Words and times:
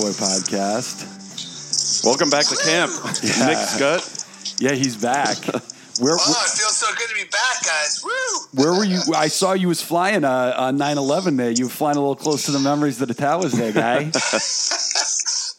Camp 0.00 0.16
Boy 0.18 0.24
podcast. 0.24 2.04
Welcome 2.04 2.30
back 2.30 2.46
to 2.46 2.56
camp, 2.56 2.90
Yeah. 3.22 3.46
Nick 3.46 3.58
Scott. 3.58 4.24
Yeah, 4.58 4.72
he's 4.72 4.96
back. 4.96 5.36
Where, 6.00 6.14
Oh, 6.18 6.44
it 6.46 6.56
feels 6.56 6.76
so 6.76 6.86
good 6.96 7.08
to 7.10 7.14
be 7.14 7.28
back, 7.28 7.62
guys. 7.62 8.00
Woo! 8.02 8.10
where 8.54 8.72
were 8.72 8.84
you? 8.84 9.00
I 9.14 9.28
saw 9.28 9.52
you 9.52 9.68
was 9.68 9.82
flying 9.82 10.24
uh, 10.24 10.54
on 10.56 10.78
9/11 10.78 11.36
there. 11.36 11.50
You 11.50 11.64
were 11.64 11.70
flying 11.70 11.98
a 11.98 12.00
little 12.00 12.16
close 12.16 12.46
to 12.46 12.52
the 12.52 12.58
memories 12.58 13.02
of 13.02 13.08
the 13.08 13.14
towers 13.14 13.52
there, 13.52 13.72
guy. 13.72 14.10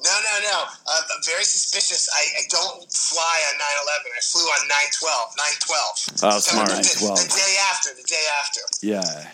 No, 0.01 0.09
no, 0.09 0.49
no. 0.49 0.57
Uh, 0.65 0.97
I'm 0.97 1.21
very 1.29 1.43
suspicious. 1.43 2.09
I, 2.09 2.41
I 2.41 2.43
don't 2.49 2.91
fly 2.91 3.37
on 3.53 3.59
9/11. 3.61 4.17
I 4.17 4.21
flew 4.25 4.41
on 4.41 4.61
9/12. 4.65 5.37
9/12. 5.37 6.23
Oh, 6.25 6.39
So 6.39 6.57
smart. 6.57 6.69
The, 6.69 6.73
the, 6.73 6.81
9/12. 6.81 7.21
the 7.21 7.29
day 7.37 7.53
after. 7.69 7.89
The 7.93 8.07
day 8.09 8.25
after. 8.41 8.61
yeah. 8.81 9.29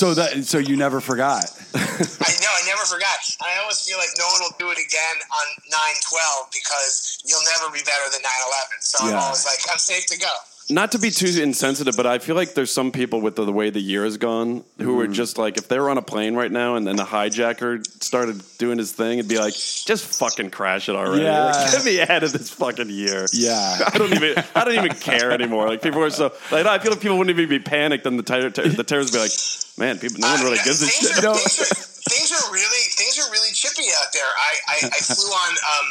So 0.00 0.16
that 0.16 0.32
so 0.48 0.56
you 0.56 0.80
never 0.80 0.96
forgot. 0.96 1.44
I 1.76 2.32
know. 2.40 2.52
I 2.56 2.64
never 2.64 2.88
forgot. 2.88 3.20
I 3.44 3.60
almost 3.60 3.84
feel 3.84 4.00
like 4.00 4.08
no 4.16 4.24
one 4.32 4.48
will 4.48 4.56
do 4.56 4.72
it 4.72 4.80
again 4.80 5.16
on 5.28 5.46
9/12 5.68 6.48
because 6.56 7.20
you'll 7.28 7.44
never 7.52 7.68
be 7.68 7.84
better 7.84 8.08
than 8.08 8.24
9/11. 8.24 8.80
So 8.80 8.96
I'm 9.04 9.20
always 9.20 9.44
like, 9.44 9.60
I'm 9.68 9.76
safe 9.76 10.06
to 10.08 10.16
go. 10.16 10.32
Not 10.70 10.92
to 10.92 10.98
be 10.98 11.10
too 11.10 11.26
insensitive, 11.42 11.94
but 11.96 12.06
I 12.06 12.18
feel 12.18 12.36
like 12.36 12.54
there's 12.54 12.70
some 12.70 12.92
people 12.92 13.20
with 13.20 13.34
the, 13.36 13.44
the 13.44 13.52
way 13.52 13.70
the 13.70 13.80
year 13.80 14.04
has 14.04 14.16
gone 14.16 14.64
who 14.78 15.00
are 15.00 15.08
just 15.08 15.36
like, 15.36 15.56
if 15.58 15.66
they 15.68 15.78
were 15.78 15.90
on 15.90 15.98
a 15.98 16.02
plane 16.02 16.34
right 16.36 16.50
now 16.50 16.76
and 16.76 16.86
then 16.86 16.96
the 16.96 17.04
hijacker 17.04 17.84
started 18.02 18.40
doing 18.58 18.78
his 18.78 18.92
thing, 18.92 19.18
it'd 19.18 19.28
be 19.28 19.38
like, 19.38 19.54
just 19.54 20.18
fucking 20.20 20.50
crash 20.50 20.88
it 20.88 20.94
already. 20.94 21.24
Yeah. 21.24 21.46
Like, 21.46 21.72
get 21.72 21.84
me 21.84 22.00
out 22.00 22.22
of 22.22 22.32
this 22.32 22.50
fucking 22.50 22.88
year. 22.88 23.26
Yeah. 23.32 23.78
I 23.92 23.98
don't 23.98 24.12
even 24.14 24.44
I 24.54 24.64
don't 24.64 24.74
even 24.74 24.96
care 24.96 25.32
anymore. 25.32 25.66
Like 25.68 25.82
people 25.82 26.02
are 26.04 26.10
so 26.10 26.32
like 26.52 26.66
I 26.66 26.78
feel 26.78 26.92
like 26.92 27.00
people 27.00 27.18
wouldn't 27.18 27.36
even 27.36 27.48
be 27.48 27.58
panicked, 27.62 28.06
and 28.06 28.18
the 28.18 28.22
ter- 28.22 28.50
ter- 28.50 28.68
the 28.68 28.84
terrorists 28.84 29.12
would 29.12 29.18
be 29.18 29.26
like, 29.26 29.34
man, 29.78 29.98
people, 30.00 30.20
no 30.20 30.30
one 30.32 30.40
really 30.44 30.58
Uh, 30.60 30.64
gives 30.64 30.82
a 30.82 30.86
things 30.86 31.08
shit. 31.08 31.18
Are, 31.18 31.22
No. 31.22 31.34
things, 31.34 31.60
are, 31.60 31.74
things 32.14 32.30
are 32.30 32.52
really 32.52 32.84
things 32.94 33.18
are 33.18 33.30
really 33.32 33.50
chippy 33.52 33.90
out 34.00 34.12
there. 34.12 34.22
I, 34.24 34.52
I, 34.68 34.76
I 34.86 35.00
flew 35.02 35.26
on 35.34 35.50
um, 35.50 35.86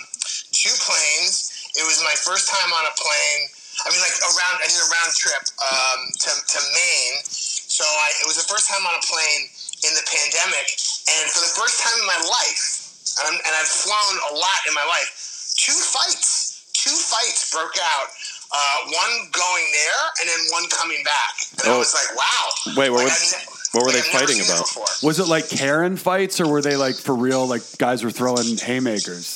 two 0.56 0.72
planes. 0.80 1.52
It 1.76 1.84
was 1.84 2.00
my 2.04 2.16
first 2.24 2.48
time 2.50 2.72
on 2.72 2.86
a 2.86 2.94
plane. 2.96 3.42
I 3.86 3.92
mean, 3.94 4.02
like 4.04 4.18
around. 4.20 4.56
I 4.60 4.68
did 4.68 4.80
a 4.82 4.90
round 4.92 5.12
trip 5.16 5.44
um, 5.64 6.00
to, 6.28 6.30
to 6.36 6.60
Maine. 6.76 7.18
So 7.26 7.86
I, 7.88 8.08
it 8.24 8.28
was 8.28 8.36
the 8.36 8.48
first 8.52 8.68
time 8.68 8.84
on 8.84 8.94
a 8.98 9.04
plane 9.08 9.48
in 9.88 9.92
the 9.96 10.04
pandemic, 10.04 10.68
and 11.08 11.24
for 11.32 11.40
the 11.40 11.54
first 11.56 11.80
time 11.80 11.96
in 11.96 12.08
my 12.12 12.20
life, 12.28 13.16
and, 13.24 13.32
I'm, 13.32 13.38
and 13.40 13.54
I've 13.56 13.72
flown 13.72 14.16
a 14.30 14.34
lot 14.36 14.60
in 14.68 14.74
my 14.76 14.84
life. 14.84 15.08
Two 15.56 15.72
fights, 15.76 16.68
two 16.76 16.92
fights 16.92 17.48
broke 17.56 17.78
out. 17.80 18.10
Uh, 18.52 18.90
one 18.92 19.30
going 19.32 19.66
there, 19.72 20.02
and 20.20 20.26
then 20.28 20.40
one 20.52 20.68
coming 20.74 21.04
back. 21.06 21.34
And 21.62 21.70
Oh. 21.70 21.76
I 21.76 21.78
was 21.78 21.94
like, 21.94 22.10
"Wow!" 22.18 22.74
Wait, 22.76 22.90
what 22.90 23.04
Like, 23.06 23.14
was- 23.14 23.34
I've 23.38 23.48
what 23.72 23.84
were 23.86 23.94
like, 23.94 24.02
they 24.04 24.10
I've 24.10 24.20
fighting 24.26 24.42
about? 24.42 24.66
Was 25.04 25.20
it 25.20 25.28
like 25.28 25.48
Karen 25.50 25.96
fights, 25.96 26.42
or 26.42 26.48
were 26.50 26.62
they 26.62 26.76
like 26.76 26.96
for 26.96 27.14
real? 27.14 27.46
Like 27.46 27.62
guys 27.78 28.04
were 28.04 28.10
throwing 28.10 28.58
haymakers. 28.58 29.30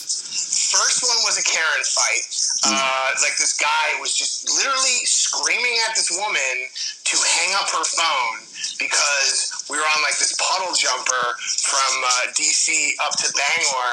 First 0.73 1.03
one 1.03 1.17
was 1.23 1.37
a 1.37 1.43
Karen 1.45 1.83
fight. 1.85 2.25
Uh, 2.63 3.09
like 3.19 3.35
this 3.35 3.59
guy 3.59 3.99
was 3.99 4.15
just 4.15 4.47
literally 4.47 5.03
screaming 5.03 5.75
at 5.89 5.95
this 5.95 6.11
woman 6.11 6.55
to 7.03 7.15
hang 7.19 7.51
up 7.59 7.67
her 7.69 7.83
phone 7.83 8.39
because 8.79 9.51
we 9.69 9.75
were 9.75 9.83
on 9.83 9.99
like 10.03 10.15
this 10.17 10.35
puddle 10.39 10.71
jumper 10.75 11.25
from 11.39 11.93
uh, 12.03 12.31
DC 12.33 12.95
up 13.03 13.13
to 13.19 13.27
Bangor, 13.35 13.89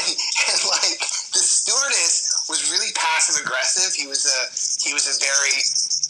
and, 0.00 0.08
and 0.48 0.58
like 0.72 1.00
the 1.36 1.42
stewardess 1.42 2.48
was 2.48 2.72
really 2.72 2.92
passive 2.96 3.44
aggressive. 3.44 3.92
He 3.92 4.08
was 4.08 4.24
a 4.24 4.38
he 4.80 4.96
was 4.96 5.04
a 5.08 5.14
very 5.20 5.60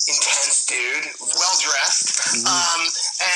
intense 0.08 0.64
dude, 0.64 1.06
well 1.20 1.56
dressed, 1.60 2.47
um, 2.47 2.81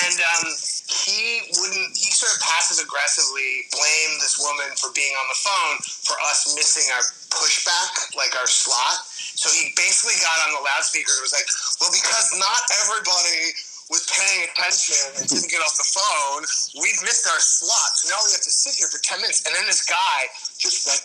and 0.06 0.16
um, 0.22 0.46
he 0.88 1.42
wouldn't. 1.58 1.92
He 1.98 2.08
sort 2.14 2.32
of 2.32 2.40
passive 2.40 2.80
aggressively 2.84 3.66
blamed 3.74 4.22
this 4.22 4.38
woman 4.38 4.70
for 4.78 4.94
being 4.94 5.12
on 5.18 5.26
the 5.28 5.38
phone 5.42 5.76
for 6.06 6.16
us 6.30 6.54
missing 6.54 6.86
our 6.94 7.04
pushback, 7.38 8.12
like 8.16 8.34
our 8.36 8.46
slot. 8.48 9.06
So 9.08 9.48
he 9.50 9.72
basically 9.76 10.16
got 10.20 10.36
on 10.48 10.54
the 10.58 10.62
loudspeaker 10.62 11.12
and 11.12 11.22
was 11.24 11.32
like, 11.32 11.48
"Well, 11.80 11.90
because 11.92 12.32
not 12.38 12.60
everybody." 12.84 13.54
Was 13.90 14.08
paying 14.08 14.48
attention 14.48 14.96
and 15.20 15.28
didn't 15.28 15.50
get 15.52 15.60
off 15.60 15.76
the 15.76 15.84
phone. 15.84 16.40
We've 16.80 16.96
missed 17.04 17.28
our 17.28 17.40
slot, 17.40 17.92
so 18.00 18.08
now 18.08 18.24
we 18.24 18.32
have 18.32 18.40
to 18.40 18.48
sit 18.48 18.72
here 18.80 18.88
for 18.88 18.96
ten 19.04 19.20
minutes. 19.20 19.44
And 19.44 19.52
then 19.54 19.66
this 19.66 19.84
guy 19.84 20.18
just 20.56 20.86
went 20.88 21.02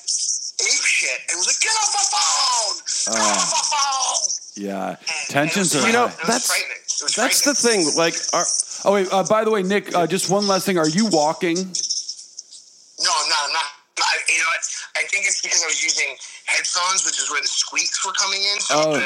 ape 0.64 0.86
shit 0.88 1.20
and 1.28 1.36
was 1.36 1.48
like, 1.52 1.60
"Get 1.60 1.76
off 1.84 1.92
the 1.92 2.06
phone! 2.08 2.76
Get 3.12 3.28
Ah. 3.28 3.44
off 3.44 3.50
the 3.52 3.66
phone!" 3.68 4.24
Yeah, 4.56 4.96
And 4.96 5.28
tensions 5.28 5.76
was, 5.76 5.84
are. 5.84 5.88
You 5.88 5.92
know, 5.92 6.08
that's- 6.08 6.48
frightening. 6.48 6.78
It 6.80 7.04
was 7.04 7.16
That's 7.16 7.42
the 7.42 7.56
thing. 7.56 7.92
Like, 7.98 8.16
are, 8.32 8.48
Oh 8.86 8.94
wait. 8.94 9.12
Uh, 9.12 9.24
by 9.24 9.44
the 9.44 9.52
way, 9.52 9.64
Nick, 9.64 9.94
uh, 9.94 10.08
just 10.08 10.30
one 10.30 10.48
last 10.48 10.66
thing. 10.66 10.78
Are 10.78 10.88
you 10.88 11.08
walking? 11.08 11.58
No, 11.58 13.12
I'm 13.12 13.30
not. 13.30 13.42
I'm 13.48 13.54
not. 13.54 13.68
I, 14.00 14.14
you 14.30 14.38
know 14.40 14.46
what? 14.54 14.64
I 14.96 15.04
think 15.10 15.17
it's 15.28 15.42
because 15.42 15.64
I 15.64 15.68
was 15.68 15.82
using 15.84 16.16
headphones, 16.46 17.06
which 17.06 17.20
is 17.20 17.30
where 17.30 17.42
the 17.42 17.48
squeaks 17.48 18.06
were 18.06 18.14
coming 18.14 18.42
in. 18.42 18.60
So 18.60 18.76
Oh. 18.76 18.94
I'm 18.96 19.04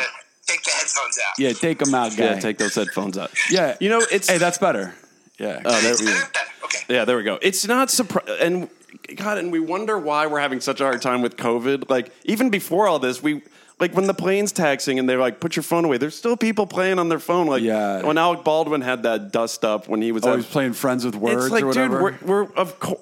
take 0.47 0.63
the 0.63 0.71
headphones 0.71 1.17
out. 1.27 1.33
Yeah, 1.37 1.53
take 1.53 1.77
them 1.79 1.93
out, 1.95 2.15
guy. 2.17 2.23
yeah, 2.25 2.39
take 2.39 2.57
those 2.57 2.75
headphones 2.75 3.17
out. 3.17 3.31
Yeah. 3.49 3.77
You 3.79 3.89
know, 3.89 4.01
it's 4.11 4.29
Hey, 4.29 4.37
that's 4.37 4.57
better. 4.57 4.93
Yeah. 5.39 5.61
Oh, 5.65 5.81
there, 5.81 5.93
Okay. 6.65 6.79
yeah, 6.89 7.05
there 7.05 7.17
we 7.17 7.23
go. 7.23 7.39
It's 7.41 7.65
not 7.67 7.89
surprising, 7.89 8.35
and 9.09 9.17
God, 9.17 9.37
and 9.37 9.51
we 9.51 9.59
wonder 9.59 9.97
why 9.97 10.27
we're 10.27 10.39
having 10.39 10.59
such 10.61 10.79
a 10.81 10.83
hard 10.83 11.01
time 11.01 11.21
with 11.21 11.35
COVID. 11.37 11.89
Like 11.89 12.11
even 12.25 12.49
before 12.49 12.87
all 12.87 12.99
this, 12.99 13.23
we 13.23 13.41
like 13.79 13.93
when 13.95 14.05
the 14.05 14.13
plane's 14.13 14.51
taxing 14.51 14.99
and 14.99 15.09
they're 15.09 15.17
like, 15.19 15.39
"Put 15.39 15.55
your 15.55 15.63
phone 15.63 15.85
away." 15.85 15.97
There's 15.97 16.15
still 16.15 16.37
people 16.37 16.67
playing 16.67 16.99
on 16.99 17.09
their 17.09 17.19
phone. 17.19 17.47
Like 17.47 17.63
Yeah. 17.63 18.03
when 18.03 18.17
Alec 18.17 18.43
Baldwin 18.43 18.81
had 18.81 19.03
that 19.03 19.31
dust 19.31 19.63
up 19.65 19.87
when 19.87 20.01
he 20.01 20.11
was. 20.11 20.23
Oh, 20.25 20.41
playing 20.43 20.73
friends 20.73 21.05
with 21.05 21.15
words 21.15 21.45
it's 21.45 21.51
like, 21.51 21.63
or 21.63 21.67
whatever. 21.67 22.11
dude, 22.11 22.21
we're, 22.21 22.43
we're 22.43 22.53
of 22.53 22.79
course. 22.79 22.99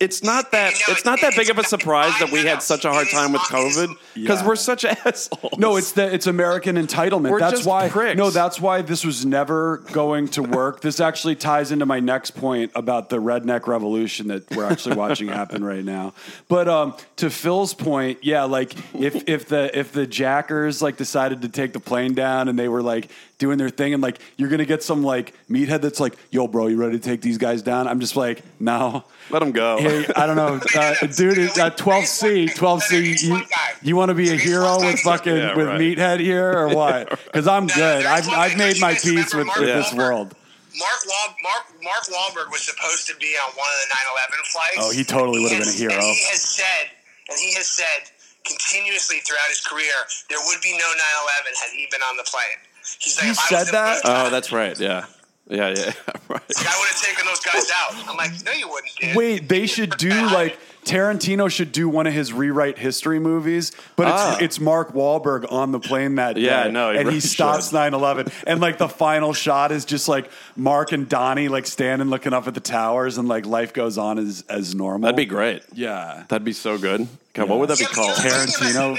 It's 0.00 0.22
not 0.22 0.50
that. 0.52 0.72
You 0.72 0.78
know, 0.88 0.92
It's 0.94 1.04
not 1.04 1.20
that 1.20 1.36
big 1.36 1.50
of 1.50 1.58
a 1.58 1.64
surprise 1.64 2.12
that 2.20 2.30
we 2.32 2.38
had 2.40 2.62
such 2.62 2.86
a 2.86 2.90
hard 2.90 3.08
time 3.10 3.32
with 3.32 3.42
not- 3.52 3.60
it 3.60 3.66
is- 3.66 3.76
COVID 3.76 3.96
because 4.14 4.40
Yeah. 4.40 4.46
we're 4.48 4.56
such 4.56 4.84
assholes. 5.06 5.58
No, 5.58 5.76
it's 5.76 5.92
the 5.92 6.12
it's 6.12 6.26
American 6.26 6.76
entitlement. 6.76 7.30
We're 7.30 7.38
that's 7.40 7.56
just 7.56 7.66
why. 7.66 7.88
pricks. 7.90 8.16
No, 8.16 8.30
that's 8.30 8.58
why 8.60 8.80
this 8.80 9.04
was 9.04 9.26
never 9.26 9.78
going 9.92 10.28
to 10.28 10.42
work. 10.42 10.80
this 10.80 11.00
actually 11.00 11.36
ties 11.36 11.70
into 11.70 11.84
my 11.84 12.00
next 12.00 12.30
point 12.32 12.72
about 12.74 13.10
the 13.10 13.18
redneck 13.18 13.66
revolution 13.66 14.28
that 14.28 14.50
we're 14.56 14.64
actually 14.64 14.96
watching 14.96 15.28
happen 15.28 15.62
right 15.62 15.84
now. 15.84 16.14
But 16.48 16.66
um, 16.68 16.94
to 17.16 17.28
Phil's 17.28 17.74
point, 17.74 18.20
yeah, 18.22 18.44
like 18.44 18.74
if 18.98 19.28
if 19.28 19.48
the 19.48 19.70
if 19.78 19.92
the 19.92 20.06
jackers 20.06 20.80
like 20.80 20.96
decided 20.96 21.42
to 21.42 21.48
take 21.50 21.74
the 21.74 21.80
plane 21.80 22.14
down 22.14 22.48
and 22.48 22.58
they 22.58 22.68
were 22.68 22.82
like 22.82 23.10
doing 23.36 23.58
their 23.58 23.70
thing 23.70 23.92
and 23.94 24.02
like 24.02 24.18
you're 24.36 24.48
gonna 24.50 24.64
get 24.66 24.82
some 24.82 25.02
like 25.02 25.34
meathead 25.50 25.80
that's 25.82 26.00
like, 26.00 26.16
yo, 26.30 26.46
bro, 26.46 26.68
you 26.68 26.76
ready 26.76 26.98
to 26.98 27.02
take 27.04 27.20
these 27.20 27.36
guys 27.38 27.60
down? 27.62 27.86
I'm 27.86 28.00
just 28.00 28.16
like, 28.16 28.42
no. 28.58 29.04
Let 29.30 29.38
them 29.40 29.52
go. 29.52 29.78
Hey, 29.90 30.12
I 30.16 30.26
don't 30.26 30.36
know, 30.36 30.60
uh, 30.76 30.94
dude. 31.06 31.38
Uh, 31.58 31.70
12C, 31.70 32.50
12C. 32.54 33.22
You, 33.22 33.42
you 33.82 33.96
want 33.96 34.08
to 34.10 34.14
be 34.14 34.30
a 34.30 34.36
hero 34.36 34.78
with 34.78 35.00
fucking 35.00 35.36
Yeah, 35.36 35.56
with 35.56 35.66
right. 35.66 35.80
meathead 35.80 36.20
here 36.20 36.52
or 36.52 36.68
what? 36.74 37.10
Because 37.24 37.46
I'm 37.46 37.66
good. 37.66 38.06
I've 38.06 38.28
I've 38.28 38.56
made 38.56 38.80
my 38.80 38.94
peace 38.94 39.34
with, 39.34 39.46
with 39.58 39.66
this 39.66 39.92
world. 39.94 40.34
Mark 40.78 41.00
Wal- 41.06 41.36
Mark 41.42 41.64
Mark 41.82 42.04
Wahlberg 42.04 42.50
was 42.52 42.62
supposed 42.62 43.06
to 43.08 43.16
be 43.16 43.34
on 43.44 43.50
one 43.56 43.66
of 43.68 43.88
the 43.88 43.94
9/11 43.94 44.46
flights. 44.52 44.76
Oh, 44.78 44.90
he 44.92 45.04
totally 45.04 45.42
would 45.42 45.52
have 45.52 45.60
been 45.64 45.68
a 45.68 45.72
hero. 45.76 45.92
And 45.94 46.02
he 46.02 46.22
has 46.30 46.40
said, 46.40 46.90
and 47.28 47.38
he 47.38 47.52
has 47.54 47.66
said 47.66 48.10
continuously 48.46 49.18
throughout 49.18 49.48
his 49.48 49.60
career, 49.60 49.92
there 50.28 50.38
would 50.46 50.60
be 50.62 50.72
no 50.72 50.84
9/11 50.86 51.60
had 51.60 51.70
he 51.74 51.86
been 51.90 52.00
on 52.02 52.16
the 52.16 52.22
plane. 52.24 52.58
He's 53.00 53.16
like, 53.18 53.26
He 53.26 53.34
said 53.34 53.66
that? 53.72 54.00
Oh, 54.04 54.30
that's 54.30 54.52
right. 54.52 54.78
Yeah, 54.78 55.06
yeah, 55.50 55.68
yeah. 55.76 55.92
right. 56.28 56.40
I 56.56 56.76
would 56.78 56.88
have 56.88 57.02
taken 57.02 57.26
those 57.26 57.40
guys 57.40 57.70
out. 57.76 58.08
I'm 58.08 58.16
like, 58.16 58.30
no, 58.44 58.52
you 58.52 58.68
wouldn't. 58.68 58.92
Dude. 59.00 59.16
Wait, 59.16 59.48
they 59.48 59.66
should 59.66 59.96
do 59.98 60.08
like 60.32 60.58
Tarantino 60.84 61.50
should 61.50 61.72
do 61.72 61.88
one 61.90 62.06
of 62.06 62.12
his 62.14 62.32
rewrite 62.32 62.78
history 62.78 63.18
movies, 63.18 63.70
but 63.96 64.04
it's 64.08 64.16
Ah. 64.16 64.38
it's 64.40 64.58
Mark 64.60 64.94
Wahlberg 64.94 65.50
on 65.52 65.72
the 65.72 65.78
plane 65.80 66.14
that 66.14 66.36
Yeah, 66.38 66.64
day, 66.64 66.70
no, 66.72 66.90
he 66.92 66.98
and 66.98 67.10
he 67.12 67.20
stops 67.20 67.70
9/11, 67.70 68.32
and 68.46 68.60
like 68.60 68.78
the 68.78 68.88
final 68.88 69.34
shot 69.34 69.72
is 69.72 69.84
just 69.84 70.08
like 70.08 70.30
Mark 70.56 70.92
and 70.92 71.06
Donnie 71.08 71.48
like 71.48 71.66
standing 71.66 72.08
looking 72.08 72.32
up 72.32 72.46
at 72.48 72.54
the 72.54 72.60
towers, 72.60 73.18
and 73.18 73.28
like 73.28 73.44
life 73.44 73.74
goes 73.74 73.98
on 73.98 74.18
as 74.18 74.42
as 74.48 74.74
normal. 74.74 75.02
That'd 75.06 75.16
be 75.16 75.26
great. 75.26 75.62
Yeah. 75.74 76.24
That'd 76.28 76.44
be 76.46 76.52
so 76.54 76.78
good. 76.78 77.06
God, 77.34 77.48
what 77.48 77.58
would 77.58 77.68
that 77.68 77.78
be 77.78 77.84
Yeah, 77.84 77.88
but 77.90 77.96
called? 77.96 78.16
the 78.16 78.22
thing 78.22 78.30
Tarantino. 78.32 78.98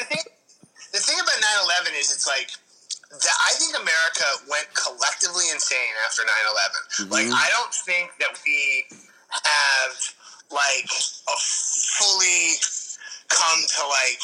The 0.93 0.97
thing 0.99 1.15
about 1.19 1.87
9/11 1.87 1.99
is, 1.99 2.11
it's 2.13 2.27
like 2.27 2.49
that. 3.23 3.37
I 3.49 3.53
think 3.57 3.73
America 3.77 4.27
went 4.49 4.67
collectively 4.73 5.45
insane 5.53 5.93
after 6.05 6.21
9/11. 6.23 7.09
Like, 7.09 7.25
Mm-hmm. 7.27 7.33
I 7.33 7.47
don't 7.53 7.73
think 7.73 8.11
that 8.19 8.33
we 8.45 8.85
have 9.43 9.93
like 10.51 10.89
a 11.29 11.35
fully 11.97 12.57
come 13.29 13.59
to 13.77 13.81
like. 13.87 14.21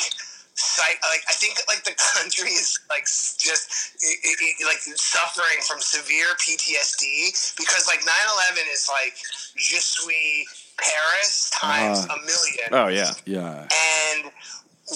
Sight, 0.60 0.98
like 1.14 1.22
I 1.30 1.34
think 1.38 1.54
like 1.70 1.84
the 1.86 1.94
country 2.18 2.50
is 2.50 2.80
like 2.90 3.06
just 3.06 3.94
it, 4.02 4.18
it, 4.42 4.66
like 4.66 4.82
suffering 4.98 5.62
from 5.62 5.78
severe 5.80 6.34
PTSD 6.42 7.30
because 7.62 7.86
like 7.86 8.00
9/11 8.02 8.66
is 8.74 8.90
like 8.90 9.14
je 9.56 9.78
suis 9.78 10.48
Paris 10.82 11.52
times 11.54 12.08
Ah. 12.10 12.16
a 12.16 12.18
million 12.26 12.70
Oh 12.74 12.88
yeah. 12.88 13.14
Yeah. 13.26 13.68
and 13.70 14.32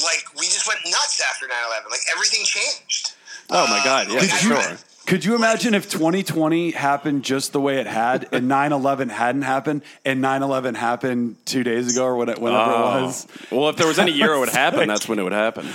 like 0.01 0.25
we 0.33 0.47
just 0.49 0.65
went 0.67 0.79
nuts 0.85 1.21
after 1.29 1.45
9-11 1.45 1.91
like 1.91 2.01
everything 2.15 2.41
changed 2.43 3.10
Oh 3.51 3.67
my 3.67 3.81
God. 3.83 4.07
Yeah, 4.09 4.19
for 4.21 4.25
sure. 4.27 4.77
Could 5.07 5.25
you 5.25 5.35
imagine 5.35 5.73
if 5.73 5.89
2020 5.89 6.71
happened 6.71 7.23
just 7.23 7.51
the 7.51 7.59
way 7.59 7.79
it 7.79 7.87
had 7.87 8.27
and 8.31 8.47
9 8.47 8.71
11 8.71 9.09
hadn't 9.09 9.41
happened 9.41 9.81
and 10.05 10.21
9 10.21 10.41
11 10.43 10.75
happened 10.75 11.35
two 11.45 11.63
days 11.63 11.91
ago 11.91 12.05
or 12.05 12.15
whenever 12.15 12.39
it 12.39 12.49
Oh. 12.51 13.03
was? 13.05 13.27
Well, 13.51 13.69
if 13.69 13.75
there 13.75 13.87
was 13.87 13.99
any 13.99 14.11
year 14.13 14.33
it 14.33 14.39
would 14.39 14.49
happen, 14.49 14.87
that's 14.93 15.09
when 15.09 15.19
it 15.19 15.23
would 15.23 15.33
happen. 15.33 15.67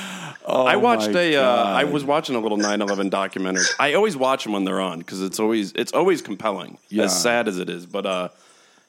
I 0.49 0.77
watched 0.77 1.09
Oh 1.09 1.19
a. 1.19 1.37
Uh, 1.37 1.65
I 1.65 1.85
was 1.85 2.05
watching 2.05 2.37
a 2.37 2.39
little 2.41 2.57
9/11 2.57 3.11
documentary. 3.11 3.65
I 3.81 3.95
always 3.95 4.17
watch 4.17 4.45
them 4.45 4.53
when 4.53 4.65
they're 4.65 4.81
on 4.81 5.01
because 5.01 5.21
it's 5.21 5.41
always 5.41 5.73
it's 5.73 5.93
always 5.93 6.23
compelling, 6.23 6.79
Yeah. 6.89 7.05
as 7.05 7.21
sad 7.21 7.49
as 7.49 7.59
it 7.59 7.69
is. 7.69 7.85
But 7.85 8.07
uh, 8.07 8.29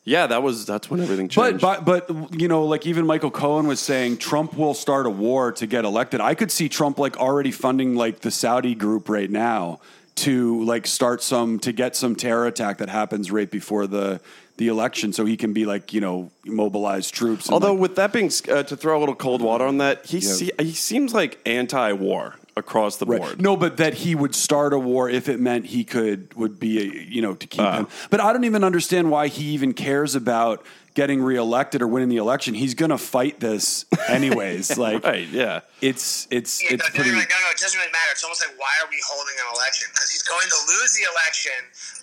yeah, 0.07 0.25
that 0.27 0.41
was 0.41 0.65
that's 0.65 0.89
when 0.89 1.01
everything 1.01 1.27
But, 1.27 1.59
changed. 1.59 1.61
but 1.61 1.85
but 1.85 2.39
you 2.39 2.47
know, 2.47 2.63
like 2.63 2.85
even 2.87 3.05
Michael 3.05 3.29
Cohen 3.31 3.67
was 3.67 3.79
saying, 3.81 4.17
Trump 4.17 4.55
will 4.57 4.73
start 4.73 5.05
a 5.05 5.09
war 5.09 5.51
to 5.51 5.67
get 5.67 5.83
elected. 5.83 6.21
I 6.21 6.33
could 6.33 6.51
see 6.51 6.69
Trump 6.69 6.97
like 6.97 7.17
already 7.17 7.51
funding 7.51 7.95
like 7.95 8.21
the 8.21 8.31
Saudi 8.31 8.73
group 8.73 9.09
right 9.09 9.29
now 9.29 9.79
to 10.15 10.63
like 10.63 10.87
start 10.87 11.21
some 11.21 11.59
to 11.59 11.71
get 11.73 11.95
some 11.95 12.15
terror 12.15 12.47
attack 12.47 12.77
that 12.77 12.89
happens 12.89 13.31
right 13.31 13.51
before 13.51 13.85
the 13.85 14.19
the 14.55 14.69
election, 14.69 15.13
so 15.13 15.25
he 15.25 15.37
can 15.37 15.53
be 15.53 15.65
like 15.65 15.93
you 15.93 16.01
know 16.01 16.31
mobilize 16.45 17.11
troops. 17.11 17.45
and, 17.45 17.53
Although, 17.53 17.73
like- 17.73 17.81
with 17.81 17.95
that 17.97 18.11
being 18.13 18.31
uh, 18.49 18.63
to 18.63 18.75
throw 18.77 18.97
a 18.97 18.99
little 19.01 19.13
cold 19.13 19.41
water 19.43 19.65
on 19.65 19.77
that, 19.77 20.05
he 20.07 20.17
Yeah. 20.19 20.29
se- 20.33 20.51
he 20.59 20.71
seems 20.71 21.13
like 21.13 21.37
anti-war 21.45 22.33
across 22.57 22.97
the 22.97 23.05
Right. 23.05 23.19
board. 23.21 23.41
No, 23.41 23.55
but 23.55 23.77
that 23.77 23.93
he 23.93 24.15
would 24.15 24.35
start 24.35 24.73
a 24.73 24.79
war 24.79 25.09
if 25.09 25.29
it 25.29 25.39
meant 25.39 25.67
he 25.67 25.83
could 25.83 26.33
would 26.35 26.59
be 26.59 26.79
a, 26.79 26.83
you 27.07 27.21
know 27.21 27.35
to 27.35 27.47
keep 27.47 27.61
Uh. 27.61 27.77
him. 27.79 27.87
But 28.09 28.19
I 28.19 28.33
don't 28.33 28.43
even 28.43 28.63
understand 28.63 29.11
why 29.11 29.27
he 29.27 29.45
even 29.51 29.73
cares 29.73 30.15
about 30.15 30.65
getting 30.95 31.21
reelected 31.21 31.81
or 31.83 31.87
winning 31.87 32.09
the 32.09 32.17
election. 32.17 32.55
He's 32.55 32.73
going 32.73 32.89
to 32.89 32.97
fight 32.97 33.39
this 33.39 33.85
anyways. 34.09 34.77
like 34.77 35.03
Right? 35.05 35.27
Yeah. 35.27 35.61
it's 35.79 36.27
it's 36.31 36.61
Yeah, 36.63 36.73
it's 36.73 36.83
no, 36.83 36.89
pretty. 36.95 37.11
no, 37.11 37.17
no, 37.17 37.21
no, 37.21 37.49
it 37.51 37.57
doesn't 37.59 37.77
really 37.79 37.91
matter. 37.91 38.11
It's 38.11 38.23
almost 38.23 38.41
like 38.41 38.57
why 38.59 38.71
are 38.83 38.89
we 38.89 38.97
holding 39.07 39.35
an 39.37 39.55
election? 39.55 39.87
Because 39.93 40.09
he's 40.09 40.23
going 40.23 40.47
to 40.49 40.59
lose 40.67 40.93
the 40.95 41.05
election, 41.11 41.53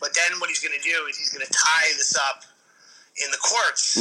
but 0.00 0.14
then 0.14 0.38
what 0.38 0.48
he's 0.48 0.60
going 0.60 0.78
to 0.78 0.82
do 0.88 1.06
is 1.10 1.16
he's 1.18 1.30
going 1.30 1.44
to 1.44 1.52
tie 1.52 1.88
this 1.98 2.14
up 2.16 2.44
in 3.24 3.30
the 3.30 3.38
courts 3.38 3.96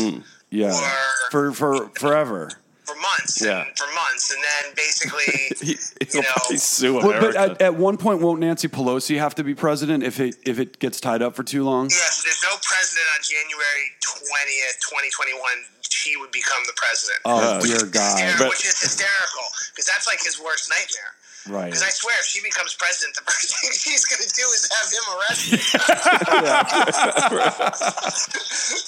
Yeah, 0.52 0.74
or- 0.74 1.32
for 1.32 1.52
for 1.54 1.90
forever. 1.96 2.52
For 2.86 2.96
months 2.96 3.42
Yeah. 3.42 3.66
and 3.66 3.78
for 3.78 3.88
months, 3.94 4.32
and 4.32 4.42
then 4.44 4.74
basically, 4.76 5.34
He, 5.62 5.78
you 6.18 6.22
know, 6.22 6.30
he'll 6.50 6.58
sue 6.58 6.94
Well, 6.98 7.20
but 7.22 7.36
at, 7.36 7.62
at 7.62 7.76
one 7.76 7.98
point, 7.98 8.20
won't 8.22 8.40
Nancy 8.40 8.68
Pelosi 8.68 9.18
have 9.18 9.36
to 9.36 9.44
be 9.44 9.54
president 9.56 10.04
if 10.04 10.20
it 10.20 10.36
if 10.46 10.60
it 10.60 10.80
gets 10.80 11.00
tied 11.00 11.22
up 11.22 11.36
for 11.36 11.44
too 11.44 11.64
long? 11.64 11.90
yes, 11.90 12.24
there's 12.24 12.44
no 12.44 12.56
president 12.62 13.08
on 13.16 13.22
January 13.24 13.86
twentieth, 14.02 14.78
twenty 14.90 15.10
twenty 15.10 15.34
one. 15.34 15.66
She 15.90 16.18
would 16.18 16.32
become 16.32 16.60
the 16.68 16.74
president. 16.76 17.20
Oh 17.26 17.58
which 17.62 17.68
dear 17.72 17.76
is 17.78 17.84
God! 17.84 18.20
hyster- 18.20 18.50
which 18.50 18.66
is 18.66 18.80
hysterical 18.82 19.46
because 19.72 19.86
that's 19.86 20.08
like 20.08 20.20
his 20.24 20.40
worst 20.40 20.70
nightmare. 20.70 21.14
Right. 21.44 21.68
Because 21.68 21.84
I 21.84 21.92
swear, 21.92 22.16
if 22.24 22.32
she 22.32 22.40
becomes 22.40 22.72
president, 22.80 23.20
the 23.20 23.28
first 23.28 23.52
thing 23.60 23.76
she's 23.86 24.08
going 24.08 24.24
to 24.24 24.32
do 24.32 24.48
is 24.56 24.64
have 24.72 24.88
him 24.88 25.04
arrested. 25.12 25.60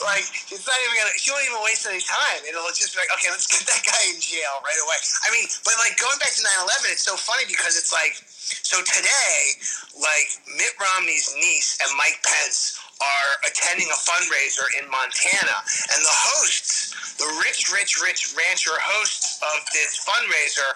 like, 0.08 0.24
it's 0.56 0.64
not 0.64 0.80
even 0.80 0.96
going 0.96 1.12
to, 1.12 1.20
she 1.20 1.36
won't 1.36 1.44
even 1.44 1.60
waste 1.68 1.84
any 1.84 2.00
time. 2.00 2.48
It'll 2.48 2.64
just 2.72 2.96
be 2.96 3.04
like, 3.04 3.12
okay, 3.20 3.28
let's 3.28 3.52
get 3.52 3.68
that 3.68 3.84
guy 3.84 4.00
in 4.08 4.24
jail 4.24 4.64
right 4.64 4.80
away. 4.88 4.96
I 5.28 5.36
mean, 5.36 5.52
but 5.68 5.76
like 5.84 6.00
going 6.00 6.16
back 6.24 6.32
to 6.32 6.48
9 6.48 6.64
11, 6.88 6.96
it's 6.96 7.04
so 7.04 7.20
funny 7.20 7.44
because 7.44 7.76
it's 7.76 7.92
like, 7.92 8.16
so 8.64 8.80
today, 8.88 9.60
like 10.00 10.32
Mitt 10.56 10.80
Romney's 10.80 11.36
niece 11.36 11.76
and 11.84 11.92
Mike 12.00 12.24
Pence 12.24 12.80
are 13.04 13.52
attending 13.52 13.92
a 13.92 14.00
fundraiser 14.00 14.64
in 14.80 14.88
Montana, 14.88 15.60
and 15.92 16.00
the 16.00 16.18
hosts, 16.32 16.96
the 17.20 17.28
rich, 17.44 17.68
rich, 17.68 18.00
rich 18.00 18.32
rancher 18.38 18.80
hosts 18.80 19.44
of 19.44 19.60
this 19.76 20.00
fundraiser, 20.00 20.72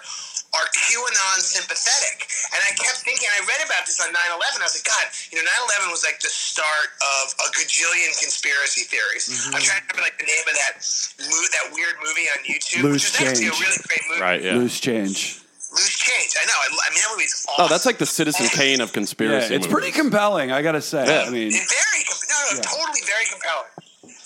are 0.50 0.66
QAnon 0.74 1.38
sympathetic. 1.38 2.26
And 2.50 2.58
I 2.66 2.74
kept 2.74 3.06
thinking, 3.06 3.30
I 3.30 3.40
read 3.46 3.62
about 3.62 3.86
this 3.86 4.02
on 4.02 4.10
9 4.10 4.18
11. 4.18 4.58
I 4.58 4.66
was 4.66 4.74
like, 4.74 4.86
God, 4.88 5.06
you 5.30 5.38
know, 5.38 5.46
9 5.46 5.86
11 5.86 5.94
was 5.94 6.02
like 6.02 6.18
the 6.18 6.32
start 6.32 6.90
of 6.98 7.24
a 7.38 7.46
gajillion 7.54 8.10
conspiracy 8.18 8.82
theories. 8.90 9.30
Mm-hmm. 9.30 9.54
I'm 9.54 9.62
trying 9.62 9.82
to 9.82 9.86
remember 9.94 10.02
like 10.10 10.18
the 10.18 10.26
name 10.26 10.44
of 10.50 10.56
that 10.58 10.74
mo- 11.22 11.50
that 11.54 11.64
weird 11.70 11.96
movie 12.02 12.26
on 12.34 12.38
YouTube, 12.46 12.82
Loose 12.82 13.06
which 13.06 13.06
is 13.06 13.14
actually 13.22 13.46
a 13.46 13.54
Change. 13.54 13.62
really 13.62 13.80
great 13.86 14.04
movie. 14.10 14.20
right? 14.26 14.40
Yeah. 14.42 14.58
Loose 14.58 14.78
change. 14.82 15.38
Loose 15.70 15.94
Change. 16.02 16.34
I 16.34 16.44
know. 16.50 16.58
I, 16.58 16.66
I 16.66 16.88
mean, 16.90 16.98
that 16.98 17.10
movie's 17.14 17.46
awesome. 17.46 17.64
Oh, 17.64 17.68
that's 17.70 17.86
like 17.86 18.02
the 18.02 18.10
Citizen 18.10 18.50
Kane 18.50 18.82
of 18.82 18.90
Yeah, 18.90 18.98
conspiracy. 19.06 19.54
it's 19.54 19.70
movies. 19.70 19.70
pretty 19.70 19.92
compelling. 19.94 20.50
I 20.50 20.62
gotta 20.66 20.82
say. 20.82 21.06
Yeah. 21.06 21.26
I 21.26 21.30
mean, 21.30 21.54
And 21.54 21.62
very 21.70 22.00
no, 22.02 22.34
no, 22.50 22.58
Yeah. 22.58 22.66
totally 22.66 23.06
very 23.06 23.26
compelling. 23.30 23.70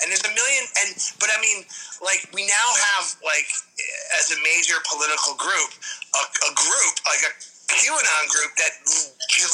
And 0.00 0.08
there's 0.08 0.24
a 0.24 0.32
million, 0.32 0.64
and 0.80 0.88
but 1.20 1.28
I 1.36 1.40
mean, 1.44 1.64
like 2.04 2.28
we 2.36 2.46
now 2.46 2.68
have 2.94 3.16
like 3.24 3.48
as 4.20 4.30
a 4.30 4.38
major 4.44 4.78
political 4.84 5.34
group, 5.40 5.70
a, 6.14 6.22
a 6.22 6.52
group 6.52 6.94
like 7.08 7.24
a 7.24 7.32
QAnon 7.72 8.24
group 8.28 8.52
that 8.60 8.72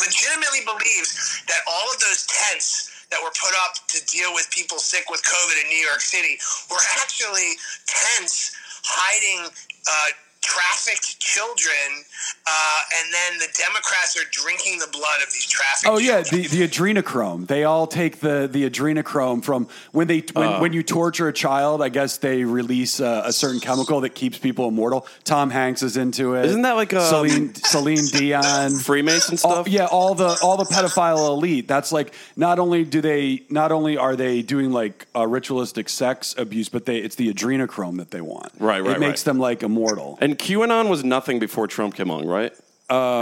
legitimately 0.03 0.67
believes 0.67 1.43
that 1.47 1.63
all 1.71 1.87
of 1.89 1.99
those 2.03 2.27
tents 2.27 2.91
that 3.11 3.19
were 3.23 3.35
put 3.35 3.55
up 3.67 3.75
to 3.91 3.99
deal 4.07 4.35
with 4.35 4.51
people 4.51 4.79
sick 4.79 5.09
with 5.11 5.23
COVID 5.23 5.57
in 5.63 5.71
New 5.71 5.83
York 5.83 6.03
City 6.03 6.39
were 6.71 6.83
actually 7.03 7.55
tents 7.87 8.55
hiding. 8.83 9.51
Uh, 9.51 10.11
trafficked 10.43 11.21
children, 11.21 12.05
uh, 12.47 12.51
and 12.99 13.13
then 13.15 13.39
the 13.39 13.49
Democrats 13.57 14.17
are 14.17 14.29
drinking 14.31 14.79
the 14.79 14.89
blood 14.91 15.21
of 15.27 15.33
these 15.33 15.47
trafficked. 15.47 15.87
Oh 15.87 15.99
yeah, 15.99 16.23
children. 16.23 16.43
the, 16.51 16.59
the 16.59 16.69
adrenochrome. 16.69 17.47
They 17.47 17.65
all 17.65 17.87
take 17.87 18.21
the 18.21 18.49
the 18.51 18.69
adrenochrome 18.69 19.45
from 19.45 19.69
when 19.93 20.07
they 20.07 20.25
when, 20.33 20.49
Uh. 20.49 20.61
when 20.61 20.73
you 20.73 20.83
torture 20.83 21.29
a 21.29 21.33
child. 21.33 21.83
I 21.83 21.89
guess 21.89 22.19
they 22.19 22.45
release 22.45 23.01
a, 23.01 23.23
a 23.27 23.33
certain 23.33 23.61
chemical 23.61 24.01
that 24.01 24.11
keeps 24.15 24.39
people 24.39 24.69
immortal. 24.69 25.07
Tom 25.25 25.51
Hanks 25.51 25.83
is 25.83 25.97
into 25.97 26.35
it. 26.35 26.47
Isn't 26.47 26.63
that 26.63 26.73
like, 26.73 26.93
um, 26.95 27.03
Celine 27.03 27.55
Celine 27.55 28.07
Dion? 28.13 28.79
Freemason 28.79 29.35
All, 29.45 29.53
stuff. 29.65 29.69
yeah, 29.69 29.87
all 29.87 30.15
the 30.15 30.39
all 30.43 30.57
the 30.57 30.65
pedophile 30.65 31.29
elite. 31.29 31.69
That's 31.69 31.93
like 31.93 32.15
not 32.37 32.59
only 32.59 32.85
do 32.85 33.01
they 33.01 33.45
not 33.51 33.73
only 33.73 33.97
are 33.97 34.17
they 34.17 34.43
doing 34.43 34.73
like 34.73 35.07
uh, 35.15 35.27
ritualistic 35.27 35.89
sex 35.89 36.35
abuse, 36.39 36.69
but 36.69 36.87
they 36.87 36.99
it's 36.99 37.17
the 37.17 37.33
adrenochrome 37.33 37.99
that 37.99 38.11
they 38.11 38.21
want. 38.21 38.53
Right, 38.59 38.81
right, 38.83 38.97
It 38.97 39.01
makes 39.01 39.21
right. 39.21 39.25
them 39.33 39.39
like 39.39 39.63
immortal. 39.63 40.19
And 40.21 40.30
QAnon 40.37 40.89
was 40.89 41.05
nothing 41.05 41.39
before 41.39 41.67
Trump 41.67 41.95
came 41.95 42.11
on, 42.11 42.27
right? 42.27 42.53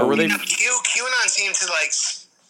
or 0.03 0.07
were 0.09 0.17
they? 0.17 0.23
You 0.23 0.29
know, 0.29 0.39
Q, 0.39 0.71
QAnon 0.85 1.29
seemed 1.29 1.55
to 1.57 1.67
like 1.67 1.93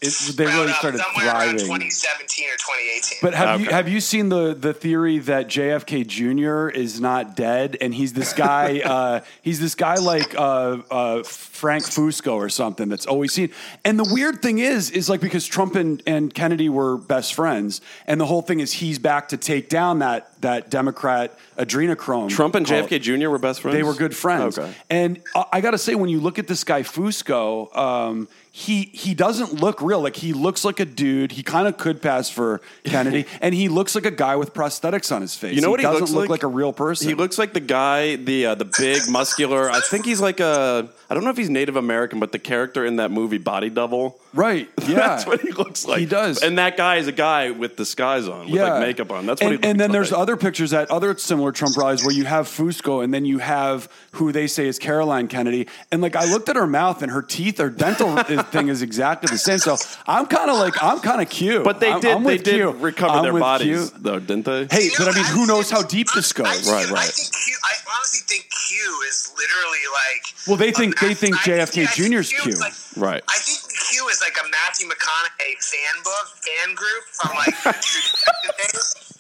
It, 0.01 0.37
they 0.37 0.47
really 0.47 0.71
up 0.71 0.77
started 0.77 1.01
somewhere 1.01 1.27
around 1.27 1.59
thriving. 1.59 1.67
2017 1.67 2.47
or 2.47 2.53
2018. 2.53 3.19
But 3.21 3.35
have 3.35 3.61
you 3.61 3.71
have 3.71 3.89
you 3.89 4.01
seen 4.01 4.29
the 4.29 4.55
the 4.55 4.73
theory 4.73 5.19
that 5.19 5.49
JFK 5.49 6.07
Jr. 6.07 6.69
is 6.69 7.01
not 7.01 7.35
dead 7.35 7.77
and 7.81 7.93
he's 7.93 8.13
this 8.13 8.33
guy 8.33 8.79
uh, 8.85 9.21
he's 9.43 9.59
this 9.59 9.75
guy 9.75 9.97
like 9.97 10.37
uh, 10.37 10.79
uh, 10.89 11.23
Frank 11.25 11.83
Fusco 11.83 12.35
or 12.35 12.49
something 12.49 12.89
that's 12.89 13.07
always 13.07 13.33
seen. 13.33 13.51
And 13.85 13.99
the 13.99 14.09
weird 14.15 14.41
thing 14.41 14.59
is 14.59 14.91
is 14.91 15.11
like 15.11 15.21
because 15.21 15.45
Trump 15.45 15.75
and, 15.75 16.01
and 16.07 16.33
Kennedy 16.33 16.69
were 16.69 16.97
best 16.97 17.35
friends, 17.35 17.81
and 18.07 18.21
the 18.21 18.27
whole 18.27 18.43
thing 18.43 18.61
is 18.61 18.75
he's 18.75 19.01
back 19.01 19.31
to 19.31 19.37
take 19.37 19.69
down 19.69 19.99
that 19.99 20.38
that 20.41 20.71
Democrat 20.71 21.39
adrenochrome. 21.57 22.31
Trump 22.31 22.55
and 22.55 22.67
cult. 22.67 22.89
JFK 22.89 23.01
Jr. 23.01 23.29
were 23.29 23.39
best 23.39 23.61
friends. 23.61 23.77
They 23.77 23.83
were 23.83 23.95
good 23.95 24.15
friends. 24.15 24.59
Okay. 24.59 24.73
And 24.91 25.21
I, 25.35 25.45
I 25.55 25.61
got 25.61 25.73
to 25.73 25.79
say, 25.79 25.95
when 25.95 26.09
you 26.09 26.21
look 26.21 26.39
at 26.39 26.47
this 26.47 26.65
guy 26.65 26.83
Fusco, 26.83 27.75
um, 27.77 28.29
he 28.51 28.91
he 28.93 29.15
doesn't 29.15 29.61
look 29.61 29.81
real. 29.81 30.01
Like 30.01 30.17
he 30.17 30.33
looks 30.33 30.65
like 30.65 30.81
a 30.81 30.85
dude. 30.85 31.33
He 31.33 31.43
kind 31.45 31.69
of 31.69 31.77
could 31.77 32.03
pass 32.03 32.29
for 32.29 32.61
Kennedy, 32.85 33.25
and 33.41 33.55
he 33.55 33.69
looks 33.69 33.95
like 33.95 34.05
a 34.05 34.11
guy 34.11 34.35
with 34.37 34.53
prosthetics 34.53 35.15
on 35.15 35.23
his 35.23 35.37
face. 35.37 35.55
You 35.55 35.61
know 35.61 35.71
what 35.71 35.81
he 35.81 35.85
doesn't 35.85 36.01
looks 36.01 36.13
look 36.13 36.23
like? 36.23 36.31
like? 36.31 36.43
a 36.43 36.49
real 36.49 36.73
person. 36.73 37.09
He 37.09 37.15
looks 37.15 37.39
like 37.39 37.53
the 37.53 37.61
guy, 37.61 38.17
the 38.17 38.47
uh, 38.47 38.55
the 38.57 38.65
big 38.65 39.03
muscular. 39.09 39.71
I 39.71 39.81
think 39.81 40.07
he's 40.07 40.21
like 40.21 40.41
a. 40.41 40.89
I 41.09 41.15
don't 41.15 41.25
know 41.25 41.31
if 41.31 41.37
he's 41.37 41.51
Native 41.51 41.77
American, 41.77 42.19
but 42.19 42.33
the 42.33 42.39
character 42.39 42.85
in 42.85 42.97
that 42.97 43.11
movie 43.11 43.39
Body 43.39 43.71
Double. 43.71 44.19
Right. 44.35 44.69
Yeah, 44.89 44.95
That's 44.95 45.27
what 45.27 45.43
he 45.43 45.51
looks 45.53 45.85
like. 45.87 45.99
He 46.01 46.07
does. 46.07 46.43
And 46.43 46.57
that 46.57 46.79
guy 46.79 46.97
is 46.97 47.09
a 47.09 47.13
guy 47.13 47.51
with 47.51 47.77
disguise 47.77 48.27
on, 48.27 48.51
with 48.51 48.59
like 48.59 48.81
makeup 48.81 49.11
on. 49.13 49.27
That's 49.27 49.43
what 49.43 49.53
and, 49.53 49.53
he 49.53 49.57
looks 49.57 49.63
like. 49.65 49.71
and 49.71 49.79
looks 49.79 49.87
then 49.87 49.93
there's 49.93 50.13
other 50.15 50.37
pictures 50.39 50.73
at 50.73 50.91
other 50.91 51.15
similar 51.19 51.53
Trump 51.53 51.77
rallies 51.77 52.03
where 52.03 52.15
you 52.15 52.25
have 52.25 52.47
Fusco 52.49 53.05
and 53.05 53.13
then 53.13 53.27
you 53.27 53.37
have 53.39 53.87
who 54.13 54.33
they 54.33 54.47
say 54.47 54.67
is 54.67 54.79
Caroline 54.79 55.29
Kennedy. 55.29 55.69
And 55.93 56.01
like 56.01 56.17
I 56.17 56.25
looked 56.25 56.49
at 56.49 56.57
her 56.57 56.67
mouth 56.67 57.03
and 57.03 57.13
her 57.13 57.21
teeth, 57.21 57.59
her 57.59 57.69
dental 57.69 58.17
thing 58.45 58.69
is 58.69 58.81
exactly 58.81 59.27
the 59.31 59.37
same. 59.37 59.59
So 59.59 59.77
I'm 60.07 60.25
kind 60.25 60.51
of 60.51 60.57
like 60.57 60.83
I'm 60.83 61.01
kind 61.01 61.21
of 61.21 61.29
cute. 61.29 61.65
But 61.65 61.81
they 61.81 61.93
I'm, 61.93 62.01
did. 62.01 62.17
I'm 62.17 62.25
they 62.25 62.39
did 62.39 62.55
Q. 62.55 62.71
recover 62.71 63.13
I'm 63.19 63.23
their 63.25 63.39
bodies, 63.39 63.91
Q. 63.91 63.99
though, 64.01 64.19
didn't 64.21 64.47
they? 64.47 64.69
Hey, 64.71 64.85
You 64.85 64.93
but 64.97 65.09
I 65.09 65.15
mean, 65.15 65.25
who 65.27 65.45
knows 65.47 65.71
how 65.71 65.83
deep 65.83 66.07
this 66.15 66.33
I- 66.39 66.41
I 66.41 66.45
goes? 66.45 66.61
think- 66.71 66.91
Right, 66.91 66.99
I 66.99 67.07
think 67.09 67.31
Q. 67.35 67.55
I 67.63 67.75
honestly 67.95 68.21
think 68.27 68.49
Q 68.51 69.03
is 69.07 69.33
literally 69.37 69.85
like. 69.93 70.35
Well, 70.47 70.57
they 70.57 70.73
think- 70.73 71.03
a 71.03 71.07
they 71.09 71.15
think 71.15 71.37
I 71.37 71.39
JFK 71.41 71.83
I 71.83 71.87
think 71.87 71.91
Jr.'s 71.91 72.31
Q 72.33 72.39
is 72.53 72.57
Q. 72.59 72.65
Right. 72.99 73.23
I 73.31 73.39
think 73.39 73.63
Q 73.91 74.09
is 74.11 74.21
like 74.21 74.37
a 74.37 74.47
Matthew 74.51 74.91
McConaughey 74.91 75.55
fan 75.63 75.95
book, 76.03 76.27
fan 76.43 76.75
group 76.75 77.05
from 77.15 77.31
like 77.39 77.55
True 77.81 78.03
Detective 78.03 78.55
days. 78.59 79.15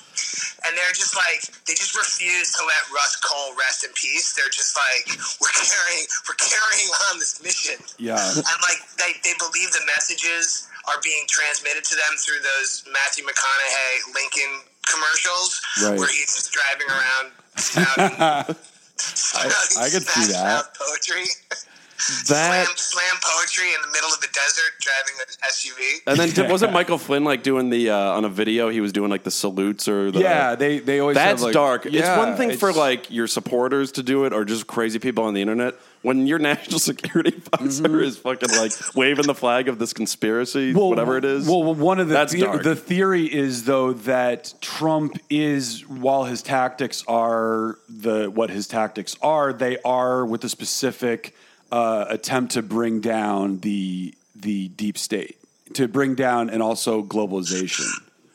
And 0.66 0.74
they're 0.76 0.90
just 0.98 1.14
like 1.14 1.46
they 1.70 1.78
just 1.78 1.94
refuse 1.94 2.50
to 2.58 2.62
let 2.66 2.82
Rust 2.90 3.22
Cohle 3.22 3.54
rest 3.54 3.86
in 3.86 3.94
peace. 3.94 4.34
They're 4.34 4.50
just 4.50 4.74
like 4.74 5.06
we're 5.40 5.54
carrying 5.54 6.04
we're 6.26 6.34
carrying 6.42 6.90
on 7.08 7.22
this 7.22 7.38
mission. 7.40 7.78
Yeah. 8.02 8.18
And 8.18 8.58
like 8.66 8.82
they, 8.98 9.14
they 9.22 9.38
believe 9.38 9.70
the 9.70 9.86
messages 9.86 10.66
are 10.90 10.98
being 11.06 11.22
transmitted 11.30 11.84
to 11.86 11.94
them 11.94 12.18
through 12.18 12.42
those 12.42 12.82
Matthew 12.90 13.22
McConaughey 13.24 14.14
Lincoln 14.18 14.66
commercials 14.90 15.62
Right. 15.86 15.98
where 15.98 16.08
he's 16.10 16.34
just 16.34 16.50
driving 16.50 16.90
around 16.90 17.26
spouting, 17.56 18.56
spouting 18.98 19.78
I 19.78 19.88
could 19.94 20.02
see 20.02 20.32
that. 20.34 20.74
poetry. 20.74 21.24
That- 21.98 22.64
slam, 22.66 22.66
slam 22.76 23.16
poetry 23.22 23.74
in 23.74 23.80
the 23.82 23.88
middle 23.88 24.10
of 24.10 24.20
the 24.20 24.28
desert 24.32 24.72
driving 24.80 25.14
an 25.20 25.50
SUV. 25.50 26.02
And 26.06 26.18
then 26.18 26.30
did, 26.44 26.50
wasn't 26.50 26.72
Michael 26.72 26.96
Flynn 26.98 27.24
like 27.24 27.42
doing 27.42 27.70
the 27.70 27.90
uh, 27.90 27.96
on 27.96 28.24
a 28.24 28.28
video? 28.28 28.68
He 28.68 28.80
was 28.80 28.92
doing 28.92 29.10
like 29.10 29.24
the 29.24 29.30
salutes 29.32 29.88
or 29.88 30.10
the 30.12 30.20
yeah, 30.20 30.54
they 30.54 30.78
they 30.78 31.00
always 31.00 31.16
That's 31.16 31.40
have, 31.40 31.42
like- 31.42 31.52
dark. 31.54 31.86
it's 31.86 32.08
one 32.16 32.36
thing 32.36 32.56
for 32.56 32.72
like 32.72 33.10
your 33.10 33.26
supporters 33.26 33.92
to 33.92 34.02
do 34.04 34.24
it 34.26 34.32
or 34.32 34.44
just 34.44 34.66
crazy 34.68 34.98
people 35.00 35.24
on 35.24 35.34
the 35.34 35.42
internet. 35.42 35.74
When 36.02 36.28
your 36.28 36.38
national 36.52 36.78
security 36.78 37.30
advisor 37.36 38.00
is 38.00 38.16
fucking 38.18 38.50
like 38.50 38.70
waving 38.94 39.26
the 39.26 39.34
flag 39.34 39.66
of 39.68 39.80
this 39.80 39.92
conspiracy, 39.92 40.72
whatever 40.72 41.16
it 41.16 41.24
is. 41.24 41.48
Well, 41.48 41.74
one 41.74 41.98
of 41.98 42.06
the 42.06 42.14
That's 42.14 42.32
the, 42.32 42.42
dark. 42.42 42.62
the 42.62 42.76
theory 42.76 43.24
is 43.26 43.64
though 43.64 43.92
that 43.92 44.54
Trump 44.60 45.18
is 45.28 45.84
while 45.88 46.22
his 46.24 46.42
tactics 46.42 47.02
are 47.08 47.78
the 47.88 48.30
what 48.30 48.50
his 48.50 48.68
tactics 48.68 49.16
are, 49.20 49.52
they 49.52 49.78
are 49.84 50.24
with 50.24 50.44
a 50.44 50.48
specific 50.48 51.34
uh, 51.70 52.06
attempt 52.08 52.52
to 52.52 52.62
bring 52.62 53.00
down 53.00 53.60
the 53.60 54.14
the 54.34 54.68
deep 54.68 54.96
state, 54.98 55.36
to 55.74 55.88
bring 55.88 56.14
down 56.14 56.50
and 56.50 56.62
also 56.62 57.02
globalization. 57.02 57.86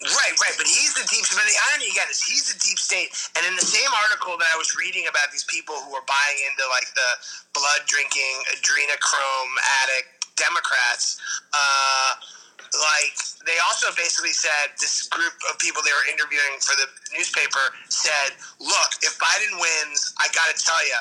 Right, 0.03 0.35
right. 0.35 0.55
But 0.59 0.67
he's 0.67 0.91
the 0.99 1.07
deep. 1.07 1.23
But 1.31 1.47
the 1.47 1.59
irony 1.71 1.87
again 1.95 2.11
is 2.11 2.19
he's 2.19 2.51
the 2.51 2.59
deep 2.59 2.75
state. 2.75 3.15
And 3.39 3.47
in 3.47 3.55
the 3.55 3.63
same 3.63 3.87
article 4.03 4.35
that 4.35 4.51
I 4.51 4.57
was 4.59 4.75
reading 4.75 5.07
about 5.07 5.31
these 5.31 5.47
people 5.47 5.79
who 5.79 5.95
are 5.95 6.03
buying 6.03 6.39
into 6.43 6.67
like 6.67 6.91
the 6.91 7.09
blood 7.55 7.87
drinking 7.87 8.43
adrenochrome 8.51 9.53
addict 9.83 10.35
Democrats, 10.35 11.23
uh, 11.55 12.19
like 12.59 13.15
they 13.47 13.55
also 13.63 13.95
basically 13.95 14.35
said 14.35 14.75
this 14.81 15.07
group 15.07 15.31
of 15.47 15.55
people 15.63 15.79
they 15.87 15.95
were 15.95 16.09
interviewing 16.11 16.59
for 16.59 16.75
the 16.75 16.89
newspaper 17.15 17.71
said, 17.87 18.35
"Look, 18.59 18.91
if 19.07 19.15
Biden 19.15 19.55
wins, 19.55 20.11
I 20.19 20.27
got 20.35 20.51
to 20.51 20.57
tell 20.59 20.83
you, 20.83 20.99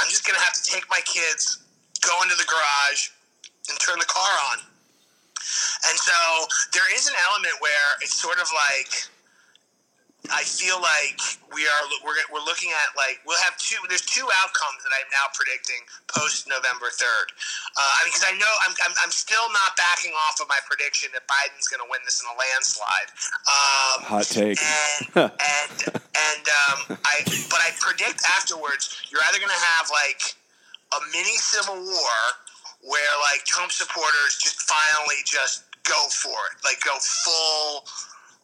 I'm 0.00 0.08
just 0.08 0.26
going 0.26 0.38
to 0.38 0.44
have 0.44 0.54
to 0.54 0.64
take 0.64 0.84
my 0.90 1.00
kids, 1.04 1.58
go 2.00 2.22
into 2.22 2.34
the 2.36 2.46
garage, 2.46 3.10
and 3.68 3.78
turn 3.80 3.98
the 3.98 4.10
car 4.10 4.32
on." 4.52 4.58
And 5.88 5.96
so 5.98 6.18
there 6.72 6.88
is 6.94 7.06
an 7.06 7.14
element 7.30 7.54
where 7.60 7.88
it's 8.00 8.16
sort 8.16 8.38
of 8.40 8.48
like 8.70 9.08
I 10.32 10.40
feel 10.40 10.80
like 10.80 11.20
we 11.52 11.68
are 11.68 11.84
we're, 12.00 12.16
we're 12.32 12.46
looking 12.48 12.72
at 12.72 12.96
like 12.96 13.20
we'll 13.28 13.40
have 13.44 13.60
two 13.60 13.76
there's 13.92 14.04
two 14.04 14.24
outcomes 14.40 14.80
that 14.80 14.92
I'm 14.96 15.08
now 15.12 15.28
predicting 15.36 15.84
post 16.08 16.48
November 16.48 16.88
3rd. 16.88 17.28
Uh, 17.76 17.92
I 18.00 18.08
mean 18.08 18.12
because 18.12 18.24
I 18.24 18.34
know 18.40 18.52
I'm, 18.64 18.72
I'm 18.88 18.94
I'm 19.04 19.12
still 19.12 19.44
not 19.52 19.76
backing 19.76 20.16
off 20.24 20.40
of 20.40 20.48
my 20.48 20.56
prediction 20.64 21.12
that 21.12 21.28
Biden's 21.28 21.68
going 21.68 21.84
to 21.84 21.88
win 21.92 22.00
this 22.08 22.24
in 22.24 22.26
a 22.32 22.36
landslide. 22.40 23.08
Um, 23.44 23.96
Hot 24.16 24.24
take. 24.24 24.56
and 24.56 25.02
and 25.28 25.76
and 26.00 26.44
um, 26.72 26.78
I 27.04 27.20
but 27.52 27.60
I 27.60 27.76
predict 27.76 28.24
afterwards 28.32 29.04
you're 29.12 29.22
either 29.28 29.36
going 29.36 29.52
to 29.52 29.64
have 29.76 29.92
like 29.92 30.24
a 30.96 31.00
mini 31.12 31.36
civil 31.36 31.76
war 31.76 32.16
where 32.80 33.14
like 33.28 33.44
Trump 33.44 33.76
supporters 33.76 34.40
just 34.40 34.64
finally 34.64 35.20
just 35.28 35.68
go 35.84 36.00
for 36.08 36.36
it, 36.48 36.56
like 36.64 36.80
go 36.80 36.96
full 36.96 37.84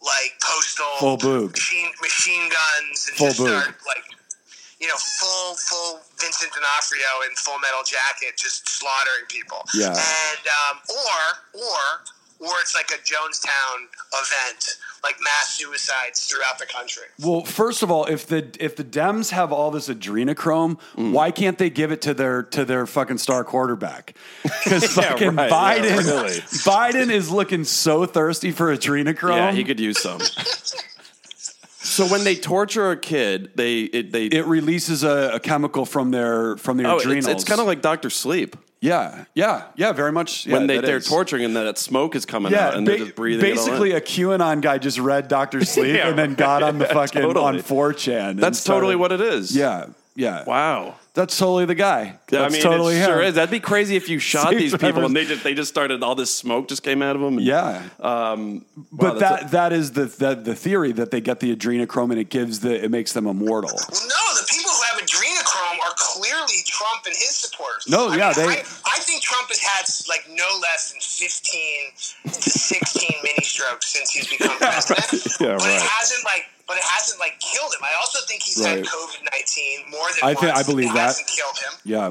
like 0.01 0.33
postal 0.41 0.97
Full 0.99 1.49
machine 1.49 1.93
machine 2.01 2.49
guns 2.49 3.09
and 3.09 3.17
Full 3.17 3.29
just 3.29 3.41
start 3.41 3.77
like 3.87 4.05
you 4.81 4.89
know 4.89 4.97
full 5.21 5.55
full 5.57 6.01
Vincent 6.19 6.53
D'Onofrio 6.53 7.29
in 7.29 7.37
Full 7.37 7.59
Metal 7.61 7.85
Jacket 7.85 8.37
just 8.37 8.69
slaughtering 8.69 9.29
people. 9.29 9.61
Yeah. 9.75 9.93
and 9.93 10.45
um, 10.49 10.77
or 10.89 11.69
or 11.69 11.83
or 12.41 12.49
it's 12.63 12.75
like 12.75 12.91
a 12.91 13.01
Jonestown 13.03 13.85
event, 14.15 14.79
like 15.05 15.17
mass 15.23 15.51
suicides 15.59 16.25
throughout 16.25 16.59
the 16.59 16.65
country. 16.67 17.03
Well, 17.21 17.45
first 17.45 17.83
of 17.83 17.91
all, 17.91 18.07
if 18.07 18.27
the 18.27 18.49
if 18.59 18.77
the 18.77 18.85
Dems 18.85 19.31
have 19.31 19.53
all 19.53 19.71
this 19.71 19.89
adrenochrome, 19.89 20.79
Mm. 20.97 21.13
why 21.13 21.31
can't 21.31 21.59
they 21.59 21.69
give 21.71 21.93
it 21.93 22.01
to 22.03 22.15
their 22.15 22.43
to 22.45 22.65
their 22.65 22.87
fucking 22.87 23.19
star 23.19 23.45
quarterback? 23.45 24.15
Because 24.65 24.97
Yeah, 24.97 25.11
fucking 25.11 25.37
right, 25.37 25.51
yeah, 25.51 25.79
Biden, 25.79 25.97
really. 26.07 26.39
Biden 26.65 27.11
is 27.11 27.31
looking 27.31 27.65
so 27.65 28.07
thirsty 28.07 28.51
for 28.53 28.75
adrenochrome. 28.75 29.37
yeah, 29.37 29.53
he 29.53 29.65
could 29.65 29.81
use 29.81 30.01
some. 30.01 30.21
so 31.79 32.07
when 32.07 32.25
they 32.25 32.37
torture 32.37 32.91
a 32.91 32.97
kid, 32.97 33.51
they 33.55 33.81
it, 33.83 34.13
they 34.13 34.27
it 34.27 34.47
releases 34.47 35.03
a, 35.03 35.33
a 35.35 35.41
chemical 35.41 35.85
from 35.87 36.11
their 36.11 36.57
from 36.57 36.77
their 36.77 36.87
oh, 36.89 36.99
it's, 36.99 37.27
it's 37.27 37.45
kind 37.45 37.61
of 37.61 37.67
like 37.67 37.81
Doctor 37.83 38.11
Sleep 38.11 38.57
yeah, 38.81 39.25
yeah, 39.35 39.65
yeah, 39.77 39.93
very 39.93 40.13
much. 40.13 40.47
Yeah, 40.47 40.55
when 40.55 40.67
they, 40.67 40.81
they're 40.81 40.97
is. 40.99 41.07
torturing 41.09 41.45
and 41.45 41.55
that 41.57 41.77
smoke 41.79 42.15
is 42.17 42.25
coming 42.25 42.53
Yeah, 42.53 42.69
out 42.69 42.75
and 42.77 42.87
they're 42.87 42.97
just 42.99 43.15
breathing. 43.15 43.45
it 43.45 43.59
all 43.59 43.65
in. 43.65 43.71
basically, 43.71 43.93
a 43.93 44.01
QAnon 44.01 44.61
guy 44.63 44.79
just 44.79 44.99
read 44.99 45.29
Doctor 45.29 45.65
Sleep 45.65 45.97
Yeah, 45.97 46.09
and 46.09 46.19
then 46.19 46.35
got 46.35 46.63
on 46.63 46.79
the 46.79 46.85
yeah, 46.89 46.95
fucking 46.95 47.23
totally. 47.23 47.45
on 47.45 47.55
4chan. 47.59 48.31
and 48.31 48.39
That's 48.39 48.65
totally 48.65 48.95
started- 48.95 48.99
what 48.99 49.13
it 49.13 49.21
is. 49.21 49.55
Yeah, 49.55 49.87
yeah. 50.17 50.45
Wow. 50.45 50.97
That's 51.13 51.37
totally 51.37 51.65
the 51.65 51.75
guy. 51.75 52.05
Yeah, 52.31 52.43
That's 52.43 52.55
I 52.55 52.57
mean, 52.57 52.63
totally 52.63 52.95
it 52.97 53.05
sure 53.05 53.21
him. 53.21 53.27
is. 53.29 53.35
That'd 53.35 53.51
be 53.51 53.59
crazy 53.59 53.97
if 53.97 54.09
you 54.09 54.19
shot 54.33 54.51
See, 54.51 54.57
these 54.59 54.71
people 54.73 54.91
Trevor's- 54.93 55.07
and 55.07 55.17
they 55.17 55.25
just 55.25 55.43
they 55.45 55.55
just 55.55 55.69
started 55.69 56.03
all 56.05 56.15
this 56.15 56.33
smoke 56.35 56.69
just 56.69 56.83
came 56.85 57.03
out 57.03 57.17
of 57.17 57.21
them. 57.23 57.39
and- 57.39 57.47
Yeah. 57.47 57.83
Um, 57.99 58.65
But 58.93 59.15
wow, 59.15 59.19
that's 59.19 59.41
that 59.43 59.49
a- 59.49 59.51
that 59.53 59.73
is 59.73 59.91
the, 59.93 60.05
the 60.07 60.35
the 60.37 60.55
theory 60.55 60.93
that 60.93 61.11
they 61.11 61.21
get 61.21 61.41
the 61.41 61.55
adrenochrome 61.55 62.11
and 62.13 62.19
it 62.21 62.31
gives 62.31 62.61
the 62.61 62.83
it 62.85 62.91
makes 62.93 63.13
them 63.13 63.27
immortal. 63.27 63.71
Well, 63.73 64.01
no, 64.01 64.41
the 64.41 64.47
people 64.49 64.60
who 64.60 64.60
have 64.60 64.60
adrenochrome 64.60 64.60
Trump 66.67 67.07
and 67.07 67.15
his 67.15 67.37
supporters. 67.37 67.87
No, 67.89 68.09
I 68.09 68.17
yeah, 68.17 68.33
mean, 68.37 68.47
they- 68.47 68.61
I, 68.63 68.97
I 68.97 68.99
think 69.01 69.23
Trump 69.23 69.49
has 69.49 69.61
had 69.61 69.85
like 70.09 70.25
no 70.31 70.49
less 70.61 70.93
than 70.93 71.01
fifteen 71.01 71.91
to 72.33 72.51
sixteen 72.51 73.17
mini 73.23 73.43
strokes 73.45 73.87
since 73.93 74.11
he's 74.11 74.29
become 74.29 74.57
president. 74.59 75.11
Yeah, 75.41 75.57
but 75.57 75.67
right. 75.67 75.77
it 75.77 75.83
hasn't 75.83 76.25
like, 76.25 76.45
but 76.71 76.77
it 76.79 76.85
hasn't 76.85 77.19
like 77.19 77.37
killed 77.41 77.73
him. 77.75 77.81
I 77.83 77.97
also 78.01 78.21
think 78.29 78.43
he's 78.45 78.63
Right. 78.63 78.77
had 78.79 78.85
COVID 78.87 79.23
nineteen 79.33 79.91
more 79.91 80.07
than 80.21 80.31
I 80.31 80.35
think- 80.35 80.57
I 80.57 80.63
believe 80.63 80.93
that. 80.95 81.07
hasn't 81.17 81.27
killed 81.27 81.57
him. 81.59 81.73
Yeah. 81.85 82.11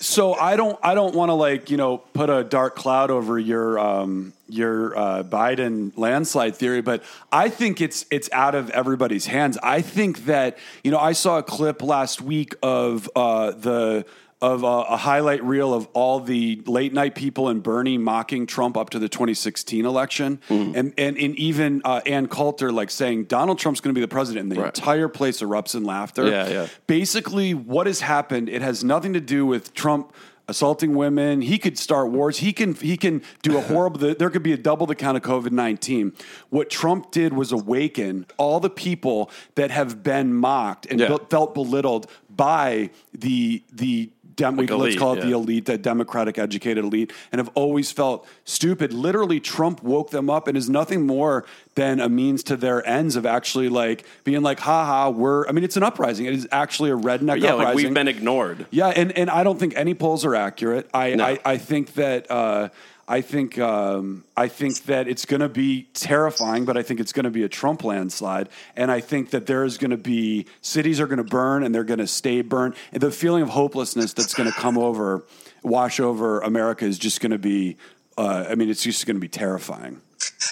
So 0.00 0.32
I 0.32 0.56
don't 0.56 0.78
I 0.82 0.94
don't 0.94 1.14
want 1.14 1.28
to 1.28 1.34
like 1.34 1.68
you 1.70 1.76
know 1.76 1.98
put 1.98 2.30
a 2.30 2.42
dark 2.42 2.74
cloud 2.74 3.10
over 3.10 3.38
your 3.38 3.78
um, 3.78 4.32
your 4.48 4.96
uh, 4.98 5.22
Biden 5.24 5.92
landslide 5.96 6.56
theory, 6.56 6.80
but 6.80 7.02
I 7.30 7.50
think 7.50 7.82
it's 7.82 8.06
it's 8.10 8.30
out 8.32 8.54
of 8.54 8.70
everybody's 8.70 9.26
hands. 9.26 9.58
I 9.62 9.82
think 9.82 10.24
that 10.24 10.56
you 10.82 10.90
know 10.90 10.98
I 10.98 11.12
saw 11.12 11.36
a 11.36 11.42
clip 11.42 11.82
last 11.82 12.22
week 12.22 12.54
of 12.62 13.10
uh, 13.14 13.50
the. 13.50 14.06
Of 14.40 14.62
uh, 14.62 14.84
a 14.88 14.96
highlight 14.96 15.42
reel 15.42 15.74
of 15.74 15.88
all 15.94 16.20
the 16.20 16.62
late 16.64 16.92
night 16.92 17.16
people 17.16 17.48
and 17.48 17.60
Bernie 17.60 17.98
mocking 17.98 18.46
Trump 18.46 18.76
up 18.76 18.90
to 18.90 19.00
the 19.00 19.08
2016 19.08 19.84
election, 19.84 20.40
Mm-hmm. 20.48 20.76
and 20.78 20.94
and 20.96 21.18
and 21.18 21.34
even 21.36 21.82
uh, 21.84 22.02
Ann 22.06 22.28
Coulter 22.28 22.70
like 22.70 22.90
saying 22.90 23.24
Donald 23.24 23.58
Trump's 23.58 23.80
going 23.80 23.92
to 23.92 23.98
be 23.98 24.00
the 24.00 24.06
president, 24.06 24.44
and 24.44 24.52
the 24.52 24.60
Right. 24.60 24.66
entire 24.78 25.08
place 25.08 25.40
erupts 25.42 25.74
in 25.74 25.82
laughter 25.82 26.28
Yeah, 26.28 26.48
yeah. 26.48 26.66
basically 26.86 27.52
what 27.52 27.88
has 27.88 27.98
happened 28.00 28.48
it 28.48 28.62
has 28.62 28.84
nothing 28.84 29.12
to 29.14 29.20
do 29.20 29.44
with 29.44 29.74
trump 29.74 30.12
assaulting 30.46 30.94
women 30.94 31.40
he 31.42 31.58
could 31.58 31.76
start 31.76 32.10
wars 32.10 32.38
he 32.38 32.52
can 32.52 32.74
he 32.74 32.96
can 32.96 33.20
do 33.42 33.58
a 33.58 33.60
horrible 33.70 33.98
there 34.14 34.30
could 34.30 34.42
be 34.44 34.52
a 34.52 34.56
double 34.56 34.86
the 34.86 34.94
count 34.94 35.16
of 35.16 35.22
covid-19 35.24 36.14
what 36.48 36.70
trump 36.70 37.10
did 37.10 37.32
was 37.34 37.50
awaken 37.52 38.24
all 38.38 38.58
the 38.60 38.70
people 38.70 39.30
that 39.56 39.70
have 39.70 40.02
been 40.02 40.32
mocked 40.32 40.86
and 40.86 41.00
Yeah. 41.00 41.16
felt 41.28 41.54
belittled 41.54 42.06
by 42.30 42.90
the 43.12 43.62
the 43.72 44.10
Dem- 44.38 44.56
Like 44.56 44.70
let's 44.70 44.80
elite, 44.80 44.98
call 44.98 45.14
it 45.14 45.20
the 45.20 45.32
elite, 45.32 45.66
the 45.66 45.76
democratic 45.76 46.38
educated 46.38 46.84
elite, 46.84 47.12
and 47.32 47.40
have 47.40 47.50
always 47.54 47.90
felt 47.90 48.26
stupid. 48.44 48.92
Literally, 48.92 49.40
Trump 49.40 49.82
woke 49.82 50.10
them 50.10 50.30
up 50.30 50.46
and 50.48 50.56
is 50.56 50.70
nothing 50.70 51.04
more 51.06 51.44
than 51.74 51.98
a 52.00 52.08
means 52.08 52.42
to 52.44 52.56
their 52.56 52.86
ends 52.88 53.16
of 53.16 53.26
actually 53.26 53.68
like 53.68 54.06
being 54.24 54.42
like, 54.42 54.60
haha, 54.60 55.10
we're, 55.10 55.46
I 55.48 55.52
mean, 55.52 55.64
it's 55.64 55.76
an 55.76 55.82
uprising. 55.82 56.26
It 56.26 56.34
is 56.34 56.46
actually 56.52 56.90
a 56.90 56.96
redneck 56.96 57.40
yeah, 57.40 57.54
uprising. 57.54 57.64
like 57.64 57.74
we've 57.74 57.94
been 57.94 58.08
ignored. 58.08 58.66
Yeah, 58.70 58.88
and, 58.88 59.10
and 59.12 59.28
I 59.28 59.42
don't 59.42 59.58
think 59.58 59.74
any 59.76 59.94
polls 59.94 60.24
are 60.24 60.34
accurate. 60.34 60.88
I 60.94 61.14
No. 61.16 61.24
I, 61.24 61.38
I 61.44 61.56
think 61.58 61.94
that 61.94 62.30
uh, 62.30 62.68
I 63.10 63.22
think 63.22 63.58
um, 63.58 64.24
I 64.36 64.48
think 64.48 64.84
that 64.84 65.08
it's 65.08 65.24
going 65.24 65.40
to 65.40 65.48
be 65.48 65.88
terrifying, 65.94 66.66
but 66.66 66.76
I 66.76 66.82
think 66.82 67.00
it's 67.00 67.14
going 67.14 67.24
to 67.24 67.30
be 67.30 67.42
a 67.42 67.48
Trump 67.48 67.82
landslide, 67.82 68.50
and 68.76 68.90
I 68.90 69.00
think 69.00 69.30
that 69.30 69.46
there 69.46 69.64
is 69.64 69.78
going 69.78 69.92
to 69.92 69.96
be 69.96 70.44
cities 70.60 71.00
are 71.00 71.06
going 71.06 71.16
to 71.16 71.24
burn 71.24 71.64
and 71.64 71.74
they're 71.74 71.84
going 71.84 72.00
to 72.00 72.06
stay 72.06 72.42
burned, 72.42 72.74
and 72.92 73.00
the 73.00 73.10
feeling 73.10 73.42
of 73.42 73.48
hopelessness 73.48 74.12
that's 74.12 74.34
going 74.34 74.52
to 74.52 74.54
come 74.54 74.76
over, 74.76 75.24
wash 75.62 76.00
over 76.00 76.40
America 76.40 76.84
is 76.84 76.98
just 76.98 77.22
going 77.22 77.32
to 77.32 77.38
be. 77.38 77.78
Uh, 78.18 78.44
I 78.50 78.56
mean, 78.56 78.68
it's 78.68 78.82
just 78.82 79.06
going 79.06 79.16
to 79.16 79.20
be 79.20 79.28
terrifying. 79.28 80.02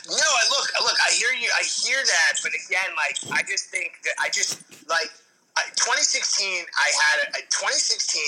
No, 0.08 0.14
I 0.16 0.44
look, 0.48 0.68
look. 0.80 0.96
I 1.06 1.12
hear 1.12 1.32
you. 1.38 1.50
I 1.60 1.62
hear 1.62 1.98
that, 1.98 2.40
but 2.42 2.52
again, 2.52 2.90
like 2.96 3.38
I 3.38 3.42
just 3.42 3.66
think 3.66 3.92
that 4.04 4.14
I 4.18 4.30
just 4.30 4.62
like 4.88 5.10
I, 5.58 5.64
2016. 5.76 6.46
I 6.48 6.88
had 7.04 7.28
a, 7.34 7.40
2016 7.52 8.22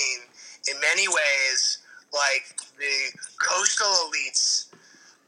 in 0.67 0.79
many 0.81 1.07
ways 1.07 1.79
like 2.13 2.58
the 2.79 2.95
coastal 3.37 3.91
elites 4.07 4.71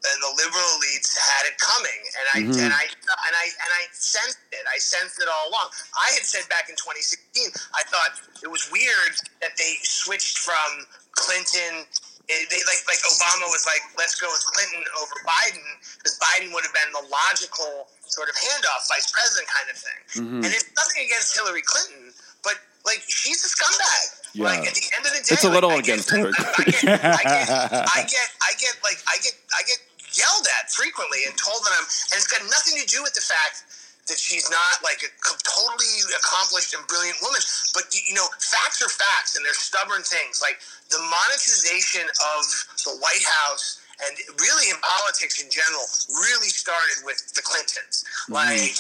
and 0.02 0.18
the 0.18 0.34
liberal 0.34 0.70
elites 0.82 1.14
had 1.14 1.46
it 1.46 1.56
coming, 1.62 2.02
and 2.18 2.26
I 2.34 2.38
mm-hmm. 2.42 2.64
and 2.66 2.74
I 2.74 2.86
and 2.90 3.36
I 3.38 3.46
and 3.46 3.72
I 3.78 3.84
sensed 3.94 4.42
it. 4.50 4.66
I 4.66 4.82
sensed 4.82 5.22
it 5.22 5.30
all 5.30 5.54
along. 5.54 5.70
I 5.94 6.10
had 6.18 6.26
said 6.26 6.50
back 6.50 6.74
in 6.74 6.76
2016, 6.80 7.54
I 7.78 7.86
thought 7.86 8.18
it 8.42 8.50
was 8.50 8.66
weird 8.74 9.14
that 9.46 9.54
they 9.62 9.78
switched 9.86 10.42
from 10.42 10.90
Clinton. 11.14 11.86
It, 12.32 12.50
they, 12.50 12.62
like 12.66 12.82
like 12.90 13.02
Obama 13.14 13.46
was 13.54 13.62
like, 13.70 13.84
let's 13.94 14.18
go 14.18 14.26
with 14.26 14.42
Clinton 14.50 14.82
over 14.98 15.14
Biden 15.22 15.68
because 16.02 16.18
Biden 16.18 16.50
would 16.50 16.66
have 16.66 16.74
been 16.74 16.92
the 16.98 17.06
logical 17.06 17.86
sort 18.10 18.26
of 18.26 18.36
handoff 18.42 18.90
vice 18.90 19.06
president 19.14 19.46
kind 19.54 19.68
of 19.70 19.78
thing. 19.78 20.02
Mm-hmm. 20.18 20.42
And 20.46 20.50
it's 20.50 20.70
nothing 20.74 21.06
against 21.06 21.38
Hillary 21.38 21.62
Clinton, 21.62 22.10
but 22.42 22.58
like 22.90 23.06
she's 23.06 23.46
a 23.46 23.50
scumbag. 23.54 24.21
Yeah. 24.34 24.46
Like 24.46 24.64
at 24.68 24.74
the 24.76 24.88
end 24.96 25.04
of 25.06 25.12
the 25.12 25.22
day, 25.24 25.34
It's 25.36 25.44
a 25.44 25.48
like, 25.48 25.56
little 25.56 25.72
I 25.72 25.82
get- 25.82 26.00
against 26.02 26.10
her. 26.12 26.32
I 26.32 26.64
get, 26.64 26.84
I 26.88 27.24
get, 27.24 27.50
I 27.88 28.02
get, 28.08 28.28
I 28.40 28.52
get, 28.58 28.74
like, 28.84 29.00
I 29.12 29.16
get, 29.20 29.36
I 29.52 29.62
get 29.68 29.80
yelled 30.16 30.48
at 30.60 30.72
frequently 30.72 31.24
and 31.28 31.36
told 31.40 31.64
that 31.68 31.74
I'm, 31.76 31.84
and 31.84 32.16
it's 32.20 32.28
got 32.32 32.44
nothing 32.48 32.80
to 32.80 32.88
do 32.88 33.04
with 33.04 33.14
the 33.16 33.24
fact 33.24 33.64
that 34.08 34.18
she's 34.18 34.50
not 34.50 34.82
like 34.84 35.00
a 35.06 35.10
totally 35.46 36.04
accomplished 36.18 36.74
and 36.74 36.84
brilliant 36.88 37.16
woman. 37.22 37.40
But 37.76 37.92
you 37.94 38.16
know, 38.18 38.28
facts 38.40 38.82
are 38.82 38.90
facts, 38.92 39.36
and 39.38 39.46
they're 39.46 39.56
stubborn 39.56 40.02
things. 40.04 40.42
Like 40.42 40.60
the 40.90 41.00
monetization 41.00 42.08
of 42.36 42.42
the 42.84 42.98
White 43.00 43.24
House 43.24 43.80
and 44.04 44.18
really 44.42 44.68
in 44.74 44.76
politics 44.82 45.40
in 45.40 45.48
general 45.54 45.86
really 46.28 46.50
started 46.50 47.06
with 47.06 47.22
the 47.38 47.42
Clintons. 47.46 48.04
Mm-hmm. 48.26 48.34
Like 48.34 48.74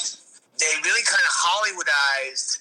they 0.57 0.71
really 0.83 1.05
kind 1.05 1.21
of 1.23 1.33
Hollywoodized 1.37 2.59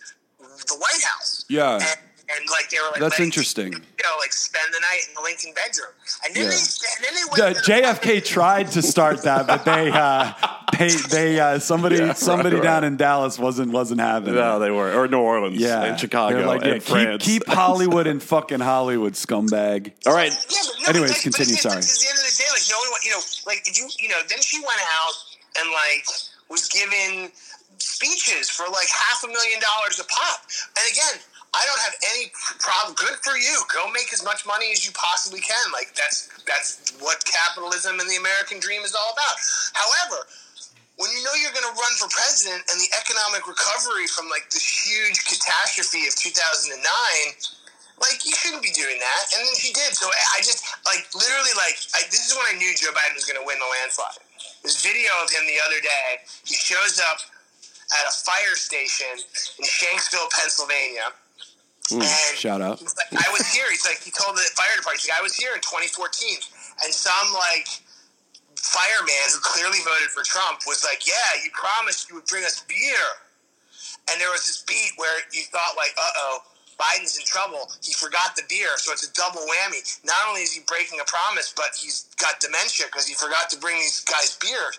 the 0.69 0.77
White 0.77 1.03
House. 1.03 1.45
Yeah. 1.49 1.75
And, 1.81 1.99
and 2.37 2.47
like 2.51 2.71
they 2.71 2.79
were 2.79 2.91
like 2.93 3.01
That's 3.01 3.21
interesting. 3.21 3.73
You 3.73 3.79
know, 3.79 4.17
like 4.21 4.33
spend 4.33 4.73
the 4.73 4.81
night 4.81 5.01
in 5.09 5.15
the 5.15 5.21
Lincoln 5.23 5.53
bedroom, 5.55 5.89
and 6.25 6.35
then 6.35 6.45
Yeah. 6.45 6.51
they 6.51 6.57
and 6.57 7.05
then 7.05 7.15
they 7.15 7.25
went 7.45 7.57
The 7.57 7.61
to 7.61 7.67
the 7.67 8.21
JFK 8.21 8.25
tried 8.37 8.71
to 8.73 8.83
start 8.83 9.23
that, 9.23 9.47
but 9.47 9.65
they 9.65 9.91
uh, 9.91 10.33
they 10.79 10.89
they 10.89 11.41
uh, 11.41 11.59
somebody 11.59 11.97
Yeah, 11.97 12.13
somebody 12.15 12.57
right. 12.57 12.63
down 12.63 12.85
in 12.85 12.97
Dallas 12.97 13.39
wasn't 13.39 13.73
wasn't 13.73 14.01
having 14.01 14.35
No, 14.35 14.57
it. 14.57 14.61
they 14.61 14.71
were. 14.71 14.93
Or 14.93 15.09
New 15.09 15.19
Orleans. 15.19 15.57
Yeah, 15.59 15.83
And 15.85 15.99
Chicago. 16.01 16.37
They're 16.37 16.47
like, 16.47 16.63
and 16.63 16.73
yeah, 16.75 16.79
France. 16.81 17.25
Keep, 17.25 17.45
keep 17.47 17.53
Hollywood 17.55 18.07
in 18.07 18.21
fucking 18.21 18.61
Hollywood, 18.61 19.15
scumbag. 19.15 19.93
All 20.07 20.13
right. 20.15 20.31
Yeah, 20.33 20.59
but 20.65 20.83
no, 20.83 20.89
Anyways, 20.91 21.11
but 21.11 21.17
like, 21.17 21.23
continue, 21.23 21.55
But 21.55 21.63
sorry. 21.63 21.77
at, 21.79 21.83
the- 21.83 21.99
the 22.01 22.09
end 22.09 22.19
of 22.19 22.25
the 22.31 22.37
day, 22.39 22.49
like 22.53 22.67
no 22.71 22.79
one, 22.79 23.01
you 23.05 23.11
know, 23.11 23.23
like 23.47 23.61
if 23.67 23.79
you, 23.79 23.89
you 23.99 24.09
know, 24.09 24.21
then 24.29 24.41
she 24.41 24.59
went 24.61 24.81
out 24.81 25.15
and 25.61 25.71
like 25.73 26.05
was 26.49 26.69
given 26.69 27.31
speeches 27.79 28.51
for 28.51 28.67
like 28.69 28.89
half 28.89 29.25
a 29.25 29.29
million 29.29 29.59
dollars 29.61 29.99
a 30.01 30.05
pop. 30.05 30.41
And 30.77 30.85
again, 30.93 31.17
I 31.51 31.67
don't 31.67 31.83
have 31.83 31.97
any 32.15 32.31
problem. 32.63 32.95
Good 32.95 33.19
for 33.27 33.35
you. 33.35 33.59
Go 33.75 33.91
make 33.91 34.15
as 34.15 34.23
much 34.23 34.47
money 34.47 34.71
as 34.71 34.87
you 34.87 34.93
possibly 34.95 35.41
can. 35.41 35.67
Like 35.75 35.91
that's 35.99 36.31
that's 36.47 36.95
what 37.03 37.19
capitalism 37.27 37.99
and 37.99 38.09
the 38.09 38.17
American 38.17 38.63
dream 38.63 38.83
is 38.87 38.95
all 38.95 39.11
about. 39.11 39.37
However, 39.75 40.27
when 41.01 41.09
you 41.17 41.25
know 41.25 41.33
you're 41.41 41.57
going 41.57 41.65
to 41.65 41.73
run 41.73 41.95
for 41.97 42.13
president 42.13 42.61
and 42.69 42.77
the 42.77 42.91
economic 42.93 43.49
recovery 43.49 44.05
from 44.05 44.29
like 44.29 44.45
this 44.53 44.63
huge 44.63 45.17
catastrophe 45.25 46.05
of 46.05 46.13
2009 46.13 46.77
like 48.05 48.21
you 48.29 48.37
shouldn't 48.37 48.61
be 48.61 48.73
doing 48.77 49.01
that 49.01 49.25
and 49.33 49.41
then 49.41 49.57
she 49.57 49.73
did 49.73 49.97
so 49.97 50.09
i 50.37 50.45
just 50.45 50.61
like 50.85 51.09
literally 51.17 51.57
like 51.57 51.77
I, 51.97 52.05
this 52.13 52.29
is 52.29 52.37
when 52.37 52.45
i 52.53 52.55
knew 52.57 52.69
joe 52.77 52.93
biden 52.93 53.17
was 53.17 53.25
going 53.25 53.41
to 53.41 53.47
win 53.49 53.57
the 53.57 53.71
landslide 53.81 54.21
this 54.61 54.85
video 54.85 55.09
of 55.25 55.33
him 55.33 55.49
the 55.49 55.57
other 55.65 55.81
day 55.81 56.21
he 56.45 56.53
shows 56.53 57.01
up 57.01 57.25
at 57.97 58.05
a 58.05 58.13
fire 58.21 58.53
station 58.53 59.17
in 59.57 59.65
shanksville 59.65 60.29
pennsylvania 60.37 61.17
and 61.93 62.39
shout 62.39 62.61
out. 62.61 62.79
he's 62.79 62.95
like, 62.97 63.11
i 63.27 63.31
was 63.33 63.47
here 63.53 63.67
he's 63.71 63.85
like 63.85 63.99
he 64.03 64.11
told 64.11 64.37
the 64.37 64.45
fire 64.55 64.75
department 64.77 65.01
he's 65.01 65.11
like, 65.11 65.19
i 65.19 65.23
was 65.23 65.35
here 65.35 65.53
in 65.55 65.61
2014 65.61 66.39
and 66.85 66.93
some 66.93 67.35
like 67.35 67.67
fireman 68.57 69.27
who 69.33 69.41
clearly 69.41 69.81
voted 69.83 70.11
for 70.13 70.23
trump 70.23 70.61
was 70.67 70.85
like 70.85 71.07
yeah 71.07 71.43
you 71.43 71.51
promised 71.53 72.09
you 72.09 72.15
would 72.15 72.27
bring 72.27 72.45
us 72.45 72.63
beer 72.69 73.07
and 74.11 74.21
there 74.21 74.31
was 74.31 74.47
this 74.47 74.63
beat 74.67 74.91
where 74.97 75.23
you 75.33 75.43
thought 75.55 75.77
like, 75.77 75.95
uh 75.95 76.23
oh, 76.27 76.39
Biden's 76.81 77.19
in 77.19 77.25
trouble. 77.27 77.71
He 77.85 77.93
forgot 77.93 78.35
the 78.35 78.43
beer, 78.49 78.73
so 78.77 78.91
it's 78.93 79.07
a 79.07 79.13
double 79.13 79.45
whammy. 79.45 79.85
Not 80.05 80.17
only 80.29 80.41
is 80.41 80.53
he 80.53 80.63
breaking 80.67 80.99
a 80.99 81.05
promise, 81.05 81.53
but 81.55 81.77
he's 81.77 82.09
got 82.17 82.41
dementia 82.41 82.87
because 82.87 83.07
he 83.07 83.15
forgot 83.15 83.51
to 83.51 83.59
bring 83.59 83.77
these 83.77 84.01
guys 84.01 84.39
beer. 84.41 84.73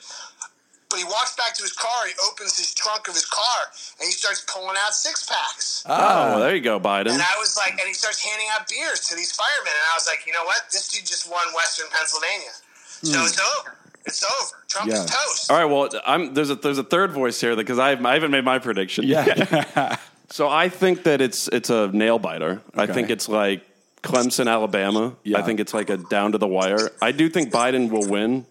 But 0.91 0.99
he 0.99 1.05
walks 1.05 1.35
back 1.35 1.55
to 1.55 1.63
his 1.63 1.73
car, 1.73 2.05
he 2.05 2.13
opens 2.27 2.57
his 2.57 2.73
trunk 2.73 3.07
of 3.07 3.15
his 3.15 3.25
car, 3.25 3.61
and 3.99 4.05
he 4.05 4.11
starts 4.11 4.45
pulling 4.47 4.75
out 4.77 4.93
six 4.93 5.25
packs. 5.25 5.83
Oh, 5.87 5.95
well, 5.95 6.39
there 6.39 6.55
you 6.55 6.61
go, 6.61 6.79
Biden. 6.79 7.11
And 7.11 7.21
I 7.21 7.35
was 7.39 7.57
like, 7.57 7.71
and 7.71 7.87
he 7.87 7.93
starts 7.93 8.23
handing 8.23 8.47
out 8.51 8.67
beers 8.67 9.07
to 9.07 9.15
these 9.15 9.31
firemen, 9.31 9.71
and 9.71 9.87
I 9.91 9.95
was 9.95 10.07
like, 10.07 10.27
you 10.27 10.33
know 10.33 10.43
what? 10.43 10.61
This 10.71 10.89
dude 10.89 11.05
just 11.05 11.29
won 11.29 11.41
Western 11.55 11.87
Pennsylvania, 11.91 12.53
so 13.01 13.19
hmm. 13.19 13.25
it's 13.25 13.39
over. 13.57 13.77
It's 14.05 14.23
over. 14.23 14.63
Trump 14.67 14.89
Yeah. 14.89 15.03
is 15.03 15.05
toast. 15.05 15.51
All 15.51 15.57
right. 15.57 15.65
Well, 15.65 15.89
I'm 16.05 16.33
there's 16.33 16.49
a 16.49 16.55
there's 16.55 16.79
a 16.79 16.83
third 16.83 17.11
voice 17.11 17.39
here 17.39 17.55
because 17.55 17.77
I 17.77 17.91
I 17.91 18.13
haven't 18.15 18.31
made 18.31 18.43
my 18.43 18.59
prediction. 18.59 19.05
Yeah. 19.05 19.97
So 20.31 20.47
I 20.47 20.69
think 20.69 21.03
that 21.03 21.19
it's 21.19 21.49
it's 21.49 21.69
a 21.69 21.89
nail 21.89 22.17
biter. 22.17 22.61
I 22.73 22.87
think 22.87 23.09
it's 23.09 23.27
like 23.27 23.65
Clemson, 24.01 24.49
Alabama. 24.49 25.13
Yeah. 25.23 25.39
I 25.39 25.41
think 25.41 25.59
it's 25.59 25.73
like 25.73 25.89
a 25.89 25.97
down 25.97 26.31
to 26.31 26.37
the 26.37 26.47
wire. 26.47 26.89
I 27.01 27.11
do 27.11 27.29
think 27.29 27.51
Biden 27.51 27.91
will 27.91 28.07
win. 28.07 28.45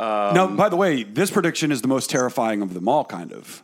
No, 0.00 0.48
by 0.56 0.68
the 0.68 0.76
way, 0.76 1.02
this 1.02 1.30
prediction 1.30 1.70
is 1.70 1.82
the 1.82 1.88
most 1.88 2.10
terrifying 2.10 2.62
of 2.62 2.74
them 2.74 2.88
all, 2.88 3.04
kind 3.04 3.32
of 3.32 3.62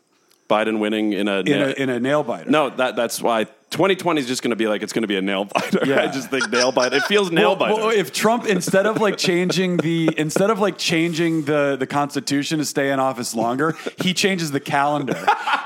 Biden 0.48 0.78
winning 0.78 1.12
in 1.12 1.28
a, 1.28 1.38
in 1.38 1.44
nail- 1.44 1.68
a 1.68 1.72
in 1.72 1.90
a 1.90 1.98
nail 2.00 2.22
biter. 2.22 2.50
no. 2.50 2.70
That 2.70 2.94
that's 2.96 3.20
why 3.22 3.46
2020 3.70 4.20
is 4.20 4.26
just 4.26 4.42
going 4.42 4.50
to 4.50 4.56
be 4.56 4.68
like 4.68 4.82
it's 4.82 4.92
going 4.92 5.02
to 5.02 5.08
be 5.08 5.16
a 5.16 5.22
nail 5.22 5.44
biter. 5.44 5.80
Yeah. 5.86 6.02
I 6.02 6.06
just 6.06 6.30
think 6.30 6.50
nail 6.50 6.72
biter. 6.72 6.96
It 6.96 7.02
feels 7.04 7.30
nail 7.30 7.54
biter. 7.56 7.74
well, 7.74 7.90
if 7.90 8.12
Trump 8.12 8.46
instead 8.46 8.86
of 8.86 9.00
like 9.00 9.16
changing 9.18 9.76
the 9.78 10.08
instead 10.16 10.50
of 10.50 10.58
like 10.58 10.78
changing 10.78 11.42
the 11.44 11.76
the 11.78 11.86
Constitution 11.86 12.58
to 12.58 12.64
stay 12.64 12.90
in 12.90 12.98
office 13.00 13.34
longer, 13.34 13.74
he 14.02 14.14
changes 14.14 14.50
the 14.52 14.60
calendar. 14.60 15.14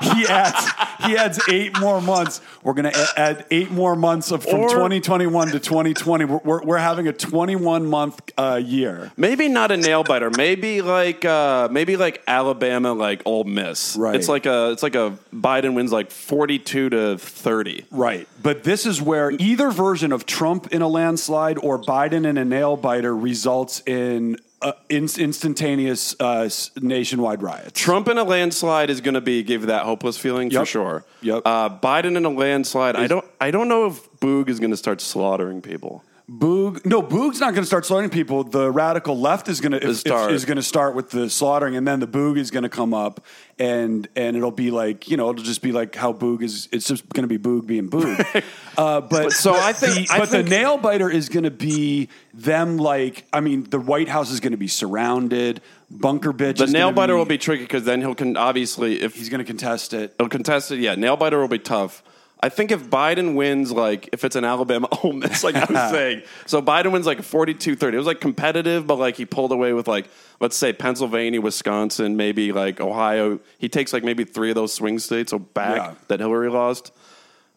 He 0.01 0.25
adds 0.27 0.71
he 1.05 1.15
adds 1.17 1.39
eight 1.49 1.79
more 1.79 2.01
months. 2.01 2.41
We're 2.63 2.73
gonna 2.73 2.91
add 3.15 3.45
eight 3.51 3.71
more 3.71 3.95
months 3.95 4.31
of 4.31 4.43
from 4.43 4.61
Or- 4.61 4.69
2021 4.69 5.47
to 5.49 5.59
2020. 5.59 6.25
We're, 6.25 6.37
we're, 6.43 6.63
we're 6.63 6.77
having 6.77 7.07
a 7.07 7.13
21 7.13 7.85
month 7.85 8.19
uh, 8.37 8.59
year. 8.63 9.11
Maybe 9.17 9.47
not 9.47 9.71
a 9.71 9.77
nail 9.77 10.03
biter. 10.03 10.29
Maybe 10.29 10.81
like 10.81 11.23
uh, 11.25 11.67
maybe 11.71 11.97
like 11.97 12.21
Alabama, 12.27 12.93
like 12.93 13.21
Ole 13.25 13.43
Miss. 13.45 13.95
Right. 13.95 14.15
It's 14.15 14.27
like 14.27 14.45
a 14.45 14.71
it's 14.71 14.83
like 14.83 14.95
a 14.95 15.17
Biden 15.33 15.73
wins 15.75 15.91
like 15.91 16.11
42 16.11 16.89
to 16.89 17.17
30. 17.17 17.85
Right. 17.91 18.27
But 18.41 18.63
this 18.63 18.85
is 18.85 19.01
where 19.01 19.31
either 19.31 19.69
version 19.69 20.13
of 20.13 20.25
Trump 20.25 20.73
in 20.73 20.81
a 20.81 20.87
landslide 20.87 21.57
or 21.57 21.79
Biden 21.79 22.25
in 22.25 22.37
a 22.37 22.45
nail 22.45 22.77
biter 22.77 23.15
results 23.15 23.83
in 23.85 24.37
uh, 24.61 24.73
in, 24.89 25.09
instantaneous 25.17 26.15
uh, 26.19 26.49
nationwide 26.79 27.41
riots. 27.41 27.79
Trump 27.79 28.07
in 28.07 28.17
a 28.17 28.23
landslide 28.23 28.89
is 28.89 29.01
going 29.01 29.15
to 29.15 29.21
be 29.21 29.43
give 29.43 29.63
that 29.63 29.83
hopeless 29.83 30.17
feeling 30.17 30.49
for 30.49 30.65
sure. 30.65 31.03
Yep. 31.21 31.41
Uh, 31.43 31.69
Biden 31.69 32.15
in 32.15 32.25
a 32.25 32.29
landslide. 32.29 32.95
I 32.95 33.07
don't. 33.07 33.25
I 33.41 33.51
don't 33.51 33.67
know 33.67 33.87
if 33.87 34.11
Boog 34.19 34.49
is 34.49 34.59
going 34.59 34.71
to 34.71 34.77
start 34.77 35.01
slaughtering 35.01 35.61
people. 35.61 36.03
Boog, 36.31 36.85
no, 36.85 37.01
Boog's 37.03 37.41
not 37.41 37.51
going 37.53 37.63
to 37.63 37.65
start 37.65 37.85
slaughtering 37.85 38.09
people. 38.09 38.45
The 38.45 38.71
radical 38.71 39.19
left 39.19 39.49
is 39.49 39.59
going 39.59 39.73
to 39.73 39.93
start. 39.93 40.31
is 40.31 40.45
going 40.45 40.55
to 40.55 40.63
start 40.63 40.95
with 40.95 41.09
the 41.09 41.29
slaughtering, 41.29 41.75
and 41.75 41.85
then 41.85 41.99
the 41.99 42.07
Boog 42.07 42.37
is 42.37 42.51
going 42.51 42.63
to 42.63 42.69
come 42.69 42.93
up, 42.93 43.25
and 43.59 44.07
and 44.15 44.37
it'll 44.37 44.49
be 44.51 44.71
like 44.71 45.09
you 45.09 45.17
know 45.17 45.29
it'll 45.29 45.43
just 45.43 45.61
be 45.61 45.73
like 45.73 45.93
how 45.93 46.13
Boog 46.13 46.41
is. 46.41 46.69
It's 46.71 46.87
just 46.87 47.09
going 47.09 47.27
to 47.27 47.37
be 47.37 47.37
Boog 47.37 47.67
being 47.67 47.89
Boog. 47.89 48.43
uh, 48.77 49.01
but 49.01 49.33
So 49.33 49.53
I 49.53 49.73
think- 49.73 50.07
the, 50.07 50.13
I 50.13 50.19
but 50.19 50.29
think- 50.29 50.45
the 50.45 50.49
nail 50.49 50.77
biter 50.77 51.09
is 51.09 51.27
going 51.27 51.43
to 51.43 51.51
be 51.51 52.07
them. 52.33 52.77
Like 52.77 53.25
I 53.33 53.41
mean, 53.41 53.63
the 53.69 53.79
White 53.79 54.07
House 54.07 54.31
is 54.31 54.39
going 54.39 54.51
to 54.51 54.57
be 54.57 54.69
surrounded. 54.69 55.59
Bunker 55.89 56.31
bitch. 56.31 56.59
The 56.59 56.67
nail 56.67 56.93
biter 56.93 57.17
will 57.17 57.25
be 57.25 57.37
tricky 57.39 57.63
because 57.63 57.83
then 57.83 57.99
he'll 57.99 58.15
can 58.15 58.37
obviously 58.37 59.01
if 59.01 59.15
He's 59.15 59.27
going 59.27 59.39
to 59.39 59.45
contest 59.45 59.93
it. 59.93 60.15
he'll 60.17 60.29
contest 60.29 60.71
it. 60.71 60.79
Yeah, 60.79 60.95
nail 60.95 61.17
biter 61.17 61.39
will 61.41 61.49
be 61.49 61.59
tough. 61.59 62.01
I 62.43 62.49
think 62.49 62.71
if 62.71 62.89
Biden 62.89 63.35
wins, 63.35 63.71
like 63.71 64.09
if 64.11 64.25
it's 64.25 64.35
an 64.35 64.43
Alabama 64.43 64.87
Ole 65.03 65.13
Miss, 65.13 65.43
like 65.43 65.55
I 65.55 65.65
was 65.71 65.91
saying, 65.91 66.23
so 66.47 66.61
Biden 66.61 66.91
wins 66.91 67.05
like 67.05 67.19
42-30. 67.19 67.93
It 67.93 67.97
was 67.97 68.07
like 68.07 68.19
competitive, 68.19 68.87
but 68.87 68.95
like 68.97 69.15
he 69.15 69.25
pulled 69.25 69.51
away 69.51 69.73
with 69.73 69.87
like 69.87 70.09
let's 70.39 70.55
say 70.57 70.73
Pennsylvania, 70.73 71.39
Wisconsin, 71.39 72.17
maybe 72.17 72.51
like 72.51 72.81
Ohio. 72.81 73.39
He 73.59 73.69
takes 73.69 73.93
like 73.93 74.03
maybe 74.03 74.23
three 74.23 74.49
of 74.49 74.55
those 74.55 74.73
swing 74.73 74.97
states, 74.99 75.29
so 75.31 75.39
back 75.39 75.75
Yeah. 75.77 75.93
that 76.07 76.19
Hillary 76.19 76.49
lost. 76.49 76.91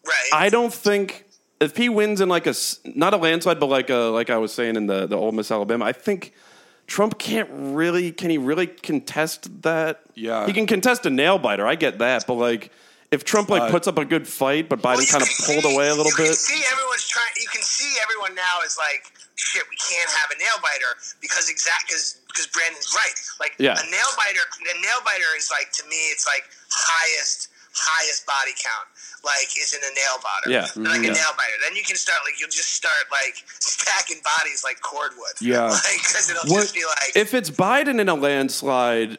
Right. 0.05 0.29
I 0.33 0.49
don't 0.49 0.71
think 0.73 1.25
if 1.59 1.75
he 1.77 1.89
wins 1.89 2.21
in 2.21 2.29
like 2.29 2.45
a 2.45 2.53
not 2.83 3.13
a 3.13 3.17
landslide, 3.17 3.59
but 3.59 3.67
like 3.67 3.89
a 3.89 3.95
like 4.13 4.29
I 4.29 4.37
was 4.37 4.53
saying 4.53 4.75
in 4.75 4.85
the 4.85 5.07
the 5.07 5.17
Ole 5.17 5.31
Miss 5.31 5.49
Alabama, 5.49 5.85
I 5.85 5.93
think 5.93 6.31
Trump 6.85 7.17
can't 7.17 7.49
really 7.51 8.11
can 8.11 8.29
he 8.29 8.37
really 8.37 8.67
contest 8.67 9.63
that? 9.63 10.01
Yeah. 10.13 10.45
he 10.45 10.53
can 10.53 10.67
contest 10.67 11.07
a 11.07 11.09
nail 11.09 11.39
biter. 11.39 11.65
I 11.65 11.73
get 11.73 11.97
that, 11.97 12.27
but 12.27 12.35
like 12.35 12.71
if 13.15 13.23
Trump 13.23 13.47
like 13.49 13.63
Uh, 13.63 13.71
puts 13.71 13.87
up 13.87 13.97
a 13.97 14.03
good 14.05 14.27
fight, 14.27 14.67
but 14.67 14.81
Biden 14.83 15.01
you 15.01 15.07
kind 15.07 15.23
of 15.23 15.29
pulled 15.47 15.63
see- 15.63 15.73
away 15.73 15.87
a 15.87 15.95
little 15.95 16.11
you 16.11 16.17
bit. 16.29 16.35
see 16.35 16.59
everyone's 16.71 17.07
trying. 17.07 17.31
You 17.39 17.47
can 17.47 17.63
see 17.63 17.95
everyone 18.03 18.35
now 18.35 18.59
is 18.67 18.75
like, 18.77 19.07
shit, 19.39 19.63
we 19.71 19.77
can't 19.79 20.11
have 20.19 20.29
a 20.31 20.37
nail 20.37 20.59
biter 20.61 20.91
because 21.23 21.47
exact 21.49 21.87
because 21.87 22.17
because 22.27 22.47
Brandon's 22.51 22.91
right. 22.93 23.15
Like 23.39 23.55
Yeah. 23.57 23.79
a 23.79 23.85
nail 23.89 24.11
biter, 24.19 24.43
a 24.43 24.77
nail 24.83 24.99
biter 25.07 25.31
is 25.39 25.49
like 25.49 25.71
to 25.79 25.83
me, 25.87 26.11
it's 26.11 26.27
like 26.27 26.43
highest 26.69 27.47
highest 27.73 28.25
body 28.25 28.51
count. 28.61 28.87
Like 29.23 29.49
is 29.57 29.73
in 29.73 29.79
a 29.83 29.93
nail 29.95 30.19
biter. 30.23 30.49
Yeah. 30.51 30.61
like 30.75 30.99
Mhm. 31.01 31.03
a 31.03 31.07
Yeah. 31.07 31.13
nail 31.13 31.33
biter. 31.35 31.57
Then 31.63 31.75
you 31.75 31.83
can 31.83 31.95
start 31.97 32.19
like 32.25 32.39
you'll 32.39 32.49
just 32.51 32.73
start 32.75 33.07
like 33.11 33.35
stacking 33.59 34.21
bodies 34.23 34.63
like 34.63 34.79
cordwood. 34.81 35.35
Yeah. 35.41 35.67
like 35.71 35.97
because 36.03 36.29
it'll 36.29 36.43
What- 36.51 36.61
just 36.61 36.73
be 36.75 36.85
like 36.85 37.11
If 37.15 37.33
it's 37.33 37.49
Biden 37.49 37.99
in 37.99 38.07
a 38.09 38.15
landslide, 38.15 39.17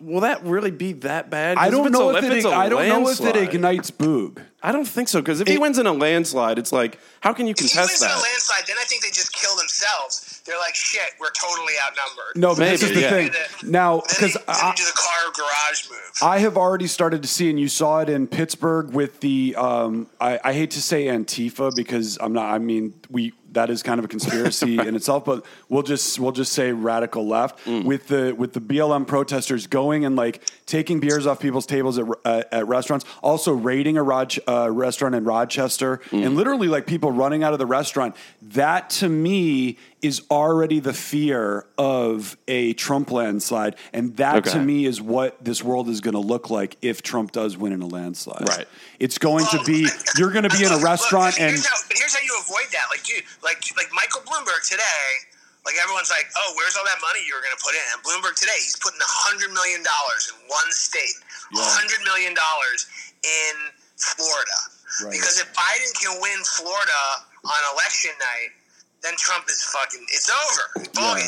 will 0.00 0.20
that 0.20 0.42
really 0.44 0.70
be 0.70 0.92
that 0.94 1.30
bad? 1.30 1.56
I 1.56 1.70
don't 1.70 1.86
it's 1.86 1.92
know 1.92 2.10
a- 2.10 2.18
if, 2.18 2.24
it's 2.24 2.44
it. 2.44 2.48
a 2.48 2.54
I 2.54 2.68
don't 2.68 2.88
know 2.88 3.08
if 3.08 3.20
it 3.20 3.36
ignites 3.36 3.90
Boog. 3.90 4.42
I 4.60 4.72
don't 4.72 4.88
think 4.88 5.08
so 5.08 5.20
because 5.20 5.40
if 5.40 5.46
he 5.46 5.56
wins 5.56 5.78
in 5.78 5.86
a 5.86 5.92
landslide, 5.92 6.58
it's 6.58 6.72
like 6.72 6.98
how 7.20 7.32
can 7.32 7.46
you 7.46 7.52
If 7.52 7.58
he 7.60 7.68
contest 7.68 7.90
wins 7.90 8.02
in 8.02 8.06
a 8.08 8.10
that? 8.10 8.22
landslide, 8.22 8.66
then 8.66 8.76
I 8.80 8.84
think 8.84 9.02
they 9.02 9.08
just 9.10 9.32
kill 9.32 9.54
themselves. 9.56 10.42
They're 10.46 10.58
like, 10.58 10.74
shit, 10.74 11.10
we're 11.20 11.30
totally 11.30 11.74
outnumbered. 11.86 12.36
No, 12.36 12.48
but 12.56 12.70
this 12.70 12.82
is 12.82 12.88
Maybe, 12.90 12.94
the 13.28 13.36
yeah. 13.36 13.46
thing. 13.48 13.70
Now, 13.70 14.00
because 14.00 14.34
then 14.34 14.42
they 14.46 14.72
do 14.74 14.84
the 14.84 14.96
car 14.96 15.32
garage 15.36 15.90
move. 15.90 16.00
I 16.22 16.38
have 16.38 16.56
already 16.56 16.86
started 16.86 17.22
to 17.22 17.28
see, 17.28 17.50
and 17.50 17.60
you 17.60 17.68
saw 17.68 18.00
it 18.00 18.08
in 18.08 18.26
Pittsburgh 18.26 18.90
with 18.92 19.20
the. 19.20 19.54
Um, 19.56 20.08
I, 20.20 20.40
I 20.42 20.52
hate 20.54 20.70
to 20.72 20.82
say 20.82 21.04
Antifa 21.06 21.74
because 21.76 22.18
I'm 22.20 22.32
not. 22.32 22.46
I 22.52 22.58
mean, 22.58 22.94
we 23.10 23.34
that 23.52 23.70
is 23.70 23.82
kind 23.82 23.98
of 23.98 24.04
a 24.04 24.08
conspiracy 24.08 24.78
in 24.88 24.94
itself, 24.94 25.24
but 25.24 25.44
we'll 25.68 25.82
just 25.82 26.18
we'll 26.18 26.32
just 26.32 26.52
say 26.52 26.72
radical 26.72 27.26
left 27.26 27.64
with 27.66 28.08
the 28.08 28.32
with 28.36 28.52
the 28.52 28.60
BLM 28.60 29.06
protesters 29.06 29.66
going 29.66 30.04
and 30.04 30.16
like 30.16 30.42
taking 30.66 31.00
beers 31.00 31.26
off 31.26 31.40
people's 31.40 31.66
tables 31.66 31.98
at 31.98 32.06
uh, 32.24 32.42
at 32.52 32.66
restaurants, 32.66 33.04
also 33.22 33.52
raiding 33.52 33.96
a 33.96 34.02
Rod, 34.02 34.34
uh, 34.46 34.70
restaurant 34.70 35.14
in 35.14 35.24
Rochester, 35.24 36.00
and 36.12 36.36
literally 36.36 36.68
like 36.68 36.86
people 36.86 37.10
running 37.12 37.42
out 37.42 37.52
of 37.52 37.58
the 37.58 37.66
restaurant. 37.66 38.16
That 38.42 38.90
to 38.90 39.08
me 39.08 39.78
is 40.02 40.22
already 40.30 40.80
the 40.80 40.92
fear 40.92 41.66
of 41.76 42.36
a 42.46 42.72
Trump 42.74 43.10
landslide, 43.10 43.76
and 43.92 44.16
that 44.16 44.36
Okay. 44.36 44.50
to 44.52 44.60
me 44.60 44.84
is 44.86 45.00
what 45.00 45.42
this 45.44 45.62
world 45.62 45.88
is 45.88 46.00
going 46.00 46.14
to 46.14 46.20
look 46.20 46.50
like 46.50 46.76
if 46.82 47.02
Trump 47.02 47.32
does 47.32 47.56
win 47.56 47.72
in 47.72 47.82
a 47.82 47.86
landslide. 47.86 48.48
Right. 48.48 48.68
It's 48.98 49.18
going 49.18 49.46
to 49.46 49.62
be 49.64 49.88
you're 50.16 50.30
going 50.30 50.48
to 50.48 50.54
be 50.56 50.64
in 50.64 50.72
a 50.72 50.78
restaurant 50.78 51.34
look, 51.34 51.40
and 51.40 51.50
here's 51.50 51.66
how, 51.66 51.76
but 51.88 51.96
here's 51.98 52.14
how 52.14 52.22
you 52.22 52.34
avoid 52.40 52.70
that. 52.72 52.86
Like, 52.90 53.02
dude, 53.04 53.24
like 53.42 53.58
like 53.76 53.88
Michael 53.92 54.22
Bloomberg 54.22 54.66
today. 54.68 55.28
Like 55.66 55.76
everyone's 55.84 56.08
like, 56.08 56.24
oh, 56.32 56.54
where's 56.56 56.80
all 56.80 56.86
that 56.88 56.96
money 57.04 57.20
you 57.28 57.34
were 57.36 57.44
going 57.44 57.52
to 57.52 57.60
put 57.60 57.76
in? 57.76 57.84
And 57.92 58.00
Bloomberg 58.00 58.40
today, 58.40 58.56
he's 58.56 58.78
putting 58.80 58.96
hundred 59.04 59.52
million 59.52 59.84
dollars 59.84 60.32
in 60.32 60.36
one 60.48 60.70
state, 60.72 61.12
hundred 61.52 62.00
million 62.08 62.32
dollars 62.32 62.88
in 63.20 63.54
Florida. 64.00 64.58
Right. 65.04 65.12
Because 65.12 65.36
if 65.36 65.52
Biden 65.52 65.92
can 66.00 66.16
win 66.24 66.40
Florida 66.56 67.02
on 67.44 67.60
election 67.76 68.16
night, 68.16 68.56
then 69.02 69.14
Trump 69.18 69.44
is 69.48 69.62
fucking. 69.62 70.04
It's 70.12 70.30
over. 70.30 70.88
Bogey. 70.94 71.22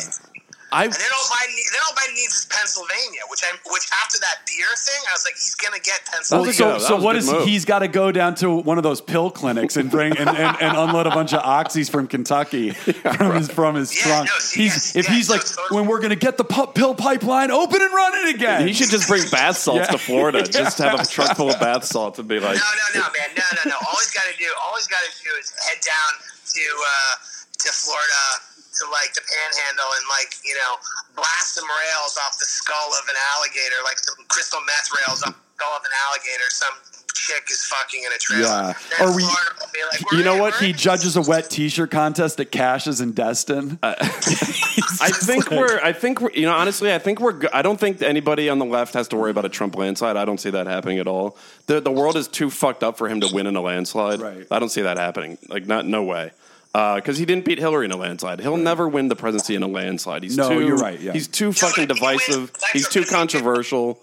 I 0.72 0.84
And 0.84 0.92
then 0.92 1.00
all 1.18 1.24
Biden, 1.24 1.50
then 1.72 1.80
all 1.88 1.94
Biden 1.96 2.14
needs 2.14 2.32
is 2.32 2.44
Pennsylvania, 2.48 3.22
which 3.28 3.40
I, 3.42 3.50
which 3.72 3.82
after 4.04 4.20
that 4.20 4.46
beer 4.46 4.66
thing, 4.78 5.00
I 5.10 5.12
was 5.12 5.24
like, 5.24 5.34
he's 5.34 5.56
gonna 5.56 5.80
get 5.82 5.98
Well, 6.30 6.44
Pennsylvania. 6.46 6.52
so, 6.52 6.72
That 6.74 6.80
so 6.82 6.94
was 6.94 7.02
a 7.02 7.06
what 7.06 7.12
good 7.14 7.18
is 7.18 7.32
move. 7.32 7.44
he's 7.48 7.64
got 7.64 7.80
to 7.80 7.88
go 7.88 8.12
down 8.12 8.36
to 8.36 8.54
one 8.54 8.76
of 8.78 8.84
those 8.84 9.00
pill 9.00 9.32
clinics 9.32 9.76
and 9.76 9.90
bring 9.90 10.16
and, 10.16 10.28
and, 10.30 10.56
and 10.62 10.76
unload 10.76 11.08
a 11.08 11.10
bunch 11.10 11.32
of 11.34 11.42
oxys 11.42 11.90
from 11.90 12.06
Kentucky 12.06 12.70
from 13.18 13.34
his 13.34 13.50
from 13.50 13.74
his 13.74 13.90
Yeah, 13.96 14.02
trunk. 14.04 14.28
no, 14.30 14.38
see, 14.38 14.62
he's 14.62 14.72
yes, 14.94 14.94
if 14.94 15.04
yes, 15.08 15.16
he's 15.16 15.26
so- 15.26 15.32
like 15.32 15.42
so- 15.42 15.60
when 15.74 15.86
we're 15.88 15.98
going 15.98 16.10
to 16.10 16.14
get 16.16 16.38
the 16.38 16.44
pu- 16.44 16.68
pill 16.68 16.94
pipeline 16.94 17.50
open 17.50 17.82
and 17.82 17.92
running 17.92 18.32
again. 18.36 18.64
he 18.68 18.72
should 18.72 18.90
just 18.90 19.08
bring 19.08 19.28
bath 19.28 19.56
salts 19.56 19.86
Yeah. 19.88 19.92
to 19.92 19.98
Florida. 19.98 20.42
Just 20.46 20.78
have 20.78 21.00
a 21.00 21.04
truck 21.04 21.36
full 21.36 21.50
of 21.50 21.58
bath 21.58 21.84
salts 21.84 22.20
and 22.20 22.28
be 22.28 22.38
like, 22.38 22.54
No, 22.54 22.62
no, 22.94 23.00
no, 23.00 23.06
man, 23.10 23.34
no, 23.36 23.42
no, 23.64 23.70
no. 23.70 23.76
All 23.90 23.96
he's 23.98 24.12
got 24.12 24.22
to 24.30 24.38
do, 24.38 24.46
all 24.64 24.76
he's 24.76 24.86
got 24.86 25.00
to 25.02 25.10
do 25.24 25.30
is 25.40 25.50
head 25.66 25.78
down 25.82 26.12
to 26.54 26.60
uh, 26.62 27.14
to 27.66 27.72
Florida 27.72 28.24
to 28.80 28.82
like 28.94 29.12
the 29.14 29.22
Panhandle 29.26 29.90
and 29.98 30.06
like 30.08 30.30
you 30.46 30.54
know 30.54 30.72
blast 31.16 31.54
some 31.58 31.66
rails 31.66 32.14
off 32.26 32.38
the 32.38 32.46
skull 32.46 32.90
of 32.96 33.04
an 33.08 33.18
alligator, 33.36 33.78
like 33.84 33.98
some 33.98 34.22
crystal 34.28 34.60
meth 34.64 34.88
rails 35.04 35.22
off 35.26 35.34
the 35.34 35.46
skull 35.58 35.74
of 35.76 35.84
an 35.84 35.94
alligator. 36.08 36.48
Some 36.48 36.74
chick 37.12 37.50
is 37.50 37.62
fucking 37.64 38.00
in 38.04 38.12
a 38.12 38.18
trailer. 38.18 38.42
Yeah. 38.44 38.72
Then 38.98 39.08
Or 39.08 39.16
we- 39.16 39.22
Florida 39.22 39.50
will 39.60 39.68
be 39.74 39.80
like, 39.90 40.12
you 40.12 40.24
know 40.24 40.34
in, 40.34 40.40
what? 40.40 40.54
He 40.56 40.70
in. 40.70 40.76
judges 40.76 41.16
a 41.16 41.22
wet 41.22 41.50
T-shirt 41.50 41.90
contest 41.90 42.40
at 42.40 42.50
Cash's 42.50 43.00
in 43.00 43.12
Destin. 43.12 43.78
I 43.82 45.10
think 45.10 45.50
we're. 45.50 45.80
I 45.82 45.92
think 45.92 46.20
we're. 46.20 46.30
You 46.32 46.46
know, 46.46 46.54
honestly, 46.54 46.92
I 46.92 46.98
think 46.98 47.20
we're. 47.20 47.40
I 47.52 47.62
don't 47.62 47.78
think 47.78 48.00
anybody 48.02 48.48
on 48.48 48.58
the 48.58 48.64
left 48.64 48.94
has 48.94 49.08
to 49.08 49.16
worry 49.16 49.30
about 49.30 49.44
a 49.44 49.48
Trump 49.48 49.76
landslide. 49.76 50.16
I 50.16 50.24
don't 50.24 50.38
see 50.38 50.50
that 50.50 50.66
happening 50.66 50.98
at 50.98 51.06
all. 51.06 51.36
The 51.66 51.80
the 51.80 51.92
world 51.92 52.16
is 52.16 52.28
too 52.28 52.50
fucked 52.50 52.82
up 52.82 52.96
for 52.98 53.08
him 53.08 53.20
to 53.20 53.28
win 53.32 53.46
in 53.46 53.56
a 53.56 53.60
landslide. 53.60 54.20
Right. 54.20 54.46
I 54.50 54.58
don't 54.58 54.68
see 54.68 54.82
that 54.82 54.96
happening. 54.98 55.38
Like, 55.48 55.66
not 55.66 55.86
no 55.86 56.02
way. 56.04 56.32
Uh, 56.72 56.96
because 56.96 57.18
he 57.18 57.24
didn't 57.24 57.44
beat 57.44 57.58
Hillary 57.58 57.84
in 57.84 57.90
a 57.90 57.96
landslide. 57.96 58.40
He'll 58.40 58.56
never 58.56 58.88
win 58.88 59.08
the 59.08 59.16
presidency 59.16 59.56
in 59.56 59.62
a 59.64 59.66
landslide. 59.66 60.22
He's 60.22 60.36
No, 60.36 60.50
too, 60.50 60.64
you're 60.64 60.76
right, 60.76 61.00
yeah. 61.00 61.12
He's 61.12 61.26
too 61.26 61.52
fucking 61.52 61.90
if 61.90 61.96
he 61.98 62.06
wins 62.06 62.22
divisive. 62.26 62.52
He's 62.72 62.88
too 62.88 63.04
controversial. 63.04 63.98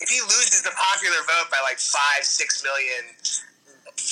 if 0.00 0.08
he 0.08 0.20
loses 0.22 0.62
the 0.62 0.70
popular 0.76 1.18
vote 1.18 1.50
by 1.52 1.58
like 1.62 1.78
five, 1.78 2.24
six 2.24 2.64
million 2.64 3.04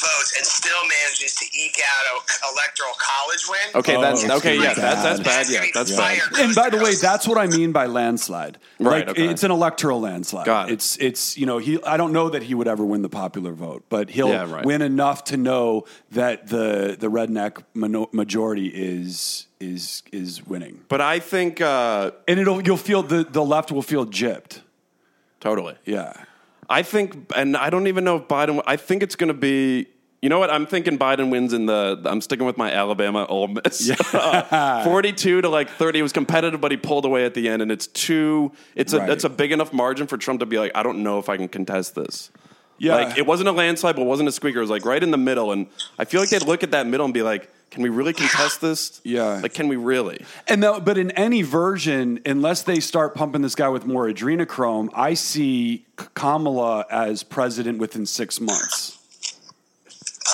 votes 0.01 0.35
and 0.37 0.45
still 0.47 0.81
manages 0.83 1.35
to 1.37 1.45
eke 1.59 1.79
out 1.81 2.05
a 2.13 2.53
electoral 2.53 2.95
college 2.99 3.45
win. 3.49 3.81
Okay, 3.81 3.97
Oh, 3.97 4.01
that's 4.01 4.25
okay. 4.25 4.57
pretty 4.59 4.59
Yeah, 4.59 4.75
that's 4.75 5.03
that's 5.03 5.21
bad. 5.21 5.47
bad. 5.47 5.51
Yeah, 5.51 5.65
that's 5.75 5.97
bad. 5.97 6.21
and 6.41 6.55
by 6.55 6.71
the 6.71 6.79
way, 6.79 6.95
that's 6.95 7.27
what 7.29 7.39
I 7.39 7.47
mean 7.47 7.73
by 7.73 7.87
landslide. 7.87 8.59
Right, 8.79 9.07
Like, 9.07 9.11
okay. 9.19 9.29
It's 9.29 9.43
an 9.43 9.51
electoral 9.51 10.01
landslide. 10.01 10.47
Got 10.47 10.71
it. 10.71 10.75
It's 10.75 10.97
it's 10.99 11.37
you 11.37 11.47
know 11.47 11.59
he. 11.59 11.83
I 11.83 11.97
don't 11.97 12.13
know 12.13 12.29
that 12.31 12.43
he 12.45 12.55
would 12.55 12.69
ever 12.69 12.85
win 12.85 13.03
the 13.03 13.09
popular 13.09 13.53
vote, 13.53 13.85
but 13.89 14.11
he'll 14.11 14.29
Yeah, 14.29 14.51
right. 14.51 14.65
win 14.65 14.83
enough 14.83 15.25
to 15.25 15.37
know 15.37 15.85
that 16.13 16.49
the 16.49 16.97
the 16.99 17.09
redneck 17.11 17.63
majority 17.75 18.69
is 18.69 19.47
is 19.61 20.03
is 20.13 20.47
winning, 20.47 20.85
But 20.89 21.01
I 21.01 21.19
think 21.19 21.61
uh, 21.61 22.13
and 22.29 22.39
it'll 22.39 22.63
you'll 22.63 22.77
feel 22.77 23.03
the 23.03 23.25
the 23.25 23.45
left 23.45 23.73
will 23.73 23.83
feel 23.83 24.07
gypped. 24.07 24.61
totally. 25.41 25.75
Yeah. 25.85 26.13
I 26.69 26.83
think, 26.83 27.33
and 27.35 27.57
I 27.57 27.71
don't 27.71 27.87
even 27.87 28.05
know 28.05 28.17
if 28.17 28.29
Biden. 28.29 28.63
I 28.67 28.77
think 28.77 29.03
it's 29.03 29.17
going 29.17 29.29
to 29.29 29.35
be. 29.35 29.87
You 30.21 30.29
know 30.29 30.41
what? 30.41 30.51
I'm 30.51 30.67
thinking 30.67 30.99
Biden 30.99 31.31
wins 31.31 31.53
in 31.53 31.67
the. 31.67 32.03
I'm 32.05 32.21
sticking 32.21 32.45
with 32.45 32.59
my 32.59 32.73
Alabama 32.73 33.25
Ole 33.27 33.49
Miss. 33.49 33.91
Forty-two 34.85 35.43
to 35.43 35.49
like 35.49 35.71
thirty. 35.71 36.01
It 36.01 36.03
was 36.03 36.13
competitive, 36.13 36.61
but 36.61 36.73
he 36.73 36.77
pulled 36.77 37.05
away 37.05 37.25
at 37.25 37.35
the 37.35 37.49
end, 37.49 37.63
and 37.63 37.71
it's 37.71 37.87
too. 37.87 38.53
It's 38.75 38.93
a. 38.93 38.99
Right. 38.99 39.11
It's 39.11 39.25
a 39.25 39.29
big 39.29 39.53
enough 39.53 39.73
margin 39.73 40.07
for 40.07 40.19
Trump 40.19 40.41
to 40.41 40.47
be 40.47 40.59
like, 40.59 40.73
I 40.75 40.83
don't 40.83 41.03
know 41.03 41.19
if 41.19 41.29
I 41.29 41.37
can 41.37 41.49
contest 41.49 41.95
this. 41.95 42.31
Yeah. 42.79 42.95
Like 42.95 43.19
it 43.19 43.27
wasn't 43.27 43.49
a 43.49 43.53
landslide, 43.53 43.97
but 43.97 44.03
it 44.03 44.07
wasn't 44.07 44.29
a 44.29 44.33
squeaker. 44.33 44.59
It 44.59 44.63
was 44.63 44.71
like 44.71 44.85
right 44.85 45.03
in 45.03 45.11
the 45.11 45.19
middle, 45.19 45.53
and 45.53 45.69
I 45.99 46.05
feel 46.05 46.21
like 46.21 46.31
they'd 46.31 46.43
look 46.43 46.63
at 46.63 46.73
that 46.73 46.87
middle 46.87 47.05
and 47.05 47.15
be 47.15 47.23
like, 47.23 47.51
"Can 47.71 47.83
we 47.83 47.89
really 47.89 48.13
contest 48.13 48.61
this? 48.61 49.01
Yeah. 49.05 49.41
Like, 49.43 49.55
can 49.55 49.69
we 49.69 49.77
really?" 49.77 50.25
And 50.47 50.63
though, 50.63 50.81
but 50.81 50.99
in 50.99 51.11
any 51.13 51.43
version, 51.43 52.21
unless 52.27 52.63
they 52.63 52.81
start 52.81 53.15
pumping 53.15 53.43
this 53.43 53.55
guy 53.55 53.69
with 53.69 53.87
more 53.87 54.07
adrenochrome, 54.07 54.91
I 54.95 55.15
see 55.15 55.87
Kamala 56.15 56.87
as 56.91 57.23
president 57.23 57.79
within 57.79 58.07
six 58.07 58.41
months. 58.41 58.98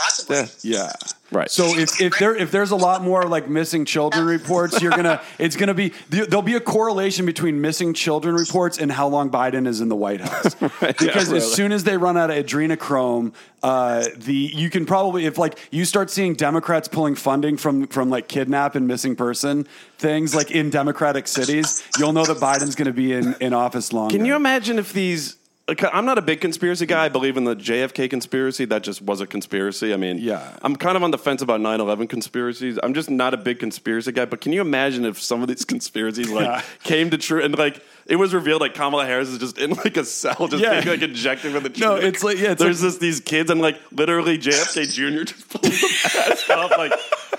Possibly. 0.03 0.37
Yeah. 0.63 0.85
Yeah. 0.85 0.93
Right. 1.33 1.51
So 1.51 1.77
if, 1.77 2.01
if 2.01 2.19
there 2.19 2.37
if 2.37 2.53
there's 2.53 2.71
a 2.71 2.77
lot 2.77 3.03
more 3.03 3.25
like 3.25 3.49
missing 3.49 3.85
children 3.85 4.25
reports, 4.25 4.81
you're 4.81 4.93
gonna 4.93 5.21
it's 5.39 5.57
gonna 5.57 5.75
be 5.75 5.93
there'll 6.11 6.43
be 6.43 6.55
a 6.55 6.61
correlation 6.61 7.27
between 7.27 7.61
missing 7.61 7.93
children 7.93 8.37
reports 8.37 8.79
and 8.79 8.93
how 8.93 9.09
long 9.09 9.31
Biden 9.31 9.67
is 9.67 9.81
in 9.81 9.89
the 9.89 9.97
White 9.97 10.21
House. 10.21 10.55
Because 10.81 11.03
Yeah, 11.07 11.19
as 11.19 11.29
really. 11.29 11.41
soon 11.41 11.73
as 11.73 11.83
they 11.85 11.97
run 11.97 12.17
out 12.17 12.31
of 12.31 12.37
adrenochrome, 12.45 13.33
uh, 13.63 14.05
the 14.17 14.35
you 14.35 14.71
can 14.71 14.87
probably 14.87 15.27
if 15.27 15.39
like 15.39 15.59
you 15.73 15.85
start 15.85 16.11
seeing 16.11 16.35
Democrats 16.35 16.87
pulling 16.89 17.15
funding 17.17 17.57
from 17.57 17.87
from 17.89 18.11
like 18.11 18.29
kidnap 18.29 18.77
and 18.77 18.87
missing 18.87 19.17
person 19.17 19.67
things 19.99 20.35
like 20.35 20.51
in 20.51 20.71
Democratic 20.71 21.27
cities, 21.27 21.83
you'll 21.99 22.13
know 22.13 22.25
that 22.27 22.37
Biden's 22.37 22.75
gonna 22.77 22.93
be 22.93 23.13
in, 23.13 23.35
in 23.41 23.53
office 23.53 23.93
long. 23.93 24.11
Can 24.11 24.25
you 24.25 24.37
imagine 24.37 24.79
if 24.79 24.93
these? 24.93 25.37
I'm 25.67 26.05
not 26.05 26.19
a 26.19 26.23
big 26.23 26.43
conspiracy 26.43 26.85
guy. 26.85 27.07
I 27.07 27.09
believe 27.09 27.39
in 27.39 27.45
the 27.45 27.57
JFK 27.57 28.11
conspiracy. 28.11 28.67
That 28.67 28.83
just 28.83 29.01
was 29.01 29.23
a 29.23 29.27
conspiracy. 29.27 29.95
I 29.95 29.97
mean, 29.97 30.19
Yeah. 30.19 30.59
I'm 30.61 30.77
kind 30.77 30.95
of 30.95 31.03
on 31.03 31.11
the 31.11 31.17
fence 31.17 31.41
about 31.41 31.61
9/11 31.61 32.07
conspiracies. 32.07 32.79
I'm 32.83 32.93
just 32.93 33.09
not 33.09 33.33
a 33.33 33.39
big 33.39 33.61
conspiracy 33.61 34.13
guy. 34.13 34.27
But 34.27 34.43
can 34.43 34.53
you 34.53 34.61
imagine 34.61 35.07
if 35.07 35.23
some 35.23 35.41
of 35.41 35.49
these 35.49 35.65
conspiracies 35.75 36.31
like 36.31 36.45
Yeah. 36.45 36.63
came 36.83 37.09
to 37.11 37.17
true 37.17 37.43
and 37.43 37.57
like 37.57 37.81
it 38.07 38.17
was 38.17 38.35
revealed 38.35 38.61
like 38.61 38.75
Kamala 38.75 39.07
Harris 39.07 39.29
is 39.31 39.39
just 39.39 39.57
in 39.57 39.71
like 39.71 39.97
a 39.97 40.05
cell, 40.05 40.49
just 40.49 40.63
Yeah. 40.63 40.81
being 40.83 41.01
like 41.01 41.03
injected 41.09 41.55
with 41.55 41.63
the 41.63 41.81
No, 41.81 41.95
it's 41.97 42.23
like- 42.23 42.39
yeah, 42.39 42.53
it's 42.53 42.61
there's 42.63 42.83
like- 42.83 42.91
just 42.91 43.01
these 43.01 43.21
kids 43.21 43.51
and 43.51 43.63
like 43.63 43.81
literally 43.91 44.37
JFK 44.37 44.85
Jr. 44.93 45.25
just 45.25 45.49
pulls 45.49 45.81
the 45.81 46.21
mask 46.29 46.51
off. 46.51 46.73
Like 46.77 46.93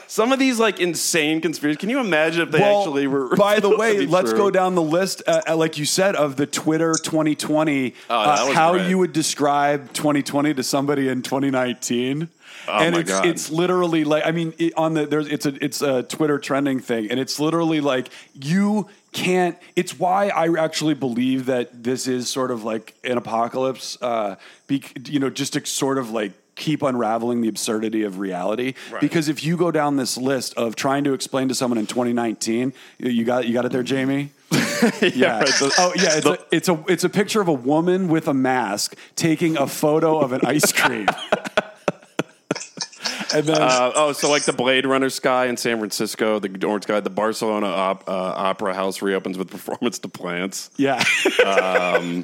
some 0.07 0.31
of 0.31 0.39
these 0.39 0.59
like 0.59 0.79
insane 0.79 1.41
conspiracies. 1.41 1.79
Can 1.79 1.89
you 1.89 1.99
imagine 1.99 2.41
if 2.43 2.51
they 2.51 2.59
Well, 2.59 2.79
actually 2.81 3.07
were? 3.07 3.35
by 3.37 3.59
the 3.59 3.69
way, 3.77 4.05
let's 4.05 4.31
true? 4.31 4.37
go 4.39 4.51
down 4.51 4.75
the 4.75 4.81
list, 4.81 5.23
uh, 5.27 5.41
uh, 5.47 5.55
like 5.55 5.77
you 5.77 5.85
said, 5.85 6.15
of 6.15 6.35
the 6.35 6.45
Twitter 6.45 6.93
2020. 7.01 7.93
Oh, 8.09 8.15
uh, 8.15 8.53
how 8.53 8.73
great. 8.73 8.89
you 8.89 8.97
would 8.97 9.13
describe 9.13 9.93
2020 9.93 10.53
to 10.55 10.63
somebody 10.63 11.07
in 11.07 11.21
2019. 11.21 12.29
Oh, 12.67 12.71
and 12.79 12.95
my 12.95 13.01
it's 13.01 13.09
God. 13.11 13.25
it's 13.27 13.51
literally 13.51 14.03
like 14.03 14.25
I 14.25 14.31
mean 14.31 14.53
it, 14.57 14.73
on 14.75 14.95
the 14.95 15.05
there's 15.05 15.27
it's 15.27 15.45
a 15.45 15.63
it's 15.63 15.83
a 15.83 16.01
Twitter 16.01 16.39
trending 16.39 16.79
thing 16.79 17.11
and 17.11 17.19
it's 17.19 17.39
literally 17.39 17.79
like 17.79 18.09
you 18.33 18.87
can't 19.11 19.55
it's 19.75 19.99
why 19.99 20.29
I 20.29 20.47
actually 20.57 20.95
believe 20.95 21.45
that 21.45 21.83
this 21.83 22.07
is 22.07 22.27
sort 22.27 22.49
of 22.49 22.63
like 22.63 22.95
an 23.03 23.17
apocalypse 23.17 23.99
uh 24.01 24.37
be, 24.65 24.81
you 25.05 25.19
know 25.19 25.29
just 25.29 25.53
to 25.53 25.63
sort 25.65 25.99
of 25.99 26.09
like 26.09 26.31
keep 26.55 26.81
unraveling 26.81 27.41
the 27.41 27.47
absurdity 27.49 28.03
of 28.03 28.17
reality 28.19 28.73
Right. 28.91 29.01
because 29.01 29.27
if 29.29 29.43
you 29.43 29.57
go 29.57 29.71
down 29.71 29.97
this 29.97 30.17
list 30.17 30.53
of 30.55 30.75
trying 30.75 31.03
to 31.03 31.13
explain 31.13 31.49
to 31.49 31.55
someone 31.55 31.77
in 31.77 31.85
2019 31.85 32.73
you 32.99 33.23
got 33.25 33.45
you 33.47 33.53
got 33.53 33.65
it 33.65 33.71
there 33.73 33.83
Jamie 33.83 34.29
yeah. 34.51 35.39
right, 35.39 35.47
the- 35.47 35.73
oh 35.79 35.91
yeah. 35.95 36.17
It's 36.17 36.25
a, 36.25 36.37
it's 36.51 36.69
a 36.69 36.83
it's 36.87 37.03
a 37.03 37.09
picture 37.09 37.41
of 37.41 37.47
a 37.47 37.53
woman 37.53 38.07
with 38.07 38.27
a 38.27 38.33
mask 38.33 38.95
taking 39.15 39.57
a 39.57 39.67
photo 39.67 40.19
of 40.19 40.31
an 40.33 40.41
ice 40.45 40.71
cream. 40.71 41.07
and 43.33 43.45
then 43.45 43.61
Uh, 43.61 43.91
oh, 43.95 44.11
so 44.13 44.29
like 44.29 44.43
the 44.43 44.53
Blade 44.53 44.85
Runner 44.85 45.09
sky 45.09 45.47
in 45.47 45.57
San 45.57 45.77
Francisco, 45.79 46.39
the 46.39 46.65
orange 46.65 46.83
sky, 46.83 46.99
the 46.99 47.09
Barcelona 47.09 47.67
op, 47.67 48.07
uh, 48.07 48.11
Opera 48.11 48.73
House 48.73 49.01
reopens 49.01 49.37
with 49.37 49.49
performance 49.49 49.99
to 49.99 50.07
plants. 50.07 50.69
yeah, 50.77 51.03
Uh, 51.43 52.21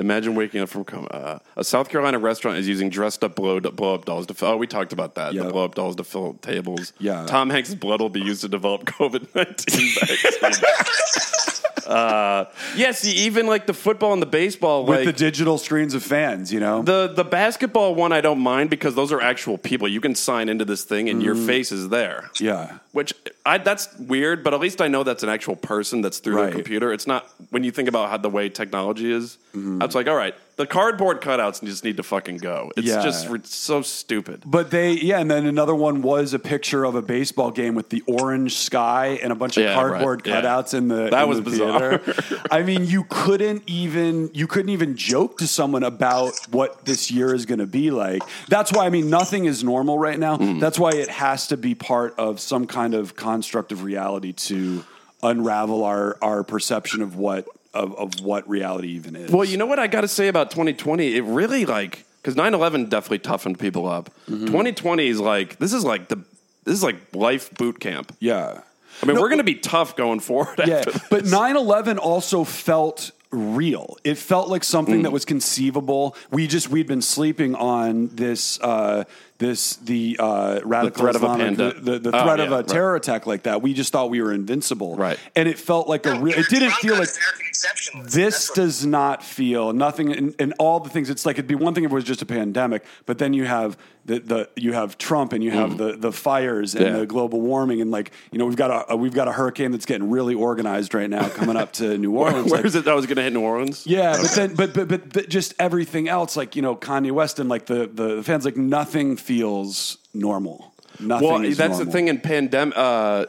Imagine 0.00 0.34
waking 0.34 0.62
up 0.62 0.68
from 0.70 0.84
coma. 0.84 1.06
Uh, 1.08 1.38
a 1.56 1.62
South 1.62 1.90
Carolina 1.90 2.18
restaurant 2.18 2.56
is 2.56 2.66
using 2.66 2.88
dressed 2.88 3.22
up 3.22 3.36
blow, 3.36 3.60
blow 3.60 3.94
up 3.94 4.06
dolls 4.06 4.26
to 4.26 4.34
fill. 4.34 4.48
Oh, 4.48 4.56
we 4.56 4.66
talked 4.66 4.92
about 4.94 5.14
that. 5.16 5.34
Yeah. 5.34 5.42
The 5.44 5.50
blow 5.52 5.64
up 5.66 5.74
dolls 5.74 5.96
to 5.96 6.04
fill 6.04 6.34
tables. 6.34 6.94
Yeah. 6.98 7.26
Tom 7.26 7.50
Hanks' 7.50 7.74
blood 7.74 8.00
will 8.00 8.08
be 8.08 8.20
used 8.20 8.40
to 8.40 8.48
develop 8.48 8.84
COVID 8.86 9.34
19 9.34 9.88
vaccine. 10.00 11.56
uh, 11.86 12.44
yeah, 12.76 12.92
see, 12.92 13.12
even 13.26 13.46
like 13.46 13.66
the 13.66 13.74
football 13.74 14.12
and 14.12 14.20
the 14.22 14.26
baseball, 14.26 14.84
With 14.86 14.98
like 14.98 15.06
the 15.06 15.12
digital 15.12 15.58
screens 15.58 15.94
of 15.94 16.02
fans, 16.02 16.52
you 16.52 16.60
know? 16.60 16.82
the 16.82 17.08
the 17.14 17.24
basketball 17.24 17.94
one, 17.94 18.12
I 18.12 18.20
don't 18.20 18.40
mind 18.40 18.70
because 18.70 18.94
those 18.94 19.12
are 19.12 19.20
actual 19.20 19.58
people. 19.58 19.88
You 19.88 20.00
can 20.00 20.14
sign 20.14 20.48
into 20.48 20.64
this 20.64 20.84
thing 20.84 21.08
and 21.08 21.20
Mm-hmm. 21.20 21.26
your 21.26 21.34
face 21.46 21.72
is 21.72 21.88
there. 21.88 22.30
yeah. 22.40 22.78
Which 22.92 23.14
I 23.46 23.58
that's 23.58 23.86
weird, 23.98 24.42
but 24.42 24.52
at 24.52 24.60
least 24.60 24.80
I 24.80 24.88
know 24.88 25.04
that's 25.04 25.22
an 25.22 25.28
actual 25.28 25.54
person 25.56 26.00
that's 26.02 26.18
through 26.18 26.36
Right. 26.36 26.46
the 26.46 26.52
computer. 26.56 26.92
It's 26.92 27.06
not 27.06 27.28
when 27.50 27.62
you 27.64 27.70
think 27.70 27.88
about 27.88 28.10
how 28.10 28.16
the 28.16 28.28
way 28.30 28.48
technology 28.48 29.12
is. 29.12 29.38
Mm-hmm. 29.54 29.82
It's 29.82 29.94
like, 29.94 30.08
all 30.08 30.16
right, 30.16 30.34
the 30.60 30.66
cardboard 30.66 31.22
cutouts 31.22 31.64
just 31.64 31.84
need 31.84 31.96
to 31.96 32.02
fucking 32.02 32.36
go. 32.36 32.70
It's 32.76 32.86
Yeah. 32.86 33.02
just 33.02 33.30
it's 33.30 33.56
so 33.56 33.80
stupid. 33.80 34.42
But 34.44 34.70
they, 34.70 34.92
yeah, 34.92 35.18
and 35.18 35.30
then 35.30 35.46
another 35.46 35.74
one 35.74 36.02
was 36.02 36.34
a 36.34 36.38
picture 36.38 36.84
of 36.84 36.94
a 36.94 37.00
baseball 37.00 37.50
game 37.50 37.74
with 37.74 37.88
the 37.88 38.02
orange 38.06 38.56
sky 38.58 39.18
and 39.22 39.32
a 39.32 39.34
bunch 39.34 39.56
of 39.56 39.64
Yeah, 39.64 39.72
cardboard 39.74 40.26
right, 40.26 40.34
yeah. 40.34 40.42
cutouts 40.42 40.74
in 40.74 40.88
the. 40.88 41.08
That 41.08 41.22
in 41.22 41.28
was 41.30 41.38
the 41.38 41.44
bizarre. 41.50 41.96
theater. 41.96 42.42
I 42.50 42.62
mean, 42.62 42.84
you 42.84 43.04
couldn't 43.08 43.62
even 43.66 44.30
you 44.34 44.46
couldn't 44.46 44.68
even 44.68 44.96
joke 44.98 45.38
to 45.38 45.46
someone 45.46 45.82
about 45.82 46.34
what 46.50 46.84
this 46.84 47.10
year 47.10 47.34
is 47.34 47.46
going 47.46 47.60
to 47.60 47.66
be 47.66 47.90
like. 47.90 48.22
That's 48.48 48.70
why 48.70 48.84
I 48.84 48.90
mean, 48.90 49.08
nothing 49.08 49.46
is 49.46 49.64
normal 49.64 49.98
right 49.98 50.18
now. 50.18 50.36
Mm. 50.36 50.60
That's 50.60 50.78
why 50.78 50.90
it 50.90 51.08
has 51.08 51.46
to 51.46 51.56
be 51.56 51.74
part 51.74 52.14
of 52.18 52.38
some 52.38 52.66
kind 52.66 52.92
of 52.92 53.16
construct 53.16 53.72
of 53.72 53.82
reality 53.82 54.34
to 54.34 54.84
unravel 55.22 55.84
our 55.84 56.18
our 56.22 56.42
perception 56.44 57.00
of 57.02 57.16
what 57.16 57.46
of, 57.74 57.94
of 57.96 58.20
what 58.20 58.48
reality 58.48 58.88
even 58.88 59.16
is. 59.16 59.30
Well, 59.30 59.44
you 59.44 59.56
know 59.56 59.66
what 59.66 59.78
I 59.78 59.86
got 59.86 60.00
to 60.02 60.08
say 60.08 60.28
about 60.28 60.50
2020? 60.50 61.16
It 61.16 61.22
really 61.24 61.66
like 61.66 62.04
because 62.22 62.34
9/11 62.34 62.88
definitely 62.88 63.20
toughened 63.20 63.58
people 63.58 63.86
up. 63.88 64.10
Mm-hmm. 64.28 64.46
2020 64.46 65.06
is 65.08 65.20
like 65.20 65.58
this 65.58 65.72
is 65.72 65.84
like 65.84 66.08
the 66.08 66.16
this 66.64 66.74
is 66.74 66.82
like 66.82 66.96
life 67.14 67.52
boot 67.54 67.80
camp. 67.80 68.14
yeah. 68.20 68.60
I 69.02 69.06
mean, 69.06 69.14
No, 69.16 69.22
we're 69.22 69.28
going 69.28 69.38
to 69.38 69.44
be 69.44 69.54
tough 69.54 69.96
going 69.96 70.20
forward. 70.20 70.60
Yeah, 70.66 70.78
after 70.86 71.00
but 71.08 71.24
9/11 71.24 71.96
also 71.98 72.44
felt 72.44 73.12
real. 73.30 73.96
It 74.04 74.18
felt 74.18 74.48
like 74.48 74.64
something 74.64 75.00
Mm. 75.00 75.02
that 75.04 75.12
was 75.12 75.24
conceivable. 75.24 76.16
We 76.30 76.46
just 76.48 76.68
we'd 76.68 76.88
been 76.88 77.00
sleeping 77.00 77.54
on 77.54 78.08
this 78.12 78.60
uh, 78.60 79.04
this 79.40 79.76
the 79.76 80.16
uh, 80.20 80.60
radical 80.64 81.02
threat 81.02 81.16
of 81.16 81.24
a 81.24 81.26
Islamic- 81.26 81.58
pande- 81.58 81.84
the, 81.84 81.98
the 81.98 82.10
Oh, 82.16 82.22
threat 82.22 82.38
of 82.40 82.50
yeah, 82.50 82.54
a 82.54 82.58
right. 82.58 82.68
terror 82.68 82.94
attack 82.94 83.26
like 83.26 83.42
that. 83.42 83.60
We 83.62 83.74
just 83.74 83.90
thought 83.90 84.08
we 84.10 84.22
were 84.22 84.32
invincible, 84.32 84.94
Right. 84.94 85.18
And 85.34 85.48
it 85.48 85.58
felt 85.58 85.88
like 85.88 86.06
a 86.06 86.14
real. 86.20 86.38
It 86.38 86.46
didn't 86.48 86.72
feel 86.74 86.94
like 86.96 87.08
this 87.08 88.12
That's 88.14 88.48
what- 88.50 88.54
does 88.56 88.86
not 88.86 89.22
feel 89.24 89.72
nothing 89.72 90.12
and, 90.12 90.34
and 90.38 90.54
all 90.58 90.80
the 90.80 90.88
things 90.88 91.10
it's 91.10 91.26
like 91.26 91.36
it'd 91.36 91.46
be 91.48 91.54
one 91.54 91.74
thing 91.74 91.84
if 91.84 91.90
it 91.90 91.94
was 91.94 92.04
just 92.04 92.22
a 92.22 92.26
pandemic 92.26 92.84
but 93.06 93.18
then 93.18 93.34
you 93.34 93.44
have 93.44 93.76
the, 94.06 94.18
the 94.20 94.48
you 94.56 94.72
have 94.72 94.96
trump 94.96 95.32
and 95.34 95.44
you 95.44 95.50
have 95.50 95.76
the, 95.76 95.94
the 95.96 96.10
fires 96.12 96.74
and 96.74 96.80
Mm. 96.86 96.90
Yeah. 96.90 96.98
the 97.00 97.06
global 97.06 97.40
warming 97.42 97.80
and 97.82 97.90
like 97.90 98.12
you 98.32 98.38
know 98.38 98.46
we've 98.46 98.56
got 98.56 98.70
a, 98.70 98.92
a 98.92 98.96
we've 98.96 99.12
got 99.12 99.28
a 99.28 99.32
hurricane 99.32 99.72
that's 99.72 99.84
getting 99.84 100.08
really 100.10 100.34
organized 100.34 100.94
right 100.94 101.10
now 101.10 101.28
coming 101.28 101.56
up 101.56 101.72
to 101.74 101.98
new 101.98 102.12
orleans 102.16 102.50
Where 102.50 102.58
Like, 102.60 102.64
is 102.66 102.74
it? 102.74 102.88
I 102.88 102.94
was 102.94 103.04
going 103.06 103.16
to 103.16 103.22
hit 103.22 103.32
New 103.34 103.42
Orleans. 103.42 103.86
yeah 103.86 104.16
but 104.20 104.30
then 104.30 104.54
but, 104.54 104.72
but 104.72 104.88
but 104.88 105.12
but 105.12 105.28
just 105.28 105.54
everything 105.58 106.08
else 106.08 106.36
like 106.36 106.56
you 106.56 106.62
know 106.62 106.74
kanye 106.76 107.12
west 107.12 107.38
and 107.38 107.48
like 107.50 107.66
the 107.66 107.90
the 107.92 108.22
fans 108.22 108.44
like 108.46 108.56
nothing 108.56 109.16
feels 109.30 109.98
normal 110.12 110.70
nothing 111.00 111.28
Well, 111.28 111.50
that's 111.54 111.78
the 111.78 111.86
thing 111.86 112.08
in 112.08 112.20
pandemic. 112.20 112.74
Uh, 112.76 113.26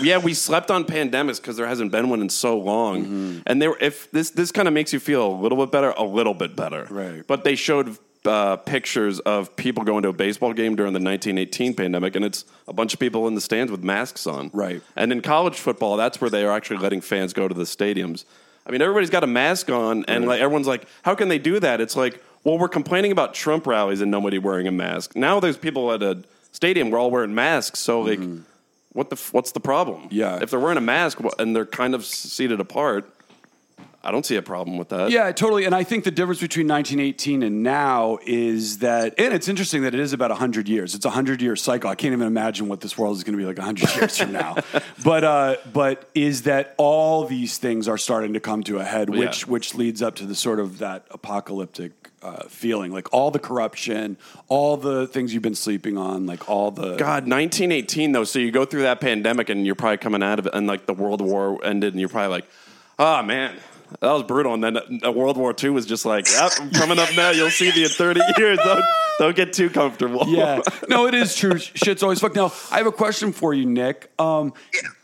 yeah, 0.00 0.18
we 0.18 0.34
slept 0.34 0.70
on 0.70 0.84
pandemics 0.84 1.36
because 1.40 1.56
there 1.56 1.66
hasn't 1.66 1.92
been 1.92 2.08
one 2.10 2.20
in 2.20 2.28
so 2.28 2.58
long. 2.58 3.04
Mm-hmm. 3.04 3.38
And 3.46 3.62
there, 3.62 3.74
if 3.80 4.10
this 4.10 4.30
this 4.30 4.52
kind 4.52 4.68
of 4.68 4.74
makes 4.74 4.92
you 4.92 5.00
feel 5.00 5.26
a 5.26 5.38
little 5.40 5.58
bit 5.58 5.72
better, 5.72 5.90
a 5.96 6.04
little 6.04 6.34
bit 6.34 6.54
better, 6.56 6.86
Right. 6.90 7.26
But 7.26 7.44
they 7.44 7.54
showed 7.54 7.96
uh, 8.24 8.56
pictures 8.56 9.20
of 9.20 9.56
people 9.56 9.84
going 9.84 10.02
to 10.02 10.10
a 10.10 10.12
baseball 10.12 10.52
game 10.52 10.76
during 10.76 10.92
the 10.92 11.00
1918 11.00 11.74
pandemic, 11.74 12.16
and 12.16 12.24
it's 12.24 12.44
a 12.66 12.72
bunch 12.72 12.92
of 12.92 13.00
people 13.00 13.26
in 13.28 13.34
the 13.34 13.40
stands 13.40 13.72
with 13.72 13.82
masks 13.82 14.26
on, 14.26 14.50
Right. 14.52 14.82
And 14.96 15.12
in 15.12 15.22
college 15.22 15.56
football, 15.56 15.96
that's 15.96 16.20
where 16.20 16.30
they 16.30 16.44
are 16.44 16.52
actually 16.52 16.78
letting 16.78 17.00
fans 17.00 17.32
go 17.32 17.48
to 17.48 17.54
the 17.54 17.64
stadiums. 17.64 18.24
I 18.68 18.70
mean, 18.70 18.82
everybody's 18.82 19.10
got 19.10 19.24
a 19.24 19.28
mask 19.28 19.70
on, 19.70 20.04
and 20.08 20.26
like 20.26 20.40
everyone's 20.40 20.66
like, 20.66 20.86
"How 21.02 21.14
can 21.14 21.28
they 21.28 21.38
do 21.38 21.58
that?" 21.60 21.80
It's 21.80 21.96
like, 21.96 22.22
well, 22.44 22.58
we're 22.58 22.68
complaining 22.68 23.12
about 23.12 23.34
Trump 23.34 23.66
rallies 23.66 24.00
and 24.00 24.10
nobody 24.10 24.38
wearing 24.38 24.66
a 24.68 24.72
mask. 24.72 25.16
Now 25.16 25.40
there's 25.40 25.56
people 25.56 25.90
at 25.92 26.02
a 26.02 26.22
stadium, 26.52 26.90
we're 26.90 26.98
all 26.98 27.10
wearing 27.10 27.34
masks, 27.34 27.78
so 27.80 28.00
like, 28.02 28.20
what 28.92 29.10
the 29.10 29.16
f- 29.16 29.32
what's 29.32 29.52
the 29.52 29.60
problem? 29.60 30.02
Mm-hmm. 30.02 30.14
Yeah. 30.14 30.38
if 30.42 30.50
they're 30.50 30.60
wearing 30.60 30.78
a 30.78 30.82
mask 30.82 31.18
wh- 31.18 31.38
and 31.38 31.54
they're 31.56 31.66
kind 31.66 31.94
of 31.94 32.04
seated 32.04 32.60
apart, 32.60 33.10
I 34.02 34.12
don't 34.12 34.24
see 34.24 34.36
a 34.36 34.42
problem 34.42 34.78
with 34.78 34.90
that. 34.90 35.10
Yeah, 35.10 35.32
totally. 35.32 35.64
And 35.64 35.74
I 35.74 35.82
think 35.82 36.04
the 36.04 36.12
difference 36.12 36.40
between 36.40 36.68
1918 36.68 37.42
and 37.42 37.64
now 37.64 38.18
is 38.24 38.78
that, 38.78 39.14
and 39.18 39.34
it's 39.34 39.48
interesting 39.48 39.82
that 39.82 39.92
it 39.92 39.98
is 40.00 40.12
about 40.12 40.30
100 40.30 40.68
years. 40.68 40.94
It's 40.94 41.04
a 41.04 41.08
100 41.08 41.42
year 41.42 41.56
cycle. 41.56 41.90
I 41.90 41.96
can't 41.96 42.12
even 42.12 42.26
imagine 42.26 42.68
what 42.68 42.80
this 42.80 42.96
world 42.96 43.16
is 43.16 43.24
going 43.24 43.36
to 43.36 43.38
be 43.38 43.44
like 43.44 43.58
100 43.58 43.96
years 43.96 44.18
from 44.18 44.32
now. 44.32 44.56
But, 45.04 45.24
uh, 45.24 45.56
but 45.72 46.08
is 46.14 46.42
that 46.42 46.74
all 46.76 47.24
these 47.24 47.58
things 47.58 47.88
are 47.88 47.98
starting 47.98 48.34
to 48.34 48.40
come 48.40 48.62
to 48.64 48.78
a 48.78 48.84
head, 48.84 49.08
Yeah. 49.12 49.20
which, 49.20 49.46
which 49.46 49.74
leads 49.74 50.00
up 50.02 50.14
to 50.16 50.26
the 50.26 50.34
sort 50.34 50.60
of 50.60 50.78
that 50.78 51.06
apocalyptic 51.10 51.92
uh, 52.22 52.44
feeling 52.48 52.92
like 52.92 53.12
all 53.12 53.30
the 53.30 53.38
corruption, 53.38 54.16
all 54.48 54.76
the 54.76 55.06
things 55.06 55.32
you've 55.32 55.42
been 55.42 55.54
sleeping 55.54 55.96
on, 55.96 56.26
like 56.26 56.48
all 56.48 56.70
the. 56.70 56.96
God, 56.96 57.28
1918 57.28 58.12
though. 58.12 58.24
So 58.24 58.38
you 58.38 58.50
go 58.50 58.64
through 58.64 58.82
that 58.82 59.00
pandemic 59.00 59.48
and 59.50 59.64
you're 59.64 59.74
probably 59.76 59.98
coming 59.98 60.22
out 60.22 60.38
of 60.38 60.46
it, 60.46 60.54
and 60.54 60.66
like 60.66 60.86
the 60.86 60.94
World 60.94 61.20
War 61.20 61.64
ended, 61.64 61.94
and 61.94 62.00
you're 62.00 62.08
probably 62.08 62.30
like, 62.30 62.44
oh 62.98 63.22
man, 63.22 63.54
that 64.00 64.12
was 64.12 64.22
brutal. 64.22 64.54
And 64.54 64.62
then 64.62 64.78
uh, 65.04 65.12
World 65.12 65.36
War 65.36 65.54
II 65.62 65.70
was 65.70 65.86
just 65.86 66.04
like, 66.04 66.26
yep, 66.30 66.52
coming 66.74 66.98
up 66.98 67.08
now. 67.16 67.30
You'll 67.30 67.50
see 67.50 67.70
the 67.70 67.84
in 67.84 67.88
30 67.88 68.20
years. 68.38 68.58
Don't, 68.62 68.84
don't 69.18 69.36
get 69.36 69.52
too 69.52 69.70
comfortable. 69.70 70.24
Yeah, 70.28 70.60
no, 70.88 71.06
it 71.06 71.14
is 71.14 71.34
true. 71.34 71.58
Shit's 71.58 72.02
always 72.02 72.20
fucked. 72.20 72.36
Now, 72.36 72.52
I 72.70 72.78
have 72.78 72.86
a 72.86 72.92
question 72.92 73.32
for 73.32 73.54
you, 73.54 73.66
Nick. 73.66 74.10
Um, 74.18 74.52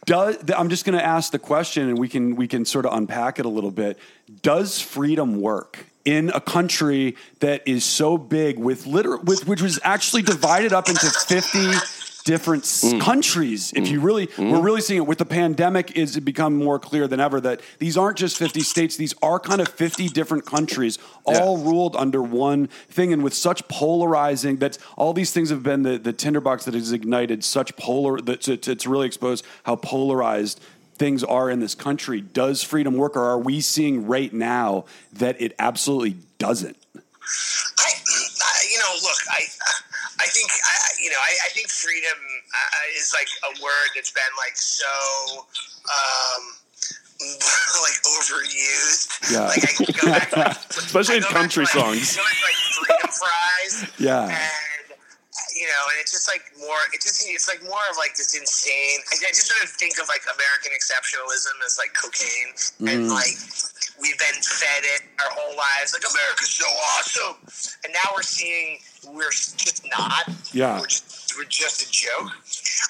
does 0.07 0.39
I'm 0.55 0.69
just 0.69 0.85
going 0.85 0.99
to 0.99 1.05
ask 1.05 1.33
the 1.33 1.39
question, 1.39 1.89
and 1.89 1.99
we 1.99 2.09
can 2.09 2.37
we 2.37 2.47
can 2.47 2.65
sort 2.65 2.87
of 2.87 2.93
unpack 2.93 3.39
it 3.39 3.47
a 3.47 3.49
little 3.49 3.71
bit. 3.71 3.99
Does 4.43 4.81
freedom 4.81 5.41
work 5.41 5.87
in 6.05 6.31
a 6.31 6.41
country 6.41 7.17
that 7.41 7.67
is 7.67 7.85
so 7.85 8.19
big, 8.19 8.59
with 8.59 8.87
liter- 8.87 9.17
with 9.17 9.47
which 9.49 9.63
was 9.63 9.81
actually 9.83 10.23
divided 10.23 10.73
up 10.73 10.89
into 10.89 11.07
50 11.07 12.04
different 12.25 12.65
Mm. 12.65 13.01
countries? 13.01 13.73
If 13.77 13.89
you 13.89 14.01
really, 14.01 14.29
we're 14.39 14.61
really 14.61 14.81
seeing 14.81 14.99
it 14.99 15.07
with 15.07 15.19
the 15.19 15.25
pandemic. 15.27 15.93
Is 15.97 16.17
it 16.17 16.23
become 16.23 16.57
more 16.57 16.79
clear 16.79 17.07
than 17.07 17.21
ever 17.21 17.41
that 17.43 17.61
these 17.79 17.97
aren't 17.97 18.17
just 18.17 18.37
50 18.39 18.61
states; 18.61 18.97
these 18.97 19.15
are 19.23 19.39
kind 19.39 19.61
of 19.61 19.69
50 19.69 20.09
different 20.09 20.45
countries, 20.47 20.99
all 21.25 21.59
ruled 21.59 21.95
under 21.97 22.23
one 22.23 22.69
thing, 22.89 23.13
and 23.13 23.23
with 23.23 23.35
such 23.35 23.67
polarizing 23.69 24.57
that 24.59 24.79
all 24.97 25.13
these 25.13 25.31
things 25.33 25.51
have 25.51 25.63
been 25.63 25.83
the, 25.83 25.99
the 25.99 26.13
tinderbox 26.13 26.65
that 26.65 26.75
has 26.75 26.93
ignited 26.93 27.45
such 27.45 27.77
polar 27.77 28.21
that 28.21 28.41
to, 28.43 28.57
to, 28.57 28.75
to 28.75 28.91
really 28.91 29.07
exposed 29.07 29.45
how 29.65 29.77
polarized 29.77 30.61
things 30.97 31.25
are 31.25 31.51
in 31.51 31.61
this 31.61 31.75
country. 31.75 32.21
Does 32.21 32.63
freedom 32.63 32.95
work, 32.97 33.17
or 33.17 33.25
are 33.25 33.39
we 33.39 33.61
seeing 33.61 34.07
right 34.07 34.33
now 34.33 34.85
that 35.13 35.41
it 35.41 35.53
absolutely 35.59 36.17
doesn't? 36.39 36.77
I, 36.95 37.91
I 37.91 38.65
you 38.71 38.79
know, 38.79 38.95
look, 39.03 39.19
I, 39.31 39.41
I 39.41 39.73
think, 40.31 40.51
I, 40.53 40.77
you 41.03 41.11
know, 41.11 41.19
I, 41.21 41.33
I 41.47 41.49
think 41.51 41.69
freedom 41.69 42.17
uh, 42.17 42.99
is 43.01 43.13
like 43.13 43.29
a 43.51 43.63
word 43.63 43.89
that's 43.95 44.11
been 44.13 44.33
like 44.39 44.57
so, 44.57 45.45
um, 45.85 46.43
like 47.83 47.99
overused. 48.05 49.33
Yeah. 49.33 49.47
Like 49.49 49.65
I 49.65 49.73
go 49.93 50.07
back, 50.13 50.31
to, 50.31 50.39
like, 50.41 50.57
Especially 50.71 51.15
I 51.15 51.19
in 51.19 51.23
country 51.25 51.67
to, 51.67 51.79
like, 51.79 52.05
songs. 52.05 52.19
like 52.19 52.59
freedom 52.75 53.11
fries. 53.11 53.91
Yeah. 53.99 54.27
And 54.29 54.85
you 55.55 55.67
know, 55.71 55.83
and 55.95 55.99
it's 56.03 56.11
just 56.11 56.27
like 56.27 56.43
more. 56.59 56.79
It 56.93 56.99
just 57.03 57.23
it's 57.27 57.47
like 57.47 57.63
more 57.63 57.83
of 57.91 57.97
like 57.97 58.15
this 58.19 58.35
insane. 58.35 58.99
I, 59.15 59.23
I 59.23 59.31
just 59.31 59.47
sort 59.47 59.63
of 59.63 59.71
think 59.71 59.99
of 60.03 60.07
like 60.11 60.23
American 60.27 60.75
exceptionalism 60.75 61.55
as 61.65 61.79
like 61.79 61.95
cocaine, 61.95 62.51
and 62.91 63.07
Mm-hmm. 63.07 63.15
like 63.15 63.39
we've 64.03 64.19
been 64.19 64.39
fed 64.43 64.83
it 64.83 65.07
our 65.23 65.31
whole 65.31 65.55
lives. 65.55 65.95
Like 65.95 66.03
America's 66.07 66.51
so 66.55 66.67
awesome, 66.99 67.39
and 67.87 67.95
now 67.95 68.11
we're 68.19 68.27
seeing 68.27 68.79
we're 69.13 69.31
just 69.31 69.85
not. 69.91 70.29
Yeah. 70.53 70.81
we're 70.81 70.87
just 70.87 71.35
we're 71.37 71.51
just 71.51 71.83
a 71.83 71.91
joke. 71.91 72.31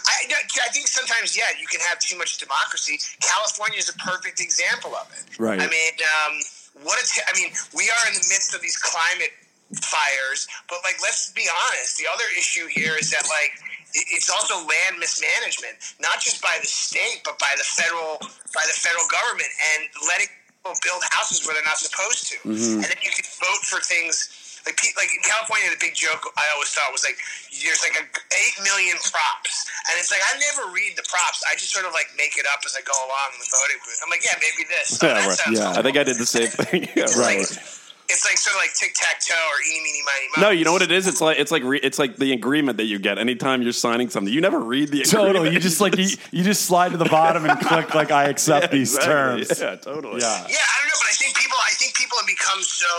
I, 0.04 0.28
I 0.28 0.68
think 0.72 0.86
sometimes, 0.86 1.36
yeah, 1.36 1.48
you 1.58 1.66
can 1.66 1.80
have 1.88 1.98
too 1.98 2.16
much 2.18 2.38
democracy. 2.38 3.00
California 3.20 3.78
is 3.78 3.88
a 3.88 3.96
perfect 3.96 4.40
example 4.40 4.94
of 4.94 5.08
it. 5.16 5.38
Right. 5.38 5.60
I 5.60 5.66
mean, 5.66 5.94
um, 6.24 6.34
what 6.82 6.98
I 7.00 7.32
mean, 7.38 7.52
we 7.74 7.88
are 7.88 8.04
in 8.08 8.14
the 8.14 8.26
midst 8.28 8.54
of 8.54 8.60
these 8.60 8.76
climate 8.76 9.32
fires, 9.80 10.46
but 10.68 10.78
like, 10.84 10.96
let's 11.02 11.32
be 11.32 11.46
honest. 11.48 11.98
The 11.98 12.04
other 12.12 12.24
issue 12.38 12.66
here 12.68 12.96
is 12.98 13.10
that 13.10 13.24
like 13.30 13.52
it's 13.94 14.28
also 14.28 14.58
land 14.58 14.98
mismanagement, 14.98 15.94
not 16.00 16.20
just 16.20 16.42
by 16.42 16.58
the 16.60 16.66
state, 16.66 17.22
but 17.24 17.38
by 17.38 17.54
the 17.56 17.64
federal 17.64 18.18
by 18.52 18.64
the 18.66 18.76
federal 18.76 19.06
government 19.08 19.48
and 19.74 19.88
letting 20.08 20.28
people 20.50 20.74
build 20.82 21.02
houses 21.10 21.46
where 21.46 21.54
they're 21.54 21.64
not 21.64 21.78
supposed 21.78 22.26
to, 22.28 22.36
and 22.44 22.84
then 22.84 23.00
you 23.02 23.12
can 23.14 23.24
vote 23.38 23.62
for 23.64 23.80
things. 23.80 24.43
Like, 24.64 24.76
pe- 24.80 24.96
like 24.96 25.12
in 25.12 25.20
California, 25.20 25.68
the 25.68 25.76
big 25.80 25.92
joke 25.92 26.24
I 26.40 26.44
always 26.56 26.72
thought 26.72 26.88
was 26.88 27.04
like, 27.04 27.20
there's 27.52 27.84
like 27.84 28.00
a 28.00 28.04
eight 28.32 28.56
million 28.64 28.96
props, 29.04 29.68
and 29.90 30.00
it's 30.00 30.08
like 30.10 30.24
I 30.24 30.40
never 30.40 30.72
read 30.72 30.96
the 30.96 31.04
props. 31.04 31.44
I 31.44 31.52
just 31.54 31.68
sort 31.72 31.84
of 31.84 31.92
like 31.92 32.08
make 32.16 32.36
it 32.40 32.46
up 32.48 32.64
as 32.64 32.72
I 32.72 32.80
go 32.80 32.96
along 32.96 33.36
in 33.36 33.44
the 33.44 33.50
voting 33.52 33.76
booth. 33.84 34.00
I'm 34.00 34.08
like, 34.08 34.24
yeah, 34.24 34.40
maybe 34.40 34.64
this. 34.68 34.96
Oh, 35.02 35.06
Yeah, 35.06 35.26
right. 35.28 35.38
Yeah. 35.52 35.68
cool. 35.68 35.78
I 35.78 35.82
think 35.84 35.96
I 36.00 36.04
did 36.04 36.16
the 36.16 36.24
same 36.26 36.48
thing. 36.64 36.88
Yeah, 36.96 37.12
right. 37.20 37.44
like- 37.44 37.60
It's 38.06 38.20
like 38.24 38.36
sort 38.36 38.52
of 38.56 38.60
like 38.60 38.72
tic 38.76 38.92
tac 38.92 39.16
toe 39.24 39.32
or 39.32 39.56
eeny 39.64 39.80
meeny 39.84 40.02
miny 40.04 40.26
mo. 40.36 40.42
No, 40.44 40.50
you 40.52 40.64
know 40.64 40.72
what 40.76 40.82
it 40.84 40.92
is? 40.92 41.06
It's 41.08 41.20
like 41.24 41.38
it's 41.40 41.48
like 41.50 41.64
re, 41.64 41.80
it's 41.82 41.98
like 41.98 42.16
the 42.20 42.32
agreement 42.36 42.76
that 42.76 42.84
you 42.84 42.98
get 42.98 43.16
anytime 43.18 43.62
you're 43.62 43.72
signing 43.72 44.10
something. 44.10 44.28
You 44.32 44.42
never 44.44 44.60
read 44.60 44.88
the 44.92 45.00
agreement. 45.00 45.32
Totally. 45.36 45.50
You 45.56 45.58
just 45.60 45.80
like 45.80 45.96
you, 45.96 46.08
you 46.30 46.44
just 46.44 46.66
slide 46.68 46.92
to 46.92 46.98
the 46.98 47.08
bottom 47.08 47.46
and 47.48 47.58
click 47.60 47.94
like 47.94 48.10
I 48.12 48.24
accept 48.28 48.72
these 48.76 48.94
Exactly. 48.96 49.44
terms. 49.48 49.60
Yeah, 49.60 49.76
totally. 49.76 50.20
Yeah. 50.20 50.36
Yeah, 50.52 50.60
I 50.60 50.74
don't 50.84 50.88
know, 50.92 51.00
but 51.00 51.08
I 51.08 51.16
think 51.16 51.32
people, 51.36 51.56
I 51.64 51.72
think 51.80 51.96
people 51.96 52.18
have 52.18 52.26
become 52.28 52.60
so 52.60 52.92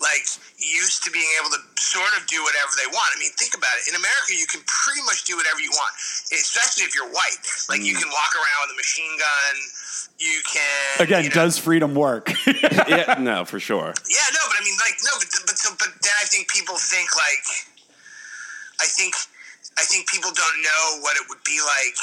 like 0.00 0.24
used 0.66 1.06
to 1.06 1.10
being 1.14 1.30
able 1.38 1.54
to 1.54 1.62
sort 1.78 2.10
of 2.18 2.26
do 2.26 2.42
whatever 2.42 2.74
they 2.74 2.90
want. 2.90 3.06
I 3.14 3.18
mean, 3.22 3.30
think 3.38 3.54
about 3.54 3.70
it. 3.78 3.86
In 3.86 3.94
America, 3.94 4.34
you 4.34 4.50
can 4.50 4.66
pretty 4.66 5.02
much 5.06 5.22
do 5.22 5.38
whatever 5.38 5.62
you 5.62 5.70
want, 5.70 5.94
especially 6.34 6.82
if 6.82 6.92
you're 6.94 7.08
white. 7.08 7.38
Like 7.70 7.86
you 7.86 7.94
mm. 7.94 8.02
can 8.02 8.10
walk 8.10 8.32
around 8.34 8.58
with 8.66 8.74
a 8.74 8.78
machine 8.82 9.14
gun. 9.14 9.54
You 10.18 10.42
can 10.42 11.06
Again, 11.06 11.22
you 11.22 11.30
know- 11.30 11.46
does 11.46 11.54
freedom 11.58 11.94
work? 11.94 12.34
yeah, 12.90 13.14
no, 13.22 13.46
for 13.46 13.62
sure. 13.62 13.94
Yeah, 14.10 14.28
no, 14.34 14.42
but 14.50 14.56
I 14.58 14.62
mean, 14.66 14.76
like, 14.82 14.98
no, 15.06 15.14
but 15.22 15.28
but 15.46 15.56
so, 15.56 15.70
but 15.78 15.94
then 16.02 16.16
I 16.18 16.26
think 16.26 16.50
people 16.50 16.74
think 16.74 17.14
like, 17.14 17.46
I 18.82 18.88
think, 18.90 19.14
I 19.78 19.86
think 19.86 20.10
people 20.10 20.34
don't 20.34 20.58
know 20.62 21.06
what 21.06 21.14
it 21.16 21.24
would 21.30 21.42
be 21.46 21.62
like 21.62 21.98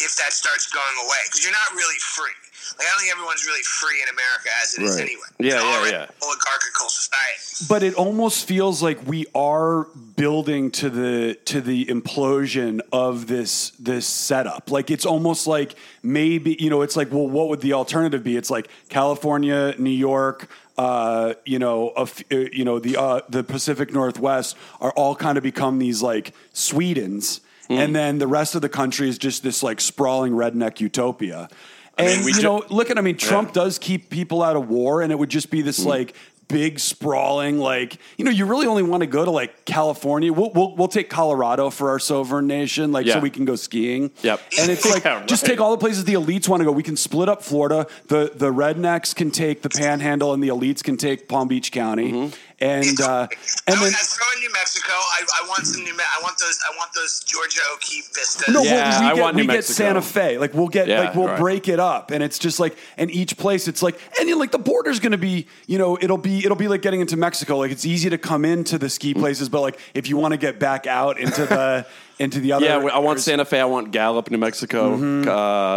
if 0.00 0.16
that 0.18 0.32
starts 0.32 0.66
going 0.70 0.96
away 1.04 1.22
because 1.26 1.44
you're 1.44 1.54
not 1.54 1.70
really 1.74 1.98
free. 2.00 2.34
Like, 2.78 2.86
I 2.86 2.90
don't 2.90 3.00
think 3.00 3.12
everyone's 3.12 3.44
really 3.46 3.62
free 3.62 4.02
in 4.02 4.08
America 4.08 4.48
as 4.62 4.74
it 4.78 4.82
is 4.82 4.94
Right. 4.96 5.02
anyway. 5.02 5.28
Yeah, 5.38 5.54
It's 5.54 5.90
yeah, 5.90 5.98
yeah. 5.98 6.02
an 6.04 6.08
Oligarchical 6.22 6.88
society. 6.88 7.66
but 7.68 7.82
it 7.82 7.94
almost 7.94 8.46
feels 8.46 8.82
like 8.82 8.98
we 9.06 9.26
are 9.34 9.84
building 10.16 10.70
to 10.72 10.90
the 10.90 11.38
to 11.46 11.60
the 11.60 11.84
implosion 11.86 12.80
of 12.92 13.26
this 13.28 13.70
this 13.78 14.04
setup 14.06 14.68
like 14.70 14.90
it's 14.90 15.06
almost 15.06 15.46
like 15.46 15.74
maybe 16.02 16.56
you 16.58 16.68
know 16.70 16.82
it's 16.82 16.96
like 16.96 17.12
well 17.12 17.28
what 17.28 17.48
would 17.48 17.60
the 17.60 17.72
alternative 17.72 18.24
be 18.24 18.36
it's 18.36 18.50
like 18.50 18.68
california 18.88 19.74
new 19.78 19.90
york 19.90 20.48
uh, 20.76 21.34
you 21.44 21.58
know, 21.58 21.92
a 21.96 22.02
f- 22.02 22.22
uh, 22.30 22.36
you 22.52 22.64
know 22.64 22.78
the 22.78 22.96
uh, 22.96 23.20
the 23.28 23.42
Pacific 23.42 23.92
Northwest 23.92 24.56
are 24.80 24.92
all 24.92 25.16
kind 25.16 25.36
of 25.36 25.42
become 25.42 25.80
these 25.80 26.02
like 26.02 26.32
Swedens, 26.54 27.40
and 27.68 27.96
then 27.96 28.18
the 28.18 28.28
rest 28.28 28.54
of 28.54 28.62
the 28.62 28.68
country 28.68 29.08
is 29.08 29.18
just 29.18 29.42
this 29.42 29.60
like 29.64 29.80
sprawling 29.80 30.34
redneck 30.34 30.78
utopia. 30.78 31.48
And 31.98 32.24
we 32.24 32.32
you 32.32 32.38
ju- 32.38 32.42
know, 32.42 32.64
look 32.70 32.90
at 32.90 32.98
I 32.98 33.00
mean, 33.00 33.16
Trump 33.16 33.52
does 33.52 33.78
keep 33.78 34.10
people 34.10 34.42
out 34.42 34.56
of 34.56 34.68
war, 34.68 35.02
and 35.02 35.12
it 35.12 35.18
would 35.18 35.30
just 35.30 35.50
be 35.50 35.62
this 35.62 35.84
like 35.84 36.14
big 36.48 36.80
sprawling 36.80 37.58
like 37.58 37.98
you 38.16 38.24
know 38.24 38.30
you 38.30 38.46
really 38.46 38.66
only 38.66 38.82
want 38.82 39.02
to 39.02 39.06
go 39.06 39.24
to 39.24 39.30
like 39.30 39.66
california. 39.66 40.32
We'll, 40.32 40.50
we'll, 40.50 40.74
we'll 40.76 40.88
take 40.88 41.10
colorado 41.10 41.68
for 41.68 41.90
our 41.90 41.98
sovereign 41.98 42.46
nation 42.46 42.90
like 42.90 43.06
so 43.06 43.20
we 43.20 43.28
can 43.30 43.44
go 43.44 43.54
skiing. 43.54 44.10
Yep. 44.22 44.40
and 44.58 44.70
it's 44.70 44.88
like 44.90 45.04
Yeah, 45.04 45.24
just 45.26 45.44
take 45.44 45.60
all 45.60 45.70
the 45.72 45.78
places 45.78 46.04
the 46.04 46.14
elites 46.14 46.48
want 46.48 46.60
to 46.60 46.64
go. 46.64 46.72
We 46.72 46.82
can 46.82 46.96
split 46.96 47.28
up 47.28 47.42
florida. 47.42 47.86
The 48.06 48.32
the 48.34 48.50
rednecks 48.52 49.14
can 49.14 49.30
take 49.30 49.62
the 49.62 49.68
panhandle 49.68 50.32
and 50.32 50.42
the 50.42 50.48
elites 50.48 50.82
can 50.82 50.96
take 50.96 51.28
palm 51.28 51.48
beach 51.48 51.70
county. 51.70 52.12
Mm-hmm. 52.12 52.34
And 52.60 53.00
uh 53.00 53.06
I 53.06 53.28
and 53.68 53.80
would 53.80 53.86
then 53.86 53.94
I'd 53.94 54.06
throw 54.06 54.26
in 54.34 54.40
New 54.40 54.52
Mexico. 54.52 54.92
I, 54.92 55.24
I 55.44 55.48
want 55.48 55.66
some 55.66 55.82
New. 55.84 55.96
Me- 55.96 56.02
I 56.18 56.22
want 56.22 56.38
those. 56.38 56.58
I 56.70 56.76
want 56.76 56.92
those 56.94 57.20
Georgia 57.20 57.60
O'Keeffe 57.74 58.08
vistas. 58.14 58.52
No, 58.54 58.62
Yeah, 58.62 58.72
well, 58.90 59.00
we 59.00 59.06
I 59.06 59.14
get, 59.14 59.22
want 59.22 59.36
we 59.36 59.42
New 59.42 59.46
get 59.48 59.54
Mexico. 59.54 59.74
Santa 59.84 60.02
Fe. 60.02 60.38
Like 60.38 60.54
we'll 60.54 60.68
get 60.68 60.88
Yeah, 60.88 61.00
like 61.00 61.14
we'll 61.14 61.26
right. 61.28 61.38
break 61.38 61.68
it 61.68 61.78
up, 61.80 62.10
and 62.10 62.22
it's 62.22 62.38
just 62.38 62.58
like 62.60 62.76
and 62.96 63.10
each 63.10 63.36
place 63.36 63.68
it's 63.68 63.82
like 63.82 63.98
and 64.18 64.28
you 64.28 64.34
know, 64.34 64.40
like 64.40 64.50
the 64.52 64.58
border's 64.58 64.98
going 65.00 65.12
to 65.12 65.18
be 65.18 65.46
you 65.66 65.78
know 65.78 65.96
it'll 66.00 66.18
be 66.18 66.38
it'll 66.44 66.56
be 66.56 66.68
like 66.68 66.82
getting 66.82 67.00
into 67.00 67.16
Mexico. 67.16 67.58
Like 67.58 67.70
it's 67.70 67.86
easy 67.86 68.10
to 68.10 68.18
come 68.18 68.44
into 68.44 68.78
the 68.78 68.88
ski 68.90 69.14
places, 69.14 69.48
but 69.48 69.60
like 69.60 69.78
if 69.94 70.08
you 70.08 70.16
want 70.16 70.32
to 70.32 70.38
get 70.38 70.58
back 70.58 70.86
out 70.86 71.18
into 71.18 71.46
the 71.46 71.86
into 72.18 72.40
the 72.40 72.52
other 72.52 72.66
Yeah, 72.66 72.76
I 72.78 72.98
want 72.98 73.20
Santa 73.20 73.44
Fe. 73.44 73.60
I 73.60 73.64
want 73.64 73.92
Gallup, 73.92 74.30
New 74.30 74.38
Mexico, 74.38 74.96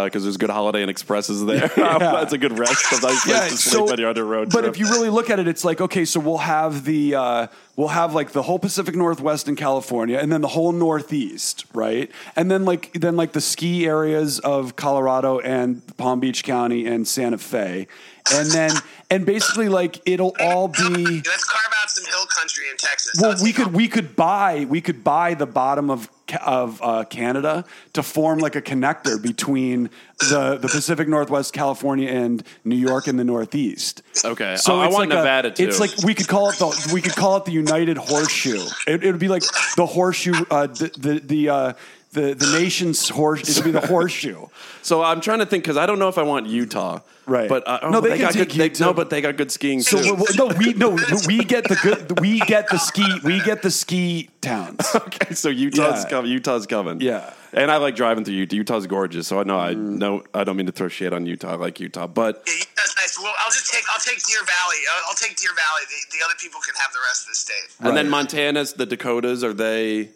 because 0.04 0.22
there's 0.22 0.36
good 0.36 0.50
Holiday 0.50 0.82
Inn 0.82 0.88
Expresses 0.88 1.44
there. 1.44 1.68
That's 1.76 2.32
a 2.32 2.38
good 2.38 2.58
rest. 2.58 2.84
That's 2.90 3.02
a 3.02 3.06
nice 3.06 3.24
place 3.24 3.50
to 3.50 3.56
sleep 3.56 3.90
on 3.92 3.98
your 3.98 4.08
other 4.10 4.24
road 4.24 4.50
but 4.52 4.62
trip. 4.62 4.74
if 4.74 4.80
you 4.80 4.86
really 4.86 5.08
look 5.10 5.30
at 5.30 5.38
it, 5.38 5.48
it's 5.48 5.64
like 5.64 5.80
okay, 5.80 6.04
so 6.04 6.20
we'll 6.20 6.38
have 6.38 6.84
the 6.84 7.14
uh, 7.14 7.46
we'll 7.76 7.88
have 7.88 8.14
like 8.14 8.32
the 8.32 8.42
whole 8.42 8.58
Pacific 8.58 8.94
Northwest 8.94 9.48
in 9.48 9.56
California, 9.56 10.18
and 10.18 10.32
then 10.32 10.40
the 10.40 10.48
whole 10.48 10.72
Northeast, 10.72 11.64
right? 11.74 12.10
And 12.36 12.50
then 12.50 12.64
like 12.64 12.92
then 12.92 13.16
like 13.16 13.32
the 13.32 13.40
ski 13.40 13.86
areas 13.86 14.38
of 14.40 14.76
Colorado 14.76 15.38
and 15.40 15.82
Palm 15.96 16.20
Beach 16.20 16.44
County 16.44 16.86
and 16.86 17.06
Santa 17.06 17.38
Fe, 17.38 17.86
and 18.32 18.50
then 18.50 18.70
and 19.10 19.24
basically 19.26 19.68
like 19.68 20.00
it'll 20.06 20.34
all 20.40 20.68
be. 20.68 20.82
Let's 20.82 21.44
carve 21.44 21.72
out 21.82 21.90
some 21.90 22.04
hill 22.06 22.26
country 22.26 22.64
in 22.70 22.76
Texas. 22.76 23.20
Well, 23.20 23.30
Let's 23.30 23.42
we 23.42 23.52
go. 23.52 23.64
could 23.64 23.74
we 23.74 23.88
could 23.88 24.16
buy 24.16 24.66
we 24.68 24.80
could 24.80 25.04
buy 25.04 25.34
the 25.34 25.46
bottom 25.46 25.90
of 25.90 26.08
Ca- 26.08 26.21
of 26.40 26.80
uh, 26.82 27.04
Canada 27.04 27.64
to 27.92 28.02
form 28.02 28.38
like 28.38 28.56
a 28.56 28.62
connector 28.62 29.20
between 29.22 29.90
the 30.20 30.58
the 30.60 30.68
Pacific 30.68 31.08
Northwest, 31.08 31.52
California, 31.52 32.08
and 32.08 32.42
New 32.64 32.76
York 32.76 33.08
in 33.08 33.16
the 33.16 33.24
Northeast. 33.24 34.02
Okay. 34.24 34.56
so 34.56 34.80
I 34.80 34.86
it's 34.86 34.94
want 34.94 35.10
like 35.10 35.16
a- 35.18 35.20
Nevada, 35.20 35.50
too. 35.50 35.64
It's 35.64 35.80
like 35.80 35.90
we 36.04 36.14
could 36.14 36.28
call 36.28 36.50
it 36.50 36.58
the 36.58 36.90
we 36.92 37.00
could 37.00 37.16
call 37.16 37.36
it 37.36 37.44
the 37.44 37.52
United 37.52 37.96
Horseshoe. 37.96 38.64
It 38.86 39.02
would 39.04 39.18
be 39.18 39.28
like 39.28 39.42
the 39.76 39.86
horseshoe, 39.86 40.44
uh, 40.50 40.66
the 40.68 40.90
the 40.98 41.18
the. 41.20 41.76
The, 42.12 42.34
the 42.34 42.58
nation's 42.60 43.08
horse. 43.08 43.48
It'll 43.48 43.64
be 43.64 43.70
the 43.70 43.86
horseshoe. 43.86 44.46
so 44.82 45.02
I'm 45.02 45.22
trying 45.22 45.38
to 45.38 45.46
think 45.46 45.64
because 45.64 45.78
I 45.78 45.86
don't 45.86 45.98
know 45.98 46.08
if 46.08 46.18
I 46.18 46.22
want 46.22 46.46
Utah. 46.46 47.00
Right. 47.24 47.48
But 47.48 47.66
uh, 47.66 47.78
oh, 47.82 47.88
No, 47.90 48.00
but 48.02 48.10
they 48.10 48.18
got 48.18 48.34
good, 48.34 48.50
they, 48.50 48.68
No, 48.80 48.92
but 48.92 49.08
they 49.08 49.20
got 49.22 49.36
good 49.38 49.50
skiing 49.50 49.80
So 49.80 50.02
too. 50.02 50.14
we- 50.14 50.20
we- 50.22 50.34
no, 50.36 50.46
we 50.48 50.72
no 50.74 51.18
we 51.26 51.38
get 51.44 51.64
the 51.68 51.78
good. 51.82 52.20
We 52.20 52.40
get 52.40 52.68
the 52.68 52.76
ski. 52.78 53.06
We 53.24 53.40
get 53.40 53.62
the 53.62 53.70
ski 53.70 54.28
towns. 54.42 54.80
okay, 54.94 55.32
so 55.34 55.48
Utah's 55.48 56.04
Yeah. 56.04 56.10
coming. 56.10 56.30
Utah's 56.32 56.66
coming. 56.66 57.00
Yeah. 57.00 57.32
And 57.54 57.70
I 57.70 57.76
like 57.78 57.96
driving 57.96 58.24
through 58.24 58.34
Utah. 58.34 58.56
Utah's 58.56 58.86
gorgeous. 58.86 59.28
So 59.28 59.40
I 59.40 59.44
know 59.44 59.58
I 59.58 59.72
know 59.72 60.22
I 60.34 60.44
don't 60.44 60.56
mean 60.56 60.66
to 60.66 60.72
throw 60.72 60.88
shade 60.88 61.14
on 61.14 61.24
Utah. 61.24 61.52
I 61.52 61.54
like 61.54 61.80
Utah, 61.80 62.06
but 62.08 62.42
Yeah, 62.46 62.64
that's 62.76 62.94
nice. 62.96 63.18
Well, 63.22 63.32
I'll 63.42 63.50
just 63.52 63.72
take. 63.72 63.84
I'll 63.92 64.00
take 64.00 64.18
Deer 64.26 64.40
Valley. 64.40 64.76
I'll, 64.96 65.04
I'll 65.08 65.14
take 65.16 65.36
Deer 65.36 65.50
Valley. 65.54 65.82
The, 65.88 66.18
the 66.18 66.24
other 66.26 66.34
people 66.38 66.60
can 66.60 66.74
have 66.74 66.92
the 66.92 66.98
rest 67.08 67.22
of 67.24 67.28
the 67.30 67.34
state. 67.36 67.86
and 67.88 67.96
then 67.96 68.10
Montana's 68.10 68.74
the 68.74 68.84
Dakotas. 68.86 69.42
Are 69.44 69.54
they? 69.54 70.10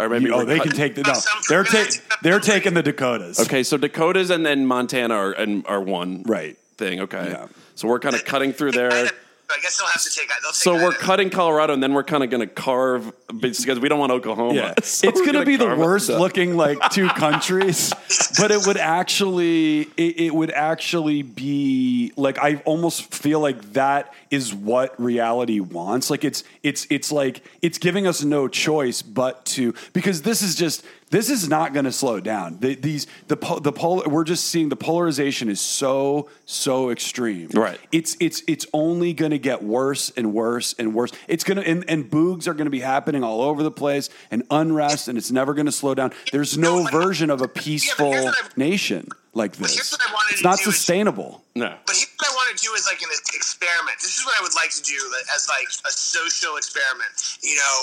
Or 0.00 0.08
maybe 0.08 0.30
oh, 0.30 0.44
they 0.44 0.56
cut- 0.58 0.68
can 0.68 0.76
take 0.76 0.94
the 0.94 1.02
no. 1.02 1.14
They're 1.48 1.64
ta- 1.64 2.16
they're 2.22 2.40
taking 2.40 2.74
the 2.74 2.82
Dakotas. 2.82 3.38
Okay, 3.40 3.62
so 3.62 3.76
Dakotas 3.76 4.30
and 4.30 4.44
then 4.46 4.66
Montana 4.66 5.14
are 5.14 5.32
and 5.32 5.64
are 5.66 5.80
one 5.80 6.22
Right. 6.26 6.56
thing. 6.78 7.00
Okay, 7.00 7.28
Yeah. 7.30 7.46
so 7.74 7.86
we're 7.88 7.98
kind 8.00 8.14
of 8.14 8.24
cutting 8.24 8.52
through 8.52 8.72
there. 8.72 9.10
I 9.56 9.60
guess 9.60 9.78
they'll 9.78 9.86
have 9.88 10.02
to 10.02 10.10
take. 10.10 10.28
They'll 10.28 10.52
take 10.52 10.54
So 10.54 10.74
we're 10.74 10.88
Idaho. 10.88 11.00
cutting 11.00 11.30
Colorado, 11.30 11.72
and 11.74 11.82
then 11.82 11.92
we're 11.94 12.04
kind 12.04 12.22
of 12.24 12.30
going 12.30 12.46
to 12.46 12.52
carve 12.52 13.12
because 13.40 13.80
we 13.80 13.88
don't 13.88 13.98
want 13.98 14.12
Oklahoma. 14.12 14.54
Yeah, 14.54 14.74
So 14.82 15.08
it's 15.08 15.20
going 15.20 15.34
to 15.34 15.44
be 15.44 15.56
the 15.56 15.66
worst 15.76 16.10
up. 16.10 16.20
looking 16.20 16.56
like 16.56 16.78
two 16.90 17.08
countries, 17.24 17.92
but 18.38 18.50
it 18.50 18.66
would 18.66 18.76
actually 18.76 19.82
it, 19.96 20.20
it 20.20 20.34
would 20.34 20.50
actually 20.50 21.22
be 21.22 22.12
like 22.16 22.38
I 22.38 22.56
almost 22.64 23.12
feel 23.14 23.40
like 23.40 23.72
that 23.72 24.12
is 24.30 24.54
what 24.54 25.00
reality 25.00 25.60
wants. 25.60 26.10
Like 26.10 26.24
it's 26.24 26.44
it's 26.62 26.86
it's 26.90 27.10
like 27.12 27.42
it's 27.62 27.78
giving 27.78 28.06
us 28.06 28.22
no 28.22 28.48
choice 28.48 29.02
but 29.02 29.44
to 29.46 29.74
because 29.92 30.22
this 30.22 30.42
is 30.42 30.54
just 30.54 30.84
this 31.10 31.28
is 31.28 31.48
not 31.48 31.72
going 31.72 31.84
to 31.84 31.92
slow 31.92 32.20
down. 32.20 32.58
The, 32.60 32.74
these 32.76 33.06
the 33.28 33.36
the 33.62 33.72
pol- 33.72 34.04
we're 34.06 34.24
just 34.24 34.44
seeing 34.46 34.68
the 34.68 34.76
polarization 34.76 35.48
is 35.48 35.60
so 35.60 36.28
so 36.46 36.90
extreme. 36.90 37.48
Right. 37.52 37.78
It's 37.92 38.16
it's 38.20 38.42
it's 38.46 38.66
only 38.72 39.12
going 39.12 39.32
to 39.32 39.38
get 39.38 39.62
worse 39.62 40.10
and 40.16 40.32
worse 40.32 40.74
and 40.78 40.94
worse. 40.94 41.10
It's 41.28 41.44
going 41.44 41.58
to 41.58 41.66
and, 41.68 41.84
and 41.88 42.10
boogs 42.10 42.46
are 42.46 42.54
going 42.54 42.66
to 42.66 42.70
be 42.70 42.80
happening 42.80 43.24
all 43.24 43.42
over 43.42 43.62
the 43.62 43.70
place 43.72 44.08
and 44.30 44.44
unrest 44.50 45.08
and 45.08 45.18
it's 45.18 45.30
never 45.30 45.52
going 45.54 45.66
to 45.66 45.72
slow 45.72 45.94
down. 45.94 46.12
There's 46.32 46.56
no 46.56 46.84
version 46.86 47.30
of 47.30 47.42
a 47.42 47.48
peaceful 47.48 48.12
here's 48.12 48.24
what 48.24 48.34
I- 48.44 48.48
nation 48.56 49.08
like 49.34 49.56
this. 49.56 49.92
what 49.92 50.24
It's 50.32 50.42
not 50.42 50.58
do 50.58 50.70
is- 50.70 50.76
sustainable. 50.76 51.42
No. 51.54 51.74
But 51.86 51.96
here's 51.96 52.06
what 52.18 52.28
I 52.30 52.34
want 52.34 52.39
to 52.50 52.58
do 52.58 52.74
is 52.74 52.84
like 52.84 53.00
an 53.00 53.10
experiment. 53.32 54.02
This 54.02 54.18
is 54.18 54.26
what 54.26 54.34
I 54.38 54.42
would 54.42 54.54
like 54.58 54.74
to 54.74 54.82
do 54.82 54.98
as 55.34 55.46
like 55.46 55.70
a 55.86 55.92
social 55.94 56.58
experiment. 56.58 57.10
You 57.40 57.56
know, 57.56 57.76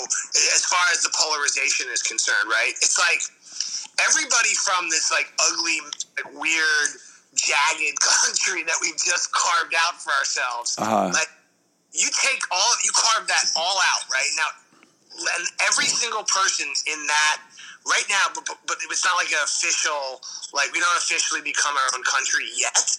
as 0.54 0.64
far 0.68 0.82
as 0.92 1.02
the 1.02 1.12
polarization 1.16 1.88
is 1.90 2.04
concerned, 2.04 2.46
right? 2.46 2.76
It's 2.84 3.00
like 3.00 3.24
everybody 4.04 4.54
from 4.54 4.88
this 4.92 5.10
like 5.10 5.32
ugly, 5.40 5.80
like, 6.20 6.28
weird, 6.36 6.90
jagged 7.34 7.98
country 8.22 8.62
that 8.64 8.78
we've 8.80 8.98
just 8.98 9.32
carved 9.32 9.74
out 9.74 9.98
for 10.00 10.12
ourselves. 10.14 10.76
Uh-huh. 10.78 11.10
Like 11.12 11.30
you 11.92 12.08
take 12.20 12.42
all, 12.52 12.72
you 12.84 12.92
carve 12.94 13.26
that 13.28 13.44
all 13.56 13.78
out 13.94 14.04
right 14.12 14.32
now, 14.36 14.50
and 15.38 15.44
every 15.66 15.88
single 15.88 16.22
person 16.24 16.68
in 16.86 17.00
that 17.08 17.40
right 17.86 18.04
now, 18.08 18.28
but, 18.34 18.44
but, 18.46 18.58
but 18.66 18.76
it's 18.90 19.04
not 19.04 19.16
like 19.16 19.32
an 19.32 19.42
official, 19.42 20.20
like 20.52 20.72
we 20.72 20.80
don't 20.80 20.96
officially 20.98 21.40
become 21.40 21.74
our 21.74 21.88
own 21.96 22.04
country 22.04 22.44
yet. 22.56 22.98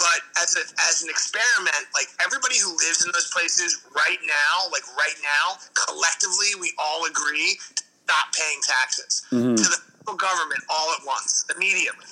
But 0.00 0.24
as 0.40 0.56
a, 0.56 0.64
as 0.88 1.04
an 1.04 1.12
experiment, 1.12 1.84
like 1.92 2.08
everybody 2.24 2.56
who 2.56 2.72
lives 2.88 3.04
in 3.04 3.12
those 3.12 3.28
places 3.28 3.84
right 3.92 4.18
now, 4.24 4.72
like 4.72 4.88
right 4.96 5.18
now, 5.20 5.60
collectively, 5.76 6.56
we 6.56 6.72
all 6.80 7.04
agree 7.04 7.60
to 7.76 7.84
stop 8.08 8.32
paying 8.32 8.60
taxes 8.64 9.22
mm-hmm. 9.28 9.60
to 9.60 9.62
the 9.62 9.76
federal 10.00 10.16
government 10.16 10.64
all 10.72 10.88
at 10.96 11.04
once, 11.04 11.44
immediately. 11.54 12.08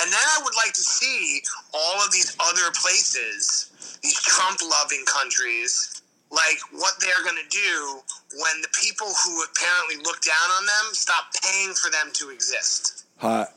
And 0.00 0.12
then 0.12 0.26
I 0.36 0.40
would 0.44 0.54
like 0.54 0.76
to 0.76 0.84
see 0.84 1.40
all 1.72 2.04
of 2.04 2.12
these 2.12 2.36
other 2.40 2.68
places, 2.76 3.72
these 4.02 4.20
Trump 4.20 4.60
loving 4.60 5.04
countries, 5.08 6.02
like 6.30 6.60
what 6.72 6.94
they're 7.00 7.24
going 7.24 7.40
to 7.40 7.48
do 7.48 8.00
when 8.40 8.60
the 8.62 8.68
people 8.80 9.06
who 9.06 9.44
apparently 9.48 9.96
look 10.04 10.20
down 10.22 10.48
on 10.60 10.66
them 10.66 10.92
stop 10.92 11.32
paying 11.42 11.72
for 11.74 11.90
them 11.90 12.10
to 12.14 12.30
exist. 12.30 13.04
Hot. 13.18 13.48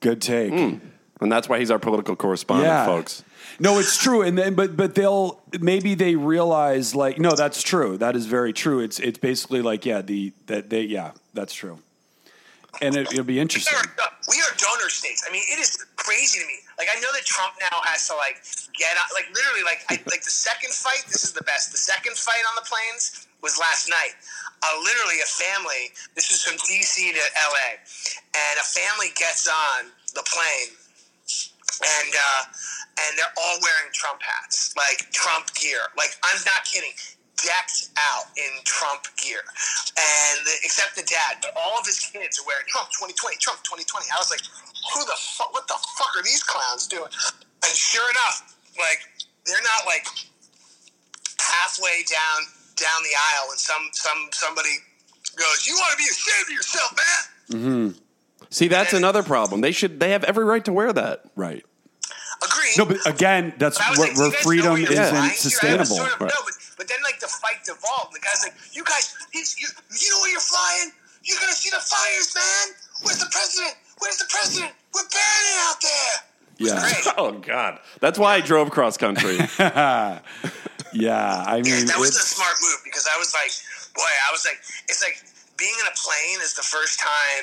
Good 0.00 0.20
take. 0.20 0.52
Hmm. 0.52 0.93
And 1.24 1.32
that's 1.32 1.48
why 1.48 1.58
he's 1.58 1.70
our 1.70 1.78
political 1.80 2.14
correspondent, 2.14 2.68
Yeah. 2.68 2.84
folks. 2.84 3.24
No, 3.58 3.78
it's 3.78 3.96
true, 3.96 4.20
and 4.22 4.36
then 4.36 4.54
but 4.54 4.76
but 4.76 4.94
they'll 4.94 5.40
maybe 5.60 5.94
they 5.94 6.16
realize 6.16 6.94
like 6.94 7.18
no, 7.18 7.34
that's 7.34 7.62
true. 7.62 7.96
That 7.96 8.14
is 8.16 8.26
very 8.26 8.52
true. 8.52 8.80
It's 8.80 8.98
it's 9.00 9.16
basically 9.18 9.62
like 9.62 9.86
yeah, 9.86 10.02
the 10.02 10.32
that 10.46 10.70
they 10.70 10.82
yeah, 10.82 11.12
that's 11.34 11.54
true, 11.54 11.78
and 12.82 12.96
it, 12.96 13.12
it'll 13.12 13.22
be 13.24 13.34
We 13.34 13.40
interesting. 13.40 13.72
are, 13.78 13.86
we 14.28 14.36
are 14.42 14.52
donor 14.58 14.90
states. 14.90 15.22
I 15.26 15.30
mean, 15.32 15.44
it 15.54 15.60
is 15.60 15.78
crazy 15.94 16.40
to 16.40 16.46
me. 16.46 16.58
Like, 16.78 16.88
I 16.90 16.98
know 16.98 17.06
that 17.14 17.24
Trump 17.24 17.54
now 17.70 17.78
has 17.86 18.08
to 18.08 18.16
like 18.18 18.42
get 18.76 18.90
out. 18.98 19.06
Like, 19.14 19.30
literally, 19.30 19.62
like, 19.62 19.86
I, 19.88 20.02
like 20.10 20.26
the 20.26 20.34
second 20.34 20.74
fight. 20.74 21.04
This 21.06 21.22
is 21.22 21.32
the 21.32 21.44
best. 21.46 21.70
The 21.70 21.78
second 21.78 22.16
fight 22.18 22.42
on 22.50 22.58
the 22.58 22.66
planes 22.66 23.28
was 23.40 23.54
last 23.56 23.86
night. 23.88 24.18
Uh, 24.66 24.66
literally, 24.82 25.22
a 25.22 25.30
family. 25.30 25.94
This 26.18 26.34
is 26.34 26.42
from 26.42 26.58
DC 26.66 26.98
to 27.14 27.22
LA, 27.38 27.78
and 28.34 28.54
a 28.58 28.66
family 28.66 29.14
gets 29.14 29.46
on 29.46 29.94
the 30.18 30.26
plane, 30.26 30.74
and 31.82 32.10
uh, 32.14 32.42
and 33.00 33.10
they're 33.18 33.34
all 33.34 33.58
wearing 33.58 33.90
Trump 33.92 34.22
hats, 34.22 34.74
like 34.76 35.10
Trump 35.10 35.50
gear. 35.54 35.82
Like, 35.98 36.14
I'm 36.22 36.38
not 36.46 36.64
kidding. 36.64 36.94
Decked 37.34 37.90
out 37.98 38.30
in 38.38 38.62
Trump 38.62 39.04
gear, 39.18 39.42
and 39.42 40.36
the, 40.46 40.54
except 40.62 40.94
the 40.94 41.02
dad, 41.02 41.42
but 41.42 41.52
all 41.58 41.76
of 41.76 41.84
his 41.84 41.98
kids 41.98 42.38
are 42.38 42.46
wearing 42.46 42.64
Trump 42.70 42.88
2020, 42.94 43.36
Trump 43.42 43.58
2020. 43.66 44.06
I 44.08 44.16
was 44.22 44.30
like, 44.30 44.40
who 44.94 45.02
the 45.04 45.18
fuck? 45.18 45.52
What 45.52 45.66
the 45.66 45.76
fuck 45.98 46.14
are 46.16 46.22
these 46.22 46.42
clowns 46.46 46.86
doing? 46.86 47.10
And 47.10 47.74
sure 47.74 48.06
enough, 48.06 48.54
like 48.78 49.02
they're 49.44 49.66
not 49.66 49.82
like 49.84 50.06
halfway 51.42 52.06
down 52.06 52.38
down 52.76 53.02
the 53.02 53.14
aisle, 53.34 53.50
and 53.50 53.60
some 53.60 53.84
some 53.92 54.30
somebody 54.32 54.78
goes, 55.36 55.66
"You 55.66 55.74
want 55.74 55.92
to 55.92 55.98
be 55.98 56.08
ashamed 56.08 56.48
of 56.48 56.54
yourself, 56.54 56.90
man." 56.96 57.22
See, 58.54 58.68
that's 58.68 58.92
another 58.92 59.24
problem. 59.24 59.60
They 59.62 59.72
should. 59.72 59.98
They 59.98 60.10
have 60.10 60.22
every 60.22 60.44
right 60.44 60.64
to 60.64 60.72
wear 60.72 60.92
that. 60.92 61.24
Right. 61.34 61.64
Agreed. 62.38 62.78
No, 62.78 62.84
but 62.86 63.02
again, 63.06 63.52
that's 63.58 63.78
But 63.78 63.86
I 63.86 63.90
was 63.90 63.98
where, 63.98 64.08
like, 64.08 64.16
where 64.16 64.26
you 64.26 64.30
guys 64.30 64.38
know 64.38 64.42
freedom 64.46 64.70
what 64.70 64.80
you're 64.80 64.92
Yeah. 64.92 65.02
isn't 65.02 65.10
flying 65.10 65.24
here?" 65.24 65.30
I 65.30 65.34
was 65.34 65.40
sustainable. 65.40 65.96
Sort 65.98 66.12
of, 66.14 66.20
Right. 66.20 66.30
No, 66.30 66.40
but, 66.46 66.54
but 66.78 66.86
then 66.88 66.98
like 67.02 67.18
the 67.18 67.26
fight 67.26 67.64
devolved. 67.66 68.14
The 68.14 68.20
guy's 68.20 68.42
like, 68.46 68.54
"You 68.72 68.84
guys, 68.84 69.10
he's, 69.32 69.58
you, 69.58 69.66
you 69.66 70.08
know 70.10 70.18
where 70.22 70.30
you're 70.30 70.40
flying? 70.40 70.92
You're 71.24 71.38
gonna 71.40 71.52
see 71.52 71.70
the 71.70 71.82
fires, 71.82 72.30
man. 72.34 72.66
Where's 73.02 73.18
the 73.18 73.26
president? 73.32 73.74
Where's 73.98 74.18
the 74.18 74.28
president? 74.30 74.70
We're 74.94 75.02
burning 75.02 75.58
out 75.66 75.78
there." 75.82 76.14
It 76.54 76.62
was 76.62 76.72
Yeah. 76.72 76.80
great. 76.80 77.14
Oh 77.18 77.32
God, 77.32 77.80
that's 77.98 78.18
why 78.18 78.34
I 78.34 78.40
drove 78.40 78.70
cross 78.70 78.96
country. 78.96 79.38
Yeah, 80.94 81.42
I 81.42 81.58
mean, 81.60 81.86
that 81.90 81.98
was 81.98 82.14
a 82.14 82.22
it's, 82.22 82.38
smart 82.38 82.54
move 82.62 82.78
because 82.84 83.08
I 83.12 83.18
was 83.18 83.34
like, 83.34 83.50
boy, 83.98 84.06
I 84.06 84.30
was 84.30 84.46
like, 84.46 84.62
it's 84.86 85.02
like 85.02 85.18
being 85.58 85.74
in 85.80 85.86
a 85.90 85.96
plane 85.98 86.38
is 86.40 86.54
the 86.54 86.62
first 86.62 87.00
time 87.00 87.42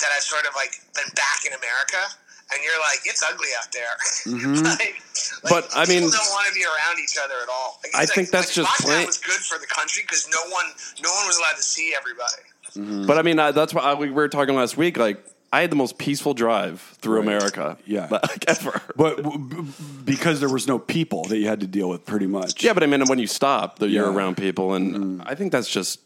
that 0.00 0.10
I've 0.14 0.22
sort 0.22 0.46
of 0.46 0.54
like 0.54 0.72
been 0.94 1.08
back 1.14 1.44
in 1.46 1.52
America, 1.52 2.02
and 2.52 2.58
you're 2.62 2.78
like, 2.80 3.00
it's 3.04 3.22
ugly 3.22 3.48
out 3.58 3.72
there. 3.72 3.94
like, 4.64 4.78
like, 4.80 4.94
Mm-hmm. 4.96 5.48
But, 5.48 5.68
I 5.74 5.86
mean- 5.86 6.02
people 6.04 6.10
don't 6.10 6.30
want 6.32 6.48
to 6.48 6.54
be 6.54 6.64
around 6.64 6.98
each 7.02 7.16
other 7.22 7.34
at 7.42 7.48
all. 7.48 7.78
Like, 7.82 7.94
I 7.94 8.02
it's 8.02 8.14
think 8.14 8.30
that's 8.30 8.48
like, 8.56 8.66
just 8.66 8.82
lockdown 8.82 8.84
plain- 8.86 9.06
was 9.06 9.18
good 9.18 9.40
for 9.40 9.58
the 9.58 9.66
country 9.66 10.02
because 10.02 10.28
no 10.32 10.40
one, 10.50 10.66
no 11.02 11.10
one 11.12 11.26
was 11.26 11.36
allowed 11.38 11.56
to 11.56 11.62
see 11.62 11.94
everybody. 11.96 13.06
but 13.06 13.16
I 13.18 13.22
mean, 13.22 13.38
I, 13.38 13.52
that's 13.52 13.72
why 13.74 13.82
I, 13.82 13.94
we 13.94 14.10
were 14.10 14.28
talking 14.28 14.54
last 14.54 14.76
week. 14.76 14.96
Like, 14.96 15.24
I 15.52 15.60
had 15.62 15.70
the 15.70 15.76
most 15.76 15.96
peaceful 15.98 16.34
drive 16.34 16.80
through 17.00 17.20
America. 17.20 17.78
Yeah. 17.86 18.08
like 18.10 18.44
ever. 18.48 18.82
but 18.96 19.16
w- 19.22 19.38
b- 19.38 19.72
because 20.04 20.40
there 20.40 20.48
was 20.50 20.66
no 20.66 20.78
people 20.78 21.22
that 21.24 21.38
you 21.38 21.46
had 21.46 21.60
to 21.60 21.66
deal 21.66 21.88
with, 21.88 22.04
pretty 22.04 22.26
much. 22.26 22.62
Yeah, 22.62 22.72
but 22.74 22.82
I 22.82 22.86
mean, 22.86 23.06
when 23.06 23.18
you 23.18 23.26
stop, 23.28 23.78
that 23.78 23.88
you're 23.88 24.02
Yeah. 24.04 24.08
Mm-hmm. 24.08 24.18
around 24.18 24.36
people, 24.36 24.74
and 24.74 25.22
I 25.22 25.34
think 25.36 25.52
that's 25.52 25.68
just 25.70 26.00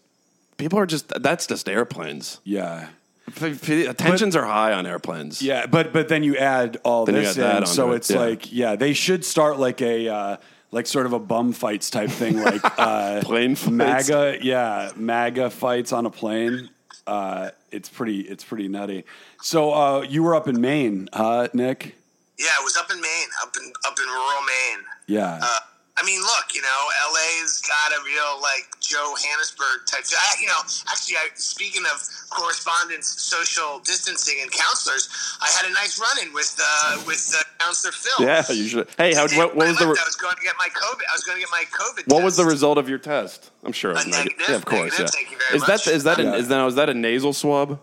people 0.59 0.79
are 0.79 0.87
just 0.87 1.09
that's 1.09 1.47
just 1.47 1.69
airplanes. 1.69 2.39
yeah. 2.45 2.89
F- 3.37 3.71
f- 3.71 3.97
Tensions 3.97 4.35
are 4.37 4.45
high 4.45 4.73
on 4.73 4.87
airplanes. 4.87 5.41
Yeah, 5.43 5.67
but 5.67 5.93
but 5.93 6.09
then 6.09 6.23
you 6.23 6.37
add 6.37 6.79
all 6.85 7.05
Then 7.07 7.15
this 7.17 7.37
add 7.39 7.45
in, 7.51 7.57
onto 7.59 7.67
so 7.67 7.93
it, 7.93 7.97
it's 7.97 8.11
yeah. 8.11 8.19
like 8.19 8.53
yeah, 8.53 8.77
they 8.77 8.93
should 8.93 9.25
start 9.25 9.59
like 9.59 9.81
a 9.81 10.09
uh, 10.09 10.37
like 10.71 10.87
sort 10.87 11.07
of 11.07 11.13
a 11.13 11.19
bum 11.19 11.53
fights 11.53 11.91
type 11.91 12.11
thing, 12.11 12.43
like 12.43 12.61
uh, 12.79 13.21
Plane 13.23 13.55
fights. 13.57 13.71
MAGA, 14.09 14.39
yeah, 14.43 14.91
MAGA 14.97 15.51
fights 15.51 15.93
on 15.93 16.07
a 16.07 16.11
plane. 16.11 16.71
Uh, 17.07 17.51
it's 17.73 17.89
pretty, 17.89 18.21
it's 18.21 18.45
pretty 18.45 18.69
nutty. 18.69 19.05
So 19.43 19.73
uh, 19.73 20.01
you 20.03 20.23
were 20.23 20.35
up 20.35 20.47
in 20.47 20.61
Maine, 20.61 21.09
uh, 21.13 21.49
Nick? 21.53 21.97
Yeah, 22.39 22.47
I 22.59 22.63
was 22.63 22.77
up 22.77 22.91
in 22.91 23.01
Maine, 23.01 23.29
up 23.43 23.55
in 23.57 23.73
up 23.87 23.99
in 23.99 24.07
rural 24.07 24.41
Maine. 24.43 24.85
Yeah, 25.09 25.39
Uh, 25.43 25.59
I 25.97 26.03
mean, 26.07 26.21
look, 26.23 26.55
you 26.55 26.63
know, 26.63 26.81
LA's 27.13 27.61
got 27.67 27.93
a 27.93 28.03
real 28.05 28.41
like 28.41 28.65
Johannesburg 28.81 29.85
type. 29.87 30.05
I, 30.17 30.41
you 30.41 30.47
know, 30.47 30.61
actually, 30.89 31.17
I, 31.17 31.29
speaking 31.35 31.83
of 31.93 32.01
correspondence, 32.31 33.07
social 33.21 33.81
distancing, 33.85 34.39
and 34.41 34.51
counselors, 34.51 35.09
I 35.43 35.49
had 35.51 35.69
a 35.71 35.75
nice 35.75 36.01
run-in 36.01 36.33
with 36.33 36.59
uh, 36.63 37.03
with 37.07 37.35
uh, 37.37 37.43
Counselor 37.65 37.93
Phil. 37.93 38.27
yeah. 38.27 38.45
You 38.51 38.69
should. 38.69 38.89
Hey, 38.97 39.15
how, 39.15 39.27
what, 39.37 39.55
what 39.57 39.69
was 39.69 39.79
the 39.79 39.87
re- 39.89 39.99
I 40.01 40.05
was 40.07 40.17
going 40.17 40.37
to 40.37 40.43
get 40.43 40.55
my 40.59 40.69
COVID. 40.69 41.03
I 41.03 41.15
was 41.15 41.25
going 41.25 41.37
to 41.37 41.41
get 41.41 41.51
my 41.51 41.65
COVID. 41.71 42.13
what 42.13 42.23
was 42.25 42.37
the 42.37 42.45
result 42.47 42.79
of 42.79 42.89
your 42.89 42.99
test? 42.99 43.51
I'm 43.65 43.73
sure 43.73 43.91
it 43.91 43.95
A 44.05 44.09
negative. 44.09 44.15
negative, 44.39 44.49
Yeah, 44.49 44.57
of 44.57 44.65
course. 44.65 44.81
negative, 44.99 45.01
yeah. 45.01 45.07
thank 45.21 45.31
you 45.33 45.39
very 45.39 45.57
is 45.57 45.63
much. 45.69 45.85
that 45.85 45.93
is 45.93 46.05
that 46.05 46.19
Yeah. 46.19 46.29
an, 46.33 46.35
is 46.35 46.49
that 46.49 46.67
is 46.67 46.75
that 46.77 46.89
a 46.89 46.95
nasal 46.95 47.33
swab? 47.33 47.79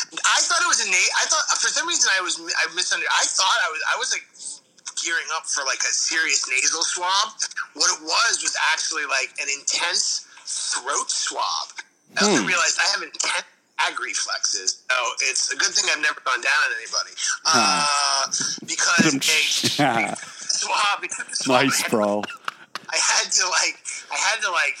I 0.00 0.38
thought 0.48 0.62
it 0.64 0.68
was 0.70 0.80
a 0.80 0.88
na- 0.88 1.12
I 1.20 1.24
thought 1.28 1.44
for 1.60 1.68
some 1.68 1.86
reason 1.86 2.10
I 2.18 2.22
was 2.22 2.40
I 2.40 2.74
misunderstood. 2.74 3.04
I 3.12 3.24
thought 3.26 3.58
I 3.66 3.70
was 3.70 3.80
I 3.94 3.98
was 3.98 4.12
like 4.12 4.24
gearing 5.04 5.26
up 5.34 5.46
for 5.46 5.64
like 5.64 5.80
a 5.80 5.92
serious 5.92 6.48
nasal 6.48 6.82
swab. 6.82 7.32
What 7.74 7.90
it 7.90 8.02
was 8.02 8.42
was 8.42 8.54
actually 8.72 9.04
like 9.06 9.30
an 9.40 9.48
intense 9.58 10.26
throat 10.46 11.10
swab. 11.10 11.68
I 12.18 12.24
also 12.26 12.42
realized 12.44 12.78
I 12.80 12.88
have 12.92 13.02
intense 13.02 13.44
ag 13.80 13.98
reflexes. 14.00 14.82
So 14.90 14.96
it's 15.30 15.52
a 15.52 15.56
good 15.56 15.72
thing 15.72 15.88
I've 15.94 16.02
never 16.02 16.20
gone 16.24 16.40
down 16.40 16.60
on 16.66 16.72
anybody. 16.76 17.14
Uh, 17.46 18.26
because 18.66 19.76
they 19.78 19.82
Yeah. 19.82 20.14
swab. 20.38 21.00
They 21.02 21.08
took 21.08 21.28
the 21.28 21.36
swab. 21.36 21.64
nice, 21.64 21.88
bro. 21.88 22.22
I 22.92 22.96
had 22.96 23.30
to 23.32 23.44
like 23.48 23.78
I 24.10 24.16
had 24.16 24.42
to 24.42 24.50
like 24.50 24.76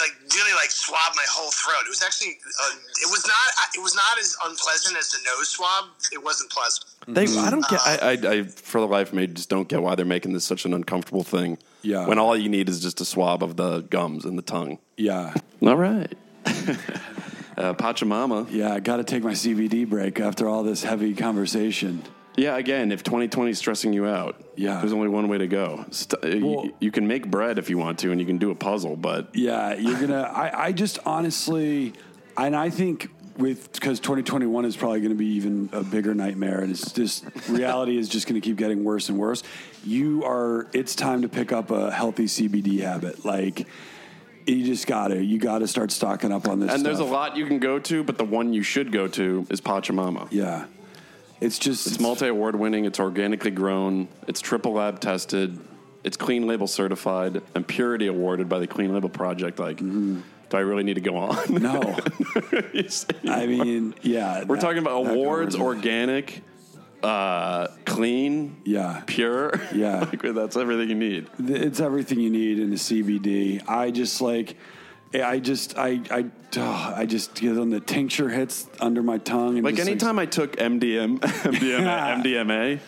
like 0.00 0.14
really 0.34 0.52
like 0.54 0.70
swab 0.70 1.14
my 1.14 1.24
whole 1.30 1.50
throat. 1.50 1.82
It 1.86 1.88
was 1.88 2.02
actually 2.02 2.38
uh, 2.44 2.76
it 3.02 3.10
was 3.10 3.26
not 3.26 3.76
it 3.76 3.82
was 3.82 3.94
not 3.94 4.18
as 4.18 4.36
unpleasant 4.46 4.96
as 4.96 5.10
the 5.10 5.18
nose 5.24 5.48
swab. 5.48 5.86
It 6.12 6.22
wasn't 6.22 6.50
pleasant. 6.50 6.86
They, 7.06 7.24
I 7.40 7.50
don't 7.50 7.66
get. 7.68 7.80
I, 7.84 7.96
I, 7.96 8.32
I, 8.32 8.42
for 8.42 8.80
the 8.80 8.86
life 8.86 9.08
of 9.08 9.14
me, 9.14 9.26
just 9.26 9.48
don't 9.48 9.68
get 9.68 9.82
why 9.82 9.94
they're 9.94 10.04
making 10.04 10.34
this 10.34 10.44
such 10.44 10.64
an 10.64 10.74
uncomfortable 10.74 11.24
thing. 11.24 11.58
Yeah. 11.82 12.06
When 12.06 12.18
all 12.18 12.36
you 12.36 12.48
need 12.48 12.68
is 12.68 12.80
just 12.80 13.00
a 13.00 13.04
swab 13.04 13.42
of 13.42 13.56
the 13.56 13.80
gums 13.80 14.24
and 14.24 14.36
the 14.36 14.42
tongue. 14.42 14.78
Yeah, 14.96 15.32
All 15.62 15.76
right. 15.76 16.12
uh, 16.44 17.72
Pachamama. 17.74 18.48
yeah. 18.50 18.74
I 18.74 18.80
got 18.80 18.96
to 18.96 19.04
take 19.04 19.22
my 19.22 19.32
CBD 19.32 19.88
break 19.88 20.20
after 20.20 20.48
all 20.48 20.62
this 20.62 20.82
heavy 20.82 21.14
conversation. 21.14 22.02
Yeah. 22.38 22.56
Again, 22.56 22.92
if 22.92 23.02
2020 23.02 23.50
is 23.50 23.58
stressing 23.58 23.92
you 23.92 24.06
out, 24.06 24.36
Yeah. 24.56 24.78
there's 24.80 24.92
only 24.92 25.08
one 25.08 25.28
way 25.28 25.38
to 25.38 25.46
go. 25.46 25.84
St- 25.90 26.14
uh, 26.24 26.46
Well- 26.46 26.64
you, 26.66 26.74
you 26.80 26.90
can 26.90 27.06
make 27.06 27.30
bread 27.30 27.58
if 27.58 27.68
you 27.70 27.78
want 27.78 27.98
to, 28.00 28.10
and 28.12 28.20
you 28.20 28.26
can 28.26 28.38
do 28.38 28.50
a 28.50 28.54
puzzle, 28.54 28.96
but 28.96 29.34
Yeah, 29.34 29.74
you're 29.74 29.98
gonna. 30.00 30.22
I, 30.22 30.66
I 30.66 30.72
just 30.72 30.98
honestly, 31.04 31.92
and 32.36 32.54
I 32.56 32.70
think 32.70 33.08
with 33.36 33.72
because 33.72 34.00
2021 34.00 34.64
is 34.64 34.76
probably 34.76 34.98
going 34.98 35.12
to 35.12 35.16
be 35.16 35.26
even 35.34 35.68
a 35.72 35.84
bigger 35.84 36.12
nightmare, 36.14 36.60
and 36.60 36.70
it's 36.72 36.90
just 36.92 37.24
reality 37.48 37.96
is 37.96 38.08
just 38.08 38.26
going 38.26 38.40
to 38.40 38.44
keep 38.44 38.56
getting 38.56 38.82
worse 38.82 39.08
and 39.08 39.16
worse. 39.18 39.44
You 39.84 40.24
are. 40.24 40.66
It's 40.72 40.96
time 40.96 41.22
to 41.22 41.28
pick 41.28 41.52
up 41.52 41.70
a 41.70 41.92
healthy 41.92 42.24
CBD 42.24 42.80
habit. 42.80 43.24
Like 43.24 43.68
you 44.46 44.64
just 44.64 44.88
got 44.88 45.08
to. 45.08 45.22
You 45.22 45.38
got 45.38 45.58
to 45.60 45.68
start 45.68 45.92
stocking 45.92 46.32
up 46.32 46.48
on 46.48 46.58
this. 46.58 46.72
and 46.74 46.84
there's 46.84 46.98
a 46.98 47.04
lot 47.04 47.36
you 47.36 47.46
can 47.46 47.60
go 47.60 47.78
to, 47.78 48.02
but 48.02 48.18
the 48.18 48.24
one 48.24 48.52
you 48.52 48.62
should 48.64 48.90
go 48.90 49.06
to 49.06 49.46
is 49.50 49.60
Pachamama. 49.60 50.26
Yeah, 50.32 50.64
it's 51.40 51.58
just 51.58 51.86
It's 51.86 52.00
multi 52.00 52.26
award 52.28 52.56
winning. 52.56 52.84
It's 52.84 53.00
organically 53.00 53.50
grown. 53.50 54.08
It's 54.26 54.40
triple 54.40 54.72
lab 54.72 55.00
tested. 55.00 55.58
It's 56.04 56.16
clean 56.16 56.46
label 56.46 56.66
certified 56.66 57.42
and 57.54 57.66
purity 57.66 58.06
awarded 58.06 58.48
by 58.48 58.60
the 58.60 58.66
Clean 58.66 58.92
Label 58.92 59.08
Project. 59.08 59.58
Like, 59.58 59.78
do 59.78 60.22
I 60.52 60.60
really 60.60 60.84
need 60.84 60.94
to 60.94 61.00
go 61.00 61.16
on? 61.16 61.36
No, 61.54 61.80
I 63.28 63.46
mean, 63.46 63.94
yeah. 64.02 64.44
We're 64.44 64.56
that- 64.56 64.62
talking 64.62 64.78
about 64.78 65.06
awards, 65.06 65.56
organic, 65.56 66.42
uh, 67.02 67.66
clean, 67.84 68.56
Yeah. 68.64 69.02
pure. 69.06 69.52
Yeah. 69.74 70.00
like, 70.12 70.22
that's 70.22 70.56
everything 70.56 70.88
you 70.88 70.94
need. 70.94 71.28
it's 71.38 71.80
everything 71.80 72.20
you 72.20 72.30
need 72.30 72.58
in 72.58 72.70
the 72.70 72.76
CBD. 72.76 73.68
I 73.68 73.90
just 73.90 74.20
like, 74.20 74.56
I 75.14 75.38
just, 75.38 75.76
I, 75.78 76.00
I, 76.10 76.26
oh, 76.56 76.94
I 76.96 77.06
just 77.06 77.34
get 77.34 77.56
on 77.58 77.70
the 77.70 77.80
tincture 77.80 78.28
hits 78.28 78.66
under 78.80 79.02
my 79.02 79.18
tongue. 79.18 79.56
And 79.56 79.64
Like 79.64 79.76
just, 79.76 79.88
anytime 79.88 80.18
I 80.18 80.26
took 80.26 80.56
MDM, 80.56 81.18
MDMA, 81.20 82.22
MDMA, 82.22 82.80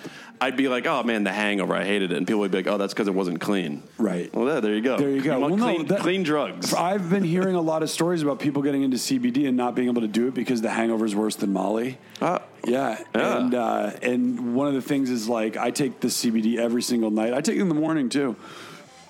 I'd 0.42 0.56
be 0.56 0.68
like, 0.68 0.86
"Oh 0.86 1.02
man, 1.02 1.22
the 1.24 1.32
hangover, 1.32 1.74
I 1.74 1.84
hated 1.84 2.12
it," 2.12 2.16
and 2.16 2.26
people 2.26 2.40
would 2.40 2.50
be 2.50 2.58
like, 2.58 2.66
"Oh, 2.66 2.78
that's 2.78 2.94
because 2.94 3.08
it 3.08 3.14
wasn't 3.14 3.40
clean." 3.42 3.82
Right. 3.98 4.34
Well, 4.34 4.46
there, 4.46 4.60
there 4.62 4.74
you 4.74 4.80
go. 4.80 4.96
There 4.96 5.10
you 5.10 5.20
go. 5.20 5.38
Well, 5.38 5.50
no, 5.54 5.64
clean, 5.64 5.86
that- 5.88 6.00
clean 6.00 6.22
drugs. 6.22 6.72
I've 6.90 7.10
been 7.10 7.24
hearing 7.24 7.56
a 7.56 7.60
lot 7.60 7.82
of 7.82 7.90
stories 7.90 8.22
about 8.22 8.38
people 8.40 8.62
getting 8.62 8.82
into 8.82 8.96
CBD 8.96 9.46
and 9.48 9.56
not 9.56 9.74
being 9.74 9.88
able 9.88 10.00
to 10.00 10.08
do 10.08 10.28
it 10.28 10.34
because 10.34 10.62
the 10.62 10.70
hangover 10.70 11.04
is 11.04 11.14
worse 11.14 11.36
than 11.36 11.52
Molly. 11.52 11.98
Ah. 12.22 12.40
Yeah, 12.66 13.02
Yeah. 13.14 13.36
and 13.38 13.54
uh, 13.54 13.90
and 14.02 14.54
one 14.54 14.66
of 14.66 14.72
the 14.72 14.80
things 14.82 15.10
is 15.10 15.28
like 15.28 15.58
I 15.58 15.70
take 15.72 16.00
the 16.00 16.08
CBD 16.08 16.56
every 16.56 16.80
single 16.82 17.10
night. 17.10 17.34
I 17.34 17.42
take 17.42 17.56
it 17.56 17.60
in 17.60 17.68
the 17.68 17.74
morning 17.74 18.08
too. 18.08 18.34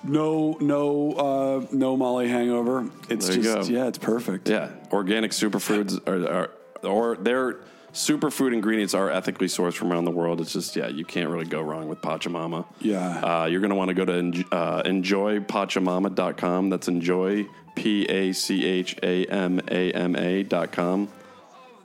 No, 0.03 0.57
no, 0.59 1.11
uh, 1.13 1.65
no 1.71 1.95
Molly 1.95 2.27
hangover. 2.27 2.89
It's 3.09 3.27
There 3.27 3.37
you 3.37 3.43
just 3.43 3.69
go. 3.69 3.75
yeah, 3.75 3.87
it's 3.87 3.97
perfect. 3.99 4.49
Yeah, 4.49 4.69
organic 4.91 5.31
superfoods 5.31 5.99
are, 6.07 6.27
are 6.27 6.49
or 6.83 7.17
they're 7.17 7.59
superfood 7.93 8.53
ingredients 8.53 8.93
are 8.93 9.09
ethically 9.11 9.47
sourced 9.47 9.73
from 9.73 9.91
around 9.91 10.05
the 10.05 10.11
world. 10.11 10.41
It's 10.41 10.53
just 10.53 10.75
yeah, 10.75 10.87
you 10.87 11.05
can't 11.05 11.29
really 11.29 11.45
go 11.45 11.61
wrong 11.61 11.87
with 11.87 12.01
Pachamama. 12.01 12.65
Yeah. 12.79 13.19
uh, 13.19 13.45
you're 13.45 13.61
gonna 13.61 13.75
want 13.75 13.89
to 13.89 13.93
go 13.93 14.05
to 14.05 14.13
enj- 14.13 14.45
uh, 14.51 14.81
enjoypachamama.com. 14.83 16.69
That's 16.69 16.87
enjoy 16.87 17.45
p 17.75 18.05
a 18.05 18.31
c 18.33 18.65
h 18.65 18.97
a 19.03 19.25
m 19.25 19.59
a 19.69 19.91
m 19.91 20.15
a 20.15 20.43
dot 20.43 20.71
com. 20.71 21.09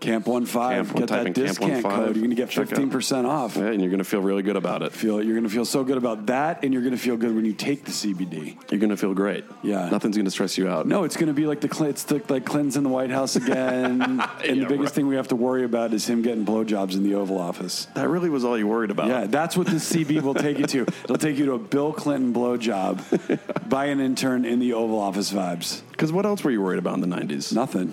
Camp 0.00 0.26
one 0.26 0.46
five. 0.46 0.86
Camp- 0.88 0.98
Get 0.98 1.08
that 1.08 1.34
discount 1.34 1.72
15. 1.72 1.90
code. 1.90 2.16
You're 2.16 2.22
gonna 2.22 2.34
get 2.34 2.52
fifteen 2.52 2.90
percent 2.90 3.26
off. 3.26 3.56
Yeah, 3.56 3.66
and 3.66 3.80
you're 3.80 3.90
gonna 3.90 4.04
feel 4.04 4.20
really 4.20 4.42
good 4.42 4.56
about 4.56 4.82
it. 4.82 4.92
Feel 4.92 5.22
you're 5.22 5.34
gonna 5.34 5.48
feel 5.48 5.64
so 5.64 5.84
good 5.84 5.96
about 5.96 6.26
that, 6.26 6.62
and 6.64 6.72
you're 6.72 6.82
gonna 6.82 6.96
feel 6.96 7.16
good 7.16 7.34
when 7.34 7.44
you 7.44 7.52
take 7.52 7.84
the 7.84 7.90
CBD. 7.92 8.56
You're 8.70 8.80
gonna 8.80 8.96
feel 8.96 9.14
great. 9.14 9.44
Yeah. 9.62 9.88
nothing's 9.88 10.16
gonna 10.16 10.30
stress 10.30 10.58
you 10.58 10.68
out. 10.68 10.86
No, 10.86 11.04
it's 11.04 11.16
going 11.16 11.28
to 11.28 11.32
be 11.32 11.46
like 11.46 11.60
the 11.60 11.84
it's 11.86 12.04
the, 12.04 12.22
like 12.28 12.44
Clinton's 12.44 12.76
in 12.76 12.82
the 12.82 12.88
White 12.88 13.10
House 13.10 13.36
again, 13.36 14.02
and 14.44 14.62
the 14.62 14.66
biggest 14.66 14.78
right. 14.78 14.90
thing 14.92 15.06
we 15.06 15.16
have 15.16 15.28
to 15.28 15.36
worry 15.36 15.64
about 15.64 15.92
is 15.92 16.08
him 16.08 16.22
getting 16.22 16.44
blowjobs 16.44 16.94
in 16.94 17.02
the 17.02 17.14
Oval 17.14 17.38
Office. 17.38 17.86
that 17.94 18.08
really 18.08 18.30
was 18.30 18.44
all 18.44 18.56
you 18.58 18.66
worried 18.66 18.90
about. 18.90 19.08
Yeah, 19.08 19.26
that's 19.26 19.56
what 19.56 19.66
the 19.66 19.72
CB 19.76 20.22
will 20.22 20.34
take 20.34 20.58
you 20.58 20.66
to. 20.66 20.82
It'll 21.04 21.16
take 21.18 21.36
you 21.36 21.46
to 21.46 21.52
a 21.54 21.58
Bill 21.58 21.92
Clinton 21.92 22.32
blowjob 22.32 23.68
by 23.68 23.86
an 23.86 24.00
intern 24.00 24.44
in 24.44 24.58
the 24.58 24.72
Oval 24.74 24.98
Office 24.98 25.32
vibes. 25.32 25.82
Because 25.90 26.12
what 26.12 26.26
else 26.26 26.44
were 26.44 26.50
you 26.50 26.62
worried 26.62 26.78
about 26.78 26.94
in 26.94 27.08
the 27.08 27.16
'90s? 27.16 27.52
Nothing. 27.52 27.92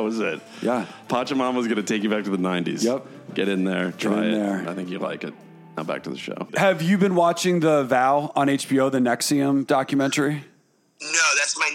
That 0.00 0.04
was 0.04 0.18
it. 0.18 0.40
Yeah. 0.62 0.86
Pachamama's 1.08 1.68
gonna 1.68 1.82
take 1.82 2.02
you 2.02 2.08
back 2.08 2.24
to 2.24 2.30
the 2.30 2.38
'90s. 2.38 2.82
Yep. 2.82 3.06
Get 3.34 3.48
in 3.50 3.64
there. 3.64 3.92
Try 3.92 4.24
in 4.24 4.30
it. 4.30 4.38
there. 4.38 4.66
I 4.66 4.72
think 4.74 4.88
you 4.88 4.98
like 4.98 5.24
it. 5.24 5.34
Now 5.76 5.82
back 5.82 6.04
to 6.04 6.10
the 6.10 6.16
show. 6.16 6.48
Have 6.56 6.80
you 6.80 6.96
been 6.96 7.14
watching 7.14 7.60
the 7.60 7.84
Vow 7.84 8.32
on 8.34 8.46
HBO, 8.48 8.90
the 8.90 8.98
NXIVM 8.98 9.66
documentary? 9.66 10.44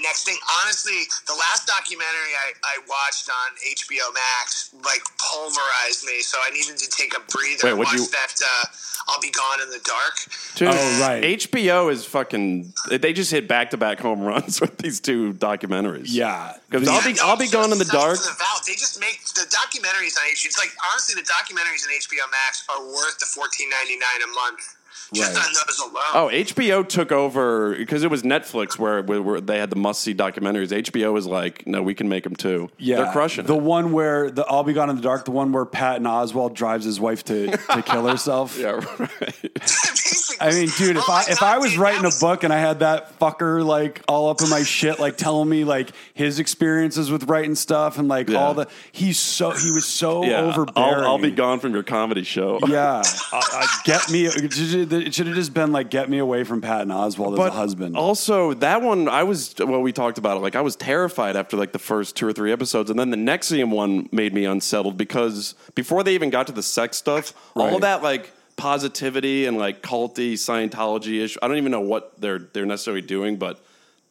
No, 0.06 0.12
that's 0.14 0.26
my 0.26 0.32
next 0.32 0.38
thing. 0.38 0.38
Honestly, 0.62 1.02
the 1.26 1.34
last 1.34 1.66
documentary 1.68 2.34
I, 2.38 2.54
I 2.64 2.76
watched 2.88 3.30
on 3.30 3.50
HBO 3.66 4.14
Max 4.14 4.70
like 4.86 5.02
pulverized 5.18 6.06
me, 6.06 6.22
so 6.22 6.38
I 6.46 6.52
needed 6.52 6.78
to 6.78 6.90
take 6.90 7.18
a 7.18 7.22
breather. 7.32 7.66
Wait, 7.66 7.72
I 7.72 7.74
what'd 7.74 8.00
you- 8.00 8.08
that 8.12 8.34
uh, 8.42 8.66
I'll 9.10 9.22
Be 9.22 9.32
Gone 9.32 9.62
in 9.62 9.70
the 9.70 9.80
Dark. 9.84 10.16
Dude, 10.56 10.68
Oh, 10.70 11.02
right. 11.02 11.24
HBO 11.24 11.92
is 11.92 12.06
fucking. 12.06 12.74
They 12.90 13.14
just 13.14 13.32
hit 13.32 13.48
back 13.48 13.70
to 13.72 13.78
back 13.78 14.00
home 14.00 14.22
runs 14.22 14.62
with 14.64 14.78
these 14.78 15.00
two 15.00 15.34
documentaries. 15.34 16.08
Yeah. 16.10 16.58
Because 16.70 16.88
I'll 16.88 17.04
be 17.04 17.18
I'll 17.22 17.38
be 17.38 17.48
gone 17.50 17.72
in 17.72 17.78
the 17.78 17.86
dark. 17.86 18.18
The 18.18 18.34
they 18.66 18.74
just 18.74 19.00
make 19.00 19.20
the 19.36 19.46
documentaries 19.50 20.18
on 20.18 20.26
HBO. 20.34 20.46
It's 20.46 20.58
like 20.58 20.72
honestly, 20.92 21.16
the 21.16 21.28
documentaries 21.28 21.86
on 21.86 21.94
HBO 21.94 22.26
Max 22.32 22.66
are 22.70 22.82
worth 22.86 23.20
the 23.20 23.26
fourteen 23.26 23.70
ninety 23.70 23.96
nine 23.98 24.22
a 24.24 24.28
month 24.34 24.76
just 25.14 25.34
Right. 25.36 25.46
on 25.46 25.54
those 25.54 25.80
alone. 25.80 26.04
Oh, 26.14 26.30
HBO 26.34 26.88
took 26.88 27.12
over 27.12 27.76
because 27.76 28.04
it 28.04 28.10
was 28.12 28.24
Netflix 28.24 28.78
where, 28.80 29.02
where, 29.04 29.22
where 29.22 29.42
they 29.42 29.58
had 29.60 29.70
the 29.70 29.76
must 29.76 30.02
see 30.02 30.14
documentaries. 30.14 30.70
HBO 30.72 31.14
was 31.14 31.26
like, 31.26 31.66
no, 31.68 31.82
we 31.84 31.94
can 31.94 32.10
make 32.10 32.24
them 32.24 32.36
too. 32.36 32.70
Yeah, 32.78 32.98
they're 32.98 33.12
crushing 33.12 33.46
the 33.46 33.56
it. 33.56 33.62
one 33.62 33.92
where 33.92 34.32
the 34.32 34.46
I'll 34.46 34.64
Be 34.64 34.74
Gone 34.74 34.90
in 34.90 34.96
the 34.96 35.02
Dark, 35.02 35.26
the 35.26 35.32
one 35.32 35.52
where 35.52 35.66
Patton 35.66 36.04
Oswalt 36.06 36.54
drives 36.54 36.86
his 36.86 37.00
wife 37.00 37.24
to, 37.26 37.48
to 37.52 37.82
kill 37.86 38.08
herself. 38.08 38.58
Yeah, 38.66 38.72
right. 39.00 39.52
Basically. 40.40 40.48
I 40.48 40.66
mean, 40.66 40.72
dude, 40.78 40.98
if 40.98 41.04
Oh 41.08 41.12
I 41.14 41.16
my 41.16 41.26
if 41.30 41.40
God, 41.40 41.56
I 41.56 41.58
was 41.58 41.72
dude, 41.72 41.80
writing 41.80 42.02
that 42.04 42.18
a 42.18 42.20
book 42.20 42.44
and 42.44 42.54
I 42.54 42.58
had 42.60 42.80
that 42.80 43.20
fucker 43.20 43.66
like 43.66 44.02
all 44.08 44.30
up 44.30 44.42
in 44.42 44.50
my 44.50 44.64
shit, 44.64 45.00
like 45.00 45.18
telling 45.18 45.50
me 45.50 45.64
like 45.64 45.92
his 46.14 46.40
experiences 46.40 47.12
with 47.12 47.24
writing 47.26 47.56
stuff 47.56 47.98
and 47.98 48.08
like 48.08 48.30
Yeah. 48.30 48.38
all 48.40 48.54
the 48.54 48.68
he's 48.92 49.20
so 49.20 49.52
he 49.52 49.72
was 49.72 49.86
so 49.86 50.24
yeah. 50.24 50.42
overbearing. 50.42 51.00
I'll, 51.00 51.06
I'll 51.06 51.18
be 51.18 51.32
gone 51.32 51.60
from 51.60 51.74
your 51.74 51.84
comedy 51.84 52.24
show. 52.24 52.60
Yeah, 52.68 53.02
I, 53.34 53.42
I, 53.52 53.82
get 53.86 54.10
me. 54.10 54.26
It 54.26 55.14
should 55.14 55.28
have 55.28 55.36
just 55.36 55.54
been 55.54 55.72
like 55.72 55.90
get 55.90 56.10
me 56.10 56.18
away 56.20 56.44
from 56.44 56.62
Patton 56.62 56.90
Oswalt 56.90 57.34
as 57.34 57.40
a 57.40 57.52
husband. 57.52 57.96
Also, 57.96 58.54
that 58.56 58.82
one 58.82 59.08
I 59.08 59.24
was 59.24 59.54
well, 59.60 59.82
we 59.82 59.92
talked 59.92 60.18
about 60.18 60.38
it. 60.38 60.42
Like 60.42 60.56
I 60.56 60.62
was 60.62 60.76
terrified 60.76 61.36
after 61.36 61.58
like 61.58 61.72
the 61.72 61.80
first 61.80 62.16
two 62.16 62.28
or 62.28 62.34
three 62.34 62.52
episodes, 62.52 62.90
and 62.90 63.00
then 63.00 63.10
the 63.12 63.18
NXIVM 63.18 63.70
one 63.70 64.10
made 64.12 64.34
me 64.34 64.46
unsettled 64.46 64.98
because 64.98 65.56
before 65.76 66.04
they 66.04 66.14
even 66.16 66.30
got 66.30 66.48
to 66.48 66.54
the 66.54 66.64
sex 66.64 66.98
stuff, 66.98 67.34
all 67.56 67.80
that 67.80 68.04
like 68.04 68.32
positivity 68.58 69.46
and 69.46 69.58
like 69.58 69.82
culty 69.82 70.34
Scientology 70.34 71.22
ish. 71.24 71.38
I 71.42 71.48
don't 71.48 71.58
even 71.58 71.72
know 71.72 71.82
what 71.82 72.20
they're 72.20 72.40
they're 72.40 72.66
necessarily 72.66 73.02
doing, 73.02 73.36
but 73.38 73.60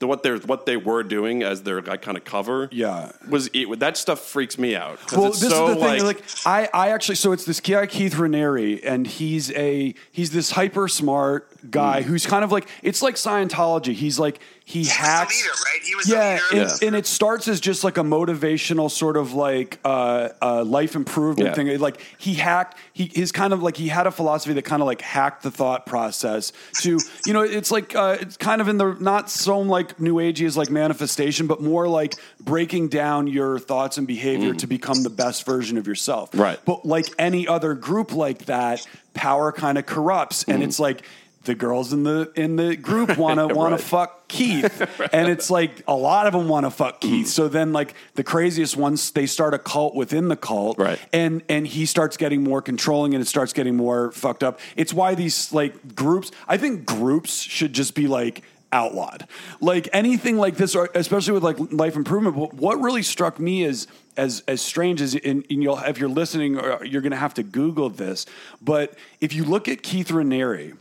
the, 0.00 0.06
what 0.06 0.22
they're 0.22 0.38
what 0.38 0.66
they 0.66 0.76
were 0.76 1.02
doing 1.02 1.42
as 1.42 1.62
their 1.62 1.80
like, 1.80 2.02
kind 2.02 2.16
of 2.16 2.24
cover, 2.24 2.68
Yeah. 2.72 3.12
was 3.28 3.48
it, 3.54 3.78
that 3.78 3.96
stuff 3.96 4.20
freaks 4.20 4.58
me 4.58 4.74
out. 4.74 4.98
well, 5.12 5.26
it's 5.26 5.40
this 5.40 5.50
so, 5.50 5.68
is 5.68 5.74
the 5.76 5.80
thing. 5.80 6.04
like, 6.04 6.16
Like, 6.46 6.46
I, 6.46 6.68
I 6.74 6.90
actually, 6.90 7.14
so 7.14 7.32
it's 7.32 7.44
this 7.44 7.60
guy 7.60 7.86
Keith 7.86 8.14
Raniere, 8.14 8.80
and 8.84 9.06
he's 9.06 9.50
a 9.52 9.94
he's 10.10 10.30
this 10.32 10.50
hyper 10.50 10.88
smart 10.88 11.48
guy 11.70 12.02
Mm. 12.02 12.06
who's 12.06 12.26
kind 12.26 12.44
of 12.44 12.52
like 12.52 12.66
it's 12.82 13.02
like 13.02 13.14
Scientology. 13.14 13.94
He's 13.94 14.18
like 14.18 14.40
he 14.66 14.78
He 14.78 14.78
was 14.80 14.90
hacks. 14.92 15.42
leader, 15.42 15.52
right? 15.66 15.82
He 15.86 15.94
was 15.94 16.08
Yeah, 16.08 16.38
the 16.50 16.56
leader. 16.56 16.70
and, 16.72 16.82
and 16.84 16.96
it 16.96 17.06
starts 17.06 17.48
as 17.48 17.60
just 17.60 17.84
like 17.84 17.98
a 17.98 18.02
motivational 18.02 18.90
sort 18.90 19.18
of 19.18 19.34
like 19.34 19.78
uh, 19.84 20.30
uh, 20.40 20.64
life 20.64 20.94
improvement 20.96 21.48
Yeah. 21.50 21.54
thing. 21.54 21.78
Like 21.78 22.00
he 22.16 22.32
hacked, 22.34 22.78
he 22.94 23.10
his 23.14 23.30
kind 23.30 23.52
of 23.52 23.62
like 23.62 23.76
he 23.76 23.88
had 23.88 24.06
a 24.06 24.10
philosophy 24.10 24.54
that 24.54 24.62
kind 24.62 24.80
of 24.80 24.86
like 24.86 25.02
hacked 25.02 25.42
the 25.42 25.50
thought 25.50 25.84
process 25.84 26.52
to 26.80 26.98
you 27.26 27.32
know 27.34 27.42
it's 27.42 27.70
like 27.70 27.94
uh, 27.94 28.16
it's 28.20 28.38
kind 28.38 28.62
of 28.62 28.68
in 28.68 28.78
the 28.78 28.96
not 29.00 29.28
so 29.30 29.58
like 29.60 30.00
new 30.00 30.14
agey 30.14 30.46
as 30.46 30.56
like 30.56 30.70
manifestation, 30.70 31.46
but 31.46 31.60
more 31.60 31.86
like 31.86 32.14
breaking 32.40 32.88
down 32.88 33.26
your 33.26 33.58
thoughts 33.58 33.98
and 33.98 34.06
behavior 34.06 34.54
to 34.54 34.66
become 34.66 35.02
the 35.02 35.10
best 35.10 35.44
version 35.44 35.76
of 35.76 35.86
yourself. 35.86 36.30
Mm. 36.32 36.40
Right. 36.40 36.58
But 36.64 36.86
like 36.86 37.04
any 37.18 37.46
other 37.46 37.74
group 37.74 38.14
like 38.14 38.46
that, 38.46 38.86
power 39.12 39.52
kind 39.52 39.76
of 39.76 39.84
corrupts, 39.84 40.44
and 40.44 40.62
it's 40.62 40.80
like. 40.80 41.02
The 41.44 41.54
girls 41.54 41.92
in 41.92 42.02
the 42.02 42.32
in 42.34 42.56
the 42.56 42.76
group 42.76 43.16
want 43.16 43.38
to 43.38 43.46
want 43.54 43.72
Right. 43.72 43.78
to 43.80 43.84
fuck 43.84 44.28
Keith, 44.28 44.80
and 45.12 45.28
it's 45.28 45.50
like 45.50 45.82
a 45.86 45.94
lot 45.94 46.26
of 46.26 46.32
them 46.32 46.48
want 46.48 46.66
to 46.66 46.70
fuck 46.70 47.00
Keith. 47.00 47.28
So 47.28 47.48
then, 47.48 47.72
like 47.72 47.94
the 48.14 48.24
craziest 48.24 48.76
ones, 48.76 49.10
they 49.10 49.26
start 49.26 49.54
a 49.54 49.58
cult 49.58 49.94
within 49.94 50.28
the 50.28 50.36
cult, 50.36 50.78
Right. 50.78 50.98
And 51.12 51.42
and 51.48 51.66
he 51.66 51.86
starts 51.86 52.16
getting 52.16 52.42
more 52.42 52.62
controlling, 52.62 53.14
and 53.14 53.22
it 53.22 53.26
starts 53.26 53.52
getting 53.52 53.76
more 53.76 54.10
fucked 54.12 54.42
up. 54.42 54.58
It's 54.76 54.92
why 54.94 55.14
these 55.14 55.52
like 55.52 55.94
groups. 55.94 56.30
I 56.48 56.56
think 56.56 56.86
groups 56.86 57.40
should 57.42 57.72
just 57.72 57.94
be 57.94 58.06
like 58.06 58.42
outlawed. 58.72 59.28
Like 59.60 59.88
anything 59.92 60.36
like 60.36 60.56
this, 60.56 60.74
or 60.74 60.88
especially 60.94 61.34
with 61.34 61.44
like 61.44 61.56
life 61.72 61.94
improvement. 61.94 62.36
What 62.36 62.54
what 62.54 62.80
really 62.80 63.02
struck 63.02 63.38
me 63.38 63.62
is 63.64 63.86
as 64.16 64.42
as 64.48 64.60
strange 64.62 65.00
as 65.00 65.14
and, 65.14 65.44
and 65.50 65.62
you'll 65.62 65.78
if 65.78 65.98
you're 65.98 66.08
listening, 66.08 66.58
or 66.58 66.84
you're 66.84 67.02
going 67.02 67.12
to 67.12 67.16
have 67.18 67.34
to 67.34 67.42
Google 67.42 67.90
this. 67.90 68.26
But 68.62 68.94
if 69.20 69.32
you 69.34 69.44
look 69.44 69.68
at 69.68 69.82
Keith 69.82 70.08
Raniere. 70.08 70.76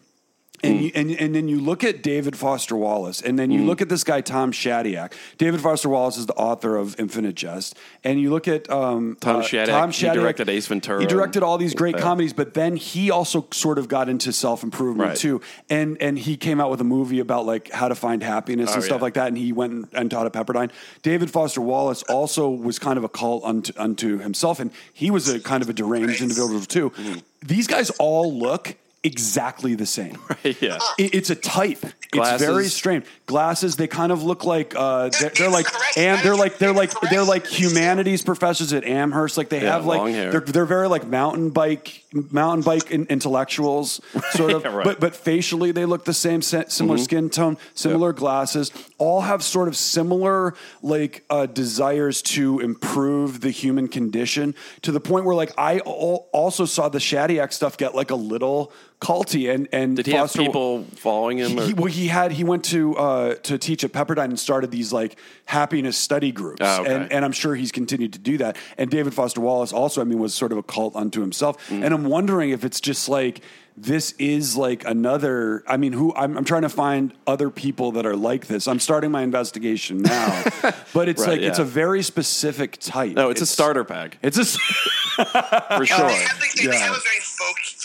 And, 0.64 0.82
you, 0.82 0.91
and 0.95 1.11
and 1.11 1.36
then 1.36 1.47
you 1.49 1.59
look 1.59 1.84
at 1.84 2.01
David 2.01 2.38
Foster 2.38 2.76
Wallace, 2.78 3.22
and 3.22 3.38
then 3.38 3.51
you 3.51 3.64
look 3.64 3.82
at 3.82 3.89
this 3.89 4.03
guy 4.03 4.22
Tom 4.22 4.51
Shadyac. 4.53 5.11
David 5.38 5.59
Foster 5.59 5.89
Wallace 5.89 6.18
is 6.18 6.26
the 6.26 6.34
author 6.36 6.78
of 6.78 6.97
Infinite 6.99 7.36
Jest, 7.36 7.76
and 8.03 8.20
you 8.22 8.30
look 8.30 8.47
at 8.47 8.70
um, 8.70 9.18
Tom 9.20 9.38
uh, 9.38 9.43
Shadyac, 9.43 9.66
Tom 9.68 9.91
he 9.91 10.05
Shadyac. 10.05 10.14
directed 10.14 10.49
Ace 10.49 10.68
Ventura. 10.68 11.01
He 11.01 11.05
directed 11.05 11.43
all 11.43 11.57
these 11.57 11.74
great 11.74 11.97
comedies, 11.97 12.32
but 12.32 12.53
then 12.53 12.78
he 12.78 13.11
also 13.11 13.45
sort 13.51 13.78
of 13.78 13.88
got 13.89 14.07
into 14.07 14.32
self 14.32 14.64
improvement 14.64 15.09
Right. 15.09 15.18
too, 15.18 15.41
and 15.70 16.01
and 16.01 16.18
he 16.18 16.38
came 16.38 16.61
out 16.61 16.70
with 16.72 16.80
a 16.80 16.86
movie 16.86 17.20
about 17.20 17.45
like 17.45 17.70
how 17.72 17.89
to 17.89 17.95
find 17.95 18.24
happiness 18.24 18.70
Oh, 18.72 18.76
and 18.76 18.84
stuff 18.84 18.99
yeah. 18.99 19.03
like 19.03 19.14
that, 19.16 19.28
and 19.28 19.38
he 19.38 19.51
went 19.51 19.74
and, 19.74 19.88
and 19.93 20.09
taught 20.11 20.26
at 20.26 20.32
Pepperdine. 20.34 20.72
David 21.01 21.30
Foster 21.30 21.59
Wallace 21.61 22.03
also 22.03 22.49
was 22.49 22.80
kind 22.80 22.97
of 22.97 23.03
a 23.03 23.09
cult 23.09 23.43
unto, 23.43 23.74
unto 23.78 24.20
himself, 24.20 24.59
and 24.61 24.72
he 24.93 25.11
was 25.11 25.28
a 25.28 25.39
kind 25.41 25.61
of 25.61 25.70
a 25.70 25.74
deranged 25.74 26.22
individual 26.22 26.61
too. 26.61 26.89
Mm-hmm. 26.91 27.20
These 27.45 27.68
guys 27.68 27.89
all 27.99 28.34
look 28.34 28.78
exactly 29.03 29.75
the 29.75 29.85
same. 29.85 30.17
Right, 30.43 30.61
yeah. 30.61 30.79
It- 30.97 31.13
it's 31.15 31.29
a 31.29 31.35
type. 31.35 31.85
Glasses. 32.11 32.41
It's 32.41 32.51
very 32.51 32.65
strange. 32.67 33.05
Glasses. 33.25 33.75
They 33.75 33.87
kind 33.87 34.11
of 34.11 34.21
look 34.23 34.43
like 34.45 34.73
uh, 34.75 35.09
they're, 35.19 35.29
they're 35.31 35.49
like 35.49 35.65
and 35.97 36.21
they're 36.21 36.35
like 36.35 36.57
they're 36.59 36.71
like 36.73 36.91
they're 37.09 37.23
like 37.23 37.47
humanities 37.47 38.21
professors 38.21 38.71
at 38.71 38.83
Amherst. 38.83 39.35
Like 39.37 39.49
they 39.49 39.61
Yeah, 39.63 39.71
have 39.73 39.85
like 39.87 40.13
they're 40.13 40.39
they're 40.41 40.65
very 40.65 40.87
like 40.87 41.07
mountain 41.07 41.49
bike 41.49 42.03
mountain 42.13 42.61
bike 42.63 42.91
in, 42.91 43.05
intellectuals 43.07 43.99
sort 44.31 44.51
of. 44.51 44.63
Yeah, 44.65 44.75
right. 44.75 44.85
But 44.85 44.99
but 44.99 45.15
facially 45.15 45.71
they 45.71 45.85
look 45.85 46.05
the 46.05 46.13
same, 46.13 46.41
se- 46.43 46.65
similar 46.67 46.97
skin 46.99 47.29
tone, 47.31 47.57
similar 47.73 48.13
glasses. 48.13 48.71
All 48.99 49.21
have 49.21 49.41
sort 49.43 49.67
of 49.67 49.75
similar 49.75 50.53
like 50.83 51.23
uh, 51.31 51.47
desires 51.47 52.21
to 52.21 52.59
improve 52.59 53.41
the 53.41 53.49
human 53.49 53.87
condition 53.87 54.53
to 54.83 54.91
the 54.91 54.99
point 54.99 55.25
where 55.25 55.35
like 55.35 55.51
I 55.57 55.79
al- 55.79 56.27
also 56.31 56.65
saw 56.65 56.89
the 56.89 56.99
Shadyac 56.99 57.53
stuff 57.53 57.75
get 57.77 57.95
like 57.95 58.11
a 58.11 58.15
little 58.15 58.71
culty 59.03 59.53
and 59.53 59.67
and 59.73 59.97
Did 59.97 60.05
he 60.05 60.13
Foster- 60.13 60.41
have 60.41 60.47
people 60.47 60.85
following 60.95 61.37
him? 61.39 61.59
Or? 61.59 61.63
he, 61.65 61.73
well, 61.73 61.85
he 61.91 62.07
had 62.07 62.31
he 62.31 62.43
went 62.43 62.63
to 62.65 62.95
uh, 62.97 63.35
to 63.35 63.57
teach 63.57 63.83
at 63.83 63.91
Pepperdine 63.91 64.25
and 64.25 64.39
started 64.39 64.71
these 64.71 64.93
like 64.93 65.17
happiness 65.45 65.97
study 65.97 66.31
groups, 66.31 66.61
Oh, 66.63 66.81
okay. 66.81 66.93
and 66.93 67.11
and 67.11 67.25
I'm 67.25 67.33
sure 67.33 67.53
he's 67.55 67.71
continued 67.71 68.13
to 68.13 68.19
do 68.19 68.37
that. 68.37 68.55
And 68.77 68.89
David 68.89 69.13
Foster 69.13 69.41
Wallace 69.41 69.73
also, 69.73 69.99
I 70.01 70.05
mean, 70.05 70.19
was 70.19 70.33
sort 70.33 70.51
of 70.51 70.57
a 70.57 70.63
cult 70.63 70.95
unto 70.95 71.19
himself. 71.21 71.57
Mm. 71.69 71.83
And 71.83 71.93
I'm 71.93 72.05
wondering 72.05 72.51
if 72.51 72.63
it's 72.63 72.79
just 72.79 73.09
like 73.09 73.41
this 73.75 74.13
is 74.19 74.55
like 74.55 74.85
another. 74.85 75.63
I 75.67 75.77
mean, 75.77 75.93
who 75.93 76.13
I'm, 76.15 76.37
I'm 76.37 76.45
trying 76.45 76.61
to 76.61 76.69
find 76.69 77.11
other 77.27 77.49
people 77.49 77.91
that 77.93 78.05
are 78.05 78.15
like 78.15 78.45
this. 78.47 78.67
I'm 78.67 78.79
starting 78.79 79.09
my 79.11 79.23
investigation 79.23 80.01
now, 80.03 80.43
but 80.93 81.09
it's 81.09 81.21
Right, 81.23 81.31
like 81.31 81.41
it's 81.41 81.59
a 81.59 81.63
very 81.65 82.03
specific 82.03 82.77
type. 82.79 83.13
no, 83.15 83.29
it's, 83.31 83.41
a 83.41 83.45
starter 83.47 83.83
pack 83.83 84.17
It's 84.21 84.37
a 84.37 84.45
for 85.15 85.79
They 85.79 85.85
sure. 85.85 85.97
have, 85.97 86.39
like, 86.39 86.53
they, 86.55 86.65
they 86.67 86.71
Yeah. 86.71 86.79
have 86.79 86.95
a 86.95 86.99
very 86.99 87.19
folk 87.19 87.57
folk 87.57 87.57
rock 87.57 87.82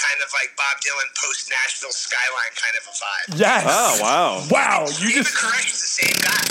kind 0.00 0.20
of 0.24 0.32
like 0.32 0.48
Bob 0.56 0.80
Dylan 0.80 1.08
post 1.20 1.50
Nashville 1.50 1.92
skyline 1.92 2.52
kind 2.56 2.74
of 2.80 2.88
a 2.88 2.92
vibe. 2.96 3.36
yes. 3.38 3.64
Oh 3.68 3.98
wow! 4.00 4.40
Wow, 4.50 4.86
you 4.98 5.08
David 5.10 5.24
just 5.24 5.36
Koresh 5.36 5.68
is 5.72 5.80
the 5.80 5.86
same 6.00 6.16
guy. 6.22 6.46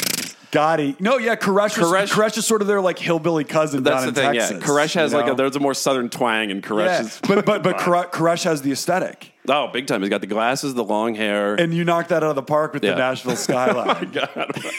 Gotti. 0.51 0.99
No, 0.99 1.17
yeah, 1.19 1.35
Koresh. 1.35 1.77
Was, 1.77 1.91
Koresh- 1.91 2.11
Koresh 2.11 2.35
is 2.37 2.45
sort 2.45 2.61
of 2.61 2.67
their 2.67 2.81
like 2.81 2.97
hillbilly 2.97 3.43
cousin 3.43 3.83
That's 3.83 4.03
down 4.05 4.13
the 4.13 4.21
in 4.21 4.33
thing. 4.33 4.39
Texas. 4.39 4.59
yeah, 4.61 4.67
Koresh 4.67 4.93
has 4.95 5.11
you 5.11 5.17
like 5.17 5.27
know? 5.27 5.33
a 5.33 5.35
there's 5.35 5.55
a 5.55 5.59
more 5.59 5.73
southern 5.75 6.09
twang, 6.09 6.49
and 6.51 6.63
Koresh 6.63 6.85
Yeah. 6.85 7.01
is 7.01 7.19
but 7.27 7.45
but 7.45 7.61
but 7.63 7.77
Kore- 7.79 8.07
Koresh 8.07 8.43
has 8.45 8.61
the 8.63 8.71
aesthetic, 8.71 9.31
oh, 9.47 9.67
big 9.67 9.85
time. 9.85 10.01
He's 10.01 10.09
got 10.09 10.21
the 10.21 10.27
glasses, 10.27 10.73
the 10.73 10.83
long 10.83 11.13
hair. 11.15 11.53
and 11.55 11.71
you 11.73 11.83
knocked 11.85 12.09
that 12.09 12.23
out 12.23 12.31
of 12.31 12.35
the 12.35 12.41
park 12.41 12.73
with 12.73 12.83
Yeah. 12.83 12.91
the 12.91 12.97
Nashville 12.97 13.35
skyline. 13.35 14.09
Oh 14.15 14.21
God. 14.27 14.55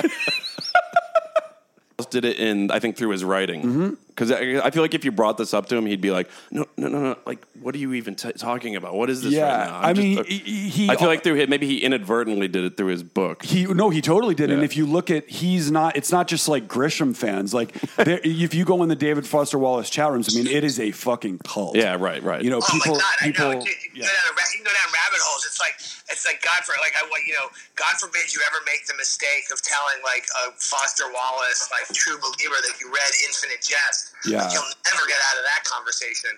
did 2.10 2.24
it 2.24 2.38
in 2.38 2.70
I 2.72 2.80
think 2.80 2.96
through 2.96 3.10
his 3.10 3.22
writing 3.22 3.60
mm-hmm. 3.62 3.90
Because 4.20 4.32
I, 4.32 4.66
I 4.66 4.70
feel 4.70 4.82
like 4.82 4.92
if 4.92 5.02
you 5.02 5.12
brought 5.12 5.38
this 5.38 5.54
up 5.54 5.66
to 5.70 5.76
him, 5.76 5.86
he'd 5.86 6.02
be 6.02 6.10
like, 6.10 6.28
no, 6.50 6.66
no, 6.76 6.88
no, 6.88 7.00
no. 7.00 7.16
Like, 7.24 7.42
what 7.62 7.74
are 7.74 7.78
you 7.78 7.94
even 7.94 8.14
t- 8.16 8.32
talking 8.32 8.76
about? 8.76 8.94
What 8.94 9.08
is 9.08 9.22
this 9.22 9.32
Yeah, 9.32 9.48
right 9.56 9.66
now? 9.70 9.80
I 9.88 9.92
mean, 9.94 10.16
just- 10.18 10.28
he- 10.28 10.68
he- 10.68 10.90
I 10.90 10.96
feel 10.96 11.08
like 11.08 11.22
through 11.24 11.36
his 11.36 11.48
maybe 11.48 11.66
he 11.66 11.78
inadvertently 11.78 12.46
did 12.46 12.64
it 12.64 12.76
through 12.76 12.88
his 12.88 13.02
book. 13.02 13.42
He 13.42 13.64
no, 13.64 13.88
he 13.88 14.02
totally 14.02 14.34
did. 14.34 14.50
And 14.50 14.60
Yeah. 14.60 14.66
if 14.66 14.76
you 14.76 14.84
look 14.84 15.10
at, 15.10 15.26
he's 15.30 15.70
not. 15.70 15.96
It's 15.96 16.12
not 16.12 16.28
just 16.28 16.48
like 16.48 16.68
Grisham 16.68 17.16
fans. 17.16 17.54
Like 17.54 17.72
there, 17.96 18.20
if 18.22 18.52
you 18.52 18.66
go 18.66 18.82
in 18.82 18.90
the 18.90 18.96
David 18.96 19.26
Foster 19.26 19.58
Wallace 19.58 19.88
chat 19.88 20.12
rooms, 20.12 20.28
I 20.28 20.38
mean, 20.38 20.46
it 20.52 20.64
is 20.64 20.78
a 20.78 20.90
fucking 20.90 21.38
cult. 21.38 21.76
Yeah, 21.76 21.96
right, 21.98 22.22
right. 22.22 22.42
You 22.44 22.50
know, 22.50 22.58
Oh 22.62 22.68
people, 22.72 22.96
my 22.96 23.00
god! 23.00 23.14
people. 23.22 23.46
I 23.46 23.54
know. 23.54 23.60
Dude, 23.64 23.68
you, 23.68 23.88
can 23.90 24.00
go 24.02 24.06
down 24.06 24.26
a, 24.28 24.34
ra- 24.36 24.50
you 24.52 24.58
can 24.60 24.64
go 24.68 24.74
down 24.76 24.88
rabbit 24.92 25.20
holes. 25.24 25.46
It's 25.48 25.58
like 25.60 25.74
it's 26.12 26.26
like 26.28 26.42
God 26.44 26.60
for 26.68 26.74
like 26.84 26.92
I 27.00 27.06
want 27.08 27.24
you 27.26 27.32
know 27.34 27.48
God 27.74 27.96
forbid 27.96 28.28
you 28.34 28.40
ever 28.44 28.60
make 28.68 28.84
the 28.84 28.94
mistake 29.00 29.48
of 29.52 29.62
telling 29.64 29.96
like 30.04 30.28
a 30.44 30.52
Foster 30.60 31.08
Wallace 31.08 31.70
like 31.72 31.88
true 31.96 32.20
believer 32.20 32.60
that 32.68 32.76
you 32.80 32.92
read 32.92 33.12
Infinite 33.24 33.64
Jest. 33.64 34.09
Yeah. 34.26 34.42
You'll 34.52 34.62
never 34.62 35.06
get 35.08 35.16
out 35.30 35.38
of 35.38 35.44
that 35.44 35.64
conversation. 35.64 36.30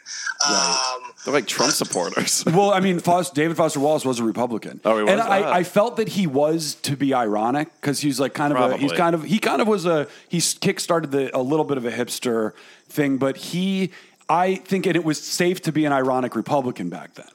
Um, 0.49 1.13
They're 1.25 1.35
like 1.35 1.47
Trump 1.47 1.73
supporters. 1.73 2.45
Well, 2.53 2.71
I 2.73 2.81
mean, 2.81 2.99
Foster, 3.01 3.35
David 3.35 3.57
Foster 3.57 3.81
Wallace 3.81 4.05
was 4.05 4.21
a 4.21 4.25
Republican. 4.25 4.81
Oh, 4.85 4.97
he 4.99 5.03
was? 5.05 5.13
And 5.13 5.21
I, 5.21 5.43
Ah. 5.43 5.53
I 5.53 5.65
felt 5.65 5.97
that 5.97 6.09
he 6.09 6.27
was 6.27 6.75
to 6.83 6.97
be 6.97 7.13
ironic 7.15 7.69
because 7.81 8.01
he's 8.01 8.21
like 8.21 8.35
kind 8.35 8.53
of 8.53 8.59
a, 8.59 8.77
he's 8.77 8.93
Probably. 8.93 8.97
kind 8.97 9.15
of 9.15 9.23
he 9.25 9.39
kind 9.39 9.61
of 9.63 9.69
was 9.69 9.87
a 9.87 10.07
he 10.29 10.39
kickstarted 10.39 11.11
the 11.11 11.37
a 11.37 11.41
little 11.43 11.65
bit 11.65 11.77
of 11.79 11.85
a 11.85 11.91
hipster 11.91 12.53
thing, 12.89 13.17
but 13.19 13.37
he 13.37 13.91
I 14.29 14.57
think 14.57 14.87
and 14.87 14.95
it 14.97 15.05
was 15.05 15.21
safe 15.23 15.61
to 15.63 15.73
be 15.73 15.85
an 15.85 15.93
ironic 15.93 16.37
Republican 16.37 16.89
back 16.89 17.15
then. 17.15 17.27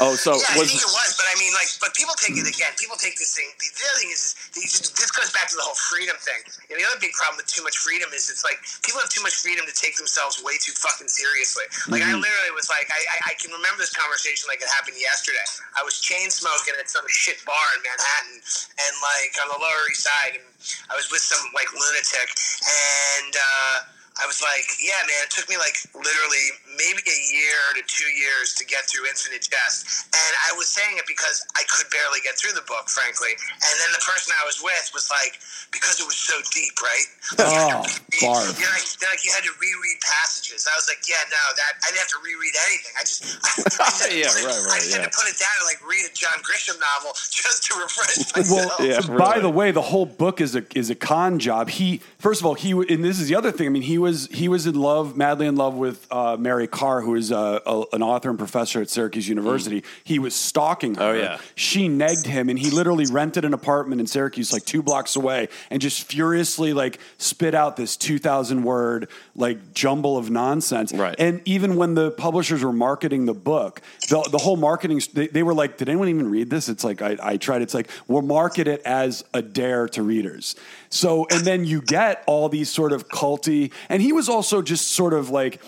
Oh, 0.00 0.14
so 0.14 0.30
yeah, 0.36 0.42
I 0.50 0.54
think 0.54 0.68
it 0.78 0.84
was, 0.86 1.14
but 1.18 1.26
I 1.26 1.38
mean, 1.40 1.52
like, 1.54 1.66
but 1.80 1.92
people 1.94 2.14
take 2.16 2.36
it 2.36 2.46
again. 2.46 2.70
People 2.78 2.96
take 2.96 3.18
this 3.18 3.34
thing. 3.34 3.46
The, 3.58 3.66
the 3.74 3.82
other 3.90 3.98
thing 4.00 4.10
is, 4.12 4.22
is 4.22 4.34
this, 4.62 5.10
goes 5.14 5.30
back 5.34 5.50
to 5.50 5.56
the 5.56 5.64
whole 5.64 5.78
freedom 5.90 6.14
thing. 6.20 6.40
And 6.70 6.76
the 6.78 6.86
other 6.86 7.00
big 7.00 7.12
problem 7.16 7.40
with 7.40 7.50
too 7.50 7.62
much 7.62 7.78
freedom 7.78 8.10
is 8.14 8.30
it's 8.30 8.44
like 8.46 8.58
people 8.86 9.02
have 9.02 9.10
too 9.10 9.22
much 9.24 9.38
freedom 9.40 9.66
to 9.66 9.74
take 9.74 9.98
themselves 9.98 10.38
way 10.42 10.56
too 10.60 10.74
fucking 10.78 11.10
seriously. 11.10 11.66
Like 11.90 12.04
I 12.04 12.14
literally 12.14 12.52
was 12.54 12.70
like, 12.70 12.86
I, 12.90 13.00
I, 13.18 13.18
I 13.30 13.34
can 13.40 13.50
remember 13.50 13.82
this 13.82 13.94
conversation 13.94 14.46
like 14.46 14.62
it 14.62 14.70
happened 14.70 14.98
yesterday. 14.98 15.44
I 15.74 15.82
was 15.82 15.98
chain 15.98 16.30
smoking 16.30 16.78
at 16.78 16.86
some 16.90 17.04
shit 17.10 17.42
bar 17.44 17.66
in 17.76 17.80
Manhattan, 17.82 18.38
and 18.40 18.92
like 19.02 19.32
on 19.42 19.48
the 19.52 19.58
Lower 19.58 19.84
East 19.90 20.06
Side, 20.06 20.38
and 20.38 20.46
I 20.90 20.94
was 20.94 21.10
with 21.10 21.22
some 21.22 21.42
like 21.54 21.70
lunatic, 21.74 22.28
and. 22.66 23.34
uh 23.34 23.98
I 24.18 24.26
was 24.26 24.42
like, 24.42 24.66
yeah, 24.82 24.98
man, 25.06 25.22
it 25.22 25.30
took 25.30 25.46
me 25.46 25.54
like 25.62 25.78
literally 25.94 26.46
maybe 26.78 27.02
a 27.04 27.20
year 27.34 27.60
to 27.76 27.82
two 27.90 28.06
years 28.14 28.54
to 28.56 28.62
get 28.64 28.86
through 28.86 29.10
Infinite 29.10 29.42
Jest. 29.44 30.06
And 30.14 30.32
I 30.46 30.54
was 30.56 30.70
saying 30.70 30.96
it 30.96 31.04
because 31.10 31.42
I 31.58 31.66
could 31.68 31.90
barely 31.90 32.22
get 32.22 32.38
through 32.38 32.54
the 32.54 32.64
book, 32.70 32.86
frankly. 32.88 33.34
And 33.34 33.74
then 33.82 33.90
the 33.92 34.00
person 34.06 34.30
I 34.38 34.46
was 34.46 34.62
with 34.62 34.94
was 34.94 35.10
like, 35.10 35.36
because 35.74 35.98
it 36.00 36.06
was 36.06 36.16
so 36.16 36.38
deep, 36.54 36.78
right? 36.80 37.06
Oh, 37.44 37.82
barf. 38.22 38.54
You're 38.56 38.70
like, 38.72 38.86
they're 39.02 39.10
like, 39.12 39.26
you 39.26 39.34
had 39.34 39.42
to 39.44 39.52
reread 39.60 39.98
passages. 40.00 40.64
I 40.70 40.72
was 40.78 40.86
like, 40.88 41.02
yeah, 41.10 41.20
no, 41.28 41.42
that 41.58 41.72
I 41.84 41.92
didn't 41.92 42.06
have 42.08 42.14
to 42.16 42.22
reread 42.24 42.54
anything. 42.70 42.94
I 42.96 43.02
just, 43.04 43.20
I, 43.44 43.50
I 43.84 43.90
just 43.90 44.00
had 44.00 44.10
to 44.14 44.16
Yeah, 44.16 44.30
put 44.30 44.38
it- 44.38 44.46
right, 44.46 44.62
right, 44.70 44.78
I 44.78 44.86
just 44.86 44.94
had 44.94 45.04
to 45.04 45.12
put 45.12 45.26
it 45.28 45.36
down 45.36 45.54
and 45.60 45.66
like 45.66 45.80
read 45.82 46.06
a 46.06 46.12
John 46.14 46.38
Grisham 46.46 46.78
novel 46.78 47.12
just 47.34 47.66
to 47.68 47.72
refresh 47.76 48.48
Well, 48.48 48.70
myself. 48.70 49.10
Yeah, 49.10 49.16
by 49.18 49.38
the 49.42 49.50
way, 49.50 49.70
the 49.74 49.82
whole 49.82 50.06
book 50.06 50.40
is 50.40 50.54
a 50.54 50.62
is 50.78 50.90
a 50.90 50.94
con 50.94 51.38
job. 51.38 51.68
He 51.68 52.00
first 52.18 52.40
of 52.40 52.46
all 52.46 52.54
he 52.54 52.70
and 52.70 53.02
this 53.04 53.18
is 53.18 53.28
the 53.28 53.34
other 53.34 53.50
thing. 53.52 53.66
I 53.66 53.70
mean, 53.70 53.82
he 53.82 53.98
was 53.98 54.28
he 54.30 54.48
was 54.48 54.66
in 54.66 54.74
love, 54.74 55.16
madly 55.16 55.46
in 55.46 55.56
love 55.56 55.74
with 55.74 56.06
uh, 56.10 56.36
Mary 56.38 56.66
Karr, 56.70 57.00
who 57.00 57.14
is 57.14 57.32
uh, 57.32 57.60
a, 57.66 57.84
an 57.92 58.02
author 58.02 58.30
and 58.30 58.38
professor 58.38 58.80
at 58.80 58.90
Syracuse 58.90 59.28
University. 59.28 59.82
He 60.04 60.18
was 60.18 60.34
stalking 60.34 60.94
her. 60.96 61.02
Oh, 61.02 61.12
yeah. 61.12 61.38
she 61.54 61.88
negged 61.88 62.26
him, 62.26 62.48
and 62.48 62.58
he 62.58 62.70
literally 62.70 63.06
rented 63.06 63.44
an 63.44 63.54
apartment 63.54 64.00
in 64.00 64.06
Syracuse, 64.06 64.52
like 64.52 64.64
two 64.64 64.82
blocks 64.82 65.16
away, 65.16 65.48
and 65.70 65.80
just 65.80 66.04
furiously 66.04 66.72
like 66.72 66.98
spit 67.16 67.54
out 67.54 67.76
this 67.76 67.96
two 67.96 68.18
thousand 68.18 68.62
word 68.62 69.08
like 69.34 69.72
jumble 69.72 70.16
of 70.16 70.30
nonsense. 70.30 70.92
Right. 70.92 71.14
And 71.18 71.40
even 71.44 71.76
when 71.76 71.94
the 71.94 72.10
publishers 72.10 72.62
were 72.62 72.72
marketing 72.72 73.26
the 73.26 73.34
book, 73.34 73.80
the, 74.08 74.26
the 74.30 74.38
whole 74.38 74.56
marketing, 74.56 75.00
they, 75.12 75.28
they 75.28 75.42
were 75.42 75.54
like, 75.54 75.76
did 75.76 75.88
anyone 75.88 76.08
even 76.08 76.30
read 76.30 76.50
this? 76.50 76.68
It's 76.68 76.84
like, 76.84 77.02
I, 77.02 77.16
I 77.22 77.36
tried. 77.36 77.62
It's 77.62 77.74
like, 77.74 77.88
we'll 78.06 78.22
market 78.22 78.68
it 78.68 78.82
as 78.84 79.24
a 79.34 79.42
dare 79.42 79.88
to 79.88 80.02
readers. 80.02 80.56
So, 80.90 81.26
and 81.30 81.44
then 81.44 81.64
you 81.64 81.82
get 81.82 82.24
all 82.26 82.48
these 82.48 82.70
sort 82.70 82.92
of 82.92 83.08
culty, 83.08 83.72
and 83.88 84.02
he 84.02 84.12
was 84.12 84.28
also 84.28 84.62
just 84.62 84.88
sort 84.88 85.12
of 85.12 85.30
like, 85.30 85.60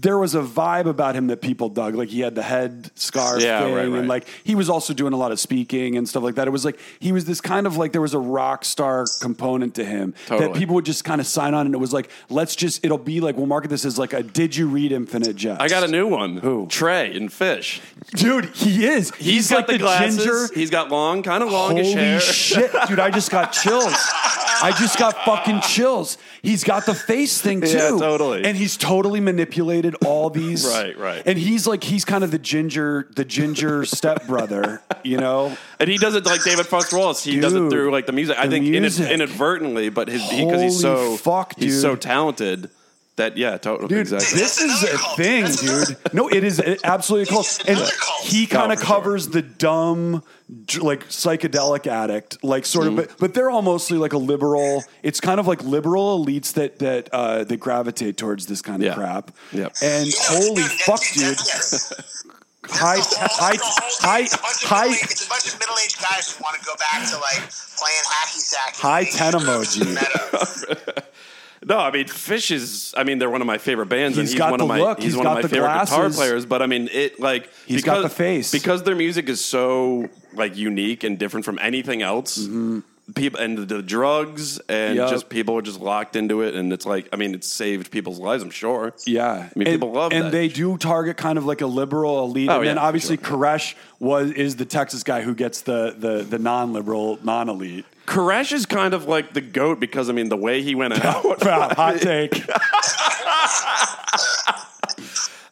there 0.00 0.16
was 0.18 0.34
a 0.34 0.42
vibe 0.42 0.86
about 0.86 1.14
him 1.16 1.26
that 1.26 1.40
people 1.40 1.68
dug. 1.68 1.94
Like 1.94 2.08
he 2.08 2.20
had 2.20 2.34
the 2.34 2.42
head 2.42 2.90
scarf 2.94 3.42
Yeah, 3.42 3.62
thing, 3.62 3.74
right, 3.74 3.86
and 3.88 4.06
like 4.08 4.28
he 4.44 4.54
was 4.54 4.70
also 4.70 4.94
doing 4.94 5.12
a 5.12 5.16
lot 5.16 5.32
of 5.32 5.40
speaking 5.40 5.96
and 5.96 6.08
stuff 6.08 6.22
like 6.22 6.36
that. 6.36 6.46
It 6.46 6.50
was 6.50 6.64
like 6.64 6.78
he 7.00 7.10
was 7.10 7.24
this 7.24 7.40
kind 7.40 7.66
of 7.66 7.76
like 7.76 7.92
there 7.92 8.00
was 8.00 8.14
a 8.14 8.18
rock 8.18 8.64
star 8.64 9.06
component 9.20 9.74
to 9.74 9.84
him 9.84 10.14
that 10.28 10.54
people 10.54 10.74
would 10.76 10.84
just 10.84 11.04
kind 11.04 11.20
of 11.20 11.26
sign 11.26 11.52
on, 11.54 11.66
and 11.66 11.74
it 11.74 11.78
was 11.78 11.92
like, 11.92 12.10
let's 12.30 12.54
just, 12.54 12.84
it'll 12.84 12.96
be 12.98 13.20
like 13.20 13.36
we'll 13.36 13.46
market 13.46 13.68
this 13.68 13.84
as 13.84 13.98
like 13.98 14.12
a 14.12 14.22
did 14.22 14.54
you 14.54 14.68
read 14.68 14.92
Infinite 14.92 15.34
Jest? 15.36 15.60
I 15.60 15.68
got 15.68 15.82
a 15.82 15.88
new 15.88 16.06
one. 16.06 16.36
Who? 16.38 16.66
Trey 16.68 17.16
and 17.16 17.28
Phish. 17.30 17.80
dude. 18.10 18.46
He 18.54 18.86
is. 18.86 19.12
He's 19.16 19.50
like 19.50 19.66
got 19.66 19.72
the, 19.72 19.78
glasses. 19.78 20.16
ginger. 20.18 20.48
He's 20.54 20.70
got 20.70 20.90
long, 20.90 21.22
kind 21.22 21.42
of 21.42 21.50
longish 21.50 21.86
Holy 21.88 21.96
hair. 21.98 22.20
shit, 22.20 22.70
dude! 22.86 23.00
I 23.00 23.10
just 23.10 23.30
got 23.30 23.52
chills. 23.52 23.92
I 24.60 24.74
just 24.78 24.98
got 24.98 25.14
fucking 25.24 25.60
chills. 25.62 26.18
He's 26.42 26.64
got 26.64 26.86
the 26.86 26.94
face 26.94 27.40
thing 27.40 27.60
too. 27.60 27.68
Yeah, 27.68 27.88
totally. 27.90 28.44
And 28.44 28.56
he's 28.56 28.76
totally 28.76 29.20
manipulated 29.20 29.87
all 29.96 30.30
these. 30.40 30.64
Right, 30.66 30.96
right. 30.98 31.22
And 31.26 31.38
he's 31.38 31.66
like, 31.66 31.84
he's 31.84 32.04
kind 32.04 32.24
of 32.24 32.30
the 32.30 32.38
ginger, 32.38 33.08
the 33.14 33.24
ginger 33.24 33.84
stepbrother. 34.18 34.82
You 35.04 35.18
know. 35.18 35.56
And 35.80 35.88
he 35.90 35.98
does 35.98 36.14
it 36.14 36.24
like 36.26 36.42
David 36.44 36.66
Foster 36.66 36.96
Wallace. 36.96 37.22
He 37.24 37.40
does 37.40 37.54
it 37.54 37.70
through 37.70 37.90
like 37.92 38.06
the 38.06 38.12
music. 38.12 38.36
I 38.38 38.46
the 38.46 38.50
think 38.52 38.66
inad- 38.66 38.80
music. 38.80 39.10
inadvertently, 39.10 39.88
but 39.88 40.08
his 40.08 40.22
because 40.28 40.60
he's 40.62 40.80
so 40.80 41.16
fuck, 41.16 41.54
he's 41.58 41.80
so 41.80 41.94
talented 41.96 42.70
that 43.16 43.36
yeah, 43.36 43.58
totally 43.58 43.88
Dude, 43.88 43.98
exactly. 43.98 44.38
this 44.38 44.60
is 44.60 44.84
a 44.84 44.96
cult. 44.96 45.16
thing, 45.16 45.42
That's 45.42 45.62
another- 45.62 45.84
dude. 45.86 46.14
No, 46.14 46.28
it 46.28 46.44
is 46.44 46.60
it- 46.60 46.80
absolutely 46.84 47.24
a 47.24 47.34
cult. 47.34 47.58
And 47.66 47.76
another 47.78 47.90
cult. 48.00 48.20
he 48.26 48.46
kind 48.46 48.70
Oh, 48.70 48.74
of 48.74 48.78
for 48.78 48.86
sure. 48.86 48.94
covers 48.96 49.28
the 49.28 49.42
dumb, 49.42 50.12
dr- 50.12 50.22
like 50.80 51.06
psychedelic 51.08 51.86
addict, 51.86 52.42
like 52.42 52.64
sort 52.64 52.86
Mm-hmm. 52.86 52.98
of. 53.00 53.08
But, 53.08 53.18
but 53.18 53.34
they're 53.34 53.50
all 53.50 53.62
mostly 53.62 53.98
like 53.98 54.12
a 54.14 54.18
liberal. 54.18 54.82
It's 55.02 55.20
kind 55.20 55.38
of 55.40 55.46
like 55.46 55.62
liberal 55.62 56.24
elites 56.24 56.54
that 56.54 56.78
that 56.78 57.08
uh, 57.12 57.44
that 57.44 57.56
gravitate 57.58 58.16
towards 58.16 58.46
this 58.46 58.62
kind 58.62 58.82
of 58.82 58.86
Yeah. 58.86 58.94
crap. 58.94 59.30
Yep. 59.52 59.74
And 59.82 60.06
You 60.06 60.12
know, 60.12 60.18
holy 60.28 60.54
dude, 60.62 60.70
fuck, 60.72 61.00
that's- 61.00 61.14
dude. 61.14 61.38
that's- 61.38 62.24
High, 62.70 62.96
That's 62.96 63.08
the 63.10 63.18
high, 63.18 63.52
that's 63.52 63.62
the 63.62 63.80
whole 63.80 64.08
high, 64.10 64.22
thing. 64.22 64.26
It's 64.26 64.34
a 64.34 64.38
bunch 64.42 64.62
of 64.62 64.68
high, 64.68 64.86
It's 65.10 65.24
a 65.24 65.28
bunch 65.30 65.46
of 65.54 65.58
middle-aged 65.58 65.98
guys 66.02 66.36
who 66.36 66.42
want 66.42 66.58
to 66.60 66.64
go 66.66 66.74
back 66.76 67.08
to 67.08 67.16
like 67.16 67.48
playing 67.78 68.04
hacky 68.12 68.40
sack. 68.40 68.76
High 68.76 69.04
10 69.04 69.32
screwed 69.32 69.44
emoji. 69.44 71.04
No, 71.64 71.78
I 71.78 71.90
mean 71.90 72.04
Phish 72.06 72.50
is. 72.50 72.94
I 72.96 73.04
mean 73.04 73.18
they're 73.18 73.30
one 73.30 73.40
of 73.40 73.46
my 73.46 73.58
favorite 73.58 73.86
bands, 73.88 74.16
and 74.16 74.22
He's 74.24 74.32
he's 74.32 74.38
got 74.38 74.50
one 74.50 74.58
the 74.58 74.64
of 74.64 74.68
my 74.68 74.80
look, 74.80 74.98
he's, 74.98 75.06
he's 75.12 75.16
one 75.16 75.26
of 75.26 75.34
my 75.34 75.42
favorite 75.42 75.68
guitar 75.80 76.10
players. 76.10 76.46
But 76.46 76.62
I 76.62 76.66
mean 76.66 76.88
it 76.92 77.18
like 77.20 77.50
He's 77.66 77.82
because, 77.82 78.02
got 78.02 78.08
the 78.08 78.14
face. 78.14 78.52
because 78.52 78.82
their 78.84 78.94
music 78.94 79.28
is 79.28 79.44
so 79.44 80.08
like 80.34 80.56
unique 80.56 81.04
and 81.04 81.18
different 81.18 81.44
from 81.44 81.58
anything 81.60 82.02
else. 82.02 82.38
Mm-hmm. 82.38 82.80
People 83.14 83.40
and 83.40 83.56
the 83.56 83.82
drugs 83.82 84.58
and. 84.68 84.96
Yep. 84.96 85.10
just 85.10 85.28
people 85.28 85.56
are 85.56 85.62
just 85.62 85.80
locked 85.80 86.16
into 86.16 86.42
it, 86.42 86.54
and 86.54 86.72
it's 86.72 86.86
like 86.86 87.08
I 87.12 87.16
mean 87.16 87.34
it's 87.34 87.46
saved 87.46 87.90
people's 87.90 88.18
lives. 88.18 88.42
I'm 88.42 88.50
sure. 88.50 88.94
Yeah, 89.06 89.30
I 89.30 89.58
mean, 89.58 89.68
and, 89.68 89.74
people 89.76 89.92
love 89.92 90.12
and 90.12 90.26
that. 90.26 90.32
they 90.32 90.48
do 90.48 90.76
target 90.76 91.16
kind 91.16 91.38
of 91.38 91.44
like 91.46 91.60
a 91.60 91.66
liberal 91.66 92.24
elite. 92.24 92.48
Oh, 92.50 92.58
and 92.58 92.66
then 92.66 92.76
yeah, 92.76 92.82
for 92.82 92.86
obviously 92.86 93.16
sure. 93.16 93.38
Koresh 93.38 93.74
was 93.98 94.32
is 94.32 94.56
the 94.56 94.64
Texas 94.64 95.02
guy 95.02 95.22
who 95.22 95.34
gets 95.34 95.62
the 95.62 95.94
the 95.96 96.22
the 96.22 96.38
non-liberal, 96.38 97.18
non-elite. 97.22 97.84
Koresh 98.06 98.52
is 98.52 98.66
kind 98.66 98.94
of 98.94 99.06
like 99.06 99.34
the 99.34 99.40
goat 99.40 99.80
because 99.80 100.08
I 100.08 100.12
mean 100.12 100.28
the 100.28 100.36
way 100.36 100.62
he 100.62 100.74
went 100.74 100.92
out. 101.04 101.42
Hot 101.42 102.00
take. 102.00 102.42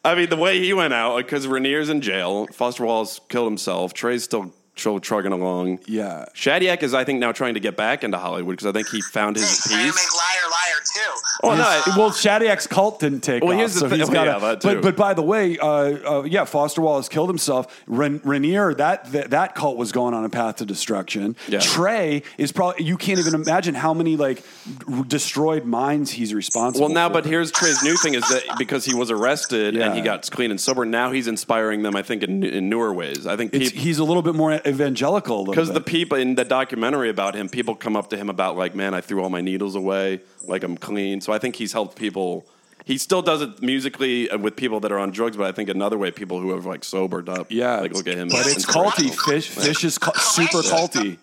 I 0.07 0.14
mean, 0.14 0.30
the 0.30 0.36
way 0.36 0.61
he 0.61 0.72
went 0.72 0.94
out, 0.94 1.16
because 1.16 1.48
Raniere's 1.48 1.88
in 1.88 2.00
jail, 2.00 2.46
Foster 2.52 2.84
Wallace 2.84 3.20
killed 3.28 3.48
himself, 3.48 3.92
Trey's 3.92 4.22
still 4.22 4.54
tr- 4.76 4.98
trugging 4.98 5.32
along. 5.32 5.80
Yeah. 5.86 6.26
Shadyac 6.34 6.82
is, 6.82 6.94
I 6.94 7.04
think, 7.04 7.18
now 7.18 7.32
trying 7.32 7.54
to 7.54 7.60
get 7.60 7.76
back 7.76 8.04
into 8.04 8.18
Hollywood 8.18 8.56
because 8.56 8.66
I 8.66 8.72
think 8.72 8.88
he 8.88 9.00
found 9.02 9.36
his 9.36 9.48
He's 9.48 9.72
trying 9.72 9.80
to 9.80 9.86
make 9.86 9.94
piece. 9.94 10.14
liar 10.14 10.50
liar 10.50 10.82
too. 10.94 11.20
Oh, 11.42 11.54
no, 11.54 11.62
I- 11.62 11.98
well, 11.98 12.10
Shadyac's 12.10 12.66
cult 12.66 13.00
didn't 13.00 13.20
take 13.20 13.42
Well, 13.42 13.52
off, 13.52 13.58
here's 13.58 13.74
the 13.74 13.80
so 13.80 13.88
thing- 13.88 13.98
he's 14.00 14.08
oh, 14.08 14.12
got 14.12 14.26
yeah, 14.26 14.38
that 14.38 14.60
too. 14.60 14.68
But 14.74 14.82
but 14.82 14.96
by 14.96 15.14
the 15.14 15.22
way, 15.22 15.58
uh, 15.58 15.66
uh, 15.66 16.22
yeah, 16.22 16.44
Foster 16.44 16.80
Wallace 16.80 17.08
killed 17.08 17.28
himself. 17.28 17.82
Ren- 17.86 18.20
Raniere, 18.20 18.76
that, 18.76 19.10
that 19.12 19.30
that 19.30 19.54
cult 19.54 19.76
was 19.76 19.92
going 19.92 20.14
on 20.14 20.24
a 20.24 20.28
path 20.28 20.56
to 20.56 20.66
destruction. 20.66 21.36
Yeah. 21.48 21.58
Trey 21.60 22.22
is 22.38 22.52
probably 22.52 22.84
you 22.84 22.96
can't 22.96 23.18
even 23.18 23.34
imagine 23.34 23.74
how 23.74 23.92
many 23.94 24.16
like 24.16 24.42
r- 24.90 25.04
destroyed 25.04 25.64
minds 25.64 26.10
he's 26.10 26.32
responsible. 26.34 26.86
For. 26.88 26.92
Well, 26.92 26.94
now, 26.94 27.08
for. 27.08 27.14
but 27.14 27.24
here's 27.26 27.50
Trey's 27.50 27.82
new 27.82 27.96
thing 27.96 28.14
is 28.14 28.26
that 28.28 28.42
because 28.58 28.84
he 28.84 28.94
was 28.94 29.10
arrested 29.10 29.74
Yeah. 29.74 29.86
and 29.86 29.94
he 29.94 30.00
got 30.02 30.28
clean 30.30 30.50
and 30.50 30.60
sober, 30.60 30.84
now 30.84 31.10
he's 31.12 31.26
inspiring 31.28 31.82
them, 31.82 31.96
I 31.96 32.02
think, 32.02 32.22
in, 32.22 32.42
in 32.44 32.68
newer 32.68 32.92
ways. 32.92 33.26
I 33.26 33.36
think 33.36 33.52
It's, 33.54 33.70
people. 33.70 33.84
he's 33.84 33.98
a 33.98 34.04
little 34.04 34.22
bit 34.22 34.34
more 34.34 34.60
evangelical 34.66 35.44
Because 35.44 35.72
the 35.72 35.80
people 35.80 36.18
in 36.18 36.34
the 36.34 36.44
documentary 36.44 37.08
about 37.08 37.34
him, 37.34 37.48
people 37.48 37.74
come 37.74 37.96
up 37.96 38.10
to 38.10 38.16
him 38.16 38.28
about 38.28 38.56
like, 38.56 38.74
man, 38.74 38.94
I 38.94 39.00
threw 39.00 39.22
all 39.22 39.30
my 39.30 39.40
needles 39.40 39.74
away, 39.74 40.20
like 40.44 40.62
I'm 40.62 40.76
clean. 40.76 41.20
So 41.20 41.32
I 41.32 41.38
think 41.38 41.56
he's 41.56 41.72
helped 41.72 41.96
people. 41.96 42.46
He 42.84 42.98
still 42.98 43.22
does 43.22 43.42
it 43.42 43.62
musically 43.62 44.30
uh, 44.30 44.38
with 44.38 44.54
people 44.56 44.80
that 44.80 44.92
are 44.92 44.98
on 44.98 45.10
drugs, 45.10 45.36
but 45.36 45.46
I 45.46 45.52
think 45.52 45.68
another 45.68 45.98
way 45.98 46.10
people 46.10 46.40
who 46.40 46.52
have 46.52 46.66
like 46.66 46.84
sobered 46.84 47.28
up. 47.28 47.46
yeah, 47.50 47.80
like 47.80 47.92
look 47.92 48.06
at 48.06 48.16
him. 48.16 48.28
but 48.28 48.46
it's 48.46 48.64
culty. 48.66 49.10
Phish, 49.10 49.50
Phish 49.50 49.84
is 49.84 49.98
cu- 49.98 50.12
super 50.18 50.58
culty. 50.62 51.18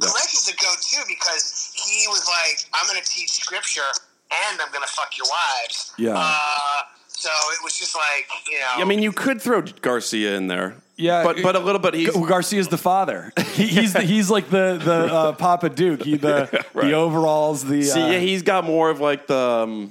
Greg 0.00 0.12
is 0.32 0.48
a 0.48 0.56
go-to 0.56 1.04
because 1.06 1.72
he 1.74 2.06
was 2.08 2.26
like, 2.26 2.64
"I'm 2.72 2.86
going 2.88 3.00
to 3.02 3.08
teach 3.08 3.30
scripture 3.30 3.82
and 4.30 4.60
I'm 4.60 4.72
going 4.72 4.82
to 4.82 4.92
fuck 4.92 5.16
your 5.16 5.26
wives." 5.26 5.92
Yeah. 5.98 6.14
Uh, 6.16 6.82
so 7.06 7.28
it 7.52 7.62
was 7.62 7.78
just 7.78 7.94
like 7.94 8.26
you 8.50 8.58
know. 8.58 8.82
I 8.82 8.84
mean, 8.84 9.00
you 9.02 9.12
could 9.12 9.40
throw 9.40 9.62
Garcia 9.62 10.36
in 10.36 10.48
there. 10.48 10.74
Yeah, 10.96 11.24
but 11.24 11.42
but 11.42 11.56
a 11.56 11.58
little 11.58 11.80
bit. 11.80 11.94
He's 11.94 12.10
Garcia's 12.10 12.68
the 12.68 12.78
father. 12.78 13.32
He, 13.54 13.66
he's 13.68 13.92
the, 13.92 14.02
he's 14.02 14.30
like 14.30 14.50
the 14.50 14.80
the 14.82 14.92
uh, 15.14 15.32
Papa 15.32 15.70
Duke. 15.70 16.02
He 16.02 16.16
the 16.16 16.50
Right. 16.74 16.86
the 16.88 16.92
overalls. 16.94 17.64
The 17.64 17.82
see, 17.82 18.02
uh, 18.02 18.06
yeah, 18.12 18.18
he's 18.18 18.42
got 18.42 18.64
more 18.64 18.90
of 18.90 19.00
like 19.00 19.26
the. 19.28 19.36
Um, 19.38 19.90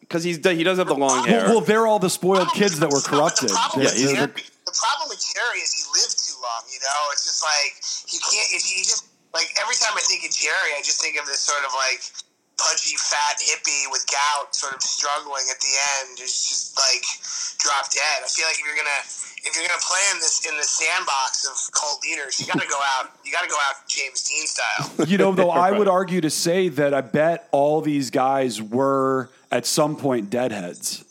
because 0.00 0.22
he's 0.22 0.36
he 0.46 0.62
does 0.64 0.78
have 0.78 0.86
the 0.86 0.94
long 0.94 1.26
hair. 1.26 1.44
well, 1.46 1.56
well, 1.56 1.60
they're 1.64 1.86
all 1.86 1.98
the 1.98 2.10
spoiled 2.10 2.52
kids 2.52 2.78
that 2.80 2.90
were 2.90 3.00
corrupted. 3.00 3.48
The 3.50 3.54
problem, 3.54 3.82
Yeah, 3.82 3.88
with 3.90 3.96
he's 3.98 4.12
Jerry, 4.12 4.26
the- 4.26 4.50
the 4.68 4.74
problem 4.76 5.06
with 5.08 5.22
Jerry 5.32 5.58
is 5.64 5.70
he 5.72 5.82
lived 5.96 6.16
too 6.18 6.36
long. 6.42 6.62
You 6.70 6.78
know, 6.82 7.00
it's 7.12 7.24
just 7.24 7.40
like 7.42 7.72
he 8.10 8.18
can't. 8.18 8.48
If 8.52 8.62
he 8.68 8.82
just 8.82 9.06
like 9.32 9.48
every 9.62 9.74
time 9.80 9.94
I 9.96 10.02
think 10.06 10.22
of 10.26 10.30
Jerry, 10.34 10.70
I 10.76 10.82
just 10.84 11.00
think 11.00 11.18
of 11.18 11.26
this 11.26 11.40
sort 11.40 11.62
of 11.64 11.72
like 11.74 12.02
pudgy, 12.56 12.96
fat 12.96 13.38
hippie 13.38 13.90
with 13.90 14.04
gout, 14.06 14.54
sort 14.54 14.74
of 14.74 14.82
struggling 14.82 15.44
at 15.50 15.60
the 15.60 15.74
end, 16.00 16.20
is 16.20 16.32
just 16.46 16.78
like 16.78 17.04
drop 17.58 17.90
dead. 17.90 18.22
I 18.22 18.28
feel 18.28 18.46
like 18.46 18.58
if 18.58 18.64
you're 18.64 18.76
gonna 18.76 19.02
if 19.44 19.52
you're 19.56 19.66
gonna 19.66 19.82
play 19.82 20.00
in 20.12 20.18
this 20.20 20.46
in 20.46 20.56
the 20.56 20.64
sandbox 20.64 21.46
of 21.46 21.56
cult 21.72 22.02
leaders, 22.02 22.40
you 22.40 22.46
got 22.46 22.60
to 22.60 22.68
go 22.68 22.78
out. 22.96 23.12
You 23.24 23.32
got 23.32 23.42
to 23.42 23.50
go 23.50 23.56
out 23.68 23.86
James 23.88 24.22
Dean 24.24 24.46
style. 24.46 25.06
You 25.14 25.18
know, 25.18 25.32
though, 25.32 25.50
I 25.50 25.70
would 25.70 25.88
argue 26.00 26.20
to 26.22 26.30
say 26.30 26.68
that 26.68 26.94
I 26.94 27.00
bet 27.02 27.48
all 27.52 27.80
these 27.80 28.10
guys 28.10 28.60
were 28.62 29.28
at 29.50 29.66
some 29.66 29.96
point 29.96 30.30
deadheads. 30.30 31.03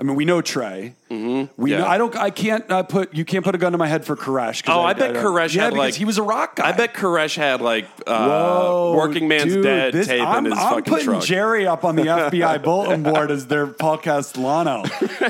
I 0.00 0.02
mean, 0.02 0.16
we 0.16 0.24
know 0.24 0.40
Trey. 0.40 0.94
Mm-hmm. 1.10 1.52
We 1.62 1.72
Yeah. 1.72 1.80
know, 1.80 1.86
I 1.86 1.98
don't. 1.98 2.16
I 2.16 2.30
can't 2.30 2.64
uh, 2.70 2.82
put. 2.84 3.12
You 3.12 3.26
can't 3.26 3.44
put 3.44 3.54
a 3.54 3.58
gun 3.58 3.72
to 3.72 3.78
my 3.78 3.86
head 3.86 4.06
for 4.06 4.16
Koresh. 4.16 4.62
Oh, 4.66 4.80
I 4.80 4.94
bet 4.94 5.12
don't- 5.12 5.22
Koresh 5.22 5.54
yeah, 5.54 5.64
had, 5.64 5.70
because 5.74 5.78
like- 5.78 5.94
he 5.94 6.06
was 6.06 6.16
a 6.16 6.22
rock 6.22 6.56
guy. 6.56 6.70
I 6.70 6.72
bet 6.72 6.94
Koresh 6.94 7.36
had 7.36 7.60
like 7.60 7.84
uh, 8.06 8.26
Whoa, 8.26 8.94
Working 8.96 9.28
Man's 9.28 9.52
dude, 9.52 9.62
Dead 9.62 9.92
this- 9.92 10.06
tape 10.06 10.26
I'm, 10.26 10.46
in 10.46 10.52
his 10.52 10.58
I'm 10.58 10.70
fucking 10.76 10.84
putting 10.90 11.04
truck. 11.06 11.22
Jerry 11.24 11.66
up 11.66 11.84
on 11.84 11.96
the 11.96 12.04
FBI 12.04 12.62
bulletin 12.64 13.02
board 13.02 13.30
as 13.30 13.46
their 13.48 13.66
Paul 13.66 13.98
Castellano. 13.98 14.84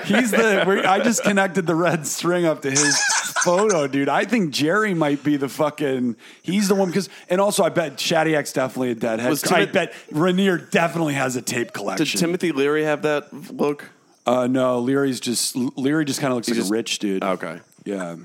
He's 0.05 0.31
the. 0.31 0.85
I 0.89 1.01
just 1.01 1.25
connected 1.25 1.67
the 1.67 1.75
red 1.75 2.07
string 2.07 2.45
up 2.47 2.63
to 2.63 2.71
his 2.71 2.97
photo, 3.43 3.89
dude. 3.89 4.09
I 4.09 4.25
think 4.25 4.53
Jerry 4.53 4.95
might 4.95 5.25
be 5.25 5.37
the 5.37 5.49
fucking. 5.49 6.15
He's 6.43 6.69
the 6.69 6.77
one 6.77 6.91
because, 6.91 7.09
and 7.29 7.41
also 7.41 7.65
I 7.65 7.71
bet 7.71 7.97
Shadyac's 7.97 8.53
definitely 8.53 8.93
a 8.93 8.95
deadhead. 8.95 9.29
Was 9.29 9.43
I 9.51 9.65
bet 9.65 9.95
Raniere 10.13 10.71
definitely 10.71 11.15
has 11.15 11.35
a 11.35 11.43
tape 11.43 11.73
collection. 11.73 12.05
Did. 12.07 12.19
Timothy 12.19 12.53
Leary 12.53 12.85
have 12.85 13.03
that 13.03 13.33
look? 13.53 13.91
Uh, 14.27 14.47
no, 14.47 14.79
Leary's 14.81 15.21
just 15.21 15.57
Leary 15.57 16.05
just 16.05 16.21
kind 16.21 16.31
of 16.33 16.37
looks 16.37 16.49
like 16.49 16.57
just- 16.57 16.71
a 16.71 16.73
rich 16.73 16.99
dude. 16.99 17.23
Okay. 17.25 17.61
Yeah. 17.85 18.17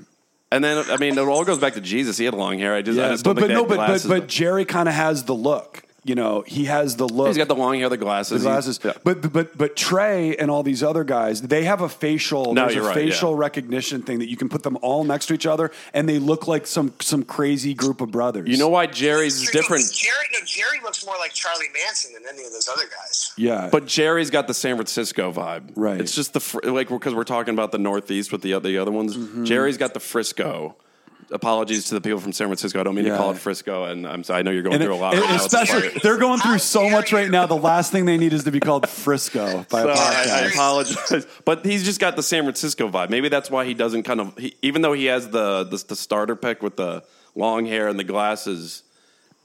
And 0.52 0.62
then 0.62 0.84
I 0.90 0.96
mean, 0.98 1.18
it 1.18 1.18
all 1.18 1.44
goes 1.44 1.58
back 1.58 1.74
to 1.74 1.80
Jesus. 1.80 2.16
He 2.18 2.24
had 2.24 2.34
long 2.34 2.58
hair. 2.58 2.74
I 2.74 2.82
just, 2.82 2.98
I 2.98 3.02
Yeah, 3.02 3.08
just 3.10 3.24
but 3.24 3.34
don't 3.34 3.40
but 3.42 3.46
think 3.48 3.52
no, 3.58 3.62
they 3.64 3.68
but 3.68 3.80
had 3.80 3.86
but 3.86 3.86
glasses. 3.88 4.08
but 4.08 4.26
Jerry 4.28 4.64
kind 4.64 4.88
of 4.88 4.94
has 4.94 5.24
the 5.24 5.34
look. 5.34 5.82
You 6.06 6.14
know, 6.14 6.44
he 6.46 6.66
has 6.66 6.94
the 6.96 7.08
look. 7.08 7.26
he's 7.26 7.36
got 7.36 7.48
the 7.48 7.56
long 7.56 7.74
hair, 7.78 7.88
the 7.88 7.96
glasses, 7.96 8.42
the 8.42 8.48
glasses. 8.48 8.78
Yeah. 8.82 8.92
But 9.02 9.32
but 9.32 9.58
but 9.58 9.74
Trey 9.74 10.36
and 10.36 10.50
all 10.52 10.62
these 10.62 10.82
other 10.82 11.02
guys, 11.02 11.42
they 11.42 11.64
have 11.64 11.80
a 11.80 11.88
facial. 11.88 12.54
No, 12.54 12.62
there's 12.62 12.76
you're 12.76 12.84
a 12.84 12.86
right, 12.86 12.94
facial 12.94 13.32
yeah. 13.32 13.40
recognition 13.40 14.02
thing 14.02 14.20
that 14.20 14.28
you 14.30 14.36
can 14.36 14.48
put 14.48 14.62
them 14.62 14.78
all 14.82 15.02
next 15.02 15.26
to 15.26 15.34
each 15.34 15.46
other, 15.46 15.72
and 15.92 16.08
they 16.08 16.20
look 16.20 16.46
like 16.46 16.66
some 16.66 16.92
some 17.00 17.24
crazy 17.24 17.74
group 17.74 18.00
of 18.00 18.12
brothers. 18.12 18.48
you 18.48 18.56
know 18.56 18.68
why 18.68 18.86
Jerry's 18.86 19.42
is 19.42 19.50
different? 19.50 19.84
Jerry, 19.92 20.12
no, 20.32 20.38
Jerry 20.46 20.78
looks 20.84 21.04
more 21.04 21.16
like 21.18 21.32
Charlie 21.32 21.66
Manson 21.74 22.12
than 22.14 22.22
any 22.32 22.44
of 22.46 22.52
those 22.52 22.68
other 22.68 22.84
guys. 22.84 23.32
Yeah, 23.36 23.68
But 23.72 23.86
Jerry's 23.86 24.30
got 24.30 24.46
the 24.46 24.54
San 24.54 24.76
Francisco 24.76 25.32
vibe. 25.32 25.72
Right. 25.74 26.00
It's 26.00 26.14
just 26.14 26.32
the 26.34 26.40
fr- 26.40 26.60
like 26.64 26.88
because 26.88 27.14
we're 27.14 27.24
talking 27.24 27.52
about 27.52 27.72
the 27.72 27.78
Northeast 27.78 28.30
with 28.30 28.42
the 28.42 28.52
other 28.54 28.68
the 28.68 28.78
other 28.78 28.92
ones. 28.92 29.16
Mm-hmm. 29.16 29.44
Jerry's 29.44 29.76
got 29.76 29.92
the 29.94 30.00
Frisco. 30.00 30.76
Apologies 31.32 31.86
to 31.86 31.94
the 31.94 32.00
people 32.00 32.20
from 32.20 32.32
San 32.32 32.46
Francisco. 32.46 32.78
I 32.78 32.82
don't 32.84 32.94
mean 32.94 33.04
Yeah. 33.06 33.12
to 33.12 33.18
call 33.18 33.30
it 33.32 33.38
Frisco, 33.38 33.84
and 33.84 34.06
I'm 34.06 34.22
sorry. 34.22 34.38
I 34.38 34.42
know 34.42 34.52
you're 34.52 34.62
going 34.62 34.76
and 34.76 34.84
through 34.84 34.94
a 34.94 34.96
lot. 34.96 35.14
and 35.14 35.22
right 35.24 35.40
especially 35.40 35.88
sorry. 35.88 36.00
they're 36.02 36.18
going 36.18 36.38
through 36.38 36.58
so 36.58 36.88
much 36.88 37.12
right 37.12 37.28
now. 37.28 37.46
The 37.46 37.56
last 37.56 37.90
thing 37.90 38.04
they 38.04 38.16
need 38.16 38.32
is 38.32 38.44
to 38.44 38.52
be 38.52 38.60
called 38.60 38.88
Frisco 38.88 39.66
by 39.68 39.80
a 39.82 39.96
Sorry, 39.96 40.30
I, 40.30 40.40
I 40.44 40.46
apologize, 40.48 41.26
but 41.44 41.64
he's 41.66 41.84
just 41.84 41.98
got 41.98 42.14
the 42.14 42.22
San 42.22 42.44
Francisco 42.44 42.88
vibe. 42.88 43.10
Maybe 43.10 43.28
that's 43.28 43.50
why 43.50 43.64
he 43.64 43.74
doesn't 43.74 44.04
kind 44.04 44.20
of, 44.20 44.38
he, 44.38 44.54
even 44.62 44.82
though 44.82 44.92
he 44.92 45.06
has 45.06 45.28
the, 45.30 45.64
the 45.64 45.84
the 45.88 45.96
starter 45.96 46.36
pick 46.36 46.62
with 46.62 46.76
the 46.76 47.02
long 47.34 47.66
hair 47.66 47.88
and 47.88 47.98
the 47.98 48.04
glasses. 48.04 48.82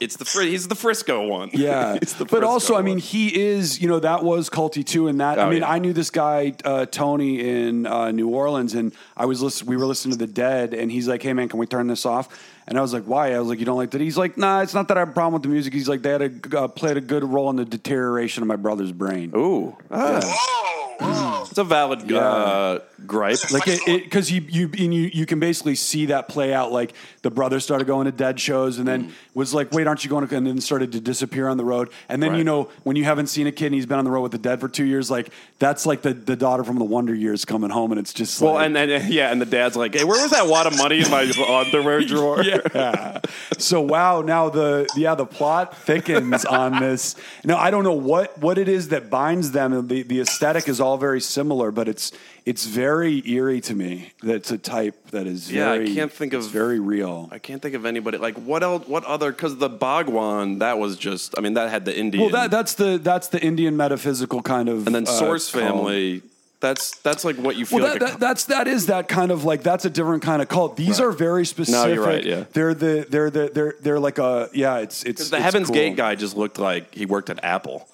It's 0.01 0.15
the 0.17 0.25
he's 0.43 0.67
the 0.67 0.73
Frisco 0.75 1.27
one. 1.27 1.51
Yeah, 1.53 1.99
but 2.31 2.43
also, 2.43 2.75
I 2.75 2.81
mean, 2.81 2.97
he 2.97 3.39
is. 3.39 3.79
You 3.79 3.87
know, 3.87 3.99
that 3.99 4.23
was 4.23 4.49
culty 4.49 4.83
too. 4.83 5.07
And 5.07 5.21
that, 5.21 5.37
I 5.37 5.43
Oh, 5.43 5.49
mean, 5.51 5.59
yeah. 5.59 5.69
I 5.69 5.77
knew 5.77 5.93
this 5.93 6.09
guy 6.09 6.53
uh, 6.65 6.87
Tony 6.87 7.39
in 7.39 7.85
uh, 7.85 8.09
New 8.11 8.27
Orleans, 8.29 8.73
and 8.73 8.93
I 9.15 9.25
was 9.27 9.43
listen, 9.43 9.67
We 9.67 9.77
were 9.77 9.85
listening 9.85 10.17
to 10.17 10.25
the 10.25 10.31
Dead, 10.31 10.73
and 10.73 10.91
he's 10.91 11.07
like, 11.07 11.21
"Hey, 11.21 11.33
man, 11.33 11.49
can 11.49 11.59
we 11.59 11.67
turn 11.67 11.85
this 11.85 12.05
off?" 12.05 12.27
And 12.67 12.79
I 12.79 12.81
was 12.81 12.93
like, 12.93 13.03
"Why?" 13.03 13.33
I 13.35 13.39
was 13.39 13.47
like, 13.47 13.59
"You 13.59 13.65
don't 13.65 13.77
like 13.77 13.91
that?" 13.91 14.01
He's 14.01 14.17
like, 14.17 14.37
"Nah, 14.37 14.61
it's 14.61 14.73
not 14.73 14.87
that 14.87 14.97
I 14.97 15.01
have 15.01 15.09
a 15.09 15.13
problem 15.13 15.33
with 15.33 15.43
the 15.43 15.49
music." 15.49 15.71
He's 15.71 15.87
like, 15.87 16.01
"They 16.01 16.09
had 16.09 16.21
a 16.23 16.59
uh, 16.61 16.67
played 16.67 16.97
a 16.97 17.01
good 17.01 17.23
role 17.23 17.51
in 17.51 17.57
the 17.57 17.65
deterioration 17.65 18.41
of 18.41 18.47
my 18.47 18.55
brother's 18.55 18.91
brain." 18.91 19.31
ooh, 19.35 19.77
ah, 19.91 20.19
Whoa, 20.23 21.07
whoa. 21.07 21.43
it's 21.47 21.57
a 21.59 21.63
valid 21.63 22.11
uh, 22.11 22.79
gripe. 23.07 23.51
Like 23.51 23.67
it, 23.67 24.03
because 24.03 24.31
you 24.31 24.41
you 24.49 24.69
and 24.77 24.93
you 24.93 25.09
you 25.13 25.25
can 25.25 25.39
basically 25.39 25.75
see 25.75 26.07
that 26.07 26.27
play 26.27 26.53
out. 26.53 26.71
Like 26.71 26.93
the 27.21 27.31
brother 27.31 27.59
started 27.59 27.87
going 27.87 28.05
to 28.05 28.11
dead 28.11 28.39
shows, 28.39 28.77
and 28.77 28.87
Mm. 28.87 28.91
then 28.91 29.13
was 29.33 29.53
like, 29.53 29.71
"Wait, 29.71 29.87
aren't 29.87 30.03
you 30.03 30.09
going 30.09 30.27
to?" 30.27 30.35
And 30.35 30.45
then 30.47 30.59
started 30.61 30.91
to 30.93 30.99
disappear 30.99 31.47
on 31.47 31.57
the 31.57 31.65
road. 31.65 31.89
And 32.09 32.21
then 32.21 32.35
you 32.35 32.43
know 32.43 32.69
when 32.83 32.95
you 32.95 33.03
haven't 33.03 33.27
seen 33.27 33.47
a 33.47 33.51
kid 33.51 33.67
and 33.67 33.75
he's 33.75 33.85
been 33.85 33.99
on 33.99 34.05
the 34.05 34.11
road 34.11 34.21
with 34.21 34.31
the 34.31 34.37
dead 34.37 34.59
for 34.59 34.67
two 34.67 34.85
years, 34.85 35.09
like 35.11 35.29
that's 35.59 35.85
like 35.85 36.01
the, 36.01 36.13
the 36.13 36.35
daughter 36.35 36.63
from 36.63 36.77
the 36.79 36.85
Wonder 36.85 37.13
Years 37.15 37.45
coming 37.45 37.69
home, 37.69 37.91
and 37.91 37.99
it's 37.99 38.13
just 38.13 38.41
like 38.41 38.45
Well, 38.45 38.53
like, 38.55 38.65
and, 38.67 38.77
and 38.77 39.13
yeah, 39.13 39.31
and 39.31 39.41
the 39.41 39.45
dad's 39.45 39.75
like, 39.75 39.93
"Hey, 39.95 40.03
where 40.03 40.21
was 40.21 40.31
that 40.31 40.47
wad 40.47 40.67
of 40.67 40.77
money 40.77 40.99
in 41.01 41.09
my 41.11 41.21
underwear 41.49 42.01
drawer?" 42.01 42.43
yeah. 42.43 43.19
So 43.57 43.81
wow, 43.81 44.21
now 44.21 44.49
the 44.49 44.87
yeah 44.95 45.15
the 45.15 45.25
plot 45.25 45.77
thickens 45.77 46.45
on 46.61 46.79
this. 46.79 47.15
Now 47.43 47.57
I 47.57 47.71
don't 47.71 47.83
know 47.83 47.93
what 47.93 48.37
what 48.39 48.57
it 48.57 48.67
is 48.67 48.89
that 48.89 49.09
binds 49.09 49.51
them. 49.51 49.87
The 49.87 50.03
the 50.03 50.19
aesthetic 50.21 50.67
is 50.67 50.79
all 50.81 50.97
very 50.97 51.21
similar, 51.21 51.71
but 51.71 51.87
it's 51.87 52.11
it's 52.45 52.65
very 52.65 53.21
eerie 53.29 53.61
to 53.61 53.75
me. 53.75 54.13
That's 54.23 54.51
a 54.51 54.57
type 54.57 54.95
that 55.11 55.27
is 55.27 55.51
Yeah, 55.51 55.71
I 55.71 55.77
very 55.77 55.93
can't 55.95 56.11
think 56.11 56.33
of- 56.33 56.43
very 56.49 56.79
real. 56.79 57.29
I 57.31 57.37
can't 57.39 57.61
think 57.61 57.75
of 57.75 57.85
anybody 57.85 58.17
like 58.17 58.35
what 58.35 58.63
else? 58.63 58.87
What 58.87 59.03
other? 59.05 59.31
Because 59.31 59.57
the 59.57 59.69
Bhagwan, 59.69 60.59
that 60.59 60.79
was 60.79 60.97
just. 60.97 61.37
I 61.37 61.41
mean, 61.41 61.53
that 61.53 61.69
had 61.69 61.85
the 61.85 61.97
Indian. 61.97 62.23
Well, 62.23 62.31
that 62.31 62.51
that's 62.51 62.73
the 62.73 62.97
that's 62.97 63.27
the 63.29 63.41
Indian 63.41 63.77
metaphysical 63.77 64.41
kind 64.41 64.69
of 64.69 64.87
and 64.87 64.95
then 64.95 65.03
uh, 65.07 65.11
Source 65.11 65.51
cult. 65.51 65.63
Family. 65.63 66.21
That's 66.61 66.95
that's 66.99 67.25
like 67.25 67.37
what 67.37 67.55
you 67.55 67.65
feel 67.65 67.79
Well, 67.79 67.89
like. 67.91 67.99
that, 68.01 68.07
a- 68.09 68.11
that, 68.11 68.19
that's 68.19 68.45
that 68.45 68.67
is 68.67 68.85
that 68.85 69.07
kind 69.07 69.31
of 69.31 69.43
like 69.43 69.63
that's 69.63 69.83
a 69.85 69.89
different 69.89 70.21
kind 70.21 70.41
of 70.43 70.47
cult. 70.47 70.77
These 70.77 70.99
Right. 70.99 71.07
are 71.07 71.11
very 71.11 71.43
specific. 71.45 71.87
No, 71.87 71.91
you're 71.93 72.05
right, 72.05 72.23
yeah. 72.23 72.43
They're 72.53 72.75
the 72.75 73.05
they're 73.09 73.31
the 73.31 73.49
they're 73.53 73.75
they're 73.81 73.99
like 73.99 74.19
a 74.19 74.47
yeah. 74.53 74.77
It's 74.77 75.03
it's 75.03 75.29
the 75.29 75.37
it's 75.37 75.43
Heaven's 75.43 75.67
cool. 75.69 75.75
Gate 75.75 75.95
guy 75.95 76.13
just 76.15 76.37
looked 76.37 76.59
like 76.59 76.93
he 76.93 77.07
worked 77.07 77.29
at 77.31 77.43
Apple. 77.43 77.87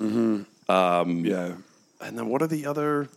Yeah. 0.70 1.54
And 2.00 2.18
then 2.18 2.28
what 2.30 2.41
are 2.41 2.48
the 2.48 2.66
other? 2.66 3.08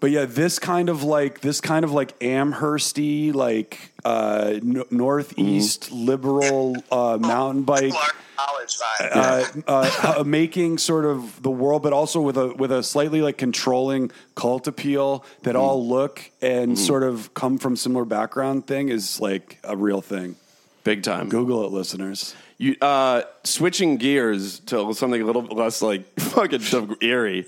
But 0.00 0.10
yeah, 0.10 0.26
this 0.26 0.58
kind 0.58 0.88
of 0.90 1.02
like 1.02 1.40
this 1.40 1.60
kind 1.62 1.84
of 1.84 1.92
like 1.92 2.18
Amhersty, 2.20 3.32
like 3.32 3.92
uh, 4.04 4.52
n- 4.62 4.84
northeast 4.90 5.84
Mm-hmm. 5.84 6.04
liberal 6.04 6.76
uh, 6.90 7.16
mountain 7.18 7.62
bike, 7.62 7.94
College 8.36 8.76
vibe. 8.76 9.62
uh, 9.66 9.70
uh, 9.72 10.14
uh, 10.20 10.24
making 10.24 10.76
sort 10.78 11.04
of 11.06 11.42
the 11.42 11.50
world, 11.50 11.82
but 11.82 11.92
also 11.94 12.20
with 12.20 12.36
a 12.36 12.48
with 12.54 12.70
a 12.70 12.82
slightly 12.82 13.22
like 13.22 13.38
controlling 13.38 14.10
cult 14.34 14.66
appeal 14.66 15.24
that 15.42 15.54
Mm-hmm. 15.54 15.60
all 15.62 15.88
look 15.88 16.30
and 16.42 16.78
sort 16.78 17.02
of 17.02 17.32
come 17.32 17.56
from 17.58 17.74
similar 17.76 18.04
background 18.04 18.66
thing 18.66 18.90
is 18.90 19.20
like 19.20 19.58
a 19.64 19.76
real 19.76 20.02
thing. 20.02 20.36
Big 20.84 21.02
time. 21.02 21.28
Google 21.28 21.64
it, 21.64 21.70
listeners. 21.72 22.34
You, 22.58 22.76
uh, 22.80 23.22
switching 23.44 23.96
gears 23.96 24.58
to 24.66 24.92
something 24.94 25.20
a 25.22 25.24
little 25.24 25.42
less 25.42 25.80
like 25.82 26.04
fucking 26.20 26.60
eerie. 27.00 27.46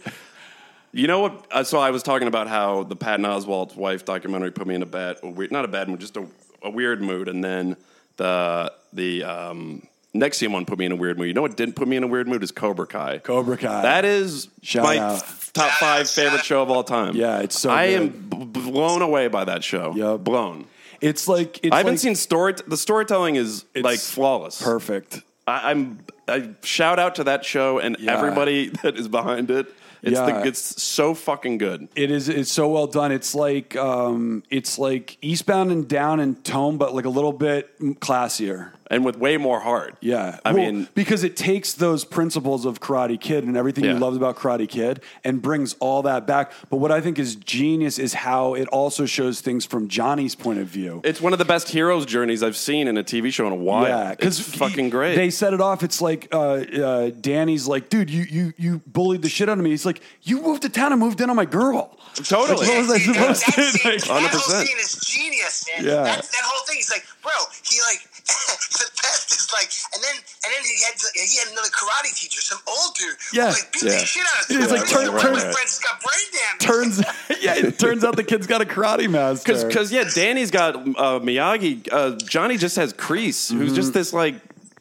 You 0.96 1.08
know 1.08 1.18
what? 1.20 1.46
Uh, 1.50 1.64
so 1.64 1.78
I 1.80 1.90
was 1.90 2.02
talking 2.04 2.28
about 2.28 2.46
how 2.46 2.84
the 2.84 2.94
Patton 2.96 3.24
Oswalt's 3.26 3.74
wife 3.74 4.04
documentary 4.04 4.52
put 4.52 4.66
me 4.66 4.76
in 4.76 4.82
a 4.82 4.86
bad, 4.86 5.16
a 5.24 5.28
weird, 5.28 5.50
not 5.50 5.64
a 5.64 5.68
bad 5.68 5.88
mood, 5.88 5.98
just 6.00 6.16
a, 6.16 6.24
a 6.62 6.70
weird 6.70 7.02
mood, 7.02 7.28
and 7.28 7.42
then 7.42 7.76
the 8.16 8.72
the 8.92 9.24
um, 9.24 9.86
NXIVM 10.14 10.52
one 10.52 10.64
put 10.64 10.78
me 10.78 10.84
in 10.86 10.92
a 10.92 10.96
weird 10.96 11.18
mood. 11.18 11.26
You 11.26 11.34
know 11.34 11.42
what 11.42 11.56
didn't 11.56 11.74
put 11.74 11.88
me 11.88 11.96
in 11.96 12.04
a 12.04 12.06
weird 12.06 12.28
mood 12.28 12.44
is 12.44 12.52
Cobra 12.52 12.86
Kai. 12.86 13.18
Cobra 13.18 13.56
Kai. 13.56 13.82
That 13.82 14.04
is 14.04 14.48
Shout 14.62 14.84
my 14.84 14.98
out. 14.98 15.14
f- 15.16 15.50
top 15.52 15.72
five 15.72 16.08
favorite 16.08 16.44
show 16.44 16.62
of 16.62 16.70
all 16.70 16.84
time. 16.84 17.16
Yeah, 17.16 17.40
it's 17.40 17.58
so 17.58 17.70
I 17.70 17.88
good. 17.88 18.00
am 18.02 18.08
b- 18.30 18.44
blown 18.70 19.02
away 19.02 19.26
by 19.26 19.44
that 19.46 19.64
show. 19.64 19.92
Yeah, 19.96 20.16
blown. 20.16 20.66
It's 21.00 21.26
like 21.26 21.58
it's 21.64 21.72
I 21.74 21.78
haven't 21.78 21.94
like 21.94 21.98
seen 22.00 22.14
story. 22.14 22.54
The 22.68 22.76
storytelling 22.76 23.34
is 23.34 23.64
It's 23.74 23.84
like 23.84 23.98
flawless. 23.98 24.62
perfect. 24.62 25.22
I, 25.48 25.72
I'm 25.72 25.98
I 26.28 26.50
shout 26.62 27.00
out 27.00 27.16
to 27.16 27.24
that 27.24 27.44
show 27.44 27.80
and 27.80 27.96
Yeah. 27.98 28.16
everybody 28.16 28.68
that 28.84 28.96
is 28.96 29.08
behind 29.08 29.50
it. 29.50 29.66
It's 30.04 30.12
Yeah. 30.18 30.40
the, 30.42 30.48
it's 30.48 30.82
so 30.82 31.14
fucking 31.14 31.58
good. 31.58 31.88
It 31.96 32.10
is. 32.10 32.28
It's 32.28 32.52
so 32.52 32.68
well 32.68 32.86
done. 32.86 33.10
It's 33.12 33.34
like 33.34 33.74
um, 33.76 34.42
it's 34.50 34.78
like 34.78 35.16
Eastbound 35.22 35.72
and 35.72 35.88
Down 35.88 36.20
in 36.20 36.36
tone, 36.36 36.76
but 36.78 36.94
like 36.94 37.04
a 37.06 37.10
little 37.10 37.32
bit 37.32 37.78
classier. 38.00 38.72
And 38.90 39.02
with 39.04 39.16
way 39.16 39.38
more 39.38 39.60
heart. 39.60 39.96
Yeah, 40.00 40.38
I 40.44 40.52
Well, 40.52 40.62
mean, 40.72 40.88
because 40.94 41.24
it 41.24 41.36
takes 41.36 41.72
those 41.72 42.04
principles 42.04 42.66
of 42.66 42.80
Karate 42.80 43.18
Kid 43.18 43.44
and 43.44 43.56
everything 43.56 43.84
you 43.84 43.92
Yeah. 43.92 43.98
loved 43.98 44.16
about 44.18 44.36
Karate 44.36 44.68
Kid 44.68 45.00
and 45.24 45.40
brings 45.40 45.74
all 45.80 46.02
that 46.02 46.26
back. 46.26 46.52
But 46.68 46.76
what 46.76 46.92
I 46.92 47.00
think 47.00 47.18
is 47.18 47.34
genius 47.34 47.98
is 47.98 48.12
how 48.12 48.52
it 48.54 48.68
also 48.68 49.06
shows 49.06 49.40
things 49.40 49.64
from 49.64 49.88
Johnny's 49.88 50.34
point 50.34 50.58
of 50.58 50.66
view. 50.66 51.00
it's 51.02 51.20
one 51.20 51.32
of 51.32 51.38
the 51.38 51.44
best 51.46 51.68
heroes 51.70 52.04
journeys 52.04 52.42
I've 52.42 52.56
seen 52.58 52.86
in 52.86 52.98
a 52.98 53.02
TV 53.04 53.30
show 53.32 53.46
in 53.46 53.52
a 53.54 53.56
while. 53.56 53.88
Yeah, 53.88 54.14
it's 54.18 54.38
fucking 54.38 54.90
great. 54.90 55.14
They 55.16 55.30
set 55.30 55.54
it 55.54 55.60
off. 55.62 55.82
It's 55.82 56.02
like 56.02 56.28
uh, 56.32 56.38
uh, 56.38 57.10
Danny's 57.20 57.66
like, 57.66 57.88
dude, 57.88 58.10
you 58.10 58.24
you 58.28 58.52
you 58.58 58.82
bullied 58.86 59.22
the 59.22 59.28
shit 59.30 59.48
out 59.48 59.56
of 59.58 59.64
me. 59.64 59.70
He's 59.70 59.86
like, 59.86 60.00
you 60.22 60.42
moved 60.42 60.62
to 60.62 60.68
town 60.68 60.92
and 60.92 61.00
moved 61.00 61.20
in 61.22 61.30
on 61.30 61.36
my 61.36 61.46
girl. 61.46 61.96
totally. 62.16 62.66
What 62.66 62.78
was 62.78 62.90
I 62.90 62.98
Dude, 62.98 63.14
supposed 63.16 63.46
that, 63.46 63.54
to 63.54 63.62
scene, 63.62 63.92
like? 63.92 64.04
that 64.04 64.30
whole 64.30 64.64
scene 64.64 64.76
is 64.78 64.94
genius, 65.06 65.64
man. 65.74 65.84
Yeah. 65.86 66.02
That, 66.04 66.16
that 66.22 66.42
whole 66.44 66.66
thing 66.66 66.78
is 66.78 66.90
like, 66.90 67.04
bro, 67.22 67.32
he 67.64 67.80
like 67.90 68.08
the 68.26 68.88
best 69.02 69.32
is 69.32 69.48
like, 69.52 69.68
and 69.94 70.02
then 70.02 70.14
and 70.16 70.50
then 70.54 70.62
he 70.64 70.76
had 70.84 70.94
he 71.14 71.36
had 71.38 71.48
another 71.52 71.68
karate 71.68 72.14
teacher, 72.18 72.40
some 72.40 72.58
old 72.66 72.94
dude, 72.94 73.14
who, 73.30 73.36
Yeah. 73.38 73.46
like 73.50 73.72
beat 73.72 73.82
Yeah. 73.84 73.90
the 74.00 74.06
shit 74.06 74.24
out 74.24 74.42
of 74.44 74.48
him. 74.50 74.62
It's 74.62 74.72
like, 74.72 74.80
One 74.80 74.88
turn- 74.88 75.14
of 75.14 75.20
turn- 75.20 75.32
my 75.34 75.40
friends 75.52 75.78
got 75.80 76.00
brain 76.00 76.26
damage. 76.32 76.60
Turns 76.60 76.98
yeah, 77.42 77.54
it 77.68 77.78
turns 77.78 78.02
out 78.04 78.16
the 78.16 78.24
kid's 78.24 78.46
got 78.46 78.62
a 78.62 78.64
karate 78.64 79.08
master. 79.10 79.66
Because 79.66 79.92
yeah, 79.92 80.04
Danny's 80.14 80.50
got 80.50 80.76
uh, 80.76 81.20
Miyagi. 81.20 81.88
Uh, 81.92 82.16
Johnny 82.16 82.56
just 82.56 82.76
has 82.76 82.92
Kreese, 82.94 83.52
who's 83.52 83.68
Mm-hmm. 83.68 83.74
just 83.74 83.92
this 83.92 84.12
like 84.12 84.36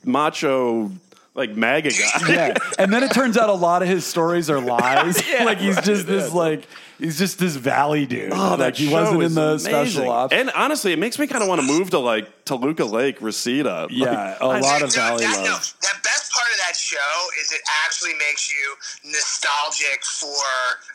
macho 0.05 0.91
like 1.35 1.55
MAGA 1.55 1.89
guy. 1.89 2.29
yeah, 2.29 2.53
and 2.77 2.93
then 2.93 3.01
it 3.01 3.11
turns 3.11 3.37
out 3.37 3.49
a 3.49 3.53
lot 3.53 3.81
of 3.81 3.87
his 3.87 4.05
stories 4.05 4.49
are 4.51 4.59
lies. 4.61 5.27
yeah, 5.27 5.43
like 5.45 5.57
he's 5.57 5.79
just 5.81 6.05
this 6.05 6.31
like 6.31 6.67
he's 6.99 7.17
just 7.17 7.39
this 7.39 7.55
valley 7.55 8.05
dude. 8.05 8.31
Oh, 8.31 8.49
like 8.51 8.59
that 8.59 8.77
he 8.77 8.87
show 8.87 8.93
wasn't 8.93 9.17
in 9.21 9.25
is 9.25 9.35
the 9.35 9.41
amazing. 9.41 9.71
special 9.71 10.09
ops. 10.11 10.31
And 10.33 10.51
honestly, 10.51 10.93
it 10.93 10.99
makes 10.99 11.17
me 11.17 11.25
kind 11.25 11.41
of 11.41 11.49
want 11.49 11.59
to 11.61 11.65
move 11.67 11.89
to 11.89 11.97
like 11.99 12.42
Toluca 12.45 12.85
Lake, 12.85 13.21
Reseda. 13.21 13.87
yeah, 13.89 14.37
a 14.41 14.47
Like, 14.47 14.63
lot 14.63 14.79
Dude, 14.79 14.89
of 14.89 14.95
valley 14.95 15.23
that, 15.25 15.37
no, 15.43 15.51
love. 15.55 15.73
that 15.81 15.97
best 16.03 16.31
part 16.33 16.47
of 16.51 16.59
that 16.67 16.75
show 16.75 17.11
is 17.41 17.51
it 17.51 17.61
actually 17.85 18.13
makes 18.15 18.51
you 18.51 18.75
nostalgic 19.11 20.03
for 20.03 20.43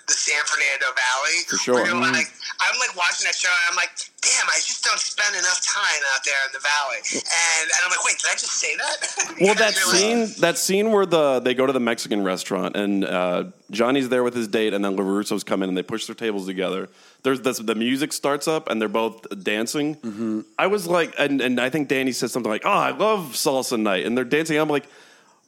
the 0.06 0.12
San 0.12 0.42
Fernando 0.44 0.86
Valley. 0.92 1.38
For 1.48 1.56
sure. 1.56 1.86
Mm-hmm. 1.86 2.12
like, 2.12 2.28
I'm 2.60 2.76
like 2.78 2.94
watching 2.96 3.24
that 3.24 3.34
show 3.34 3.48
and 3.48 3.72
I'm 3.72 3.76
like, 3.76 3.92
damn, 4.20 4.46
I 4.48 4.58
just 4.60 4.84
don't 4.84 4.98
spend 5.00 5.34
enough 5.36 5.60
time 5.64 6.02
out 6.14 6.20
there 6.24 6.36
in 6.46 6.52
the 6.52 6.60
valley. 6.60 7.00
And, 7.16 7.64
and 7.64 7.80
I'm 7.84 7.90
like, 7.90 8.04
wait, 8.04 8.18
did 8.18 8.28
I 8.28 8.36
just 8.36 8.52
say 8.60 8.76
that? 8.76 8.96
Well, 9.40 9.54
that 9.54 9.74
Because 9.74 10.00
you're 10.02 10.16
like- 10.18 10.28
scene, 10.28 10.40
that 10.42 10.58
scene 10.58 10.90
where 10.92 11.06
the 11.06 11.38
they 11.40 11.54
go 11.54 11.66
to 11.66 11.72
the 11.72 11.80
Mexican 11.80 12.24
restaurant 12.24 12.76
and 12.76 13.04
uh, 13.04 13.44
Johnny's 13.70 14.08
there 14.08 14.24
with 14.24 14.34
his 14.34 14.48
date, 14.48 14.74
and 14.74 14.84
then 14.84 14.96
Larusso's 14.96 15.44
come 15.44 15.62
in 15.62 15.68
and 15.68 15.78
they 15.78 15.82
push 15.82 16.06
their 16.06 16.14
tables 16.16 16.46
together. 16.46 16.88
There's 17.22 17.40
this, 17.40 17.58
the 17.58 17.74
music 17.74 18.12
starts 18.12 18.46
up 18.46 18.68
and 18.68 18.80
they're 18.80 18.88
both 18.88 19.26
dancing. 19.42 19.96
Mm-hmm. 19.96 20.40
I 20.58 20.68
was 20.68 20.86
like, 20.86 21.14
and, 21.18 21.40
and 21.40 21.60
I 21.60 21.68
think 21.68 21.88
Danny 21.88 22.12
said 22.12 22.30
something 22.30 22.50
like, 22.50 22.64
"Oh, 22.64 22.70
I 22.70 22.90
love 22.90 23.32
salsa 23.32 23.78
night," 23.80 24.06
and 24.06 24.16
they're 24.16 24.24
dancing. 24.24 24.56
I'm 24.58 24.68
like. 24.68 24.86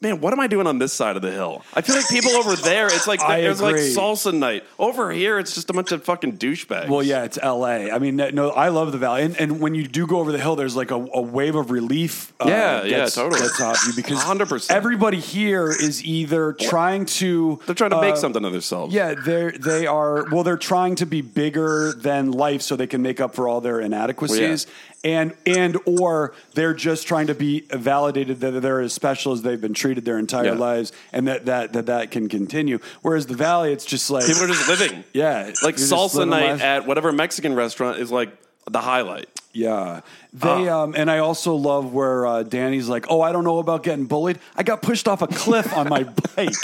Man, 0.02 0.22
what 0.22 0.32
am 0.32 0.40
I 0.40 0.46
doing 0.46 0.66
on 0.66 0.78
this 0.78 0.94
side 0.94 1.16
of 1.16 1.22
the 1.22 1.30
hill? 1.30 1.62
I 1.74 1.82
feel 1.82 1.94
like 1.94 2.08
people 2.08 2.30
over 2.30 2.56
there, 2.56 2.86
it's 2.86 3.06
like 3.06 3.20
I 3.28 3.42
there's 3.42 3.60
like 3.60 3.74
agree. 3.74 3.94
salsa 3.94 4.32
night. 4.32 4.64
Over 4.78 5.12
here, 5.12 5.38
it's 5.38 5.54
just 5.54 5.68
a 5.68 5.74
bunch 5.74 5.92
of 5.92 6.02
fucking 6.04 6.38
douchebags. 6.38 6.88
Well, 6.88 7.02
yeah, 7.02 7.24
it's 7.24 7.38
L.A. 7.40 7.90
I 7.90 7.98
mean, 7.98 8.16
no, 8.16 8.48
I 8.48 8.70
love 8.70 8.92
the 8.92 8.98
valley, 8.98 9.24
and, 9.24 9.36
and 9.38 9.60
when 9.60 9.74
you 9.74 9.86
do 9.86 10.06
go 10.06 10.18
over 10.20 10.32
the 10.32 10.38
hill, 10.38 10.56
there's 10.56 10.74
like 10.74 10.90
a, 10.90 10.94
a 10.94 11.20
wave 11.20 11.54
of 11.54 11.70
relief. 11.70 12.32
Uh, 12.40 12.46
Yeah, 12.48 12.84
yeah, 12.84 13.06
totally. 13.06 13.42
Gets 13.42 13.60
off 13.60 13.86
you 13.86 13.92
because 13.94 14.18
100%. 14.24 14.70
everybody 14.70 15.20
here 15.20 15.68
is 15.68 16.02
either 16.02 16.54
trying 16.54 17.04
to 17.04 17.60
they're 17.66 17.74
trying 17.74 17.90
to 17.90 18.00
make 18.00 18.14
uh, 18.14 18.16
something 18.16 18.42
of 18.42 18.52
themselves. 18.52 18.94
Yeah, 18.94 19.12
they're 19.14 19.50
they 19.52 19.86
are 19.86 20.24
well. 20.30 20.44
They're 20.44 20.56
trying 20.56 20.94
to 20.96 21.04
be 21.06 21.20
bigger 21.20 21.92
than 21.92 22.32
life, 22.32 22.62
so 22.62 22.74
they 22.74 22.86
can 22.86 23.02
make 23.02 23.20
up 23.20 23.34
for 23.34 23.48
all 23.48 23.60
their 23.60 23.80
inadequacies, 23.80 24.66
and 25.02 25.32
and 25.46 25.78
or 25.86 26.34
they're 26.54 26.74
just 26.74 27.06
trying 27.06 27.28
to 27.28 27.34
be 27.34 27.60
validated 27.70 28.40
that 28.40 28.60
they're 28.60 28.80
as 28.80 28.92
special 28.92 29.32
as 29.32 29.42
they've 29.42 29.60
been 29.60 29.72
treated 29.74 30.04
their 30.04 30.18
entire 30.18 30.44
Yeah. 30.46 30.52
lives, 30.52 30.92
and 31.12 31.26
that, 31.28 31.46
that 31.46 31.72
that 31.72 31.86
that 31.86 32.10
can 32.10 32.28
continue. 32.28 32.78
Whereas 33.02 33.26
the 33.26 33.34
valley, 33.36 33.72
it's 33.72 33.84
just 33.86 34.10
like 34.10 34.26
People 34.26 34.44
are 34.44 34.48
just 34.48 34.68
living. 34.68 35.04
yeah, 35.14 35.52
Like 35.62 35.76
salsa 35.76 36.28
night 36.28 36.50
life. 36.52 36.62
at 36.62 36.86
whatever 36.86 37.12
Mexican 37.12 37.54
restaurant 37.54 37.98
is 37.98 38.10
like 38.10 38.30
the 38.70 38.80
highlight. 38.80 39.28
Yeah. 39.52 40.02
They 40.32 40.68
Ah. 40.68 40.82
um 40.84 40.94
and 40.96 41.10
I 41.10 41.18
also 41.18 41.54
love 41.54 41.92
where 41.92 42.26
uh, 42.26 42.42
Danny's 42.44 42.88
like, 42.88 43.06
"Oh, 43.08 43.20
I 43.20 43.32
don't 43.32 43.42
know 43.44 43.58
about 43.58 43.82
getting 43.82 44.04
bullied. 44.04 44.38
I 44.54 44.62
got 44.62 44.80
pushed 44.82 45.08
off 45.08 45.22
a 45.22 45.26
cliff 45.26 45.72
on 45.76 45.88
my 45.88 46.04
bike." 46.36 46.54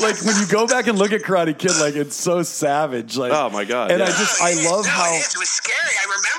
like 0.00 0.20
when 0.24 0.36
you 0.36 0.46
go 0.50 0.66
back 0.66 0.86
and 0.86 0.98
look 0.98 1.12
at 1.12 1.22
Karate 1.22 1.56
Kid, 1.56 1.72
like 1.80 1.94
it's 1.94 2.16
so 2.16 2.42
savage. 2.42 3.16
Like 3.16 3.32
Oh, 3.32 3.50
my 3.50 3.64
God, 3.64 3.90
And 3.90 4.02
I 4.02 4.06
just 4.06 4.40
I 4.42 4.52
love 4.70 4.84
No, 4.84 4.90
how 4.90 5.12
it 5.14 5.34
was 5.38 5.48
scary. 5.48 5.94
I 6.00 6.04
remember 6.04 6.33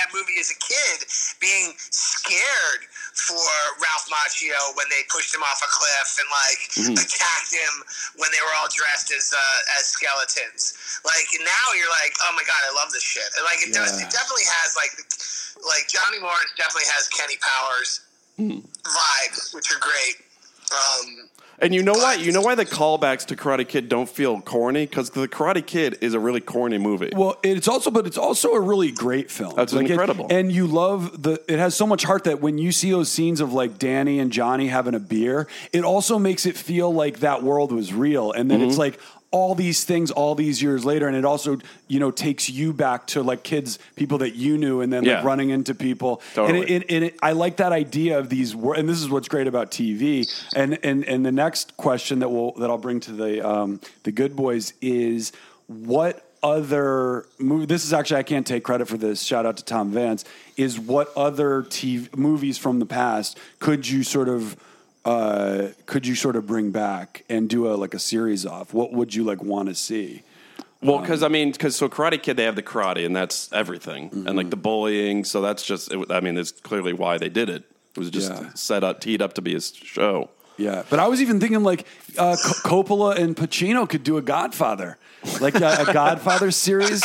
that 0.00 0.08
movie 0.16 0.40
as 0.40 0.48
a 0.48 0.56
kid, 0.58 1.04
being 1.44 1.76
scared 1.92 2.88
for 3.12 3.44
Ralph 3.76 4.08
Macchio 4.08 4.56
when 4.80 4.88
they 4.88 5.04
pushed 5.12 5.30
him 5.36 5.44
off 5.44 5.60
a 5.60 5.68
cliff 5.68 6.08
and 6.16 6.28
like 6.32 6.60
Mm-hmm. 6.80 6.96
attacked 6.96 7.52
him 7.52 7.74
when 8.16 8.30
they 8.32 8.40
were 8.40 8.54
all 8.56 8.70
dressed 8.72 9.12
as 9.12 9.28
uh, 9.34 9.76
as 9.76 9.92
skeletons. 9.92 10.72
Like 11.04 11.28
now 11.44 11.66
you're 11.76 11.92
like, 12.00 12.14
oh 12.24 12.32
my 12.32 12.44
god, 12.48 12.56
I 12.64 12.72
love 12.72 12.88
this 12.94 13.04
shit. 13.04 13.26
And, 13.36 13.44
like 13.44 13.60
it 13.60 13.74
does. 13.76 13.92
It 14.00 14.08
definitely 14.08 14.48
has 14.48 14.72
like 14.80 14.94
like 15.60 15.84
Johnny 15.92 16.18
Lawrence 16.22 16.54
definitely 16.56 16.88
has 16.96 17.08
Kenny 17.12 17.36
Powers 17.42 18.00
Mm-hmm. 18.40 18.64
vibes, 18.64 19.52
which 19.52 19.68
are 19.68 19.78
great. 19.82 20.16
Um, 20.72 21.28
And 21.62 21.74
you 21.74 21.82
know 21.82 21.92
why? 21.92 22.14
You 22.14 22.32
know 22.32 22.40
why 22.40 22.54
the 22.54 22.64
callbacks 22.64 23.26
to 23.26 23.36
Karate 23.36 23.68
Kid 23.68 23.88
don't 23.88 24.08
feel 24.08 24.40
corny? 24.40 24.86
Because 24.86 25.10
the 25.10 25.28
Karate 25.28 25.66
Kid 25.66 25.98
is 26.00 26.14
a 26.14 26.18
really 26.20 26.40
corny 26.40 26.78
movie. 26.78 27.10
Well, 27.14 27.36
it's 27.42 27.68
also, 27.68 27.90
but 27.90 28.06
it's 28.06 28.16
also 28.18 28.52
a 28.52 28.60
really 28.60 28.90
great 28.90 29.30
film. 29.30 29.54
That's 29.56 29.72
it- 29.72 29.90
incredible. 29.90 30.26
and 30.30 30.50
you 30.50 30.66
love 30.66 31.22
the. 31.22 31.42
It 31.48 31.58
has 31.58 31.74
so 31.74 31.86
much 31.86 32.04
heart 32.04 32.24
that 32.24 32.40
when 32.40 32.58
you 32.58 32.72
see 32.72 32.90
those 32.90 33.10
scenes 33.10 33.40
of 33.40 33.52
like 33.52 33.78
Danny 33.78 34.18
and 34.20 34.32
Johnny 34.32 34.68
having 34.68 34.94
a 34.94 35.00
beer, 35.00 35.46
it 35.72 35.84
also 35.84 36.18
makes 36.18 36.46
it 36.46 36.56
feel 36.56 36.92
like 36.92 37.20
that 37.20 37.42
world 37.42 37.72
was 37.72 37.92
real, 37.92 38.32
and 38.32 38.50
then 38.50 38.60
it's 38.62 38.72
Mm-hmm. 38.72 38.80
like 38.80 39.00
all 39.32 39.54
these 39.54 39.84
things 39.84 40.10
all 40.10 40.34
these 40.34 40.60
years 40.60 40.84
later, 40.84 41.06
and 41.06 41.16
it 41.16 41.24
also 41.24 41.58
you 41.88 42.00
know 42.00 42.10
takes 42.10 42.50
you 42.50 42.72
back 42.72 43.06
to 43.08 43.22
like 43.22 43.42
kids, 43.42 43.78
people 43.96 44.18
that 44.18 44.34
you 44.34 44.58
knew, 44.58 44.80
and 44.80 44.92
then 44.92 45.04
Yeah. 45.04 45.16
like 45.16 45.24
running 45.24 45.50
into 45.50 45.74
people. 45.74 46.20
Totally. 46.34 46.60
And, 46.60 46.70
it, 46.70 46.82
it, 46.82 46.90
and 46.94 47.04
it, 47.04 47.16
I 47.22 47.32
like 47.32 47.58
that 47.58 47.72
idea 47.72 48.18
of 48.18 48.28
these, 48.28 48.54
and 48.54 48.88
this 48.88 49.00
is 49.00 49.08
what's 49.08 49.28
great 49.28 49.46
about 49.46 49.70
TV. 49.70 50.26
And 50.56 50.78
and 50.84 51.04
and 51.04 51.24
the 51.24 51.32
next 51.32 51.76
question 51.76 52.18
that 52.20 52.28
will 52.28 52.52
that 52.54 52.70
I'll 52.70 52.78
bring 52.78 53.00
to 53.00 53.12
the 53.12 53.48
um, 53.48 53.80
the 54.02 54.12
good 54.12 54.34
boys 54.34 54.72
is 54.80 55.32
what 55.68 56.26
other 56.42 57.26
movie 57.38 57.66
this 57.66 57.84
is 57.84 57.92
actually 57.92 58.16
I 58.16 58.22
can't 58.22 58.46
take 58.46 58.64
credit 58.64 58.88
for 58.88 58.96
this 58.96 59.22
shout 59.22 59.44
out 59.44 59.58
to 59.58 59.64
Tom 59.64 59.90
Vance 59.92 60.24
is 60.56 60.78
what 60.80 61.12
other 61.14 61.64
TV 61.64 62.16
movies 62.16 62.56
from 62.56 62.78
the 62.78 62.86
past 62.86 63.38
could 63.58 63.86
you 63.86 64.02
sort 64.02 64.28
of 64.28 64.56
uh, 65.04 65.68
could 65.86 66.06
you 66.06 66.14
sort 66.14 66.36
of 66.36 66.46
bring 66.46 66.70
back 66.70 67.24
and 67.28 67.48
do 67.48 67.66
a 67.72 67.74
like 67.74 67.94
a 67.94 67.98
series 67.98 68.44
off 68.44 68.74
what 68.74 68.92
would 68.92 69.14
you 69.14 69.24
like 69.24 69.42
want 69.42 69.68
to 69.68 69.74
see 69.74 70.22
Well, 70.82 70.98
because 70.98 71.22
I 71.22 71.28
mean, 71.28 71.52
because 71.52 71.76
so 71.76 71.88
Karate 71.88 72.22
Kid, 72.22 72.36
they 72.36 72.44
have 72.44 72.56
the 72.56 72.62
karate, 72.62 73.04
and 73.04 73.14
that's 73.14 73.52
everything, 73.52 74.10
and 74.26 74.34
like 74.36 74.48
the 74.50 74.56
bullying. 74.56 75.24
So 75.24 75.42
that's 75.42 75.62
just, 75.62 75.92
it, 75.92 76.10
I 76.10 76.20
mean, 76.20 76.38
it's 76.38 76.52
clearly 76.52 76.94
why 76.94 77.18
they 77.18 77.28
did 77.28 77.50
it. 77.50 77.64
It 77.94 77.98
was 77.98 78.08
just 78.10 78.30
Yeah. 78.32 78.50
set 78.54 78.82
up, 78.82 79.00
teed 79.00 79.20
up 79.20 79.34
to 79.34 79.42
be 79.42 79.54
a 79.54 79.60
show. 79.60 80.30
Yeah, 80.56 80.82
but 80.88 80.98
I 80.98 81.06
was 81.08 81.20
even 81.20 81.38
thinking 81.40 81.62
like 81.62 81.86
uh, 82.18 82.36
Coppola 82.64 83.16
and 83.16 83.36
Pacino 83.36 83.86
could 83.88 84.04
do 84.04 84.16
a 84.16 84.22
Godfather, 84.22 84.96
like 85.40 85.54
a, 85.54 85.84
a 85.88 85.92
Godfather 85.92 86.50
series. 86.66 87.02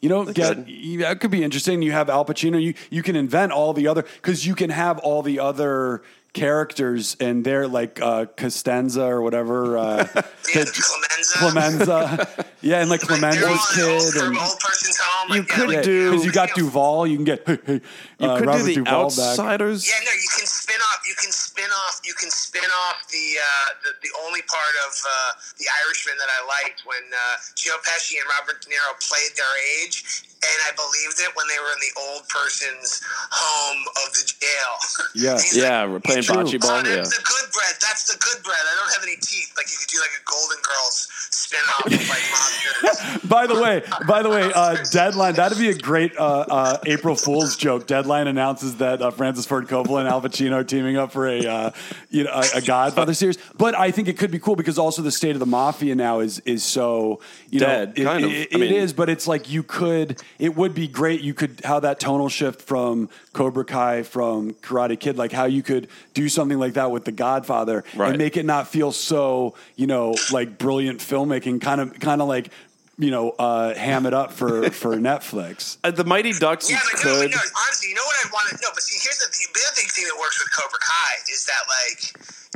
You 0.00 0.08
know, 0.08 0.24
get 0.24 0.66
that 1.00 1.20
could 1.20 1.30
be 1.30 1.42
interesting. 1.44 1.82
You 1.82 1.92
have 1.92 2.10
Al 2.10 2.24
Pacino. 2.24 2.60
You 2.60 2.74
you 2.90 3.02
can 3.02 3.16
invent 3.16 3.52
all 3.52 3.72
the 3.72 3.86
other 3.88 4.02
because 4.02 4.44
you 4.46 4.54
can 4.56 4.70
have 4.70 4.98
all 4.98 5.22
the 5.22 5.38
other 5.40 6.02
characters 6.34 7.16
and 7.20 7.44
they're 7.44 7.66
like 7.66 8.00
uh, 8.02 8.26
Costanza 8.36 9.04
or 9.04 9.22
whatever. 9.22 9.78
Uh, 9.78 10.06
yeah, 10.54 10.64
Clemenza. 10.66 11.38
Clemenza, 11.38 12.46
yeah, 12.60 12.80
and 12.80 12.90
like 12.90 13.08
Like, 13.08 13.20
they're 13.20 13.46
Clemenza's 13.46 13.78
in 13.78 13.84
an 13.84 13.90
old, 13.90 14.12
kid. 14.12 14.22
And, 14.22 14.36
old 14.38 14.58
person's 14.60 14.98
home. 14.98 15.28
You 15.30 15.40
like, 15.40 15.48
yeah, 15.48 15.56
could 15.56 15.68
like, 15.68 15.84
do- 15.84 16.10
because 16.10 16.26
you 16.26 16.32
got 16.32 16.56
you 16.56 16.62
know, 16.62 16.68
Duvall, 16.68 17.06
you 17.06 17.16
can 17.16 17.24
get 17.24 17.46
hey, 17.46 17.58
hey, 17.64 17.80
You 18.18 18.28
uh, 18.28 18.38
could 18.38 18.46
Robert 18.46 18.58
do 18.58 18.64
the 18.66 18.74
Duvall 18.84 19.08
back. 19.08 19.18
Outsiders. 19.18 19.86
Yeah, 19.88 19.94
no, 20.04 20.12
you 20.12 20.28
can 20.36 20.46
spin 20.46 20.80
off. 20.92 21.00
You 21.08 21.14
can 21.14 21.32
spin 21.32 21.70
off. 21.70 22.00
You 22.04 22.14
can 22.14 22.30
spin 22.30 22.70
off 22.90 23.06
the 23.08 23.26
uh, 23.38 23.70
the, 23.86 23.90
the 24.02 24.12
only 24.26 24.42
part 24.42 24.74
of 24.90 24.92
uh, 25.00 25.10
the 25.56 25.66
Irishman 25.86 26.18
that 26.18 26.28
I 26.28 26.40
liked 26.44 26.82
when 26.84 27.02
uh, 27.14 27.38
Joe 27.54 27.78
Pesci 27.86 28.18
and 28.18 28.26
Robert 28.38 28.60
De 28.60 28.68
Niro 28.68 28.92
played 29.00 29.32
their 29.38 29.54
age, 29.80 30.26
and 30.52 30.58
I 30.68 30.70
believed 30.76 31.18
it 31.20 31.30
when 31.36 31.46
they 31.48 31.58
were 31.58 31.72
in 31.72 31.80
the 31.80 31.92
old 32.12 32.28
person's 32.28 33.00
home 33.30 33.80
of 34.04 34.12
the 34.14 34.24
jail. 34.26 34.72
Yeah. 35.14 35.38
Yeah, 35.54 35.82
like, 35.82 35.90
we're 35.90 36.00
playing 36.00 36.22
True. 36.24 36.36
bocce 36.36 36.54
Oh, 36.56 36.58
ball. 36.58 36.82
that's 36.82 36.88
Yeah. 36.90 37.02
the 37.02 37.22
good 37.22 37.46
bread. 37.52 37.74
That's 37.80 38.04
the 38.12 38.18
good 38.18 38.42
bread. 38.42 38.58
I 38.58 38.74
don't 38.80 38.92
have 38.94 39.02
any 39.04 39.16
teeth. 39.16 39.52
Like 39.56 39.70
you 39.70 39.78
could 39.78 39.88
do 39.88 39.98
like 40.00 40.10
a 40.10 40.24
Golden 40.28 40.58
Girls 40.62 41.08
spin 41.30 41.60
off 41.78 41.86
of 41.86 41.92
like 41.92 42.24
mobsters. 42.34 43.28
By 43.28 43.46
the 43.46 43.54
way, 43.54 43.82
by 44.08 44.22
the 44.22 44.28
way, 44.30 44.50
uh, 44.54 44.76
Deadline. 44.90 45.34
That'd 45.34 45.56
be 45.58 45.70
a 45.70 45.74
great 45.78 46.16
uh, 46.16 46.44
uh, 46.48 46.78
April 46.86 47.14
Fool's 47.16 47.56
joke. 47.56 47.86
Deadline 47.86 48.26
announces 48.26 48.76
that 48.76 49.00
uh, 49.00 49.10
Francis 49.10 49.46
Ford 49.46 49.66
Coppola 49.68 50.00
and 50.00 50.08
Al 50.08 50.20
Pacino 50.20 50.54
are 50.54 50.64
teaming 50.64 50.96
up 50.96 51.12
for 51.12 51.26
a 51.28 51.46
uh, 51.46 51.70
you 52.10 52.24
know 52.24 52.30
a, 52.32 52.58
a 52.58 52.60
Godfather 52.60 53.14
series. 53.14 53.38
But 53.56 53.74
I 53.78 53.90
think 53.92 54.08
it 54.08 54.18
could 54.18 54.30
be 54.30 54.38
cool 54.38 54.56
because 54.56 54.78
also 54.78 55.00
the 55.02 55.12
state 55.12 55.32
of 55.36 55.40
the 55.40 55.46
mafia 55.46 55.94
now 55.94 56.20
is 56.20 56.40
is 56.40 56.62
so 56.64 57.20
you 57.50 57.60
Dead, 57.60 57.96
know 57.96 58.02
it- 58.02 58.04
kind 58.04 58.24
of. 58.24 58.30
it- 58.32 58.48
I 58.54 58.58
mean- 58.58 58.72
it 58.72 58.76
is, 58.76 58.92
but 58.92 59.08
it's 59.08 59.26
like 59.28 59.48
you 59.50 59.62
could. 59.62 60.20
It 60.38 60.56
would 60.56 60.74
be 60.74 60.88
great. 60.88 61.20
You 61.20 61.34
could 61.34 61.60
how 61.64 61.80
that 61.80 62.00
tonal 62.00 62.28
shift 62.28 62.62
from 62.62 63.08
Cobra 63.32 63.64
Kai 63.64 64.02
from 64.02 64.52
Karate 64.54 64.98
Kid, 64.98 65.16
like 65.16 65.32
how 65.32 65.44
you 65.44 65.62
could 65.62 65.88
do 66.12 66.28
something 66.28 66.58
like 66.58 66.74
that 66.74 66.90
with 66.90 67.04
the 67.04 67.12
Godfather 67.12 67.84
Right. 67.94 68.10
and 68.10 68.18
make 68.18 68.36
it 68.36 68.44
not 68.44 68.68
feel 68.68 68.92
so 68.92 69.54
you 69.76 69.86
know 69.86 70.14
like 70.32 70.58
brilliant 70.58 71.00
filmmaking, 71.00 71.60
kind 71.60 71.80
of 71.80 71.98
kind 72.00 72.20
of 72.22 72.28
like 72.28 72.50
you 72.98 73.10
know 73.10 73.30
uh, 73.38 73.74
ham 73.74 74.06
it 74.06 74.14
up 74.14 74.32
for 74.32 74.70
for 74.82 74.94
Netflix. 74.96 75.78
Uh, 75.84 75.90
the 75.90 76.04
Mighty 76.04 76.32
Ducks 76.32 76.70
Yeah, 76.70 76.76
you 76.76 76.90
but, 76.92 77.04
no, 77.04 77.10
no, 77.14 77.38
honestly, 77.66 77.88
you 77.90 77.94
know 77.94 78.04
what 78.06 78.16
I 78.24 78.28
want 78.32 78.48
to 78.50 78.56
know? 78.62 78.70
But 78.72 78.82
see, 78.82 78.98
here's 79.02 79.18
the, 79.18 79.26
the 79.30 79.60
other 79.66 79.74
thing, 79.74 79.88
thing 79.90 80.04
that 80.04 80.18
works 80.18 80.38
with 80.42 80.50
Cobra 80.54 80.78
Kai 80.78 81.12
is 81.32 81.44
that 81.46 81.62
like 81.66 82.00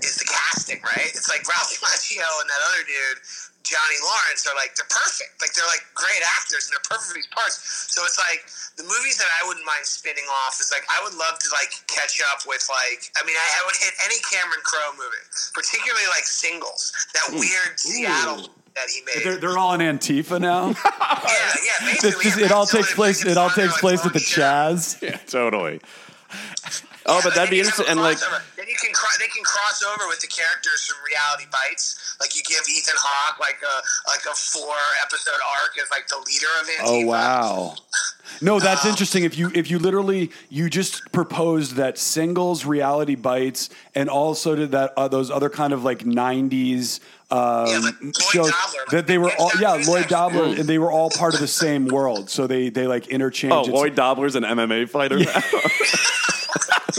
is 0.04 0.16
the 0.16 0.26
casting, 0.30 0.80
right? 0.82 1.10
It's 1.10 1.28
like 1.28 1.42
Ralph 1.48 1.74
Macchio 1.82 2.22
and 2.22 2.48
that 2.50 2.60
other 2.70 2.82
dude, 2.86 3.18
Johnny 3.68 4.00
Lawrence, 4.00 4.48
are 4.48 4.56
like 4.56 4.72
they're 4.74 4.88
perfect. 4.88 5.36
Like 5.44 5.52
they're 5.52 5.68
like 5.68 5.84
great 5.92 6.24
actors 6.40 6.64
and 6.66 6.72
they're 6.72 6.88
perfect 6.88 7.12
for 7.12 7.16
these 7.20 7.28
parts. 7.28 7.60
So 7.92 8.00
it's 8.08 8.16
like 8.16 8.48
the 8.80 8.88
movies 8.88 9.20
that 9.20 9.28
I 9.28 9.44
wouldn't 9.44 9.68
mind 9.68 9.84
spinning 9.84 10.24
off 10.48 10.56
is 10.56 10.72
like 10.72 10.88
I 10.88 11.04
would 11.04 11.12
love 11.12 11.36
to 11.36 11.48
like 11.52 11.70
catch 11.84 12.18
up 12.32 12.48
with 12.48 12.64
like 12.72 13.12
I 13.20 13.22
mean 13.28 13.36
I, 13.36 13.46
I 13.60 13.68
would 13.68 13.76
hit 13.76 13.92
any 14.08 14.16
Cameron 14.24 14.64
Crowe 14.64 14.96
movie, 14.96 15.24
particularly 15.52 16.08
like 16.16 16.24
Singles, 16.24 16.96
that 17.12 17.36
weird 17.36 17.76
Seattle 17.76 18.48
that 18.72 18.88
he 18.88 19.04
made. 19.04 19.20
They're, 19.24 19.36
they're 19.36 19.58
all 19.58 19.74
in 19.76 19.80
Antifa 19.84 20.40
now. 20.40 20.68
yeah, 20.84 21.52
yeah, 21.60 21.92
basically. 21.92 22.24
just- 22.24 22.38
it 22.40 22.52
all 22.52 22.66
takes 22.66 22.94
place. 22.94 23.24
It 23.24 23.36
all 23.36 23.50
takes 23.50 23.76
place 23.80 24.00
out, 24.00 24.06
at 24.06 24.12
the 24.16 24.24
like. 24.24 24.28
Chaz. 24.28 25.02
Yeah, 25.02 25.16
totally. 25.28 25.80
Yeah, 27.08 27.14
Oh, 27.16 27.20
but 27.24 27.32
then 27.34 27.48
that'd 27.48 27.50
be 27.50 27.56
you 27.56 27.62
can 27.64 27.72
have 27.72 27.80
interesting. 27.80 27.88
And 27.88 28.00
like, 28.04 28.18
crossover. 28.20 28.42
then 28.56 28.68
you 28.68 28.76
can 28.76 28.92
cro- 28.92 29.16
they 29.18 29.28
can 29.32 29.42
cross 29.44 29.82
over 29.82 30.06
with 30.08 30.20
the 30.20 30.26
characters 30.28 30.84
from 30.84 30.98
Reality 31.08 31.48
Bites. 31.50 32.16
Like 32.20 32.36
you 32.36 32.42
give 32.44 32.60
Ethan 32.68 32.94
Hawke 33.00 33.40
like 33.40 33.58
a 33.64 33.76
like 34.12 34.24
a 34.28 34.36
four 34.36 34.76
episode 35.02 35.40
arc 35.56 35.72
as 35.82 35.88
like 35.90 36.06
the 36.08 36.20
leader 36.28 36.52
of 36.60 36.68
Antifa. 36.68 36.84
Oh 36.84 37.06
wow. 37.06 37.74
No, 38.42 38.60
that's 38.60 38.84
interesting. 38.84 39.24
If 39.24 39.38
you 39.38 39.50
if 39.54 39.70
you 39.70 39.78
literally 39.78 40.30
you 40.50 40.68
just 40.68 41.10
proposed 41.12 41.76
that 41.76 41.96
singles, 41.96 42.66
reality 42.66 43.14
bites, 43.14 43.70
and 43.94 44.10
also 44.10 44.54
did 44.54 44.72
that 44.72 44.92
uh, 44.98 45.08
those 45.08 45.30
other 45.30 45.48
kind 45.48 45.72
of 45.72 45.82
like 45.84 46.00
'90s 46.04 47.00
um, 47.30 47.66
Yeah, 47.68 47.78
like 47.78 47.94
Lloyd 48.02 48.14
shows 48.16 48.50
Dobler, 48.50 48.84
that 48.90 49.06
they 49.06 49.16
were 49.16 49.32
all 49.38 49.50
yeah 49.58 49.72
Lloyd 49.72 49.86
Lloyd 49.86 50.08
Dobler. 50.08 50.38
Dobler 50.44 50.60
and 50.60 50.68
they 50.68 50.78
were 50.78 50.92
all 50.92 51.08
part 51.10 51.32
of 51.34 51.40
the 51.40 51.48
same 51.48 51.86
world. 51.86 52.28
So 52.28 52.46
they 52.46 52.68
they 52.68 52.86
like 52.86 53.08
interchange. 53.08 53.52
oh, 53.54 53.62
Lloyd 53.62 53.94
Dobler's 53.94 54.34
an 54.36 54.42
MMA 54.44 54.90
fighter 54.90 55.18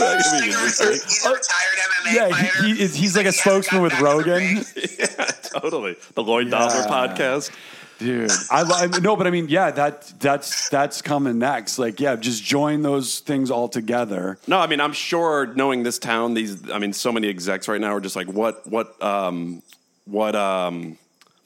now. 0.00 0.16
He's, 0.16 0.32
like 0.32 0.88
a, 0.88 0.92
he's 0.92 1.24
a 1.24 1.28
retired 1.30 1.78
MMA 1.78 2.14
Yeah, 2.14 2.28
fighter. 2.30 2.62
he, 2.64 2.74
he 2.74 2.82
is, 2.82 2.94
he's 2.94 3.16
like 3.16 3.26
a 3.26 3.30
He 3.30 3.32
spokesman 3.36 3.82
with 3.82 3.92
back 3.92 4.00
to 4.00 4.04
the 4.04 4.10
Rogan. 4.10 4.64
yeah, 4.98 5.24
totally. 5.60 5.96
The 6.14 6.22
Lloyd 6.22 6.50
Dobler 6.50 6.82
podcast. 6.84 7.50
Dude, 7.98 8.30
I, 8.50 8.62
I 8.62 8.86
no, 9.00 9.14
but 9.14 9.26
I 9.26 9.30
mean, 9.30 9.48
yeah, 9.50 9.70
that 9.72 10.10
that's 10.18 10.70
that's 10.70 11.02
coming 11.02 11.38
next. 11.38 11.78
Like, 11.78 12.00
yeah, 12.00 12.16
just 12.16 12.42
join 12.42 12.80
those 12.80 13.18
things 13.18 13.50
all 13.50 13.68
together. 13.68 14.38
No, 14.46 14.58
I 14.58 14.66
mean, 14.68 14.80
I'm 14.80 14.94
sure 14.94 15.48
knowing 15.54 15.82
this 15.82 15.98
town, 15.98 16.32
these, 16.32 16.70
I 16.70 16.78
mean, 16.78 16.94
so 16.94 17.12
many 17.12 17.28
execs 17.28 17.68
right 17.68 17.78
now 17.80 17.94
are 17.94 18.00
just 18.00 18.16
like, 18.16 18.28
what, 18.32 18.66
what, 18.66 19.00
um, 19.02 19.62
what, 20.06 20.34
um, 20.34 20.96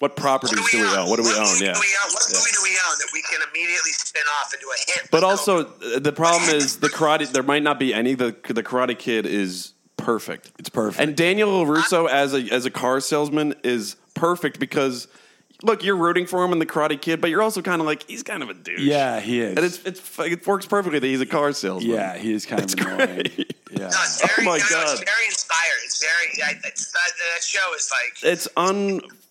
what 0.00 0.16
properties 0.16 0.58
What 0.58 0.70
do 0.70 0.78
we 0.78 0.84
own? 0.86 1.08
What 1.08 1.16
do 1.16 1.22
we 1.22 1.30
own? 1.30 1.46
Yeah. 1.60 1.72
Do 1.72 1.80
we 1.80 1.92
own? 2.04 2.12
What 2.12 2.24
movie 2.32 2.50
do 2.52 2.62
we 2.62 2.70
own 2.70 2.98
that 2.98 3.08
we 3.12 3.22
can 3.22 3.40
immediately 3.50 3.92
spin 3.92 4.22
off 4.40 4.52
into 4.52 4.66
a 4.66 4.76
hit? 4.92 5.08
But 5.10 5.24
also, 5.24 5.64
Cobra? 5.64 5.96
uh, 5.96 5.98
the 6.00 6.12
problem 6.12 6.50
is 6.54 6.78
the 6.78 6.88
karate. 6.88 7.30
There 7.30 7.42
might 7.42 7.62
not 7.62 7.78
be 7.78 7.94
any. 7.94 8.14
The 8.14 8.34
the 8.48 8.62
Karate 8.62 8.98
Kid 8.98 9.24
is 9.26 9.72
perfect. 9.96 10.50
It's 10.58 10.68
perfect. 10.68 11.00
And 11.00 11.16
Daniel 11.16 11.64
LaRusso 11.64 12.08
as 12.08 12.34
a 12.34 12.40
as 12.52 12.66
a 12.66 12.70
car 12.70 13.00
salesman 13.00 13.54
is 13.62 13.96
perfect 14.14 14.58
because 14.60 15.08
look, 15.62 15.82
you're 15.82 15.96
rooting 15.96 16.26
for 16.26 16.44
him 16.44 16.52
in 16.52 16.58
the 16.58 16.66
Karate 16.66 17.00
Kid, 17.00 17.20
but 17.22 17.30
you're 17.30 17.40
also 17.42 17.62
kind 17.62 17.80
of 17.80 17.86
like 17.86 18.02
he's 18.08 18.22
kind 18.22 18.42
of 18.42 18.50
a 18.50 18.54
douche. 18.54 18.80
Yeah, 18.80 19.20
he 19.20 19.40
is. 19.40 19.56
and 19.56 19.64
it's, 19.64 19.78
it's 19.86 20.18
it 20.18 20.46
works 20.46 20.66
perfectly 20.66 20.98
that 20.98 21.06
he's 21.06 21.20
a 21.22 21.26
car 21.26 21.52
salesman. 21.52 21.92
yeah, 21.94 22.16
he 22.18 22.32
is 22.32 22.44
kind 22.44 22.62
of 22.62 22.78
annoying. 22.78 22.96
great. 23.06 23.54
Yeah. 23.70 23.78
no, 23.78 23.86
it's 23.86 24.20
very, 24.36 24.46
Oh 24.46 24.50
my 24.50 24.50
no, 24.50 24.54
It's 24.56 24.70
God. 24.70 24.98
very 24.98 25.26
inspired. 25.26 25.80
It's 25.84 26.00
very. 26.02 26.42
I, 26.44 26.60
it's, 26.64 26.92
that, 26.92 27.00
that 27.36 27.42
show 27.42 27.74
is 27.76 27.90
like. 28.22 28.32
it's 28.32 28.48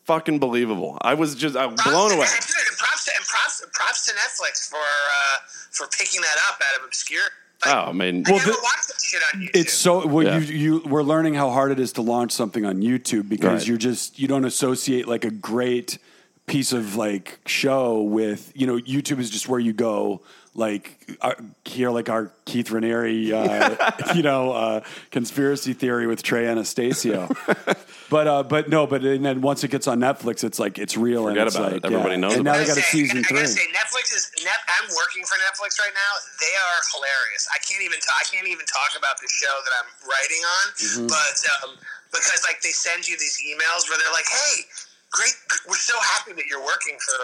unfucking 0.08 0.40
believable. 0.40 0.98
I 1.02 1.14
was 1.14 1.36
just 1.36 1.56
I'm 1.56 1.76
Props 1.76 1.90
blown 1.90 2.10
to- 2.12 2.16
away. 2.18 2.26
and 2.28 2.78
props 2.78 3.06
to 3.06 3.12
and 3.18 3.26
props, 3.26 3.66
props 3.74 4.06
to 4.06 4.12
Netflix 4.14 4.70
for 4.70 4.78
uh, 4.78 5.40
for 5.72 5.88
picking 5.98 6.22
that 6.22 6.36
up 6.50 6.62
out 6.72 6.80
of 6.82 6.86
obscure. 6.86 7.22
Like, 7.66 7.76
Oh, 7.76 7.80
I 7.90 7.92
mean, 7.94 8.24
I 8.28 8.32
Well, 8.32 8.40
never 8.40 8.52
the- 8.52 8.58
watched 8.62 8.88
that 8.90 9.02
shit 9.02 9.22
on 9.34 9.42
YouTube. 9.42 9.52
It's 9.56 9.74
so 9.74 10.06
well, 10.08 10.26
Yeah. 10.26 10.38
you 10.40 10.56
you 10.56 10.82
we're 10.86 11.04
learning 11.04 11.36
how 11.36 11.50
hard 11.52 11.72
it 11.72 11.80
is 11.80 11.94
to 11.94 12.02
launch 12.02 12.32
something 12.32 12.66
on 12.66 12.82
YouTube 12.82 13.30
because 13.30 13.62
Right. 13.62 13.68
you're 13.68 13.78
just 13.78 14.20
you 14.20 14.28
don't 14.28 14.46
associate 14.46 15.08
like 15.08 15.24
a 15.26 15.32
great 15.32 15.98
piece 16.46 16.74
of 16.74 16.96
like 16.98 17.40
show 17.46 18.02
with 18.02 18.52
you 18.56 18.68
know 18.68 18.78
YouTube 18.78 19.20
is 19.20 19.30
just 19.30 19.48
where 19.48 19.60
you 19.62 19.72
go 19.74 20.22
like 20.56 21.18
uh, 21.22 21.34
hear 21.66 21.90
like 21.90 22.10
our 22.10 22.32
Keith 22.46 22.70
Raniere 22.70 23.10
uh, 23.34 24.14
you 24.16 24.22
know 24.22 24.52
uh, 24.52 24.82
conspiracy 25.10 25.74
theory 25.74 26.06
with 26.06 26.22
Trey 26.22 26.46
Anastasio, 26.48 27.28
but 28.10 28.28
uh, 28.28 28.44
but 28.44 28.70
no, 28.70 28.86
but 28.86 29.04
and 29.04 29.26
then 29.26 29.42
once 29.42 29.64
it 29.64 29.72
gets 29.72 29.88
on 29.88 30.00
Netflix, 30.00 30.44
it's 30.44 30.60
like 30.60 30.78
it's 30.78 30.96
real 30.96 31.26
Forget 31.26 31.38
and 31.40 31.48
it's 31.48 31.56
about 31.58 31.74
it. 31.74 31.84
like 31.84 31.92
Everybody 31.92 32.18
knows 32.18 32.36
And 32.36 32.44
now 32.46 32.54
they 32.58 32.70
got 32.70 32.78
a 32.78 32.86
I 32.86 32.86
gotta 32.86 32.94
season 32.94 33.18
I 33.20 33.22
gotta, 33.22 33.34
three. 33.34 33.38
I 33.40 33.50
gotta 33.50 33.58
say, 33.58 33.68
Netflix 33.74 34.06
is. 34.14 34.30
Net, 34.46 34.60
I'm 34.82 34.90
working 34.94 35.24
for 35.26 35.40
Netflix 35.42 35.80
right 35.82 35.94
now. 35.96 36.12
They 36.38 36.54
are 36.54 36.80
hilarious. 36.94 37.50
I 37.50 37.58
can't 37.66 37.82
even. 37.82 37.98
ta- 38.04 38.14
I 38.22 38.26
can't 38.30 38.46
even 38.48 38.66
talk 38.70 38.94
about 38.94 39.18
the 39.24 39.30
show 39.32 39.54
that 39.66 39.74
I'm 39.82 39.90
writing 40.06 40.44
on, 40.46 40.66
Mm-hmm. 40.74 41.08
but 41.10 41.36
um, 41.66 41.72
because 42.14 42.46
like 42.46 42.62
they 42.62 42.76
send 42.76 43.08
you 43.10 43.18
these 43.18 43.42
emails 43.42 43.90
where 43.90 43.98
they're 43.98 44.14
like, 44.14 44.30
"Hey, 44.30 44.70
great, 45.10 45.34
we're 45.66 45.82
so 45.82 45.98
happy 46.14 46.34
that 46.38 46.46
you're 46.46 46.62
working 46.64 46.98
for." 47.02 47.22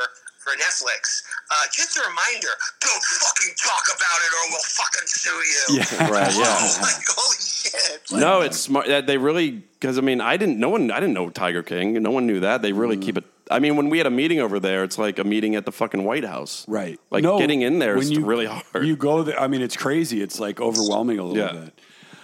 For 0.50 0.56
Netflix, 0.58 1.22
uh, 1.52 1.56
just 1.72 1.96
a 1.98 2.02
reminder: 2.02 2.48
don't 2.82 3.04
fucking 3.04 3.54
talk 3.64 3.84
about 3.88 4.20
it, 4.26 4.32
or 4.34 4.52
we'll 4.52 4.62
fucking 4.62 5.08
sue 5.08 5.30
you. 5.30 5.78
Yeah. 5.80 6.10
Right, 6.10 6.34
yeah. 6.36 6.82
like, 6.82 7.06
holy 7.08 7.36
shit! 7.40 8.02
Like, 8.12 8.20
No, 8.22 8.42
it's 8.42 8.58
smart. 8.60 8.88
that 8.88 9.06
They 9.06 9.18
really 9.18 9.52
because 9.52 9.98
I 10.00 10.02
mean 10.02 10.22
I 10.22 10.38
didn't. 10.38 10.60
No 10.60 10.70
one. 10.70 10.90
I 10.90 11.00
didn't 11.00 11.14
know 11.14 11.30
Tiger 11.30 11.62
King. 11.62 12.02
No 12.02 12.10
one 12.10 12.26
knew 12.26 12.40
that. 12.40 12.62
They 12.64 12.72
really 12.74 12.98
keep 12.98 13.18
it. 13.18 13.26
I 13.52 13.60
mean, 13.60 13.76
when 13.76 13.90
we 13.90 13.98
had 13.98 14.06
a 14.08 14.12
meeting 14.12 14.40
over 14.40 14.60
there, 14.60 14.84
it's 14.84 14.98
like 14.98 15.18
a 15.20 15.24
meeting 15.24 15.56
at 15.56 15.66
the 15.66 15.72
fucking 15.72 16.04
White 16.04 16.24
House. 16.26 16.66
Right. 16.68 17.00
Like 17.12 17.24
No, 17.24 17.38
getting 17.40 17.62
in 17.64 17.80
there 17.80 17.94
when 17.96 18.04
is 18.04 18.12
you- 18.12 18.26
really 18.26 18.46
hard. 18.46 18.86
You 18.86 18.96
go 18.96 19.24
there. 19.24 19.40
I 19.40 19.48
mean, 19.48 19.62
it's 19.62 19.76
crazy. 19.78 20.22
It's 20.22 20.40
like 20.40 20.60
overwhelming 20.62 21.18
a 21.20 21.24
little 21.24 21.38
Yeah. 21.56 21.60
bit. 21.66 21.79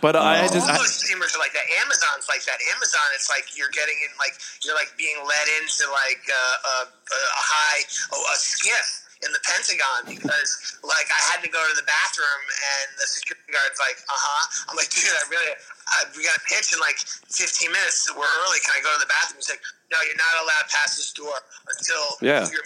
But 0.06 0.14
I 0.14 0.46
all 0.46 0.54
just. 0.54 0.70
I, 0.70 0.78
those 0.78 1.02
streamers 1.02 1.34
are 1.34 1.42
like 1.42 1.58
that. 1.58 1.66
Amazon's 1.82 2.30
like 2.30 2.46
that. 2.46 2.62
Amazon, 2.78 3.02
it's 3.18 3.26
like 3.26 3.58
you're 3.58 3.74
getting 3.74 3.98
in, 4.06 4.14
like 4.22 4.38
you're 4.62 4.78
like 4.78 4.94
being 5.02 5.18
led 5.26 5.48
into 5.58 5.90
like 5.90 6.22
uh, 6.30 6.38
a, 6.62 6.76
a, 6.86 7.42
high, 7.42 7.82
a, 8.14 8.18
a 8.22 8.38
SCIF 8.38 9.06
in 9.26 9.34
the 9.34 9.42
Pentagon 9.42 10.06
because 10.06 10.78
like 10.86 11.10
I 11.10 11.22
had 11.34 11.42
to 11.42 11.50
go 11.50 11.58
to 11.58 11.74
the 11.74 11.88
bathroom 11.90 12.44
and 12.46 12.94
the 13.02 13.10
security 13.10 13.50
guard's 13.50 13.82
like, 13.82 13.98
uh 14.06 14.14
huh. 14.14 14.70
I'm 14.70 14.78
like, 14.78 14.94
dude, 14.94 15.10
I 15.10 15.26
really, 15.26 15.58
I, 15.88 16.04
we 16.18 16.24
got 16.24 16.36
a 16.38 16.42
pitch 16.50 16.74
in 16.74 16.80
like 16.80 16.98
15 16.98 17.72
minutes. 17.72 18.10
We're 18.12 18.24
early. 18.24 18.60
Can 18.66 18.74
I 18.80 18.84
go 18.84 18.94
to 18.94 19.00
the 19.00 19.06
bathroom? 19.08 19.38
He's 19.38 19.50
like, 19.50 19.62
no, 19.92 19.98
you're 20.06 20.16
not 20.18 20.44
allowed 20.44 20.68
past 20.70 20.98
this 20.98 21.14
door 21.14 21.32
until 21.70 22.28
Yeah. 22.28 22.50
your 22.52 22.62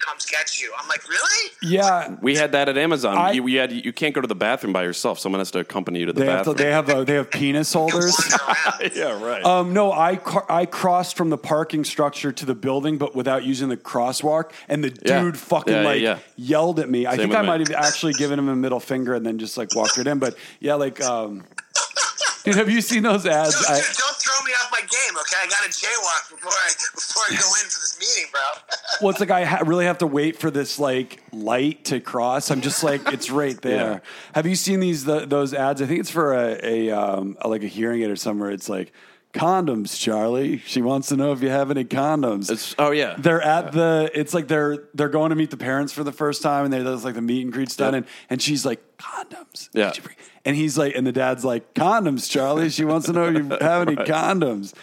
comes 0.00 0.24
get 0.26 0.60
you. 0.60 0.72
I'm 0.76 0.88
like, 0.88 1.06
really? 1.08 1.50
Yeah, 1.62 2.16
we 2.22 2.34
had 2.34 2.52
that 2.52 2.68
at 2.68 2.76
Amazon. 2.78 3.16
I- 3.16 3.32
you, 3.32 3.42
we 3.42 3.54
had 3.54 3.70
you 3.72 3.92
can't 3.92 4.14
go 4.14 4.20
to 4.22 4.26
the 4.26 4.34
bathroom 4.34 4.72
by 4.72 4.82
yourself. 4.84 5.18
Someone 5.18 5.38
has 5.40 5.50
to 5.52 5.58
accompany 5.60 6.00
you 6.00 6.06
to 6.06 6.12
the 6.12 6.20
they 6.20 6.26
have 6.26 6.44
to, 6.44 6.50
bathroom. 6.52 6.56
they 6.66 6.72
have 6.72 6.88
a, 6.88 7.04
they 7.04 7.14
have 7.14 7.30
penis 7.30 7.72
holders. 7.74 8.16
Yeah, 8.94 9.22
right. 9.22 9.44
Um, 9.44 9.72
no, 9.74 9.92
I 9.92 10.16
car- 10.16 10.46
I 10.48 10.66
crossed 10.66 11.16
from 11.16 11.30
the 11.30 11.38
parking 11.38 11.84
structure 11.84 12.32
to 12.32 12.46
the 12.46 12.54
building, 12.54 12.98
but 12.98 13.14
without 13.14 13.44
using 13.44 13.68
the 13.68 13.76
crosswalk. 13.76 14.50
And 14.68 14.82
the 14.82 14.96
Yeah. 15.04 15.20
dude 15.20 15.38
fucking 15.38 15.72
Yeah, 15.72 15.80
yeah, 15.82 15.86
like 15.86 16.00
yeah. 16.00 16.18
yelled 16.36 16.80
at 16.80 16.88
me. 16.90 17.06
I 17.06 17.16
think 17.16 17.28
with 17.28 17.38
I 17.38 17.42
me. 17.42 17.46
might 17.48 17.60
have 17.60 17.70
actually 17.70 18.14
given 18.14 18.38
him 18.40 18.48
a 18.48 18.56
middle 18.56 18.80
finger 18.80 19.14
and 19.14 19.24
then 19.24 19.38
just 19.38 19.56
like 19.56 19.68
walked 19.76 19.98
it 19.98 20.06
in. 20.08 20.18
But 20.18 20.36
yeah, 20.58 20.74
like, 20.74 21.00
um, 21.00 21.44
dude, 22.44 22.54
have 22.56 22.68
you 22.68 22.80
seen 22.80 23.02
those 23.02 23.26
ads? 23.26 23.58
Dude, 23.58 23.68
I, 23.68 23.76
dude, 23.76 23.84
don't 23.84 24.16
throw 24.16 24.44
me 24.44 24.52
off 24.52 24.70
my 24.70 24.80
game, 24.80 25.16
okay? 25.20 25.36
I 25.42 25.46
got 25.48 25.62
to 25.62 25.70
jaywalk 25.70 26.30
before 26.30 26.52
I 26.52 26.70
before 26.94 27.22
I 27.28 27.30
go 27.30 27.36
in 27.36 27.68
for 27.68 27.80
this 27.80 27.96
meeting, 27.98 28.30
bro. 28.32 28.40
well, 29.00 29.10
it's 29.10 29.20
like 29.20 29.30
I 29.30 29.44
ha- 29.44 29.62
really 29.64 29.86
have 29.86 29.98
to 29.98 30.06
wait 30.06 30.38
for 30.38 30.50
this 30.50 30.78
like 30.78 31.22
light 31.32 31.84
to 31.86 32.00
cross. 32.00 32.50
I'm 32.50 32.60
just 32.60 32.82
like, 32.82 33.12
it's 33.12 33.30
right 33.30 33.60
there. 33.62 33.92
Yeah. 33.92 33.98
Have 34.34 34.46
you 34.46 34.56
seen 34.56 34.80
these 34.80 35.04
the, 35.04 35.26
those 35.26 35.54
ads? 35.54 35.82
I 35.82 35.86
think 35.86 36.00
it's 36.00 36.10
for 36.10 36.34
a, 36.34 36.58
a, 36.62 36.90
um, 36.90 37.36
a 37.40 37.48
like 37.48 37.62
a 37.62 37.68
hearing 37.68 38.02
aid 38.02 38.10
or 38.10 38.16
somewhere. 38.16 38.50
It's 38.50 38.68
like. 38.68 38.92
Condoms, 39.32 39.98
Charlie. 39.98 40.58
She 40.58 40.82
wants 40.82 41.08
to 41.08 41.16
know 41.16 41.32
if 41.32 41.42
you 41.42 41.48
have 41.48 41.70
any 41.70 41.84
condoms. 41.84 42.50
It's- 42.50 42.74
oh, 42.78 42.90
yeah. 42.90 43.16
They're 43.18 43.40
at 43.40 43.72
the. 43.72 44.10
It's 44.14 44.34
like 44.34 44.46
they're 44.46 44.84
they're 44.92 45.08
going 45.08 45.30
to 45.30 45.36
meet 45.36 45.50
the 45.50 45.56
parents 45.56 45.92
for 45.92 46.04
the 46.04 46.12
first 46.12 46.42
time, 46.42 46.64
and 46.64 46.72
they're 46.72 46.82
there's 46.82 47.04
like 47.04 47.14
the 47.14 47.22
meet 47.22 47.42
and 47.42 47.52
greet's 47.52 47.74
done, 47.74 47.94
Yep. 47.94 48.02
and 48.04 48.12
and 48.28 48.42
she's 48.42 48.66
like 48.66 48.82
condoms. 48.98 49.70
Yeah. 49.72 49.86
Did 49.88 49.96
you 49.96 50.02
bring-" 50.02 50.16
And 50.44 50.54
he's 50.56 50.76
like, 50.76 50.94
and 50.96 51.06
the 51.06 51.12
dad's 51.12 51.44
like 51.46 51.72
condoms, 51.72 52.28
Charlie. 52.30 52.68
She 52.68 52.84
wants 52.84 53.06
to 53.06 53.12
know 53.14 53.24
if 53.28 53.34
you 53.36 53.48
have 53.60 53.88
any 53.88 53.96
condoms. 54.04 54.74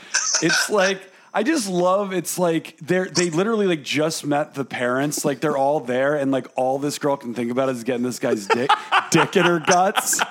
It's 0.42 0.70
like 0.70 1.00
I 1.34 1.44
just 1.44 1.70
love 1.70 2.12
it's 2.12 2.40
like 2.40 2.76
they're 2.82 3.06
they 3.06 3.30
literally 3.30 3.68
like 3.68 3.84
just 3.84 4.26
met 4.26 4.56
the 4.56 4.66
parents 4.66 5.24
like 5.24 5.40
they're 5.42 5.58
all 5.58 5.80
there 5.80 6.16
and 6.16 6.32
like 6.32 6.48
all 6.56 6.80
this 6.80 6.98
girl 6.98 7.18
can 7.18 7.34
think 7.36 7.52
about 7.52 7.70
is 7.70 7.84
getting 7.84 8.04
this 8.04 8.18
guy's 8.20 8.48
dick 8.48 8.70
dick 9.12 9.36
in 9.38 9.46
her 9.46 9.60
guts. 9.60 10.20
Uh, 10.22 10.26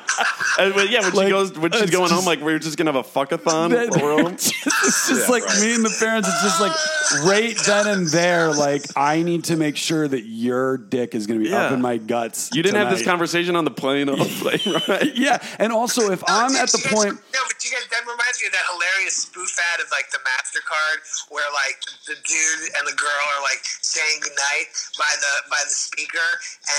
and, 0.59 0.75
but 0.75 0.91
yeah, 0.91 1.03
when 1.03 1.13
Like, 1.15 1.27
she 1.27 1.31
goes, 1.31 1.57
when 1.59 1.71
she's 1.73 1.83
it's 1.83 1.91
going 1.93 2.11
home, 2.11 2.25
like 2.25 2.41
we're 2.41 2.59
just 2.59 2.77
gonna 2.77 2.93
have 2.93 3.07
a 3.07 3.09
fuckathon. 3.09 3.71
That- 3.71 4.01
while 4.03 4.25
we're 4.25 4.33
it's 4.33 4.51
just 5.09 5.11
Yeah, 5.11 5.27
like 5.29 5.47
right. 5.47 5.61
me 5.61 5.75
and 5.77 5.85
the 5.85 5.97
parents. 6.01 6.29
It's 6.29 6.43
just 6.43 6.61
like 6.61 6.73
right 7.25 7.57
then 7.67 7.87
and 7.87 8.07
there. 8.09 8.53
Like 8.53 8.83
I 8.97 9.23
need 9.23 9.45
to 9.45 9.57
make 9.57 9.77
sure 9.77 10.09
that 10.09 10.23
your 10.25 10.77
dick 10.79 11.15
is 11.15 11.27
going 11.29 11.39
to 11.41 11.45
be 11.49 11.55
up 11.55 11.71
in 11.73 11.81
my 11.81 11.99
guts. 11.99 12.51
You 12.53 12.63
didn't 12.63 12.77
have 12.77 12.91
this 12.91 13.05
conversation 13.05 13.55
on 13.57 13.65
the 13.65 13.71
plane. 13.71 14.09
On 14.09 14.19
the 14.19 14.25
plane, 14.41 14.83
right? 14.89 15.15
Yeah, 15.17 15.39
and 15.61 15.73
also 15.73 16.11
if 16.11 16.23
I'm 16.27 16.57
at 16.57 16.71
the 16.71 16.79
point. 16.91 17.15
No, 17.15 17.41
but 17.47 17.65
you 17.65 17.71
guys, 17.71 17.87
that 17.91 18.01
reminds 18.03 18.41
me 18.41 18.47
of 18.49 18.53
that 18.53 18.67
hilarious 18.73 19.17
spoof 19.17 19.57
ad 19.75 19.81
of 19.81 19.87
like 19.93 20.11
the 20.11 20.19
Mastercard, 20.19 20.98
where 21.31 21.47
like 21.67 21.79
the 22.07 22.17
dude 22.17 22.65
and 22.79 22.85
the 22.89 22.97
girl 22.97 23.25
are 23.39 23.43
like 23.45 23.63
saying 23.83 24.21
goodnight 24.23 24.69
by 24.97 25.13
the 25.19 25.33
by 25.51 25.61
the 25.65 25.75
speaker, 25.75 26.29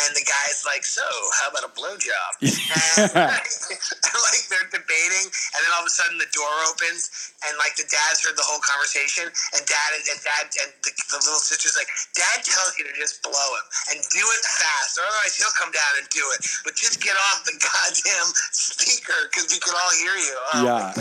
and 0.06 0.16
the 0.16 0.26
guy's 0.26 0.64
like, 0.66 0.84
"So, 0.84 1.06
how 1.42 1.52
about 1.52 1.66
a 1.68 1.74
blowjob?" 1.74 2.32
and, 2.44 3.12
and 3.26 4.18
like 4.32 4.44
they're 4.50 4.70
debating, 4.72 5.26
and 5.28 5.60
then 5.64 5.72
all 5.76 5.84
of 5.84 5.90
a 5.90 5.94
sudden 5.94 6.18
the 6.18 6.30
door 6.34 6.52
opens, 6.70 7.34
and 7.48 7.56
like 7.58 7.76
the 7.76 7.88
dad's 7.88 8.22
heard 8.24 8.36
the 8.36 8.46
whole 8.46 8.62
conversation, 8.62 9.28
and 9.28 9.62
dad 9.66 9.90
and, 9.96 10.04
and 10.16 10.20
dad 10.24 10.44
and 10.66 10.72
the, 10.84 10.92
the 11.16 11.20
little 11.24 11.42
sister's 11.42 11.76
like, 11.80 11.90
"Dad 12.16 12.44
tells 12.46 12.76
you 12.78 12.86
to 12.88 12.94
just 12.98 13.22
blow 13.24 13.34
him 13.34 13.66
and 13.94 13.98
do 14.12 14.24
it 14.24 14.42
fast, 14.46 14.98
or 14.98 15.06
otherwise 15.08 15.36
he'll 15.38 15.56
come 15.58 15.72
down 15.72 15.94
and 16.02 16.08
do 16.10 16.24
it. 16.38 16.46
But 16.64 16.76
just 16.76 17.02
get 17.04 17.16
off 17.32 17.46
the 17.46 17.56
goddamn 17.68 18.30
speaker 18.52 19.18
because 19.30 19.50
we 19.52 19.60
can 19.60 19.74
all 19.74 19.94
hear 20.00 20.16
you." 20.18 20.36
Oh, 20.54 20.66
Yeah, 20.66 20.92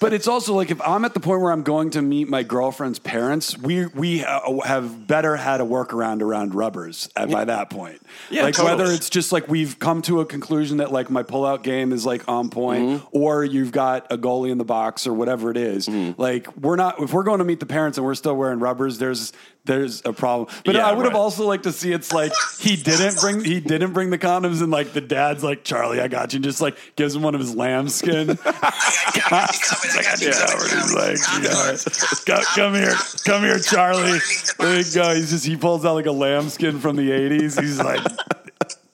but 0.00 0.12
it's 0.12 0.28
also 0.28 0.54
like 0.54 0.70
if 0.70 0.80
I'm 0.82 1.04
at 1.04 1.14
the 1.14 1.20
point 1.20 1.40
where 1.40 1.52
I'm 1.52 1.62
going 1.62 1.90
to 1.96 2.02
meet 2.02 2.28
my 2.28 2.41
girlfriend's 2.44 2.98
parents, 2.98 3.56
we 3.58 3.86
we 3.86 4.24
uh, 4.24 4.60
have 4.60 5.06
better 5.06 5.36
had 5.36 5.60
a 5.60 5.64
workaround 5.64 6.22
around 6.22 6.54
rubbers 6.54 7.08
at, 7.16 7.30
by 7.30 7.44
that 7.44 7.70
point. 7.70 8.00
Yeah, 8.30 8.42
like 8.44 8.54
totally. 8.54 8.76
whether 8.76 8.92
it's 8.92 9.10
just 9.10 9.32
like 9.32 9.48
we've 9.48 9.78
come 9.78 10.02
to 10.02 10.20
a 10.20 10.26
conclusion 10.26 10.78
that 10.78 10.92
like 10.92 11.10
my 11.10 11.22
pullout 11.22 11.62
game 11.62 11.92
is 11.92 12.04
like 12.06 12.28
on 12.28 12.48
point, 12.50 12.82
Mm-hmm. 12.82 13.06
or 13.12 13.44
you've 13.44 13.72
got 13.72 14.10
a 14.10 14.16
goalie 14.18 14.50
in 14.50 14.58
the 14.58 14.64
box 14.64 15.06
or 15.06 15.12
whatever 15.12 15.50
it 15.50 15.56
is. 15.56 15.88
Mm-hmm. 15.88 16.20
Like 16.20 16.54
we're 16.56 16.76
not 16.76 17.00
if 17.00 17.12
we're 17.12 17.22
going 17.22 17.38
to 17.38 17.44
meet 17.44 17.60
the 17.60 17.66
parents 17.66 17.98
and 17.98 18.04
we're 18.06 18.14
still 18.14 18.34
wearing 18.36 18.58
rubbers, 18.58 18.98
there's 18.98 19.32
there's 19.64 20.02
a 20.04 20.12
problem. 20.12 20.48
But 20.64 20.74
Yeah, 20.74 20.86
I 20.86 20.92
would 20.92 21.04
have 21.04 21.14
right. 21.14 21.20
also 21.20 21.46
liked 21.46 21.64
to 21.64 21.72
see 21.72 21.92
it's 21.92 22.12
like 22.12 22.32
he 22.58 22.76
didn't 22.76 23.20
bring 23.20 23.44
he 23.44 23.60
didn't 23.60 23.92
bring 23.92 24.10
the 24.10 24.18
condoms 24.18 24.60
and 24.60 24.70
like 24.70 24.92
the 24.92 25.00
dad's 25.00 25.44
like 25.44 25.62
Charlie, 25.64 26.00
I 26.00 26.08
got 26.08 26.32
you, 26.32 26.38
and 26.38 26.44
just 26.44 26.60
like 26.60 26.76
gives 26.96 27.14
him 27.14 27.22
one 27.22 27.34
of 27.34 27.40
his 27.40 27.54
lambskin. 27.54 28.30
I 28.44 29.20
got 29.30 29.54
you 29.54 29.60
coming. 29.62 29.90
I 29.96 30.02
got 30.02 30.20
you 30.20 30.28
Yeah, 30.28 30.80
he's 30.80 30.94
like, 30.94 31.20
Come 31.22 31.44
yeah, 31.44 31.76
come, 32.26 32.44
come 32.54 32.74
here, 32.74 32.94
come 33.24 33.42
here, 33.42 33.58
Charlie. 33.58 34.18
There 34.58 34.78
you 34.80 34.94
go. 34.94 35.14
He's 35.14 35.30
just 35.30 35.46
he 35.46 35.56
pulls 35.56 35.84
out 35.84 35.94
like 35.94 36.06
a 36.06 36.12
lambskin 36.12 36.80
from 36.80 36.96
the 36.96 37.10
'80s. 37.10 37.60
He's 37.60 37.78
like, 37.78 38.02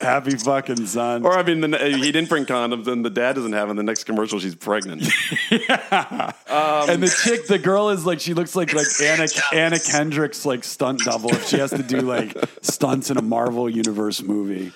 happy 0.01 0.37
fucking 0.37 0.87
son. 0.87 1.25
Or 1.25 1.39
I 1.39 1.43
mean, 1.43 1.61
the, 1.61 1.79
he 1.79 2.13
didn't 2.13 2.29
bring 2.29 2.47
condoms, 2.47 2.87
and 2.87 3.05
the 3.05 3.11
dad 3.11 3.35
doesn't 3.35 3.53
have. 3.53 3.71
In 3.71 3.77
the 3.77 3.83
next 3.83 4.05
commercial, 4.05 4.39
she's 4.39 4.55
pregnant. 4.55 5.03
and 5.51 7.03
the 7.03 7.21
chick, 7.25 7.47
the 7.47 7.59
girl 7.59 7.91
is 7.91 8.07
like, 8.07 8.21
she 8.21 8.35
looks 8.35 8.55
like 8.57 8.73
like 8.75 8.87
Anna 9.03 9.27
Anna 9.53 9.79
Kendrick's 9.79 10.45
like 10.47 10.65
stunt 10.65 11.01
double 11.05 11.31
if 11.31 11.47
she 11.49 11.59
has 11.59 11.71
to 11.71 11.83
do 11.83 12.01
like 12.01 12.37
stunts 12.63 13.11
in 13.11 13.17
a 13.17 13.23
Marvel 13.23 13.69
universe 13.69 14.23
movie. 14.23 14.73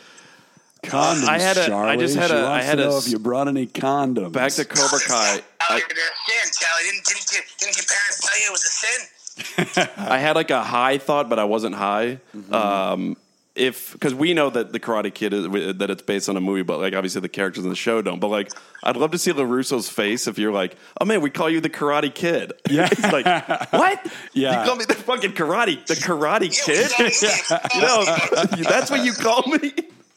Condoms, 0.83 1.29
I 1.29 1.39
had 1.39 1.57
a- 1.59 1.62
I 1.62 1.66
Charlie. 1.68 1.97
just 1.99 2.16
had 2.16 2.31
She 2.31 2.37
a- 2.37 2.41
I 2.41 2.51
wants 2.51 2.66
had 2.66 2.75
to 2.79 2.83
a 2.83 2.87
know 2.87 2.97
s- 2.97 3.07
if 3.07 3.12
you 3.12 3.18
brought 3.20 3.47
any 3.47 3.66
condoms. 3.68 4.33
Back 4.33 4.51
to 4.55 4.64
Cobra 4.64 4.99
Kai. 4.99 5.07
Charlie, 5.07 5.43
I, 5.61 5.77
you're 5.77 5.87
gonna 5.87 6.53
Charlie. 6.53 6.85
Didn't, 6.91 7.05
didn't, 7.05 7.33
you- 7.33 7.41
didn't 7.61 7.77
your 7.77 7.87
parents 7.87 8.20
tell 8.20 8.41
you 8.41 8.47
it 8.49 8.53
was 8.53 8.64
a 8.64 8.68
sin? 8.68 9.89
I 10.11 10.18
had 10.18 10.35
like 10.35 10.51
a 10.51 10.61
high 10.62 10.99
thought, 10.99 11.29
but 11.31 11.39
I 11.39 11.45
wasn't 11.45 11.77
high. 11.77 12.18
Mm-hmm. 12.37 12.53
Um, 12.53 13.16
if 13.55 13.93
because 13.93 14.15
we 14.15 14.33
know 14.35 14.49
that 14.51 14.73
the 14.73 14.81
Karate 14.81 15.13
Kid 15.13 15.33
is 15.35 15.77
that 15.79 15.91
it's 15.91 16.03
based 16.03 16.29
on 16.29 16.37
a 16.37 16.41
movie, 16.41 16.63
but 16.63 16.79
like 16.79 16.95
obviously 16.95 17.21
the 17.21 17.29
characters 17.29 17.65
in 17.65 17.71
the 17.71 17.77
show 17.77 18.01
don't. 18.01 18.19
But 18.19 18.29
like, 18.29 18.51
I'd 18.83 18.97
love 18.97 19.11
to 19.11 19.19
see 19.19 19.33
Larusso's 19.33 19.89
face 19.89 20.27
if 20.27 20.39
you're 20.39 20.53
like, 20.53 20.77
oh 21.01 21.05
man, 21.05 21.21
we 21.21 21.31
call 21.31 21.51
you 21.51 21.61
the 21.61 21.71
Karate 21.71 22.15
Kid. 22.15 22.53
Yeah. 22.71 22.89
He's 22.89 23.13
like, 23.13 23.27
what? 23.73 24.07
Yeah. 24.33 24.61
you 24.61 24.67
call 24.67 24.77
me 24.77 24.85
the 24.87 24.95
fucking 24.95 25.33
Karate, 25.33 25.85
the 25.87 25.95
Karate 25.95 26.51
Kid. 26.51 26.91
we 26.99 27.79
you 27.79 28.63
know, 28.63 28.71
that's 28.71 28.91
what 28.91 29.05
you 29.05 29.13
call 29.13 29.43
me. 29.47 29.73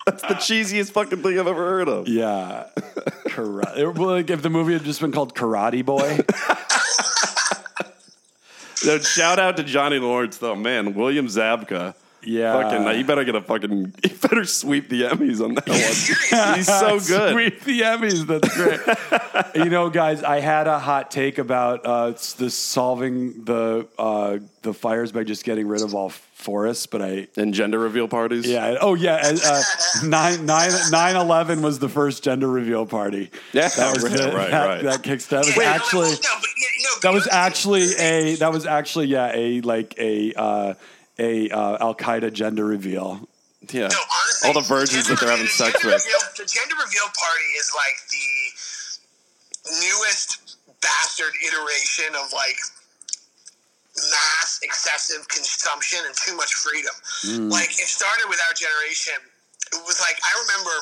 That's 0.06 0.22
the 0.22 0.36
cheesiest 0.36 0.92
fucking 0.92 1.24
thing 1.24 1.40
I've 1.40 1.48
ever 1.48 1.66
heard 1.68 1.90
of. 1.90 2.08
Yeah, 2.08 2.68
karate. 3.28 3.94
Well, 3.98 4.08
like 4.10 4.30
if 4.30 4.42
the 4.44 4.52
movie 4.52 4.74
had 4.74 4.84
just 4.84 5.02
been 5.02 5.12
called 5.12 5.34
Karate 5.36 5.84
Boy. 5.84 6.20
So 8.76 9.00
shout 9.00 9.40
out 9.40 9.58
to 9.58 9.64
Johnny 9.64 9.98
Lawrence 9.98 10.38
though, 10.38 10.56
man. 10.56 10.94
William 10.94 11.26
Zabka. 11.26 11.96
Yeah. 12.26 12.62
Fucking, 12.62 13.00
you 13.00 13.06
better 13.06 13.24
get 13.24 13.36
a 13.36 13.42
fucking, 13.42 13.94
you 14.04 14.10
better 14.22 14.46
sweep 14.46 14.90
the 14.90 15.04
Emmys 15.04 15.44
on 15.44 15.56
that 15.56 15.68
one. 15.68 16.56
He's 16.56 16.68
so 16.68 17.00
good. 17.08 17.34
Sweep 17.34 17.62
the 17.64 17.82
Emmys. 17.82 18.26
That's 18.26 18.56
great. 18.56 19.66
you 19.66 19.70
know, 19.70 19.90
guys, 19.90 20.24
I 20.24 20.40
had 20.40 20.68
a 20.68 20.80
hot 20.80 21.12
take 21.12 21.38
about 21.38 21.86
uh, 21.86 22.12
the 22.38 22.50
solving 22.50 23.44
the 23.46 23.88
uh, 23.98 24.40
the 24.62 24.74
fires 24.74 25.12
by 25.12 25.24
just 25.24 25.44
getting 25.44 25.68
rid 25.68 25.82
of 25.82 25.94
all 25.94 26.10
forests, 26.10 26.86
but 26.86 27.02
I. 27.02 27.28
And 27.38 27.54
gender 27.54 27.80
reveal 27.80 28.08
parties. 28.08 28.48
Yeah. 28.48 28.78
Oh, 28.82 28.94
yeah. 28.94 29.22
Uh, 29.24 29.64
nine, 30.04 30.46
nine, 30.46 30.70
9/11 30.70 31.62
was 31.62 31.80
the 31.80 31.90
first 31.90 32.24
gender 32.24 32.48
reveal 32.48 32.86
party. 32.86 33.32
Yeah, 33.54 33.70
that 33.70 33.94
was 33.94 34.04
right, 34.04 34.18
the, 34.18 34.24
right, 34.26 34.52
that, 34.52 34.66
right. 34.68 34.84
that 34.84 35.04
kicks. 35.04 35.28
That 35.28 35.40
was 35.46 35.56
Yeah, 35.56 35.64
no, 35.64 35.70
actually. 35.70 36.12
no, 36.12 36.18
but, 36.18 36.50
yeah, 36.58 36.68
no, 36.84 37.00
That 37.02 37.14
was 37.14 37.28
actually 37.32 37.96
a. 38.00 38.36
That 38.36 38.52
was 38.52 38.66
actually 38.66 39.08
yeah 39.08 39.32
a 39.34 39.62
like 39.62 39.96
a 39.98 40.34
uh, 40.34 40.74
a 41.20 41.50
uh, 41.50 41.78
Al 41.80 41.96
Qaeda 41.96 42.32
gender 42.34 42.66
reveal. 42.66 43.28
Yeah. 43.72 43.88
No, 43.88 43.98
honestly, 43.98 44.48
All 44.48 44.54
the 44.54 44.68
virgins 44.68 45.08
that 45.08 45.20
they're 45.20 45.30
having 45.30 45.46
the 45.46 45.52
sex 45.52 45.74
gender 45.82 45.96
with. 45.96 46.06
Reveal, 46.06 46.22
the 46.38 46.46
gender 46.46 46.76
reveal 46.78 47.10
party 47.18 47.50
is 47.58 47.72
like 47.74 47.98
the 48.14 48.30
newest 49.82 50.58
bastard 50.82 51.34
iteration 51.42 52.14
of 52.14 52.32
like 52.34 52.60
mass 53.96 54.60
excessive 54.62 55.28
consumption 55.30 56.00
and 56.06 56.14
too 56.16 56.36
much 56.38 56.54
freedom. 56.54 56.94
Mm. 57.26 57.52
Like 57.52 57.72
it 57.72 57.90
started 57.90 58.28
with 58.30 58.40
our 58.48 58.54
generation. 58.54 59.18
It 59.74 59.82
was 59.88 60.00
like 60.00 60.20
I 60.22 60.32
remember. 60.46 60.76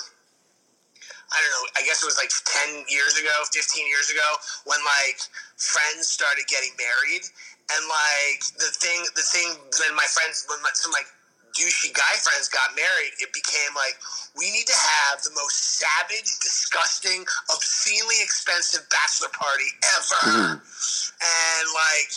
I 1.33 1.37
don't 1.41 1.53
know. 1.57 1.65
I 1.75 1.81
guess 1.81 2.05
it 2.05 2.07
was 2.07 2.15
like 2.21 2.29
ten 2.45 2.85
years 2.87 3.17
ago, 3.17 3.33
fifteen 3.49 3.89
years 3.89 4.13
ago, 4.13 4.29
when 4.69 4.77
like 4.85 5.17
friends 5.57 6.07
started 6.07 6.45
getting 6.45 6.71
married, 6.77 7.25
and 7.73 7.81
like 7.89 8.41
the 8.61 8.69
thing, 8.77 9.01
the 9.17 9.25
thing, 9.25 9.57
when 9.81 9.97
my 9.97 10.05
friends, 10.13 10.45
when 10.45 10.61
my, 10.61 10.69
some 10.77 10.93
like 10.93 11.09
douchey 11.57 11.93
guy 11.93 12.15
friends 12.21 12.49
got 12.49 12.73
married, 12.77 13.13
it 13.17 13.33
became 13.33 13.73
like 13.73 13.97
we 14.37 14.49
need 14.53 14.69
to 14.69 14.77
have 14.77 15.21
the 15.25 15.33
most 15.33 15.81
savage, 15.81 16.29
disgusting, 16.41 17.25
obscenely 17.49 18.21
expensive 18.21 18.85
bachelor 18.93 19.33
party 19.33 19.69
ever, 19.97 20.21
mm-hmm. 20.29 20.55
and 20.61 21.63
like. 21.73 22.11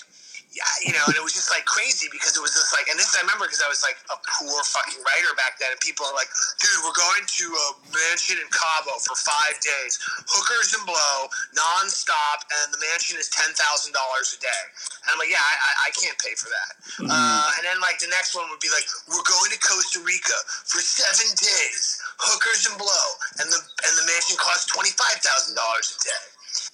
Yeah, 0.57 0.65
you 0.89 0.97
know, 0.97 1.05
and 1.05 1.13
it 1.13 1.21
was 1.21 1.37
just 1.37 1.53
like 1.53 1.69
crazy 1.69 2.09
because 2.09 2.33
it 2.33 2.41
was 2.41 2.57
just 2.57 2.73
like, 2.73 2.89
and 2.89 2.97
this 2.97 3.13
I 3.13 3.21
remember 3.21 3.45
because 3.45 3.61
I 3.61 3.69
was 3.69 3.85
like 3.85 4.01
a 4.09 4.17
poor 4.25 4.57
fucking 4.65 4.97
writer 5.05 5.37
back 5.37 5.61
then, 5.61 5.69
and 5.69 5.77
people 5.85 6.09
are 6.09 6.17
like, 6.17 6.33
dude, 6.57 6.81
we're 6.81 6.97
going 6.97 7.29
to 7.29 7.47
a 7.53 7.67
mansion 7.93 8.41
in 8.41 8.49
Cabo 8.49 8.97
for 9.05 9.13
five 9.21 9.61
days, 9.61 10.01
hookers 10.25 10.73
and 10.73 10.81
blow, 10.89 11.29
nonstop, 11.53 12.49
and 12.49 12.73
the 12.73 12.81
mansion 12.81 13.21
is 13.21 13.29
ten 13.29 13.53
thousand 13.53 13.93
dollars 13.93 14.33
a 14.33 14.41
day. 14.41 14.63
And 15.05 15.13
I'm 15.13 15.21
like, 15.21 15.29
yeah, 15.29 15.45
I, 15.45 15.55
I, 15.61 15.73
I 15.87 15.91
can't 15.93 16.17
pay 16.25 16.33
for 16.41 16.49
that. 16.49 16.73
Uh, 17.05 17.47
and 17.61 17.63
then 17.69 17.77
like 17.85 18.01
the 18.01 18.09
next 18.09 18.33
one 18.33 18.49
would 18.49 18.65
be 18.65 18.73
like, 18.73 18.89
we're 19.13 19.29
going 19.29 19.53
to 19.53 19.61
Costa 19.61 20.01
Rica 20.01 20.39
for 20.65 20.81
seven 20.81 21.37
days, 21.37 22.01
hookers 22.17 22.65
and 22.65 22.81
blow, 22.81 23.07
and 23.45 23.53
the 23.53 23.61
and 23.61 23.93
the 24.01 24.09
mansion 24.09 24.41
costs 24.41 24.65
twenty 24.73 24.97
five 24.97 25.21
thousand 25.21 25.53
dollars 25.53 25.93
a 25.93 25.99
day. 26.01 26.25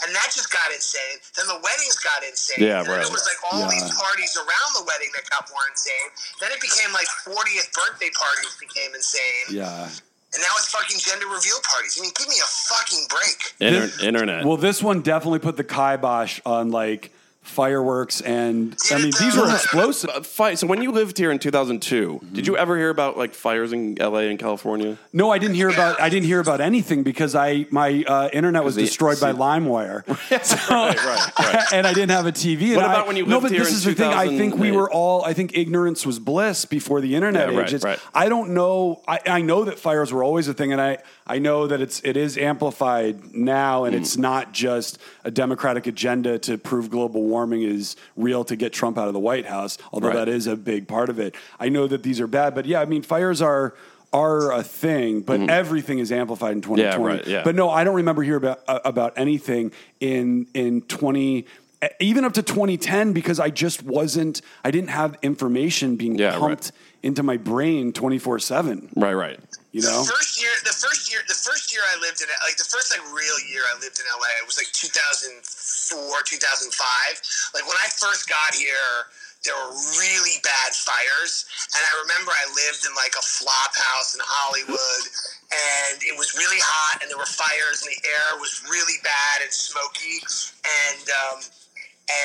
And 0.02 0.10
that 0.14 0.28
just 0.34 0.50
got 0.50 0.66
insane. 0.74 1.22
Then 1.36 1.46
the 1.46 1.60
weddings 1.62 1.96
got 2.02 2.26
insane. 2.26 2.64
Yeah, 2.66 2.80
and 2.80 2.88
right. 2.88 3.06
it 3.06 3.12
was 3.12 3.22
like 3.26 3.38
all 3.52 3.60
Yeah. 3.62 3.70
these 3.70 3.88
parties 3.94 4.34
around 4.36 4.70
the 4.74 4.84
wedding 4.84 5.10
that 5.14 5.28
got 5.30 5.48
more 5.50 5.62
insane. 5.70 6.08
Then 6.40 6.50
it 6.50 6.60
became 6.60 6.92
like 6.92 7.06
40th 7.22 7.70
birthday 7.72 8.10
parties 8.10 8.56
became 8.58 8.94
insane. 8.94 9.46
Yeah. 9.50 9.88
And 10.34 10.40
now 10.40 10.48
it's 10.56 10.70
fucking 10.70 10.98
gender 10.98 11.26
reveal 11.26 11.60
parties. 11.62 11.96
I 11.98 12.02
mean, 12.02 12.12
give 12.16 12.26
me 12.28 12.36
a 12.40 12.48
fucking 12.48 13.04
break. 13.08 13.38
Inter- 13.60 14.06
internet. 14.06 14.44
Well, 14.44 14.56
this 14.56 14.82
one 14.82 15.02
definitely 15.02 15.40
put 15.40 15.56
the 15.56 15.64
kibosh 15.64 16.40
on 16.46 16.70
like 16.70 17.12
fireworks 17.43 18.20
and 18.20 18.77
I 18.90 18.98
mean 18.98 19.12
these 19.19 19.36
were 19.36 19.51
explosive. 19.55 20.10
Uh, 20.10 20.23
fi- 20.23 20.55
so 20.55 20.66
when 20.66 20.81
you 20.81 20.93
lived 20.93 21.19
here 21.19 21.31
in 21.32 21.39
2002, 21.39 22.20
did 22.32 22.47
you 22.47 22.56
ever 22.56 22.77
hear 22.78 22.89
about 22.89 23.19
like 23.19 23.35
fires 23.35 23.73
in 23.73 23.97
LA 23.97 24.20
and 24.31 24.39
California? 24.39 24.97
No, 25.12 25.31
I 25.31 25.39
didn't 25.39 25.56
hear 25.56 25.69
about 25.69 26.01
I 26.01 26.09
didn't 26.09 26.27
hear 26.27 26.40
about 26.40 26.60
anything 26.60 27.02
because 27.02 27.35
I 27.35 27.66
my 27.70 28.05
uh, 28.06 28.28
internet 28.32 28.62
was 28.64 28.77
the- 28.77 28.82
destroyed 28.82 29.20
by 29.20 29.32
LimeWire. 29.32 30.05
So- 30.44 30.56
right, 30.74 31.05
right. 31.39 31.64
and 31.73 31.86
I 31.86 31.93
didn't 31.93 32.10
have 32.10 32.27
a 32.27 32.32
TV. 32.32 32.74
What 32.77 32.85
and 32.85 32.93
about 32.93 33.05
I- 33.05 33.06
when 33.09 33.16
you 33.16 33.27
No, 33.27 33.36
lived 33.36 33.43
but 33.44 33.51
here 33.52 33.60
this 33.60 33.70
in 33.70 33.74
is 33.77 33.85
the 33.85 33.94
thing. 33.94 34.12
I 34.12 34.28
think 34.28 34.55
we 34.55 34.69
2008? 34.69 34.77
were 34.77 34.90
all. 34.90 35.24
I 35.24 35.32
think 35.35 35.56
ignorance 35.56 36.06
was 36.06 36.19
bliss 36.19 36.64
before 36.64 37.01
the 37.01 37.14
internet 37.14 37.48
Yeah, 37.48 37.52
age. 37.52 37.59
right, 37.59 37.73
It's- 37.74 37.82
right. 37.85 37.98
I 38.14 38.28
don't 38.28 38.51
know. 38.55 39.02
I, 39.09 39.19
I 39.27 39.40
know 39.43 39.64
that 39.64 39.78
fires 39.78 40.12
were 40.12 40.23
always 40.24 40.48
a 40.48 40.55
thing, 40.55 40.73
and 40.73 40.81
I 40.81 40.98
I 41.26 41.38
know 41.38 41.66
that 41.66 41.80
it's 41.80 42.00
it 42.04 42.16
is 42.16 42.36
amplified 42.36 43.34
now, 43.34 43.82
Mm. 43.82 43.86
and 43.88 43.96
it's 43.96 44.16
not 44.16 44.52
just 44.52 44.98
a 45.24 45.30
democratic 45.30 45.86
agenda 45.86 46.38
to 46.40 46.58
prove 46.58 46.90
global 46.90 47.22
warming 47.22 47.62
is 47.62 47.96
real 48.16 48.44
to 48.44 48.56
get 48.56 48.72
Trump 48.72 48.98
out 48.98 49.06
of 49.08 49.14
the 49.14 49.20
White 49.20 49.46
House, 49.46 49.78
although 49.92 50.08
Right. 50.08 50.16
that 50.16 50.28
is 50.28 50.46
a 50.46 50.56
big 50.56 50.88
part 50.88 51.08
of 51.10 51.18
it. 51.18 51.34
I 51.60 51.68
know 51.68 51.86
that 51.86 52.02
these 52.02 52.20
are 52.20 52.26
bad, 52.26 52.54
but 52.54 52.66
yeah, 52.66 52.80
I 52.80 52.84
mean, 52.86 53.02
fires 53.02 53.40
are 53.40 53.74
are 54.14 54.52
a 54.52 54.62
thing, 54.62 55.22
but 55.22 55.40
everything 55.48 55.98
is 55.98 56.12
amplified 56.12 56.52
in 56.52 56.60
2020. 56.60 56.92
Mm-hmm. 56.96 57.02
right, 57.02 57.26
yeah. 57.26 57.42
But 57.44 57.54
no, 57.54 57.70
I 57.70 57.82
don't 57.82 57.94
remember 57.96 58.22
here 58.22 58.36
about 58.36 58.60
uh, 58.68 58.80
about 58.84 59.14
anything 59.16 59.72
in 60.00 60.46
in 60.54 60.82
20 60.82 61.46
even 61.98 62.24
up 62.24 62.32
to 62.34 62.42
2010 62.42 63.12
because 63.12 63.40
I 63.40 63.48
just 63.50 63.82
wasn't 63.82 64.42
I 64.64 64.70
didn't 64.70 64.90
have 64.90 65.16
information 65.22 65.96
being 65.96 66.16
Yeah, 66.16 66.36
right. 66.38 66.70
Pumped 67.02 67.18
into 67.18 67.22
my 67.22 67.36
brain 67.36 67.92
24/7, 67.92 68.90
Right, 68.96 69.14
right. 69.14 69.40
you 69.72 69.82
know? 69.82 70.02
The 70.04 70.12
first 70.12 70.40
year, 70.40 70.50
the 70.64 70.72
first 70.72 71.10
year, 71.10 71.20
the 71.28 71.34
first 71.34 71.72
year 71.72 71.82
I 71.94 72.00
lived 72.00 72.20
in 72.20 72.28
like 72.46 72.56
the 72.56 72.64
first 72.64 72.90
like 72.90 73.02
real 73.12 73.38
year 73.50 73.62
I 73.74 73.78
lived 73.80 73.98
in 73.98 74.06
LA. 74.06 74.28
It 74.42 74.46
was 74.46 74.56
like 74.56 74.70
2004, 74.72 76.22
2005. 76.22 77.54
Like 77.54 77.66
when 77.66 77.76
I 77.82 77.88
first 77.90 78.28
got 78.28 78.54
here, 78.54 79.10
there 79.44 79.54
were 79.58 79.74
really 79.98 80.38
bad 80.46 80.70
fires, 80.70 81.46
and 81.74 81.82
I 81.82 81.92
remember 82.06 82.30
I 82.30 82.46
lived 82.46 82.86
in 82.86 82.94
like 82.94 83.18
a 83.18 83.24
flop 83.26 83.74
house 83.74 84.14
in 84.14 84.22
Hollywood, 84.22 85.04
and 85.50 85.98
it 86.06 86.14
was 86.14 86.38
really 86.38 86.62
hot, 86.62 87.02
and 87.02 87.10
there 87.10 87.18
were 87.18 87.26
fires, 87.26 87.82
and 87.82 87.90
the 87.90 87.98
air 88.06 88.38
was 88.38 88.62
really 88.70 89.02
bad 89.02 89.42
and 89.42 89.50
smoky, 89.52 90.22
and. 90.62 91.06
um 91.10 91.40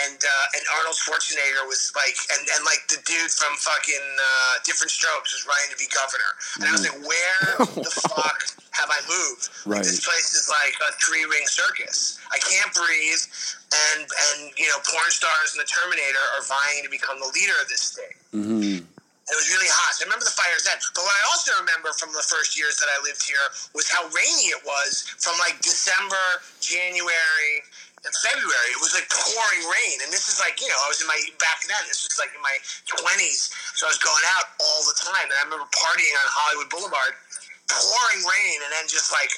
and 0.04 0.20
uh, 0.20 0.56
and 0.56 0.64
Arnold 0.80 0.98
Schwarzenegger 0.98 1.64
was 1.68 1.92
like, 1.96 2.18
and, 2.34 2.44
and 2.58 2.62
like 2.66 2.88
the 2.90 3.00
dude 3.06 3.32
from 3.32 3.56
fucking 3.58 4.08
uh, 4.20 4.64
Diff'rent 4.66 4.92
Strokes 4.92 5.32
was 5.32 5.44
running 5.48 5.70
to 5.72 5.80
be 5.80 5.88
governor, 5.92 6.32
and 6.60 6.66
I 6.68 6.72
was 6.74 6.84
like, 6.84 7.00
where 7.04 7.48
the 7.88 7.94
fuck 8.12 8.40
have 8.76 8.90
I 8.92 9.00
moved? 9.08 9.50
Right. 9.66 9.82
Like, 9.82 9.88
this 9.88 10.04
place 10.04 10.34
is 10.36 10.50
like 10.50 10.76
a 10.88 10.92
three 11.00 11.24
ring 11.26 11.46
circus. 11.48 12.20
I 12.32 12.40
can't 12.42 12.72
breathe, 12.74 13.24
and 13.72 14.04
and 14.04 14.38
you 14.60 14.68
know, 14.68 14.80
porn 14.84 15.12
stars 15.12 15.56
and 15.56 15.60
the 15.64 15.70
Terminator 15.70 16.24
are 16.38 16.44
vying 16.44 16.84
to 16.84 16.92
become 16.92 17.20
the 17.20 17.32
leader 17.32 17.56
of 17.62 17.68
this 17.70 17.96
thing. 17.96 18.14
And 19.28 19.36
it 19.36 19.40
was 19.44 19.52
really 19.52 19.68
hot. 19.68 19.92
So 20.00 20.04
I 20.04 20.08
remember 20.08 20.24
the 20.24 20.32
fires 20.40 20.64
then. 20.64 20.80
But 20.96 21.04
what 21.04 21.12
I 21.12 21.24
also 21.36 21.52
remember 21.60 21.92
from 22.00 22.16
the 22.16 22.24
first 22.24 22.56
years 22.56 22.80
that 22.80 22.88
I 22.88 23.04
lived 23.04 23.20
here 23.20 23.44
was 23.76 23.92
how 23.92 24.08
rainy 24.08 24.56
it 24.56 24.64
was 24.64 25.04
from 25.20 25.36
like 25.44 25.60
December, 25.60 26.40
January, 26.64 27.68
and 28.06 28.14
February. 28.22 28.70
It 28.74 28.82
was 28.82 28.94
like 28.94 29.10
pouring 29.10 29.64
rain. 29.66 29.98
And 30.06 30.10
this 30.14 30.30
is 30.30 30.38
like, 30.38 30.62
you 30.62 30.70
know, 30.70 30.80
I 30.86 30.88
was 30.90 31.02
in 31.02 31.10
my, 31.10 31.18
back 31.42 31.66
then, 31.66 31.82
this 31.90 32.06
was 32.06 32.18
like 32.22 32.34
in 32.36 32.44
my 32.44 32.58
20s. 32.86 33.50
So 33.74 33.90
I 33.90 33.92
was 33.94 34.02
going 34.02 34.26
out 34.38 34.54
all 34.62 34.82
the 34.86 34.98
time. 35.02 35.26
And 35.26 35.38
I 35.38 35.44
remember 35.50 35.66
partying 35.74 36.14
on 36.14 36.28
Hollywood 36.30 36.70
Boulevard, 36.70 37.14
pouring 37.72 38.22
rain, 38.22 38.58
and 38.62 38.72
then 38.76 38.86
just 38.86 39.10
like, 39.10 39.34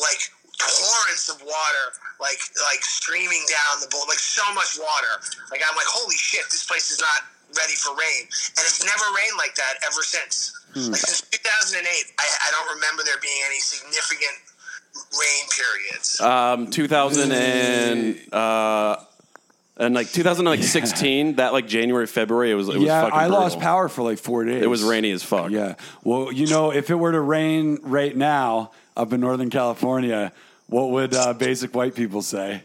like, 0.00 0.22
torrents 0.60 1.32
of 1.32 1.40
water 1.40 1.86
like 2.20 2.36
like 2.68 2.84
streaming 2.84 3.40
down 3.48 3.80
the 3.80 3.88
bowl 3.88 4.04
like 4.12 4.20
so 4.20 4.44
much 4.52 4.76
water 4.76 5.16
like 5.48 5.64
i'm 5.64 5.72
like 5.72 5.88
holy 5.88 6.16
shit 6.20 6.44
this 6.52 6.68
place 6.68 6.92
is 6.92 7.00
not 7.00 7.24
ready 7.56 7.72
for 7.80 7.96
rain 7.96 8.28
and 8.28 8.62
it's 8.68 8.84
never 8.84 9.06
rained 9.16 9.40
like 9.40 9.56
that 9.56 9.80
ever 9.88 10.04
since 10.04 10.52
hmm. 10.76 10.92
like 10.92 11.00
since 11.00 11.24
2008 11.32 11.80
I, 11.80 12.28
I 12.28 12.48
don't 12.52 12.76
remember 12.76 13.00
there 13.08 13.16
being 13.24 13.40
any 13.48 13.56
significant 13.56 14.49
rain 14.94 15.48
periods 15.50 16.20
Um, 16.20 16.70
2000 16.70 17.32
and 17.32 18.32
uh, 18.32 18.96
and 19.76 19.94
like 19.94 20.10
2016, 20.12 21.36
that 21.36 21.52
like 21.54 21.66
January, 21.66 22.06
February, 22.06 22.50
it 22.50 22.54
was 22.54 22.68
it 22.68 22.74
was 22.74 22.82
yeah, 22.84 23.02
fucking 23.02 23.18
I 23.18 23.26
lost 23.26 23.54
brutal. 23.54 23.60
power 23.62 23.88
for 23.88 24.02
like 24.02 24.18
4 24.18 24.44
days. 24.44 24.62
It 24.62 24.66
was 24.68 24.82
rainy 24.82 25.10
as 25.10 25.22
fuck. 25.22 25.50
Yeah. 25.50 25.74
Well, 26.04 26.30
you 26.32 26.46
know, 26.46 26.70
if 26.72 26.90
it 26.90 26.94
were 26.96 27.12
to 27.12 27.20
rain 27.20 27.78
right 27.82 28.14
now 28.14 28.72
up 28.96 29.12
in 29.12 29.20
Northern 29.20 29.48
California, 29.50 30.32
what 30.66 30.90
would 30.90 31.14
uh, 31.14 31.32
basic 31.32 31.74
white 31.74 31.94
people 31.94 32.20
say? 32.22 32.62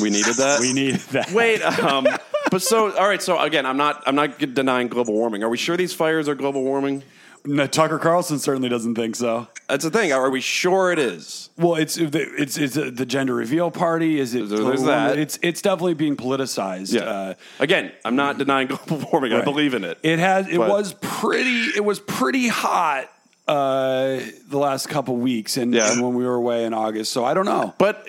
We 0.00 0.10
needed 0.10 0.34
that. 0.36 0.60
We 0.60 0.72
needed 0.72 1.00
that. 1.12 1.32
Wait, 1.32 1.62
um, 1.62 2.06
but 2.50 2.62
so 2.62 2.94
all 2.96 3.08
right. 3.08 3.22
So 3.22 3.38
again, 3.40 3.64
I'm 3.66 3.76
not 3.78 4.02
I'm 4.06 4.14
not 4.14 4.38
denying 4.38 4.88
global 4.88 5.14
warming. 5.14 5.42
Are 5.42 5.48
we 5.48 5.56
sure 5.56 5.76
these 5.76 5.94
fires 5.94 6.28
are 6.28 6.34
global 6.34 6.62
warming? 6.62 7.02
No, 7.44 7.66
Tucker 7.66 7.98
Carlson 7.98 8.38
certainly 8.38 8.68
doesn't 8.68 8.94
think 8.94 9.16
so. 9.16 9.46
That's 9.68 9.84
the 9.84 9.90
thing. 9.90 10.12
Are 10.12 10.28
we 10.30 10.40
sure 10.40 10.92
it 10.92 10.98
is? 10.98 11.50
Well, 11.56 11.74
it's 11.76 11.96
it's 11.98 12.56
it's 12.58 12.74
the 12.74 13.06
gender 13.06 13.34
reveal 13.34 13.70
party. 13.70 14.18
Is 14.20 14.34
it? 14.34 14.48
There's 14.48 14.82
that. 14.84 15.18
It's 15.18 15.38
it's 15.42 15.62
definitely 15.62 15.94
being 15.94 16.16
politicized. 16.16 16.92
Yeah. 16.94 17.02
Uh, 17.02 17.34
again, 17.58 17.92
I'm 18.04 18.16
not 18.16 18.38
denying 18.38 18.68
global 18.68 19.08
warming. 19.12 19.32
I 19.32 19.42
believe 19.42 19.74
in 19.74 19.84
it. 19.84 19.98
It 20.02 20.18
has. 20.18 20.48
It 20.48 20.58
But- 20.58 20.68
was 20.70 20.94
pretty. 21.00 21.64
It 21.76 21.84
was 21.84 22.00
pretty 22.00 22.48
hot 22.48 23.10
uh, 23.46 24.20
the 24.48 24.58
last 24.58 24.88
couple 24.88 25.16
weeks, 25.16 25.56
and, 25.56 25.72
Yeah. 25.74 25.92
and 25.92 26.02
when 26.02 26.14
we 26.14 26.24
were 26.24 26.34
away 26.34 26.64
in 26.64 26.74
August. 26.74 27.12
So 27.12 27.24
I 27.24 27.34
don't 27.34 27.46
know. 27.46 27.74
But 27.78 28.06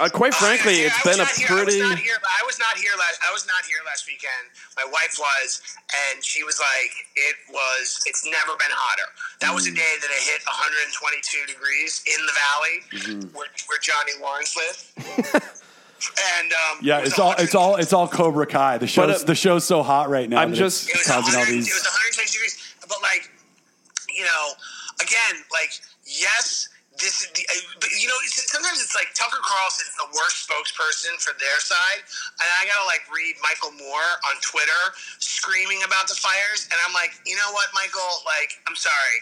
uh, 0.00 0.08
quite 0.12 0.34
frankly, 0.34 0.80
Yeah, 0.80 0.86
it's 0.88 1.06
I 1.06 1.08
was 1.08 1.16
been 1.16 1.26
a 1.26 1.30
here- 1.30 1.46
pretty. 1.64 1.80
I 1.80 1.84
was 1.84 1.90
not 1.90 1.98
here. 1.98 2.16
I 2.22 2.46
was 2.46 2.58
not 2.58 2.76
here 2.76 2.90
last. 2.98 3.20
I 3.28 3.32
was 3.32 3.46
not 3.46 3.64
here 3.64 3.78
last 3.86 4.06
weekend. 4.06 4.50
My 4.76 4.84
wife 4.84 5.16
was, 5.18 5.62
and 5.94 6.24
she 6.24 6.42
was 6.42 6.58
like, 6.58 6.90
"It 7.14 7.36
was. 7.50 8.00
It's 8.06 8.24
never 8.24 8.52
been 8.58 8.70
hotter." 8.72 9.08
That 9.40 9.54
was 9.54 9.66
a 9.66 9.70
Mm. 9.70 9.76
day 9.76 9.94
that 10.00 10.10
it 10.10 10.22
hit 10.22 10.40
122 10.46 11.46
degrees 11.46 12.02
in 12.06 12.26
the 12.26 12.32
valley 12.32 12.76
Mm-hmm. 12.92 13.36
where, 13.36 13.46
where 13.68 13.78
Johnny 13.78 14.12
Lawrence 14.20 14.56
lived. 14.56 14.82
and 16.40 16.52
um, 16.52 16.78
Yeah, 16.82 16.98
it 16.98 17.06
it's 17.08 17.18
all 17.18 17.34
it's 17.38 17.54
all 17.54 17.76
it's 17.76 17.92
all 17.92 18.08
Cobra 18.08 18.46
Kai. 18.46 18.78
The 18.78 18.86
show's 18.86 19.22
uh, 19.22 19.26
the 19.26 19.34
show's 19.34 19.64
so 19.64 19.82
hot 19.82 20.08
right 20.10 20.28
now. 20.28 20.40
I'm 20.40 20.54
just- 20.54 20.88
It 20.90 20.96
was, 20.96 21.06
causing 21.06 21.38
all 21.38 21.46
these. 21.46 21.68
it 21.68 21.74
was 21.74 21.84
120 21.84 22.30
degrees. 22.30 22.74
But 22.88 23.00
like, 23.02 23.30
you 24.14 24.24
know, 24.24 24.52
again, 25.00 25.42
like, 25.52 25.70
yes, 26.04 26.68
this 26.98 27.24
is 27.24 27.28
the, 27.36 27.44
uh, 27.44 27.54
but 27.80 27.90
you 27.92 28.08
know, 28.08 28.18
it's, 28.24 28.40
sometimes 28.48 28.80
it's 28.80 28.94
like 28.96 29.12
Tucker 29.12 29.40
Carlson's 29.44 29.92
the 29.96 30.08
worst 30.16 30.48
spokesperson 30.48 31.16
for 31.20 31.36
their 31.36 31.58
side, 31.60 32.00
and 32.40 32.48
I 32.60 32.64
gotta 32.68 32.86
like 32.88 33.04
read 33.12 33.36
Michael 33.44 33.72
Moore 33.76 34.10
on 34.32 34.34
Twitter 34.40 34.82
screaming 35.20 35.84
about 35.84 36.08
the 36.08 36.16
fires, 36.16 36.68
and 36.72 36.76
I'm 36.84 36.92
like, 36.96 37.16
you 37.28 37.36
know 37.36 37.50
what, 37.52 37.68
Michael? 37.76 38.24
Like, 38.24 38.60
I'm 38.68 38.76
sorry. 38.76 39.16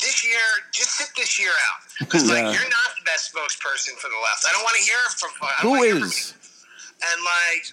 This 0.00 0.20
year, 0.24 0.44
just 0.72 1.00
sit 1.00 1.08
this 1.16 1.40
year 1.40 1.52
out 1.72 1.80
because 2.00 2.28
like 2.28 2.44
you're 2.44 2.70
not 2.70 2.88
the 2.96 3.04
best 3.08 3.32
spokesperson 3.32 3.96
for 3.96 4.12
the 4.12 4.20
left. 4.20 4.44
I 4.44 4.52
don't 4.52 4.64
want 4.64 4.76
to 4.76 4.84
hear 4.84 5.00
from. 5.16 5.32
I 5.40 5.52
Who 5.64 5.80
hear 5.80 5.96
from 5.96 6.12
is? 6.12 6.34
and 7.00 7.18
like, 7.24 7.64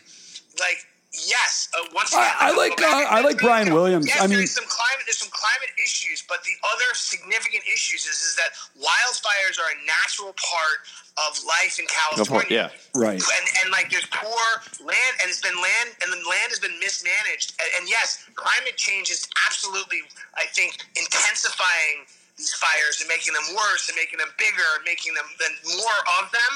like 0.59 0.79
yes, 1.25 1.69
uh, 1.77 1.87
once 1.93 2.11
again, 2.11 2.23
I- 2.39 2.49
I 2.49 2.51
like, 2.51 2.81
uh, 2.81 2.85
I 3.09 3.19
like 3.21 3.37
Brian 3.39 3.73
Williams. 3.73 4.07
Yes, 4.07 4.19
I 4.21 4.27
mean- 4.27 4.37
there's 4.39 4.53
some 4.53 4.67
climate, 4.67 5.05
there's 5.05 5.19
some 5.19 5.31
climate 5.31 5.71
issues, 5.83 6.21
but 6.27 6.43
the 6.43 6.55
other 6.73 6.89
significant 6.93 7.63
issues 7.65 8.05
is, 8.05 8.19
is 8.21 8.35
that 8.35 8.51
wildfires 8.77 9.59
are 9.59 9.69
a 9.71 9.79
natural 9.85 10.33
part 10.33 10.79
of 11.27 11.39
life 11.45 11.79
in 11.79 11.87
California. 11.87 12.69
yeah. 12.73 12.79
Right. 12.93 13.21
And, 13.21 13.45
and 13.63 13.71
like 13.71 13.89
there's 13.89 14.05
poor 14.11 14.43
land, 14.83 15.13
and 15.21 15.29
it's 15.31 15.39
been 15.41 15.55
land, 15.55 15.95
and 16.03 16.11
the 16.11 16.17
land 16.27 16.49
has 16.51 16.59
been 16.59 16.77
mismanaged. 16.79 17.55
And, 17.59 17.69
and 17.79 17.89
yes, 17.89 18.25
climate 18.35 18.75
change 18.75 19.09
is 19.09 19.27
absolutely, 19.47 20.03
I 20.35 20.45
think, 20.51 20.75
intensifying 20.95 22.05
these 22.37 22.53
fires 22.55 22.99
and 22.99 23.07
making 23.07 23.31
them 23.33 23.47
worse 23.55 23.87
and 23.87 23.95
making 23.95 24.19
them 24.19 24.27
bigger 24.37 24.67
and 24.75 24.83
making 24.83 25.13
them 25.13 25.23
and 25.45 25.55
more 25.79 25.99
of 26.19 26.31
them. 26.31 26.53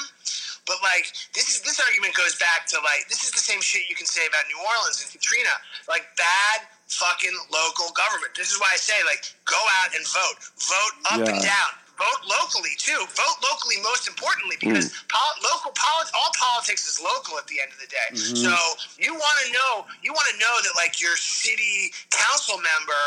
But 0.66 0.78
like 0.82 1.08
this 1.34 1.48
is 1.50 1.60
this 1.62 1.80
argument 1.80 2.14
goes 2.14 2.36
back 2.36 2.66
to 2.74 2.76
like 2.84 3.08
this 3.08 3.24
is 3.24 3.30
the 3.32 3.42
same 3.42 3.60
shit 3.60 3.88
you 3.88 3.96
can 3.96 4.06
say 4.06 4.22
about 4.26 4.44
New 4.48 4.60
Orleans 4.60 5.00
and 5.02 5.10
Katrina. 5.10 5.52
Like 5.88 6.06
bad 6.16 6.68
fucking 6.88 7.34
local 7.50 7.90
government. 7.94 8.34
This 8.36 8.50
is 8.50 8.58
why 8.58 8.68
I 8.72 8.78
say 8.78 8.98
like 9.06 9.22
go 9.46 9.58
out 9.82 9.94
and 9.94 10.02
vote. 10.06 10.38
Vote 10.58 10.94
up 11.14 11.20
and 11.28 11.42
down. 11.42 11.70
Vote 12.00 12.22
locally 12.24 12.72
too. 12.80 12.96
Vote 13.12 13.38
locally 13.44 13.76
most 13.84 14.08
importantly 14.08 14.56
because 14.58 14.88
Mm. 14.88 15.08
pol- 15.12 15.38
local 15.52 15.72
politics, 15.76 16.10
all 16.16 16.32
politics 16.38 16.88
is 16.88 16.96
local 16.98 17.36
at 17.36 17.46
the 17.46 17.60
end 17.60 17.70
of 17.72 17.78
the 17.78 17.86
day. 17.92 18.08
Mm-hmm. 18.16 18.40
So 18.40 18.52
you 18.96 19.12
want 19.12 19.36
to 19.44 19.52
know 19.52 19.72
you 20.00 20.12
want 20.16 20.24
to 20.32 20.38
know 20.40 20.54
that 20.64 20.72
like 20.80 20.96
your 21.00 21.16
city 21.18 21.92
council 22.10 22.56
member 22.56 23.02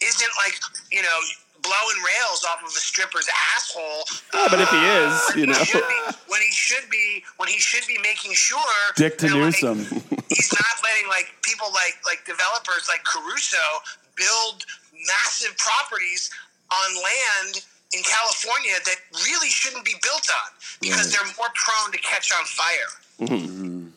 isn't 0.00 0.32
like 0.40 0.56
you 0.90 1.02
know 1.02 1.18
blowing 1.62 2.00
rails 2.02 2.44
off 2.44 2.62
of 2.62 2.68
a 2.68 2.80
stripper's 2.80 3.28
asshole. 3.56 4.04
Yeah, 4.34 4.48
but 4.50 4.60
if 4.60 4.70
he 4.70 4.76
uh, 4.76 5.06
is, 5.06 5.36
you 5.36 5.46
know. 5.46 5.58
he 5.58 5.72
be, 5.72 6.00
when 6.28 6.40
he 6.40 6.52
should 6.52 6.88
be 6.90 7.24
when 7.36 7.48
he 7.48 7.58
should 7.58 7.86
be 7.86 7.98
making 8.02 8.32
sure 8.34 8.58
Dick 8.96 9.18
to 9.18 9.28
that, 9.28 9.34
like, 9.34 9.62
Newsom. 9.62 9.78
he's 10.28 10.52
not 10.52 10.76
letting 10.82 11.08
like 11.08 11.32
people 11.42 11.68
like 11.72 11.98
like 12.04 12.24
developers 12.24 12.88
like 12.88 13.04
Caruso 13.04 13.64
build 14.16 14.64
massive 15.06 15.56
properties 15.56 16.30
on 16.70 16.94
land 16.96 17.64
in 17.92 18.02
California 18.02 18.78
that 18.84 18.96
really 19.26 19.48
shouldn't 19.48 19.84
be 19.84 19.94
built 20.02 20.28
on 20.30 20.50
because 20.80 21.08
mm. 21.08 21.16
they're 21.16 21.34
more 21.36 21.50
prone 21.54 21.90
to 21.92 21.98
catch 21.98 22.30
on 22.32 22.44
fire. 22.44 22.92
Mm-hmm. 23.20 23.88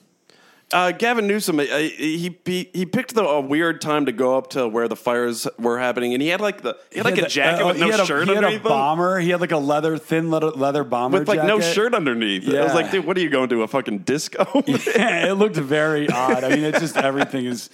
Uh, 0.74 0.92
Gavin 0.92 1.28
Newsom, 1.28 1.60
uh, 1.60 1.64
he, 1.64 2.36
he 2.46 2.70
he 2.74 2.86
picked 2.86 3.14
the, 3.14 3.24
a 3.24 3.40
weird 3.40 3.80
time 3.80 4.08
to 4.08 4.12
go 4.12 4.38
up 4.38 4.50
to 4.52 4.68
where 4.68 4.88
the 4.88 4.96
fires 4.96 5.48
were 5.60 5.78
happening, 5.80 6.14
and 6.14 6.22
he 6.22 6.30
had 6.30 6.42
like 6.42 6.62
the 6.62 6.78
he 6.92 6.98
had 6.98 7.06
like 7.06 7.18
a 7.20 7.22
the- 7.22 7.28
jacket 7.28 7.64
uh, 7.64 7.68
with 7.68 7.76
he 7.78 7.82
no 7.84 7.92
had 7.92 8.00
a, 8.00 8.06
shirt 8.06 8.28
He 8.28 8.34
had 8.34 8.38
underneath 8.44 8.66
a 8.66 8.68
him, 8.68 8.70
bomber. 8.70 9.20
He 9.20 9.30
had 9.30 9.40
like 9.40 9.52
a 9.52 9.58
leather, 9.58 9.98
thin 9.98 10.32
leather, 10.32 10.50
leather 10.50 10.84
bomber 10.84 11.20
with 11.20 11.28
like 11.28 11.44
no 11.44 11.60
shirt 11.60 11.94
underneath. 11.94 12.44
Yeah. 12.44 12.62
I 12.62 12.64
was 12.64 12.74
like, 12.74 12.90
dude, 12.92 13.06
what 13.06 13.16
are 13.18 13.22
you 13.22 13.30
going 13.30 13.50
to 13.50 13.62
a 13.64 13.68
fucking 13.68 14.00
disco? 14.00 14.46
Yeah, 14.96 15.28
it 15.30 15.34
looked 15.34 15.56
very 15.56 16.10
odd. 16.10 16.44
I 16.44 16.50
mean, 16.50 16.64
it's 16.64 16.80
just 16.80 16.98
everything 16.98 17.46
is. 17.46 17.70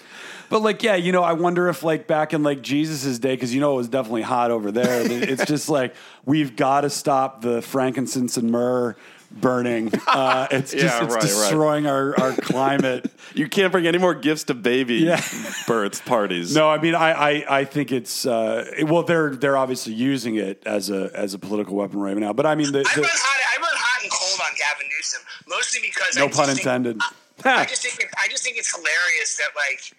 But 0.49 0.61
like, 0.61 0.83
yeah, 0.83 0.95
you 0.95 1.11
know, 1.11 1.23
I 1.23 1.33
wonder 1.33 1.69
if 1.69 1.83
like 1.83 2.07
back 2.07 2.33
in 2.33 2.43
like 2.43 2.61
Jesus's 2.61 3.19
day, 3.19 3.35
because 3.35 3.53
you 3.53 3.61
know 3.61 3.73
it 3.73 3.77
was 3.77 3.87
definitely 3.87 4.23
hot 4.23 4.51
over 4.51 4.71
there. 4.71 5.01
It's 5.09 5.45
just 5.45 5.69
like 5.69 5.95
we've 6.25 6.55
got 6.55 6.81
to 6.81 6.89
stop 6.89 7.41
the 7.41 7.61
frankincense 7.61 8.35
and 8.37 8.51
myrrh 8.51 8.95
burning. 9.31 9.91
Uh, 10.09 10.47
it's 10.51 10.71
just 10.71 10.83
Yeah, 10.83 11.03
it's 11.05 11.13
right, 11.13 11.21
right. 11.21 11.21
destroying 11.21 11.85
our, 11.85 12.19
our 12.19 12.33
climate. 12.41 13.11
You 13.35 13.47
can't 13.47 13.71
bring 13.71 13.85
any 13.85 13.97
more 13.99 14.15
gifts 14.15 14.45
to 14.45 14.53
baby 14.55 14.95
Yeah. 14.95 15.21
birth 15.67 16.03
parties. 16.05 16.55
No, 16.55 16.67
I 16.69 16.79
mean 16.81 16.95
I, 16.95 17.11
I, 17.11 17.59
I 17.59 17.65
think 17.65 17.91
it's 17.91 18.25
uh, 18.25 18.65
well 18.83 19.03
they're 19.03 19.35
they're 19.35 19.55
obviously 19.57 19.93
using 19.93 20.35
it 20.35 20.63
as 20.65 20.89
a 20.89 21.11
as 21.13 21.33
a 21.35 21.39
political 21.39 21.75
weapon 21.75 21.99
right 21.99 22.17
now. 22.17 22.33
But 22.33 22.47
I 22.47 22.55
mean 22.55 22.71
the, 22.71 22.79
I 22.79 22.95
the 22.95 23.01
run 23.01 23.09
hot. 23.13 23.59
I 23.59 23.61
run 23.61 23.69
hot 23.75 24.01
and 24.03 24.11
cold 24.11 24.39
on 24.41 24.55
Gavin 24.57 24.87
Newsom, 24.97 25.21
mostly 25.47 25.79
because 25.81 26.15
no 26.17 26.25
just 26.27 26.37
pun 26.37 26.47
think- 26.47 26.59
intended. 26.59 27.01
I 27.45 27.65
just 27.65 27.81
think 27.83 27.99
it, 28.01 28.09
I 28.21 28.27
just 28.29 28.43
think 28.43 28.57
it's 28.57 28.69
hilarious 28.75 29.37
that 29.37 29.49
like 29.55 29.93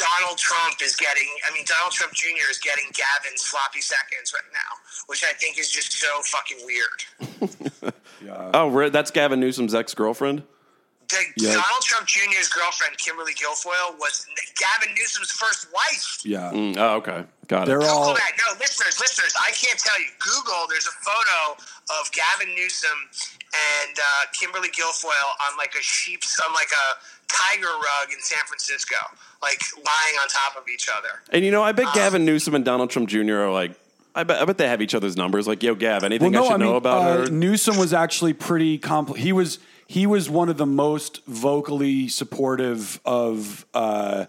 Donald 0.00 0.38
Trump 0.38 0.76
is 0.82 0.96
getting. 0.96 1.28
I 1.48 1.52
mean, 1.54 1.64
Donald 1.66 1.92
Trump 1.92 2.12
Jr. 2.14 2.48
is 2.50 2.58
getting 2.58 2.86
Gavin's 2.92 3.42
floppy 3.44 3.80
seconds 3.80 4.32
right 4.32 4.50
now, 4.52 4.80
which 5.06 5.22
I 5.24 5.32
think 5.34 5.58
is 5.58 5.70
just 5.70 5.92
so 5.92 6.08
fucking 6.24 6.58
weird. 6.64 7.92
Oh, 8.52 8.90
that's 8.90 9.10
Gavin 9.10 9.40
Newsom's 9.40 9.74
ex 9.74 9.94
girlfriend. 9.94 10.42
The, 11.08 11.16
Yeah. 11.36 11.54
Donald 11.54 11.82
Trump 11.82 12.06
Jr.'s 12.06 12.48
girlfriend, 12.48 12.96
Kimberly 12.98 13.32
Guilfoyle, 13.32 13.98
was 13.98 14.26
Gavin 14.58 14.94
Newsom's 14.94 15.30
first 15.30 15.66
wife. 15.72 16.18
Yeah, 16.24 16.52
Mm, 16.52 16.76
oh, 16.76 16.96
okay, 16.96 17.24
got 17.48 17.66
they're 17.66 17.80
it. 17.80 17.86
all 17.88 18.00
Google 18.12 18.14
that. 18.14 18.32
No, 18.36 18.58
listeners, 18.60 19.00
listeners, 19.00 19.32
I 19.40 19.50
can't 19.52 19.78
tell 19.78 19.98
you. 19.98 20.06
Google, 20.20 20.66
there's 20.68 20.86
a 20.86 20.92
photo 21.02 21.62
of 21.98 22.12
Gavin 22.12 22.54
Newsom 22.54 23.08
and 23.54 23.98
uh, 23.98 24.26
Kimberly 24.38 24.68
Guilfoyle 24.68 25.50
on 25.50 25.56
like 25.58 25.74
a 25.78 25.82
sheep's, 25.82 26.38
on 26.46 26.52
like 26.54 26.70
a 26.70 27.32
tiger 27.32 27.66
rug 27.66 28.12
in 28.12 28.20
San 28.20 28.44
Francisco, 28.46 28.96
like 29.42 29.60
lying 29.76 30.16
on 30.22 30.28
top 30.28 30.56
of 30.60 30.68
each 30.72 30.88
other. 30.88 31.20
And 31.32 31.44
you 31.44 31.50
know, 31.50 31.62
I 31.62 31.72
bet 31.72 31.92
Gavin 31.94 32.24
Newsom 32.24 32.54
and 32.54 32.64
Donald 32.64 32.90
Trump 32.90 33.08
Jr. 33.08 33.34
are 33.34 33.52
like. 33.52 33.72
I 34.12 34.24
bet, 34.24 34.42
I 34.42 34.44
bet 34.44 34.58
they 34.58 34.66
have 34.66 34.82
each 34.82 34.96
other's 34.96 35.16
numbers. 35.16 35.46
Like, 35.46 35.62
yo, 35.62 35.76
Gav, 35.76 36.02
anything 36.02 36.34
I 36.34 36.44
should 36.44 36.58
know 36.58 36.74
about 36.74 37.02
uh, 37.02 37.16
her? 37.26 37.30
Newsom 37.30 37.76
was 37.76 37.92
actually 37.94 38.32
pretty 38.32 38.76
compl- 38.76 39.16
He 39.16 39.32
was 39.32 39.60
he 39.86 40.04
was 40.04 40.28
one 40.28 40.48
of 40.48 40.56
the 40.56 40.66
most 40.66 41.24
vocally 41.26 42.08
supportive 42.08 43.00
of 43.04 43.64
uh, 43.72 44.26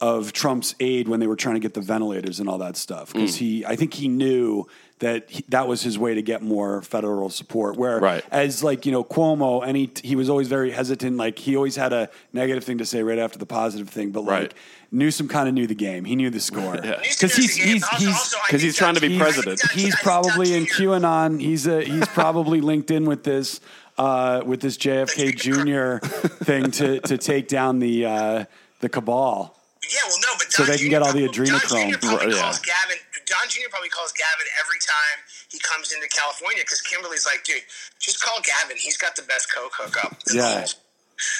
of 0.00 0.32
Trump's 0.32 0.74
aid 0.80 1.08
when 1.08 1.20
they 1.20 1.26
were 1.26 1.36
trying 1.36 1.56
to 1.56 1.60
get 1.60 1.74
the 1.74 1.82
ventilators 1.82 2.40
and 2.40 2.48
all 2.48 2.56
that 2.58 2.78
stuff 2.78 3.12
because 3.12 3.34
Mm. 3.34 3.38
he 3.38 3.66
I 3.66 3.76
think 3.76 3.92
he 3.92 4.08
knew 4.08 4.66
that 5.00 5.30
he, 5.30 5.44
that 5.48 5.68
was 5.68 5.82
his 5.82 5.98
way 5.98 6.14
to 6.14 6.22
get 6.22 6.42
more 6.42 6.82
federal 6.82 7.30
support. 7.30 7.76
Where 7.76 7.98
Right. 8.00 8.24
as 8.30 8.62
like 8.64 8.84
you 8.86 8.92
know 8.92 9.04
Cuomo, 9.04 9.62
and 9.66 9.76
he 9.76 9.90
he 10.02 10.16
was 10.16 10.28
always 10.28 10.48
very 10.48 10.70
hesitant. 10.70 11.16
Like 11.16 11.38
he 11.38 11.56
always 11.56 11.76
had 11.76 11.92
a 11.92 12.08
negative 12.32 12.64
thing 12.64 12.78
to 12.78 12.84
say 12.86 13.02
right 13.02 13.18
after 13.18 13.38
the 13.38 13.46
positive 13.46 13.88
thing, 13.88 14.10
but 14.10 14.22
Right. 14.24 14.42
like. 14.42 14.54
Newsom 14.90 15.28
kind 15.28 15.46
of 15.46 15.52
knew 15.52 15.66
the 15.66 15.74
game. 15.74 16.06
He 16.06 16.16
knew 16.16 16.30
the 16.30 16.40
score 16.40 16.74
Yeah. 16.82 16.98
because 17.02 17.36
he's 17.36 17.54
he's 17.54 17.86
he's 17.98 18.34
Because 18.46 18.62
he's 18.62 18.74
trying 18.74 18.94
to 18.94 19.02
be 19.02 19.18
president. 19.18 19.60
he's 19.72 19.94
probably 19.96 20.54
in 20.54 20.64
QAnon. 20.64 21.38
He's 21.42 21.66
a, 21.66 21.82
he's 21.84 22.08
probably 22.08 22.62
linked 22.62 22.90
in 22.90 23.04
with 23.04 23.22
this 23.22 23.60
uh, 23.98 24.40
with 24.46 24.62
this 24.62 24.78
JFK 24.78 25.36
Jr. 26.00 26.06
thing 26.42 26.70
to 26.70 27.00
to 27.00 27.18
take 27.18 27.48
down 27.48 27.80
the 27.80 28.06
uh, 28.06 28.44
the 28.80 28.88
cabal. 28.88 29.54
Yeah, 29.82 29.98
well, 30.08 30.16
no, 30.22 30.28
but 30.38 30.52
So 30.52 30.62
they 30.64 30.76
can 30.78 30.86
Jr. 30.86 30.90
get 30.90 31.02
all 31.02 31.12
the 31.12 31.28
adrenochrome. 31.28 31.68
Don 31.68 31.92
Jr. 31.92 31.98
probably 31.98 32.26
Right, 32.28 32.34
yeah. 32.34 32.56
Gavin. 32.64 32.96
Don 33.28 33.44
Jr. 33.48 33.68
probably 33.70 33.92
calls 33.92 34.12
Gavin 34.16 34.48
every 34.58 34.80
time 34.80 35.18
he 35.52 35.60
comes 35.60 35.92
into 35.92 36.08
California 36.08 36.62
because 36.64 36.80
Kimberly's 36.82 37.24
like, 37.28 37.44
dude, 37.44 37.62
just 38.00 38.20
call 38.24 38.40
Gavin. 38.40 38.76
He's 38.80 38.96
got 38.96 39.14
the 39.16 39.22
best 39.22 39.52
coke 39.52 39.72
hookup. 39.76 40.16
Yeah. 40.34 40.64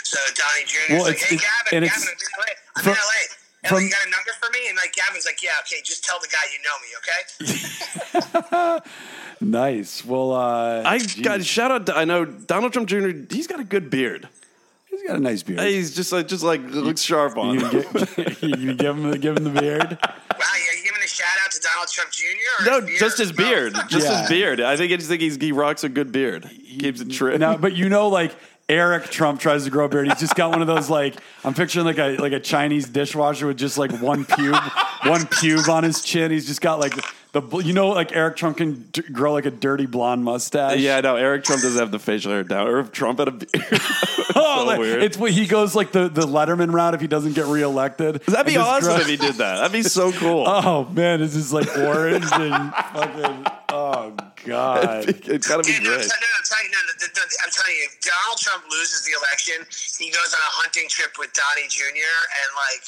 So 0.02 0.18
Donnie 0.34 0.66
Jr. 0.66 0.92
Well, 0.94 1.06
is 1.06 1.08
like, 1.08 1.16
it's- 1.22 1.30
hey, 1.30 1.36
Gavin, 1.38 1.70
and 1.82 1.84
Gavin, 1.86 2.08
it's- 2.10 2.28
I'm 2.36 2.42
in 2.42 2.50
LA. 2.50 2.54
I'm 2.76 2.82
from- 2.84 2.92
in 2.92 2.98
LA. 2.98 3.22
And 3.64 3.68
from- 3.70 3.82
you 3.84 3.90
got 3.90 4.06
a 4.06 4.10
number 4.10 4.32
for 4.40 4.50
me? 4.52 4.68
And 4.68 4.76
like 4.76 4.92
Gavin's 4.94 5.24
like, 5.26 5.42
yeah, 5.42 5.50
okay, 5.66 5.80
just 5.84 6.04
tell 6.04 6.18
the 6.20 6.28
guy 6.30 6.44
you 6.52 6.58
know 6.66 6.76
me, 6.82 6.88
okay? 7.00 8.80
Nice. 9.40 10.04
Well, 10.04 10.32
uh, 10.32 10.82
I 10.84 10.98
geez. 10.98 11.20
got 11.20 11.44
shout 11.44 11.70
out. 11.70 11.86
To, 11.86 11.96
I 11.96 12.04
know 12.04 12.24
Donald 12.24 12.72
Trump 12.72 12.88
Jr. 12.88 13.10
He's 13.30 13.46
got 13.46 13.60
a 13.60 13.64
good 13.64 13.88
beard. 13.88 14.28
he's 14.90 15.02
got 15.06 15.16
a 15.16 15.20
nice 15.20 15.44
beard. 15.44 15.60
He's 15.60 15.94
just 15.94 16.10
like 16.10 16.26
just 16.26 16.42
like 16.42 16.60
looks 16.70 17.02
sharp 17.02 17.36
on. 17.38 17.54
you, 17.54 17.66
him. 17.66 17.92
get, 18.16 18.42
you 18.42 18.74
give 18.74 18.96
him 18.98 19.10
give 19.20 19.36
him 19.36 19.44
the 19.44 19.50
beard. 19.60 19.96
Wow, 20.02 20.08
are 20.40 20.58
you 20.58 20.82
giving 20.84 21.02
a 21.04 21.06
shout 21.06 21.28
out 21.48 21.52
to 21.52 21.60
Donald 21.60 21.88
Trump 21.88 22.10
Jr.? 22.10 22.64
No, 22.64 22.80
beard? 22.82 22.98
just 22.98 23.18
his 23.18 23.32
beard. 23.32 23.74
Just 23.88 24.06
Yeah. 24.06 24.20
his 24.20 24.28
beard. 24.28 24.60
I 24.60 24.76
think 24.76 24.92
I 24.92 24.96
just 24.96 25.08
think 25.08 25.22
he's, 25.22 25.36
he 25.36 25.52
rocks 25.52 25.84
a 25.84 25.88
good 25.88 26.12
beard. 26.12 26.44
He, 26.44 26.78
Keeps 26.78 27.00
it 27.00 27.10
trim. 27.10 27.40
No, 27.40 27.56
but 27.56 27.74
you 27.74 27.88
know, 27.88 28.08
like 28.08 28.34
Eric 28.68 29.10
Trump 29.10 29.40
tries 29.40 29.64
to 29.64 29.70
grow 29.70 29.86
a 29.86 29.88
beard. 29.88 30.08
He's 30.08 30.20
just 30.20 30.34
got 30.34 30.50
one 30.50 30.60
of 30.60 30.66
those 30.66 30.90
like 30.90 31.16
I'm 31.44 31.54
picturing 31.54 31.86
like 31.86 31.98
a 31.98 32.16
like 32.18 32.32
a 32.32 32.40
Chinese 32.40 32.86
dishwasher 32.88 33.46
with 33.46 33.56
just 33.56 33.78
like 33.78 33.90
one 34.00 34.24
pube, 34.26 35.08
one 35.08 35.22
pube 35.22 35.68
on 35.68 35.84
his 35.84 36.02
chin. 36.02 36.30
He's 36.30 36.46
just 36.46 36.60
got 36.60 36.78
like 36.78 36.92
the 37.32 37.40
bl- 37.42 37.60
you 37.60 37.72
know 37.72 37.88
like 37.88 38.14
Eric 38.14 38.36
Trump 38.36 38.56
can 38.56 38.88
d- 38.92 39.02
grow 39.12 39.32
like 39.32 39.46
a 39.46 39.50
dirty 39.50 39.86
blonde 39.86 40.24
mustache. 40.24 40.78
yeah, 40.80 41.00
no. 41.00 41.16
Eric 41.16 41.44
Trump 41.44 41.62
doesn't 41.62 41.78
have 41.78 41.90
the 41.90 41.98
facial 41.98 42.32
hair 42.32 42.42
down. 42.44 42.66
Or 42.68 42.80
if 42.80 42.90
Trump 42.92 43.18
had 43.18 43.28
a 43.28 43.32
beard. 43.32 43.50
oh, 44.34 44.56
so 44.60 44.64
like, 44.64 44.78
weird. 44.78 45.02
it's 45.02 45.16
what 45.18 45.30
he 45.32 45.46
goes 45.46 45.74
like 45.74 45.92
the 45.92 46.08
the 46.08 46.22
Letterman 46.22 46.72
route 46.72 46.94
if 46.94 47.00
he 47.00 47.06
doesn't 47.06 47.34
get 47.34 47.46
reelected. 47.46 48.22
That'd 48.22 48.46
be 48.46 48.56
awesome 48.56 48.92
grow- 48.94 49.00
if 49.00 49.06
he 49.08 49.16
did 49.16 49.34
that. 49.36 49.56
That'd 49.58 49.72
be 49.72 49.82
so 49.82 50.12
cool. 50.20 50.44
Oh 50.46 50.84
man, 50.92 51.20
this 51.20 51.34
is 51.34 51.52
like 51.52 51.68
orange 51.76 52.26
and 52.32 52.72
fucking. 52.72 53.46
Oh 53.68 54.16
god. 54.48 55.04
it's 55.28 55.44
gotta 55.46 55.60
be 55.62 55.76
Dude, 55.76 55.84
no, 55.84 55.92
I'm, 55.92 56.00
great. 56.00 56.08
t- 56.08 56.16
no, 56.24 56.30
I'm 56.40 56.44
telling 56.48 56.66
you, 56.66 56.72
no, 56.72 56.80
no, 56.88 56.92
no, 57.04 57.08
no, 57.20 57.22
I'm 57.44 57.52
telling 57.52 57.76
you, 57.76 57.84
if 57.92 57.94
Donald 58.00 58.38
Trump 58.40 58.64
loses 58.72 59.04
the 59.04 59.12
election, 59.12 59.60
he 60.00 60.08
goes 60.08 60.32
on 60.32 60.40
a 60.40 60.52
hunting 60.64 60.88
trip 60.88 61.20
with 61.20 61.28
Donnie 61.36 61.68
Jr. 61.68 61.84
and 61.92 62.48
like, 62.56 62.84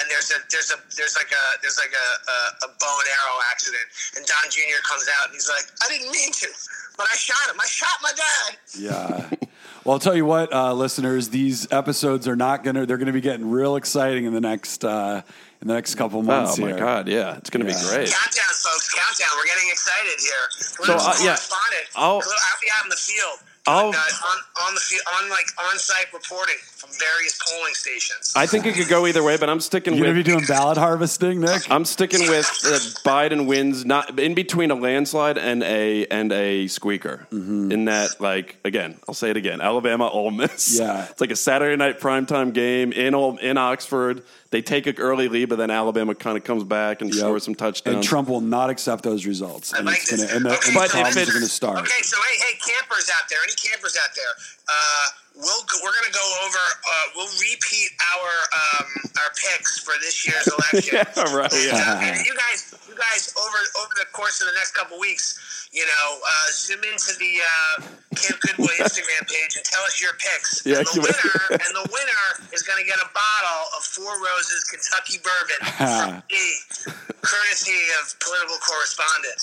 and 0.00 0.04
there's 0.08 0.32
a 0.32 0.40
there's 0.48 0.72
a 0.72 0.78
there's 0.96 1.14
like 1.20 1.28
a 1.28 1.44
there's 1.60 1.76
like 1.76 1.92
a, 1.92 2.08
a, 2.32 2.38
a 2.64 2.68
bow 2.80 2.94
and 3.04 3.08
arrow 3.12 3.38
accident, 3.52 3.84
and 4.16 4.24
Don 4.24 4.46
Jr. 4.48 4.80
comes 4.88 5.04
out 5.20 5.28
and 5.28 5.36
he's 5.36 5.50
like, 5.52 5.68
I 5.84 5.92
didn't 5.92 6.08
mean 6.08 6.32
to, 6.32 6.48
but 6.96 7.04
I 7.12 7.16
shot 7.20 7.44
him. 7.52 7.60
I 7.60 7.68
shot 7.68 7.96
my 8.00 8.12
dad. 8.16 8.50
Yeah. 8.72 9.48
Well, 9.84 9.94
I'll 9.94 9.98
tell 10.00 10.14
you 10.14 10.24
what, 10.24 10.52
uh, 10.52 10.72
listeners, 10.72 11.28
these 11.30 11.70
episodes 11.72 12.28
are 12.28 12.36
not 12.36 12.62
gonna. 12.62 12.86
They're 12.86 12.98
gonna 12.98 13.12
be 13.12 13.20
getting 13.20 13.50
real 13.50 13.74
exciting 13.76 14.24
in 14.24 14.32
the 14.32 14.40
next 14.40 14.84
uh, 14.84 15.22
in 15.62 15.68
the 15.68 15.74
next 15.74 15.94
couple 15.94 16.22
months. 16.22 16.58
Oh 16.58 16.62
my 16.62 16.68
here. 16.68 16.78
god, 16.78 17.08
yeah, 17.08 17.36
it's 17.36 17.48
gonna 17.48 17.64
Yeah. 17.64 17.72
be 17.78 17.88
great. 17.88 18.10
Countdown, 18.10 18.54
folks, 18.62 18.92
countdown. 18.92 19.28
We're 19.38 19.46
getting 19.46 19.68
excited 19.70 20.18
here. 20.20 20.46
So, 20.86 20.92
uh, 20.94 21.14
yeah, 21.22 21.36
correspondent. 21.36 21.86
I'll- 21.94 22.14
I'll 22.16 22.60
be 22.60 22.68
out 22.78 22.84
in 22.84 22.90
the 22.90 22.96
field. 22.96 23.38
I'll- 23.64 23.86
on, 23.90 23.94
uh, 23.94 23.98
on, 23.98 24.66
on 24.66 24.74
the 24.74 24.80
field, 24.80 25.02
on 25.22 25.28
like 25.30 25.46
on-site 25.70 26.12
reporting 26.12 26.56
from 26.74 26.90
various 26.98 27.38
polling 27.46 27.74
stations. 27.74 28.32
I 28.34 28.44
think 28.44 28.66
it 28.66 28.74
could 28.74 28.88
go 28.88 29.06
either 29.06 29.22
way, 29.22 29.36
but 29.36 29.48
I'm 29.48 29.60
sticking 29.60 29.92
with 29.92 29.98
You 30.00 30.04
gonna 30.06 30.14
be 30.14 30.18
with. 30.18 30.26
doing 30.26 30.44
ballot 30.46 30.78
harvesting, 30.78 31.40
Nick? 31.40 31.62
I'm 31.70 31.84
sticking 31.84 32.28
with 32.28 32.44
uh, 32.64 32.70
Biden 33.08 33.46
wins, 33.46 33.84
not 33.84 34.18
in 34.18 34.34
between 34.34 34.72
a 34.72 34.74
landslide 34.74 35.38
and 35.38 35.62
a 35.62 36.06
and 36.06 36.32
a 36.32 36.66
squeaker. 36.66 37.28
Mm-hmm. 37.32 37.70
In 37.70 37.84
that, 37.84 38.20
like 38.20 38.56
again, 38.64 38.98
I'll 39.06 39.14
say 39.14 39.30
it 39.30 39.36
again: 39.36 39.60
Alabama, 39.60 40.08
Ole 40.08 40.32
Miss. 40.32 40.80
Yeah. 40.80 41.06
it's 41.08 41.20
like 41.20 41.30
a 41.30 41.36
Saturday 41.36 41.76
night 41.76 42.00
primetime 42.00 42.52
game 42.52 42.90
in 42.90 43.14
Ol- 43.14 43.36
in 43.36 43.58
Oxford. 43.58 44.24
They 44.52 44.60
take 44.60 44.86
an 44.86 44.96
early 44.98 45.28
lead, 45.32 45.48
but 45.48 45.56
then 45.56 45.70
Alabama 45.70 46.14
kind 46.14 46.36
of 46.36 46.44
comes 46.44 46.62
back 46.62 47.00
and 47.00 47.08
Yep. 47.08 47.18
scores 47.18 47.42
some 47.48 47.54
touchdowns. 47.56 47.96
And 47.96 48.04
Trump 48.04 48.28
will 48.28 48.42
not 48.44 48.68
accept 48.68 49.02
those 49.02 49.24
results, 49.24 49.72
and 49.72 49.86
like 49.88 49.96
it's 50.04 50.10
gonna 50.12 50.28
and 50.28 50.44
the, 50.44 50.52
Okay, 50.52 50.68
and 50.68 50.76
the 50.76 50.78
But 50.78 50.84
if 50.86 50.92
problems 50.92 51.16
it's- 51.16 51.28
are 51.28 51.32
gonna 51.32 51.48
start. 51.48 51.78
Okay, 51.80 52.02
so 52.04 52.20
hey, 52.20 52.36
hey, 52.36 52.54
campers 52.60 53.08
out 53.08 53.24
there, 53.32 53.38
any 53.42 53.54
campers 53.56 53.96
out 53.96 54.12
there? 54.14 54.28
Uh, 54.68 55.06
we'll 55.40 55.64
go, 55.64 55.76
we're 55.82 55.96
gonna 55.96 56.12
go 56.12 56.28
over. 56.44 56.58
Uh, 56.60 57.06
we'll 57.16 57.32
repeat 57.40 57.90
our 58.12 58.28
um, 58.52 58.86
our 59.24 59.30
picks 59.40 59.78
for 59.80 59.94
this 60.04 60.20
year's 60.28 60.46
election. 60.52 61.00
Yeah, 61.00 61.32
right, 61.34 61.50
And, 61.52 61.64
yeah. 61.64 61.96
uh, 61.96 61.96
and 62.12 62.26
you 62.26 62.36
guys, 62.36 62.76
you 62.86 62.94
guys, 62.94 63.32
over 63.40 63.58
over 63.80 63.92
the 63.98 64.06
course 64.12 64.40
of 64.44 64.48
the 64.48 64.54
next 64.60 64.72
couple 64.76 65.00
weeks, 65.00 65.40
you 65.72 65.86
know, 65.86 66.18
uh, 66.20 66.52
zoom 66.52 66.80
into 66.84 67.16
the 67.18 67.40
uh, 67.40 67.82
Camp 68.14 68.40
Goodboy 68.42 68.76
Instagram 68.76 69.26
page 69.26 69.56
and 69.56 69.64
tell 69.64 69.80
us 69.82 70.00
your 70.00 70.12
picks. 70.12 70.66
Yeah, 70.66 70.78
and 70.78 70.86
the 70.86 71.00
winner 71.00 71.40
and 71.50 71.74
the 71.74 71.88
winner 71.90 72.48
is 72.52 72.62
gonna 72.62 72.84
get 72.84 72.96
a 72.96 73.08
bottle 73.08 73.64
of 73.76 73.84
Four 73.84 74.12
Roses 74.12 74.64
Kentucky 74.64 75.18
Bourbon 75.24 75.60
from 75.76 76.22
me, 76.30 76.94
courtesy 77.22 77.80
of 78.02 78.14
political 78.20 78.56
correspondent. 78.58 79.40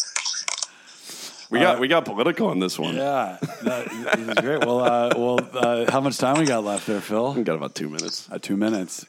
we 1.50 1.60
got 1.60 1.80
we 1.80 1.88
got 1.88 2.06
political 2.06 2.48
on 2.48 2.60
this 2.60 2.78
one. 2.78 2.96
Yeah, 2.96 3.38
that, 3.64 3.90
this 3.90 4.28
is 4.28 4.34
great. 4.36 4.64
Well, 4.64 4.82
uh, 4.82 5.10
well, 5.18 5.40
uh, 5.54 5.92
how 5.92 6.00
much 6.00 6.20
time 6.20 6.38
we 6.38 6.46
got 6.46 6.64
left 6.64 6.86
there, 6.86 7.02
Phil? 7.02 7.34
We 7.34 7.42
got 7.44 7.56
about 7.56 7.74
two 7.74 7.90
minutes. 7.90 8.30
Uh, 8.32 8.38
two 8.38 8.56
minutes. 8.56 9.04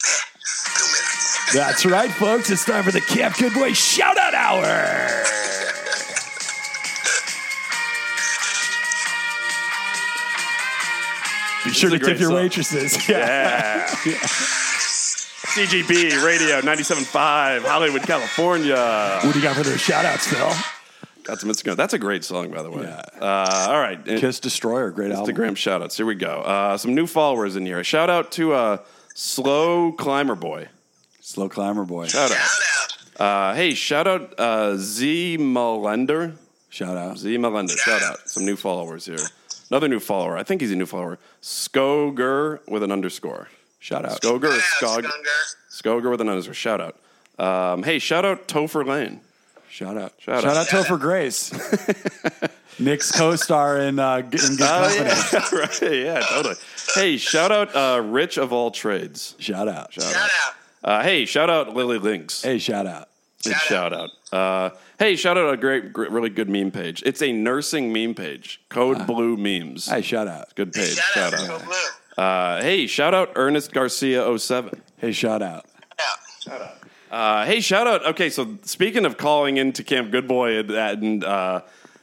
Two 0.00 0.84
minutes. 0.84 1.52
That's 1.52 1.84
right, 1.84 2.10
folks. 2.10 2.50
It's 2.50 2.64
time 2.64 2.84
for 2.84 2.92
the 2.92 3.02
Camp 3.02 3.36
Good 3.36 3.52
Goodway 3.52 3.74
Shout 3.74 4.16
Out 4.16 4.34
Hour. 4.34 5.37
Be 11.64 11.70
sure 11.72 11.90
to 11.90 11.98
tip 11.98 12.18
your 12.18 12.30
song. 12.30 12.34
waitresses. 12.34 12.96
Yeah. 13.08 13.86
CGB 15.48 16.22
Radio 16.24 16.60
97.5, 16.60 17.62
Hollywood, 17.64 18.02
California. 18.02 18.76
What 19.22 19.32
do 19.32 19.38
you 19.38 19.42
got 19.44 19.56
for 19.56 19.62
those 19.62 19.80
shout 19.80 20.04
outs, 20.04 20.26
Phil? 20.26 20.50
Got 21.24 21.40
some 21.40 21.50
Instagram. 21.50 21.76
That's 21.76 21.94
a 21.94 21.98
great 21.98 22.24
song, 22.24 22.50
by 22.50 22.62
the 22.62 22.70
way. 22.70 22.82
Yeah. 22.84 23.02
Uh, 23.20 23.66
all 23.70 23.80
right. 23.80 24.02
Kiss 24.04 24.40
Destroyer, 24.40 24.90
great 24.90 25.10
album. 25.10 25.34
Instagram 25.34 25.56
shout 25.56 25.82
outs. 25.82 25.96
Here 25.96 26.06
we 26.06 26.14
go. 26.14 26.40
Uh, 26.42 26.76
some 26.76 26.94
new 26.94 27.06
followers 27.06 27.56
in 27.56 27.66
here. 27.66 27.82
Shout 27.82 28.08
out 28.10 28.30
to 28.32 28.52
uh, 28.52 28.78
Slow 29.14 29.92
Climber 29.92 30.34
Boy. 30.34 30.68
Slow 31.20 31.48
Climber 31.48 31.84
Boy. 31.84 32.06
Shout 32.08 32.30
out. 32.30 32.36
Shout 32.36 33.20
out. 33.20 33.20
Uh, 33.20 33.54
hey, 33.54 33.74
shout 33.74 34.06
out 34.06 34.38
uh, 34.38 34.76
Z 34.76 35.38
Melender. 35.38 36.36
Shout 36.70 36.96
out. 36.96 37.18
Z 37.18 37.36
Melendez, 37.38 37.76
shout 37.80 38.02
out. 38.02 38.28
Some 38.28 38.44
new 38.44 38.56
followers 38.56 39.06
here. 39.06 39.18
Another 39.70 39.88
new 39.88 40.00
follower. 40.00 40.36
I 40.38 40.42
think 40.42 40.60
he's 40.60 40.70
a 40.72 40.76
new 40.76 40.86
follower. 40.86 41.18
Skoger 41.42 42.60
with 42.68 42.82
an 42.82 42.90
underscore. 42.92 43.48
Shout 43.80 44.04
out. 44.04 44.20
Skoger 44.20 44.44
or 44.44 44.54
Yeah, 44.54 44.60
Skog? 44.80 45.02
Skunger. 45.04 45.54
Skoger 45.70 46.10
with 46.10 46.20
an 46.20 46.28
underscore. 46.28 46.54
Shout 46.54 46.80
out. 46.80 46.96
Um, 47.38 47.82
hey, 47.82 47.98
shout 47.98 48.24
out 48.24 48.48
Topher 48.48 48.84
Lane. 48.86 49.20
Shout 49.70 49.96
out. 49.96 50.12
Shout 50.18 50.42
Shout, 50.42 50.56
out. 50.56 50.56
out 50.56 50.66
Topher 50.66 50.98
Grace. 50.98 51.52
Nick's 52.80 53.10
co-star 53.12 53.78
in 53.80 53.98
uh, 53.98 54.22
G- 54.22 54.38
in 54.46 54.56
Good 54.56 54.58
Company. 54.58 55.10
Oh, 55.10 55.48
yeah, 55.52 55.58
right. 55.58 55.82
Yeah, 55.82 56.20
totally. 56.20 56.54
Hey, 56.94 57.16
shout 57.16 57.50
out 57.52 57.74
uh, 57.74 58.00
Rich 58.02 58.38
of 58.38 58.52
all 58.52 58.70
trades. 58.70 59.34
Shout 59.38 59.68
out. 59.68 59.92
Shout 59.92 60.14
out. 60.14 60.54
Uh, 60.82 61.02
hey, 61.02 61.24
shout 61.26 61.50
out 61.50 61.74
Lily 61.74 61.98
Links. 61.98 62.42
Hey, 62.42 62.58
shout 62.58 62.86
out. 62.86 63.08
Big 63.44 63.52
Shout 63.54 63.62
shout 63.62 63.92
out. 63.92 64.10
Uh, 64.32 64.70
hey, 64.98 65.14
shout 65.14 65.38
out 65.38 65.54
a 65.54 65.56
great, 65.56 65.92
great, 65.92 66.10
really 66.10 66.28
good 66.28 66.48
meme 66.48 66.70
page. 66.72 67.02
It's 67.06 67.22
a 67.22 67.32
nursing 67.32 67.92
meme 67.92 68.14
page. 68.14 68.60
Code 68.68 69.06
Blue 69.06 69.36
Memes. 69.36 69.86
Hey, 69.88 70.02
shout 70.02 70.26
out. 70.26 70.54
Good 70.56 70.72
page. 70.72 70.96
Shout, 70.96 71.32
Shout 71.32 71.34
out. 71.34 71.50
out. 71.50 71.60
to 71.60 71.66
Blue. 71.66 72.24
Uh, 72.24 72.60
hey, 72.62 72.86
shout 72.88 73.14
out 73.14 73.30
Ernest 73.36 73.72
Garcia 73.72 74.36
07. 74.38 74.82
Hey, 74.96 75.12
shout 75.12 75.40
out. 75.40 75.66
Yeah. 76.48 76.72
Uh, 77.10 77.44
hey, 77.46 77.60
shout 77.60 77.86
out. 77.86 78.04
Okay, 78.06 78.28
so 78.28 78.58
speaking 78.62 79.06
of 79.06 79.16
calling 79.16 79.56
into 79.56 79.84
Camp 79.84 80.10
Good 80.10 80.26
Boy 80.26 80.58
and, 80.58 80.70
and 80.72 81.24
uh, 81.24 81.60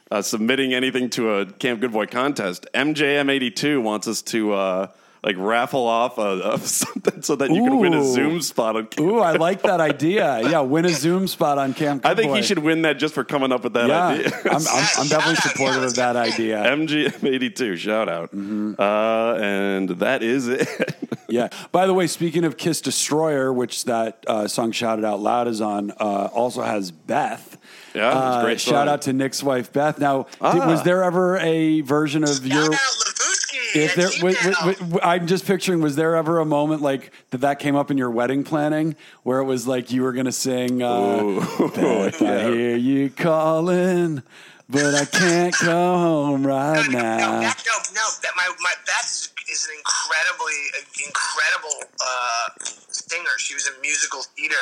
uh, 0.10 0.22
submitting 0.22 0.74
anything 0.74 1.10
to 1.12 1.32
a 1.36 1.46
Camp 1.46 1.82
Good 1.82 1.92
Boy 1.92 2.06
contest, 2.06 2.66
MJM82 2.74 3.84
wants 3.84 4.08
us 4.08 4.22
to 4.24 4.54
uh, 4.54 4.88
like 5.26 5.36
raffle 5.38 5.88
off 5.88 6.18
a, 6.20 6.40
a 6.54 6.60
something 6.60 7.22
so 7.24 7.36
that 7.36 7.50
you 7.50 7.64
can 7.64 7.78
win 7.80 7.94
a 7.96 8.04
Zoom 8.06 8.42
spot 8.42 8.76
on 8.78 8.86
Camp. 8.88 9.06
Ooh, 9.06 9.20
I 9.20 9.34
like 9.34 9.64
that 9.64 9.82
idea. 9.82 10.40
Yeah, 10.48 10.62
win 10.62 10.86
a 10.86 10.90
Zoom 10.90 11.28
spot 11.28 11.58
on 11.58 11.74
Camp. 11.74 12.06
I 12.06 12.14
think 12.16 12.32
Good 12.32 12.38
he 12.38 12.44
should 12.44 12.60
win 12.60 12.84
that 12.84 13.00
just 13.00 13.14
for 13.16 13.24
coming 13.24 13.52
up 13.52 13.64
with 13.64 13.74
that 13.74 13.90
Yeah, 13.90 14.08
idea. 14.08 14.32
I'm, 14.46 14.62
I'm, 14.68 14.88
I'm 15.00 15.08
definitely 15.10 15.36
supportive 15.38 15.84
of 15.84 15.96
that 15.96 16.16
idea. 16.16 16.64
MGM82, 16.64 17.76
shout 17.78 18.08
out. 18.08 18.30
Mm-hmm. 18.32 18.76
Uh, 18.80 19.34
and 19.44 19.90
that 19.90 20.24
is 20.24 20.48
it. 20.48 20.68
Yeah. 21.28 21.50
By 21.72 21.88
the 21.88 21.94
way, 21.96 22.06
speaking 22.06 22.46
of 22.46 22.56
Kiss 22.56 22.82
Destroyer, 22.82 23.52
which 23.52 23.86
that 23.86 24.24
uh, 24.28 24.48
song 24.48 24.72
"Shout 24.72 25.00
It 25.00 25.06
Out 25.06 25.20
Loud" 25.20 25.48
is 25.48 25.60
on, 25.60 25.90
uh, 26.00 26.30
also 26.32 26.62
has 26.62 26.92
Beth. 26.92 27.58
Yeah, 27.96 28.10
Uh, 28.10 28.44
great 28.44 28.62
Shout 28.62 28.88
out 28.88 29.02
to 29.04 29.12
Nick's 29.14 29.42
wife 29.42 29.74
Beth. 29.74 29.98
Now, 29.98 30.24
did- 30.24 30.32
Ah. 30.42 30.68
was 30.70 30.84
there 30.84 31.04
ever 31.04 31.38
a 31.38 31.82
version 31.82 32.22
of 32.24 32.30
Shout 32.30 32.46
your? 32.46 32.70
Out 33.60 33.66
Lavuski. 33.74 33.76
If 33.76 33.96
there, 33.96 34.10
wait, 34.24 34.38
Gmail. 34.38 34.66
wait, 34.68 34.82
wait, 34.82 35.04
I'm 35.04 35.28
just 35.28 35.46
picturing. 35.46 35.82
Was 35.82 35.96
there 35.96 36.16
ever 36.16 36.40
a 36.40 36.46
moment 36.46 36.82
like 36.82 37.12
that 37.32 37.42
that 37.42 37.60
came 37.60 37.76
up 37.76 37.92
in 37.92 37.98
your 37.98 38.12
wedding 38.12 38.44
planning, 38.44 38.96
where 39.24 39.40
it 39.40 39.46
was 39.46 39.68
like 39.68 39.92
you 39.92 40.04
were 40.04 40.14
going 40.14 40.26
to 40.26 40.32
sing? 40.32 40.82
Uh, 40.82 41.40
Beth, 41.76 42.22
I 42.22 42.44
hear 42.52 42.76
you 42.76 43.10
calling, 43.10 44.24
but 44.70 44.96
I 44.96 45.06
can't 45.06 45.56
go 45.62 45.98
home 45.98 46.46
right 46.46 46.86
No, 46.90 47.00
now. 47.00 47.18
no, 47.18 47.42
no, 47.42 47.48
no. 47.94 48.04
That 48.22 48.32
my 48.36 48.48
my 48.62 48.74
Beth 48.86 49.30
is 49.52 49.68
an 49.70 49.76
incredibly 49.78 51.06
incredible 51.06 51.90
uh, 52.02 52.50
singer. 53.16 53.30
She 53.38 53.54
was 53.54 53.68
a 53.68 53.80
musical 53.82 54.22
theater 54.36 54.56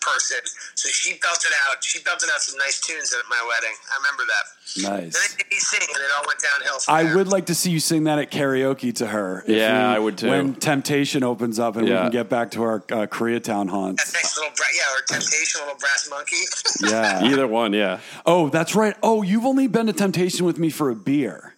person, 0.00 0.38
so 0.74 0.88
she 0.88 1.18
belted 1.20 1.50
out. 1.68 1.82
She 1.84 2.02
belted 2.02 2.28
out 2.32 2.40
some 2.40 2.58
nice 2.58 2.80
tunes 2.80 3.12
at 3.12 3.28
my 3.28 3.40
wedding. 3.46 3.76
I 3.92 3.96
remember 4.00 4.24
that. 4.26 4.44
Nice. 4.82 5.12
Then 5.12 5.22
they 5.38 5.44
made 5.44 5.50
me 5.50 5.58
sing, 5.58 5.86
and 5.88 5.98
it 6.02 6.10
all 6.16 6.24
went 6.26 6.40
downhill. 6.40 6.78
From 6.80 6.94
I 6.94 7.02
there. 7.04 7.16
would 7.16 7.28
like 7.28 7.46
to 7.46 7.54
see 7.54 7.70
you 7.70 7.80
sing 7.80 8.04
that 8.04 8.18
at 8.18 8.30
karaoke 8.30 8.94
to 8.96 9.06
her. 9.06 9.44
Yeah, 9.46 9.90
we- 9.90 9.96
I 9.96 9.98
would 9.98 10.18
too. 10.18 10.28
When 10.30 10.54
Temptation 10.54 11.22
opens 11.24 11.58
up 11.58 11.76
and 11.76 11.84
we 11.84 11.90
can 11.92 12.10
get 12.10 12.28
back 12.28 12.52
to 12.52 12.62
our 12.62 12.76
uh, 12.76 13.06
Koreatown 13.06 13.66
That 13.66 13.70
haunts. 13.70 14.14
nice 14.14 14.36
little 14.36 14.52
bra- 14.56 14.66
yeah, 14.74 14.94
or 14.96 15.02
Temptation, 15.18 15.60
little 15.62 15.78
brass 15.78 16.08
monkey. 16.10 16.36
Yeah. 16.90 17.24
Either 17.24 17.46
one, 17.46 17.72
yeah. 17.72 18.00
Oh, 18.24 18.48
that's 18.48 18.74
right. 18.74 18.96
Oh, 19.02 19.22
you've 19.22 19.44
only 19.44 19.66
been 19.66 19.86
to 19.86 19.92
Temptation 19.92 20.46
with 20.46 20.58
me 20.58 20.70
for 20.70 20.88
a 20.90 20.94
beer. 20.96 21.49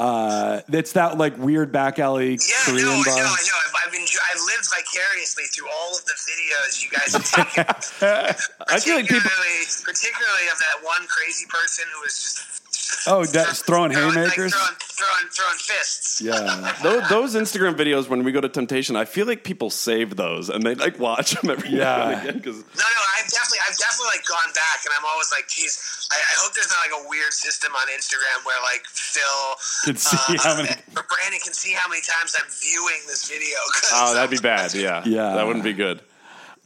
Uh, 0.00 0.62
it's 0.72 0.92
that 0.96 1.18
like 1.18 1.36
weird 1.36 1.70
back 1.72 1.98
alley 1.98 2.40
Yeah, 2.40 2.56
Korean 2.64 2.86
no, 2.88 2.92
I 2.92 3.04
bar. 3.04 3.16
know, 3.20 3.20
I 3.20 3.42
know. 3.44 3.58
I've, 3.68 3.74
I've, 3.84 3.94
enjoyed, 3.94 4.24
I've 4.32 4.40
lived 4.48 4.64
vicariously 4.72 5.44
through 5.52 5.68
all 5.68 5.92
of 5.92 6.00
the 6.08 6.16
videos 6.16 6.80
you 6.80 6.88
guys 6.88 7.12
have 7.12 7.28
taken. 7.28 7.68
I 8.72 8.80
feel 8.80 8.96
like 8.96 9.12
people. 9.12 9.20
particularly, 9.20 9.60
particularly 9.84 10.46
of 10.48 10.56
that 10.56 10.80
one 10.80 11.04
crazy 11.06 11.44
person 11.52 11.84
who 11.92 12.00
was 12.00 12.16
just 12.16 12.59
Oh, 13.06 13.24
that's 13.24 13.62
throwing 13.62 13.92
throwing, 13.92 14.08
like, 14.14 14.16
haymakers. 14.34 14.52
throwing, 14.54 14.76
throwing, 14.78 15.28
throwing 15.32 15.58
fists. 15.58 16.20
Yeah. 16.20 16.74
Those, 16.82 17.08
those 17.08 17.34
Instagram 17.34 17.74
videos 17.76 18.08
when 18.08 18.24
we 18.24 18.32
go 18.32 18.40
to 18.40 18.48
Temptation, 18.48 18.96
I 18.96 19.04
feel 19.06 19.26
like 19.26 19.42
people 19.44 19.70
save 19.70 20.16
those 20.16 20.48
and 20.50 20.62
they 20.62 20.74
like 20.74 20.98
watch 20.98 21.30
them 21.32 21.50
every 21.50 21.70
Yeah. 21.70 21.84
now 21.84 22.08
and 22.10 22.20
again 22.20 22.36
because 22.38 22.56
No, 22.56 22.84
no, 22.84 23.02
I've 23.16 23.28
definitely, 23.30 23.58
I've 23.68 23.76
definitely 23.78 24.10
like 24.16 24.26
gone 24.26 24.52
back, 24.54 24.84
and 24.84 24.92
I'm 24.98 25.04
always 25.08 25.30
like, 25.32 25.48
geez, 25.48 26.08
I, 26.12 26.16
I 26.16 26.34
hope 26.44 26.54
there's 26.54 26.68
not 26.68 26.80
like 26.92 27.04
a 27.06 27.08
weird 27.08 27.32
system 27.32 27.72
on 27.72 27.88
Instagram 27.96 28.44
where 28.44 28.60
like 28.62 28.84
Phil 28.86 29.56
Can 29.84 29.96
see 29.96 30.36
uh, 30.36 30.42
how 30.42 30.56
many- 30.56 30.68
or 30.96 31.04
Brandon 31.08 31.40
can 31.42 31.54
see 31.54 31.72
how 31.72 31.88
many 31.88 32.02
times 32.02 32.36
I'm 32.38 32.48
viewing 32.60 33.00
this 33.06 33.28
video. 33.28 33.56
oh, 33.94 34.14
that'd 34.14 34.30
be 34.30 34.38
bad. 34.42 34.74
Yeah, 34.74 35.02
Yeah. 35.06 35.34
that 35.34 35.46
wouldn't 35.46 35.64
be 35.64 35.72
good. 35.72 36.00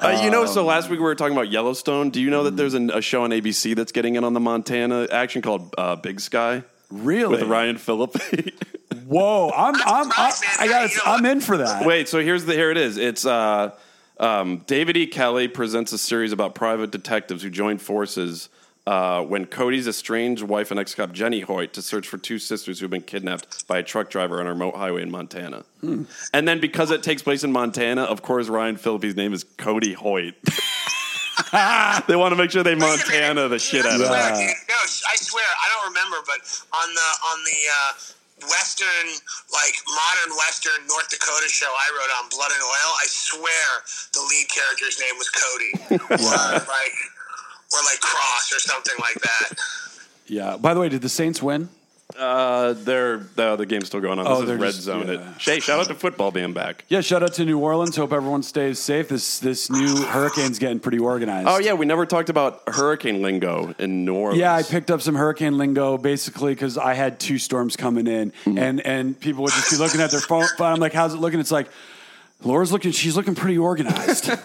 Uh, 0.01 0.21
you 0.25 0.31
know, 0.31 0.45
so 0.45 0.65
last 0.65 0.91
week 0.91 0.99
we 0.99 1.05
were 1.05 1.15
talking 1.15 1.35
about 1.37 1.51
Yellowstone. 1.51 2.11
Do 2.11 2.21
you 2.21 2.31
know 2.31 2.45
that 2.45 2.57
there's 2.57 2.75
an, 2.75 2.91
a 2.91 3.01
show 3.01 3.25
on 3.25 3.31
ABC 3.31 3.77
that's 3.77 3.93
getting 3.93 4.16
in 4.16 4.25
on 4.25 4.33
the 4.33 4.41
Montana 4.41 5.07
action 5.11 5.41
called 5.41 5.75
uh, 5.79 5.97
Big 5.97 6.21
Sky 6.21 6.62
Really? 6.91 7.39
with 7.39 7.49
Ryan 7.49 7.79
Phillippe? 7.79 8.16
Whoa, 9.07 9.51
I'm 9.55 9.75
I'm 9.77 10.11
I, 10.12 10.33
I 10.61 10.69
got 10.69 10.91
I'm 11.07 11.25
in 11.27 11.41
for 11.41 11.59
that. 11.59 11.87
Wait, 11.87 12.09
so 12.09 12.21
here's 12.21 12.45
the 12.45 12.55
here 12.55 12.71
it 12.71 12.77
is. 12.77 12.97
It's 12.97 13.25
uh, 13.27 13.73
um, 14.19 14.59
David 14.66 14.97
E. 14.97 15.07
Kelley 15.07 15.47
presents 15.47 15.93
a 15.93 15.99
series 15.99 16.33
about 16.33 16.55
private 16.55 16.91
detectives 16.91 17.43
who 17.43 17.51
join 17.51 17.79
forces 17.79 18.49
uh, 18.86 19.23
when 19.23 19.47
Cody's 19.47 19.89
estranged 19.89 20.43
wife 20.43 20.70
and 20.70 20.78
ex-cop 20.78 21.12
Jenny 21.12 21.40
Hoyt 21.40 21.73
to 21.73 21.82
search 21.82 22.06
for 22.06 22.19
two 22.19 22.39
sisters 22.39 22.81
who've 22.81 22.90
been 22.90 23.02
kidnapped 23.02 23.66
by 23.66 23.78
a 23.78 23.82
truck 23.82 24.11
driver 24.11 24.40
on 24.40 24.47
a 24.47 24.51
remote 24.51 24.74
highway 24.74 25.02
in 25.02 25.11
Montana. 25.11 25.65
And 25.82 26.48
then 26.48 26.61
because 26.61 26.90
it 26.90 27.02
takes 27.02 27.23
place 27.23 27.44
in 27.44 27.52
Montana, 27.52 28.02
of 28.02 28.23
course 28.23 28.48
Ryan 28.48 28.77
Phillippe's 28.77 29.16
name 29.16 29.32
is 29.32 29.44
Cody 29.56 29.94
Hoyt. 29.94 30.35
they 32.06 32.16
want 32.16 32.32
to 32.32 32.36
make 32.36 32.51
sure 32.51 32.62
they 32.62 32.74
Wait 32.74 32.82
a 32.82 32.86
minute. 32.86 32.98
Montana 33.09 33.48
the 33.48 33.59
shit 33.59 33.86
out 33.86 33.97
of 33.97 34.01
it. 34.01 34.06
swear, 34.06 34.55
No, 34.69 34.78
I 34.81 35.16
swear, 35.16 35.44
I 35.44 35.66
don't 35.73 35.89
remember, 35.93 36.16
but 36.27 36.40
on 36.77 36.89
the 36.93 37.09
on 37.32 37.39
the 37.44 37.61
uh, 37.73 37.93
Western, 38.51 39.06
like 39.52 39.74
modern 39.86 40.36
Western 40.36 40.86
North 40.86 41.09
Dakota 41.09 41.48
show 41.48 41.70
I 41.70 41.89
wrote 41.97 42.12
on 42.20 42.28
Blood 42.31 42.51
and 42.52 42.62
Oil, 42.62 42.90
I 43.01 43.06
swear 43.09 43.66
the 44.12 44.23
lead 44.27 44.47
character's 44.51 44.98
name 45.01 45.16
was 45.16 45.31
Cody, 45.31 45.73
or 46.20 46.36
like 46.69 46.97
or 47.74 47.84
like 47.84 48.01
Cross 48.01 48.52
or 48.55 48.59
something 48.60 48.94
like 49.01 49.20
that. 49.20 49.59
Yeah. 50.26 50.56
By 50.56 50.74
the 50.74 50.80
way, 50.80 50.88
did 50.88 51.02
the 51.02 51.09
Saints 51.09 51.42
win? 51.42 51.68
Uh, 52.18 52.74
they're 52.74 53.16
the, 53.34 53.56
the 53.56 53.66
game's 53.66 53.86
still 53.86 53.98
going 54.01 54.18
on. 54.18 54.26
Oh, 54.26 54.40
This 54.42 54.46
they're 54.46 54.56
is 54.56 54.62
red 54.62 54.72
just- 54.72 54.82
zone. 54.82 55.06
yeah. 55.09 55.32
It. 55.34 55.40
Shay, 55.40 55.59
shout 55.59 55.80
out 55.80 55.86
to 55.86 55.94
football 55.94 56.30
being 56.30 56.52
back. 56.52 56.84
Yeah. 56.88 57.01
Shout 57.01 57.22
out 57.22 57.32
to 57.34 57.44
New 57.44 57.59
Orleans. 57.59 57.96
Hope 57.96 58.12
everyone 58.12 58.42
stays 58.42 58.78
safe. 58.78 59.09
This 59.09 59.40
this 59.40 59.70
new 59.70 59.96
hurricane's 60.05 60.59
getting 60.59 60.78
pretty 60.80 60.98
organized. 60.98 61.48
Oh 61.48 61.59
yeah, 61.59 61.72
we 61.72 61.86
never 61.86 62.06
talked 62.06 62.28
about 62.28 62.62
hurricane 62.68 63.20
lingo 63.22 63.74
in 63.78 64.05
New 64.05 64.14
Orleans. 64.14 64.38
Yeah, 64.38 64.55
I 64.55 64.62
picked 64.62 64.90
up 64.90 65.01
some 65.02 65.14
hurricane 65.16 65.59
lingo 65.59 65.96
basically 65.98 66.52
because 66.55 66.78
I 66.78 66.94
had 66.94 67.18
two 67.18 67.38
storms 67.38 67.74
coming 67.74 68.06
in, 68.06 68.32
Hmm. 68.44 68.59
and 68.59 68.80
and 68.86 69.18
people 69.18 69.42
would 69.44 69.52
just 69.52 69.70
be 69.70 69.78
looking 69.78 70.01
at 70.01 70.10
their 70.10 70.20
phone. 70.20 70.44
But 70.59 70.72
I'm 70.72 70.78
like, 70.80 70.92
"How's 70.92 71.14
it 71.14 71.20
looking?" 71.20 71.40
It's 71.40 71.51
like, 71.51 71.68
Laura's 72.44 72.70
looking. 72.70 72.92
She's 72.92 73.16
looking 73.16 73.34
pretty 73.34 73.59
organized. 73.59 74.30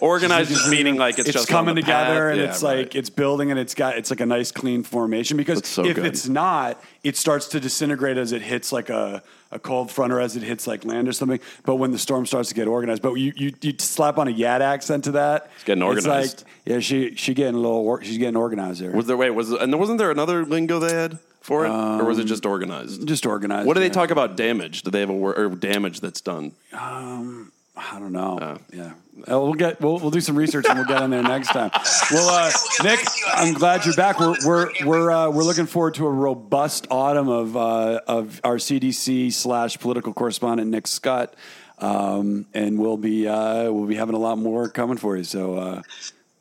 Organized 0.00 0.50
is 0.50 0.68
meaning 0.70 0.96
like 0.96 1.18
it's, 1.18 1.28
it's 1.28 1.36
just 1.38 1.48
coming 1.48 1.74
together 1.74 2.28
path. 2.28 2.32
and 2.32 2.40
Yeah, 2.40 2.48
it's 2.50 2.62
right. 2.62 2.78
like 2.78 2.94
it's 2.94 3.10
building 3.10 3.50
and 3.50 3.58
it's 3.58 3.74
got 3.74 3.96
it's 3.96 4.10
like 4.10 4.20
a 4.20 4.26
nice 4.26 4.52
clean 4.52 4.82
formation 4.82 5.36
because 5.36 5.66
so 5.66 5.84
if 5.84 5.96
good. 5.96 6.06
it's 6.06 6.28
not 6.28 6.82
it 7.04 7.16
starts 7.16 7.48
to 7.48 7.60
disintegrate 7.60 8.16
as 8.16 8.32
it 8.32 8.42
hits 8.42 8.70
like 8.72 8.90
a, 8.90 9.22
a 9.50 9.58
cold 9.58 9.90
front 9.90 10.12
or 10.12 10.20
as 10.20 10.36
it 10.36 10.42
hits 10.42 10.66
like 10.66 10.84
land 10.84 11.08
or 11.08 11.12
something 11.12 11.40
but 11.64 11.76
when 11.76 11.90
the 11.90 11.98
storm 11.98 12.26
starts 12.26 12.48
to 12.50 12.54
get 12.54 12.68
organized 12.68 13.02
but 13.02 13.14
you 13.14 13.32
you, 13.36 13.52
you 13.60 13.74
slap 13.78 14.18
on 14.18 14.28
a 14.28 14.30
Yat 14.30 14.62
accent 14.62 15.04
to 15.04 15.12
that 15.12 15.50
it's 15.56 15.64
getting 15.64 15.82
organized. 15.82 16.42
like 16.42 16.48
yeah 16.64 16.80
she 16.80 17.14
she 17.16 17.34
getting 17.34 17.54
a 17.54 17.58
little 17.58 17.78
or- 17.78 18.02
she's 18.04 18.18
getting 18.18 18.36
organized 18.36 18.80
there 18.80 18.92
was 18.92 19.06
there 19.06 19.16
wait 19.16 19.30
was 19.30 19.50
and 19.52 19.78
wasn't 19.78 19.98
there 19.98 20.10
another 20.10 20.44
lingo 20.44 20.78
they 20.78 20.92
had 20.94 21.18
for 21.40 21.64
it 21.64 21.70
or 21.70 22.04
was 22.04 22.18
it 22.18 22.22
um, 22.22 22.26
just 22.28 22.44
organized? 22.44 23.06
just 23.08 23.24
organized 23.24 23.66
What 23.66 23.74
do 23.74 23.80
they 23.80 23.88
talk 23.88 24.10
about 24.10 24.36
damage? 24.36 24.82
Do 24.82 24.90
they 24.90 25.00
have 25.00 25.08
a 25.08 25.14
word 25.14 25.38
or 25.38 25.48
damage 25.48 26.00
that's 26.00 26.20
done? 26.20 26.52
Um, 26.74 27.52
I 27.78 27.98
don't 27.98 28.12
know. 28.12 28.38
Oh. 28.40 28.58
Yeah, 28.72 28.92
Uh, 29.20 29.40
we'll 29.40 29.54
get 29.54 29.80
we'll, 29.80 29.98
we'll 29.98 30.10
do 30.10 30.20
some 30.20 30.36
research 30.36 30.66
and 30.68 30.78
we'll 30.78 30.86
get 30.88 31.00
on 31.00 31.10
there 31.10 31.22
next 31.22 31.48
time. 31.48 31.70
Well, 32.10 32.28
uh, 32.28 32.50
Nick, 32.82 33.04
back 33.04 33.12
to 33.12 33.18
you 33.18 33.26
on 33.26 33.48
I'm 33.48 33.54
glad 33.54 33.84
you're 33.84 33.94
back. 33.94 34.18
We're 34.18 34.34
we're 34.46 34.70
we're 34.86 35.10
uh, 35.10 35.30
we're 35.30 35.42
looking 35.44 35.66
forward 35.66 35.94
to 35.94 36.06
a 36.06 36.10
robust 36.10 36.86
autumn 36.90 37.28
of 37.28 37.56
uh, 37.56 38.00
of 38.06 38.40
our 38.44 38.56
CDC 38.56 39.32
slash 39.32 39.78
political 39.78 40.12
correspondent 40.14 40.70
Nick 40.70 40.86
Scott, 40.86 41.34
um, 41.78 42.46
and 42.54 42.78
we'll 42.78 42.96
be 42.96 43.28
uh, 43.28 43.70
we'll 43.70 43.86
be 43.86 43.94
having 43.96 44.14
a 44.14 44.18
lot 44.18 44.38
more 44.38 44.68
coming 44.70 44.96
for 44.96 45.16
you. 45.16 45.24
So 45.24 45.56
uh, 45.56 45.82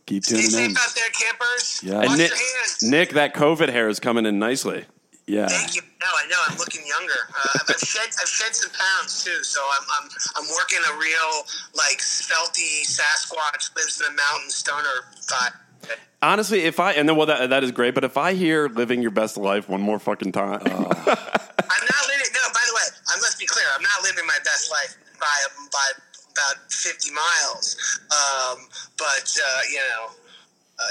keep 0.06 0.24
Stay 0.24 0.36
tuning 0.42 0.46
in. 0.70 0.76
safe 0.76 0.78
out 0.78 0.96
there, 0.96 1.10
campers. 1.22 1.82
Yeah. 1.84 1.96
Wash 1.96 2.08
And 2.10 2.18
Nick, 2.18 2.30
your 2.30 2.38
hands. 2.38 2.84
Nick, 2.84 3.10
that 3.12 3.34
COVID 3.34 3.70
hair 3.70 3.90
is 3.90 4.00
coming 4.00 4.26
in 4.26 4.40
nicely. 4.40 4.86
Yeah, 5.28 5.48
Thank 5.48 5.76
you. 5.76 5.82
No, 6.00 6.08
I 6.08 6.26
know. 6.28 6.38
I'm 6.48 6.58
looking 6.58 6.88
younger. 6.88 7.28
Uh, 7.36 7.60
I've 7.68 7.80
shed 7.80 8.08
I've 8.08 8.30
shed 8.30 8.56
some 8.56 8.72
pounds 8.72 9.26
too, 9.26 9.44
so 9.44 9.60
I'm 9.76 9.86
I'm 10.00 10.10
I'm 10.38 10.50
working 10.56 10.80
a 10.90 10.98
real 10.98 11.44
like 11.76 12.00
svelty 12.00 12.86
Sasquatch 12.86 13.76
lives 13.76 14.00
in 14.00 14.08
the 14.08 14.22
mountain 14.32 14.50
stoner 14.50 15.04
vibe. 15.28 15.52
Honestly, 16.22 16.62
if 16.62 16.80
I 16.80 16.94
and 16.94 17.10
then 17.10 17.18
well 17.18 17.28
that 17.28 17.50
that 17.50 17.64
is 17.66 17.72
great, 17.74 17.94
but 17.94 18.06
if 18.06 18.16
I 18.16 18.34
hear 18.36 18.70
living 18.70 19.02
your 19.02 19.12
best 19.12 19.36
life 19.36 19.68
one 19.68 19.82
more 19.82 20.00
fucking 20.00 20.32
time, 20.32 20.62
I'm 20.64 20.66
not 20.66 22.04
living. 22.08 22.30
No, 22.34 22.44
by 22.54 22.64
the 22.66 22.74
way, 22.74 22.88
I 23.10 23.18
must 23.20 23.38
be 23.38 23.46
clear. 23.46 23.66
I'm 23.76 23.84
not 23.84 24.04
living 24.04 24.26
my 24.26 24.38
best 24.46 24.72
life 24.72 24.98
by 25.20 25.38
by 25.74 25.92
about 26.38 26.72
50 26.72 27.12
miles. 27.12 27.76
Um, 28.12 28.68
but 28.98 29.36
uh, 29.38 29.60
you 29.70 29.78
know, 29.78 30.10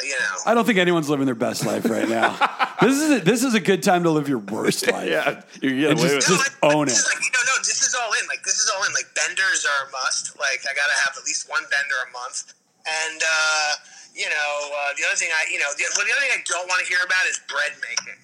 you 0.04 0.10
know. 0.18 0.36
I 0.46 0.54
don't 0.54 0.64
think 0.64 0.78
anyone's 0.78 1.08
living 1.08 1.26
their 1.26 1.34
best 1.34 1.64
life 1.64 1.84
right 1.88 2.08
now. 2.08 2.34
this 2.80 2.98
is 3.00 3.10
a, 3.10 3.24
this 3.24 3.42
is 3.44 3.54
a 3.54 3.60
good 3.60 3.82
time 3.82 4.02
to 4.04 4.10
live 4.10 4.28
your 4.28 4.38
worst 4.38 4.86
life. 4.90 5.08
yeah, 5.08 5.42
you 5.62 5.80
get 5.80 5.90
And 5.90 5.98
away 6.00 6.08
just- 6.18 6.28
with 6.30 6.38
just 6.42 6.52
it. 6.52 6.58
own 6.62 6.88
it. 6.88 6.98
Like, 6.98 7.22
no, 7.32 7.40
no, 7.46 7.54
this 7.62 7.82
is 7.82 7.94
all 7.94 8.10
in. 8.20 8.26
Like 8.28 8.42
this 8.44 8.58
is 8.58 8.70
all 8.74 8.82
in. 8.84 8.92
Like 8.92 9.06
benders 9.14 9.66
are 9.66 9.88
a 9.88 9.90
must. 9.92 10.38
Like 10.38 10.60
I 10.68 10.74
gotta 10.74 10.96
have 11.06 11.14
at 11.16 11.24
least 11.24 11.48
one 11.50 11.62
bender 11.70 11.98
a 12.06 12.10
month. 12.12 12.54
And 12.86 13.20
uh, 13.22 13.70
you 14.14 14.26
know, 14.30 14.50
uh, 14.74 14.94
the 14.96 15.04
other 15.06 15.16
thing 15.18 15.28
I, 15.34 15.46
you 15.52 15.58
know, 15.58 15.70
the, 15.76 15.84
well, 15.96 16.06
the 16.06 16.12
other 16.14 16.22
thing 16.24 16.34
I 16.34 16.42
don't 16.46 16.66
want 16.66 16.80
to 16.82 16.88
hear 16.88 16.98
about 17.04 17.26
is 17.30 17.38
bread 17.46 17.74
making. 17.82 18.18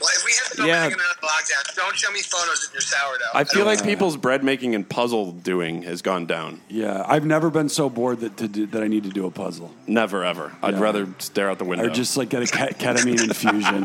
Well, 0.00 0.10
if 0.16 0.24
we 0.24 0.32
have 0.32 0.50
to 0.50 0.56
go 0.58 0.64
Yeah. 0.66 0.88
back 0.88 0.92
into 0.92 1.04
lockdown, 1.04 1.74
don't 1.76 1.96
show 1.96 2.10
me 2.12 2.20
photos 2.22 2.66
of 2.66 2.72
your 2.74 2.80
sourdough. 2.82 3.24
I 3.34 3.44
feel 3.44 3.64
don't- 3.64 3.74
like 3.74 3.84
people's 3.84 4.16
bread 4.16 4.44
making 4.44 4.74
and 4.74 4.88
puzzle 4.88 5.32
doing 5.32 5.82
has 5.82 6.02
gone 6.02 6.26
down. 6.26 6.60
Yeah, 6.68 7.04
I've 7.06 7.24
never 7.24 7.50
been 7.50 7.68
so 7.68 7.88
bored 7.88 8.20
that 8.20 8.36
to 8.38 8.48
do, 8.48 8.66
that 8.66 8.82
I 8.82 8.88
need 8.88 9.04
to 9.04 9.10
do 9.10 9.26
a 9.26 9.30
puzzle 9.30 9.72
Never 9.86 10.24
ever. 10.24 10.52
I'd 10.62 10.78
rather 10.80 11.08
stare 11.18 11.50
out 11.50 11.58
the 11.58 11.64
window. 11.64 11.86
or 11.86 11.90
just 11.90 12.16
like 12.16 12.28
get 12.28 12.42
a 12.42 12.46
ke- 12.46 12.76
ketamine 12.78 13.22
infusion. 13.22 13.84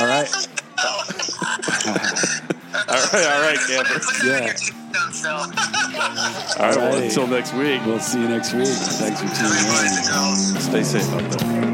All 0.00 0.06
right. 0.06 0.28
all 0.84 0.96
right, 2.88 3.14
all 3.14 3.42
right, 3.42 3.58
camper. 3.66 4.00
Put 4.00 4.02
that 4.02 4.20
on 4.22 4.26
Yeah. 4.26 4.44
your 4.46 4.54
tombstone, 4.92 5.52
Phil. 5.52 6.62
All 6.62 6.68
right, 6.68 6.76
well, 6.76 6.96
until 7.02 7.26
next 7.26 7.52
week. 7.54 7.80
We'll 7.86 8.00
see 8.00 8.20
you 8.20 8.28
next 8.28 8.52
week. 8.54 8.66
Thanks 8.66 9.20
for 9.20 9.28
tuning 9.36 9.64
in. 9.64 9.72
and. 10.12 10.62
Stay 10.62 10.82
safe 10.82 11.12
out 11.12 11.30
there. 11.30 11.60
Bye. 11.62 11.68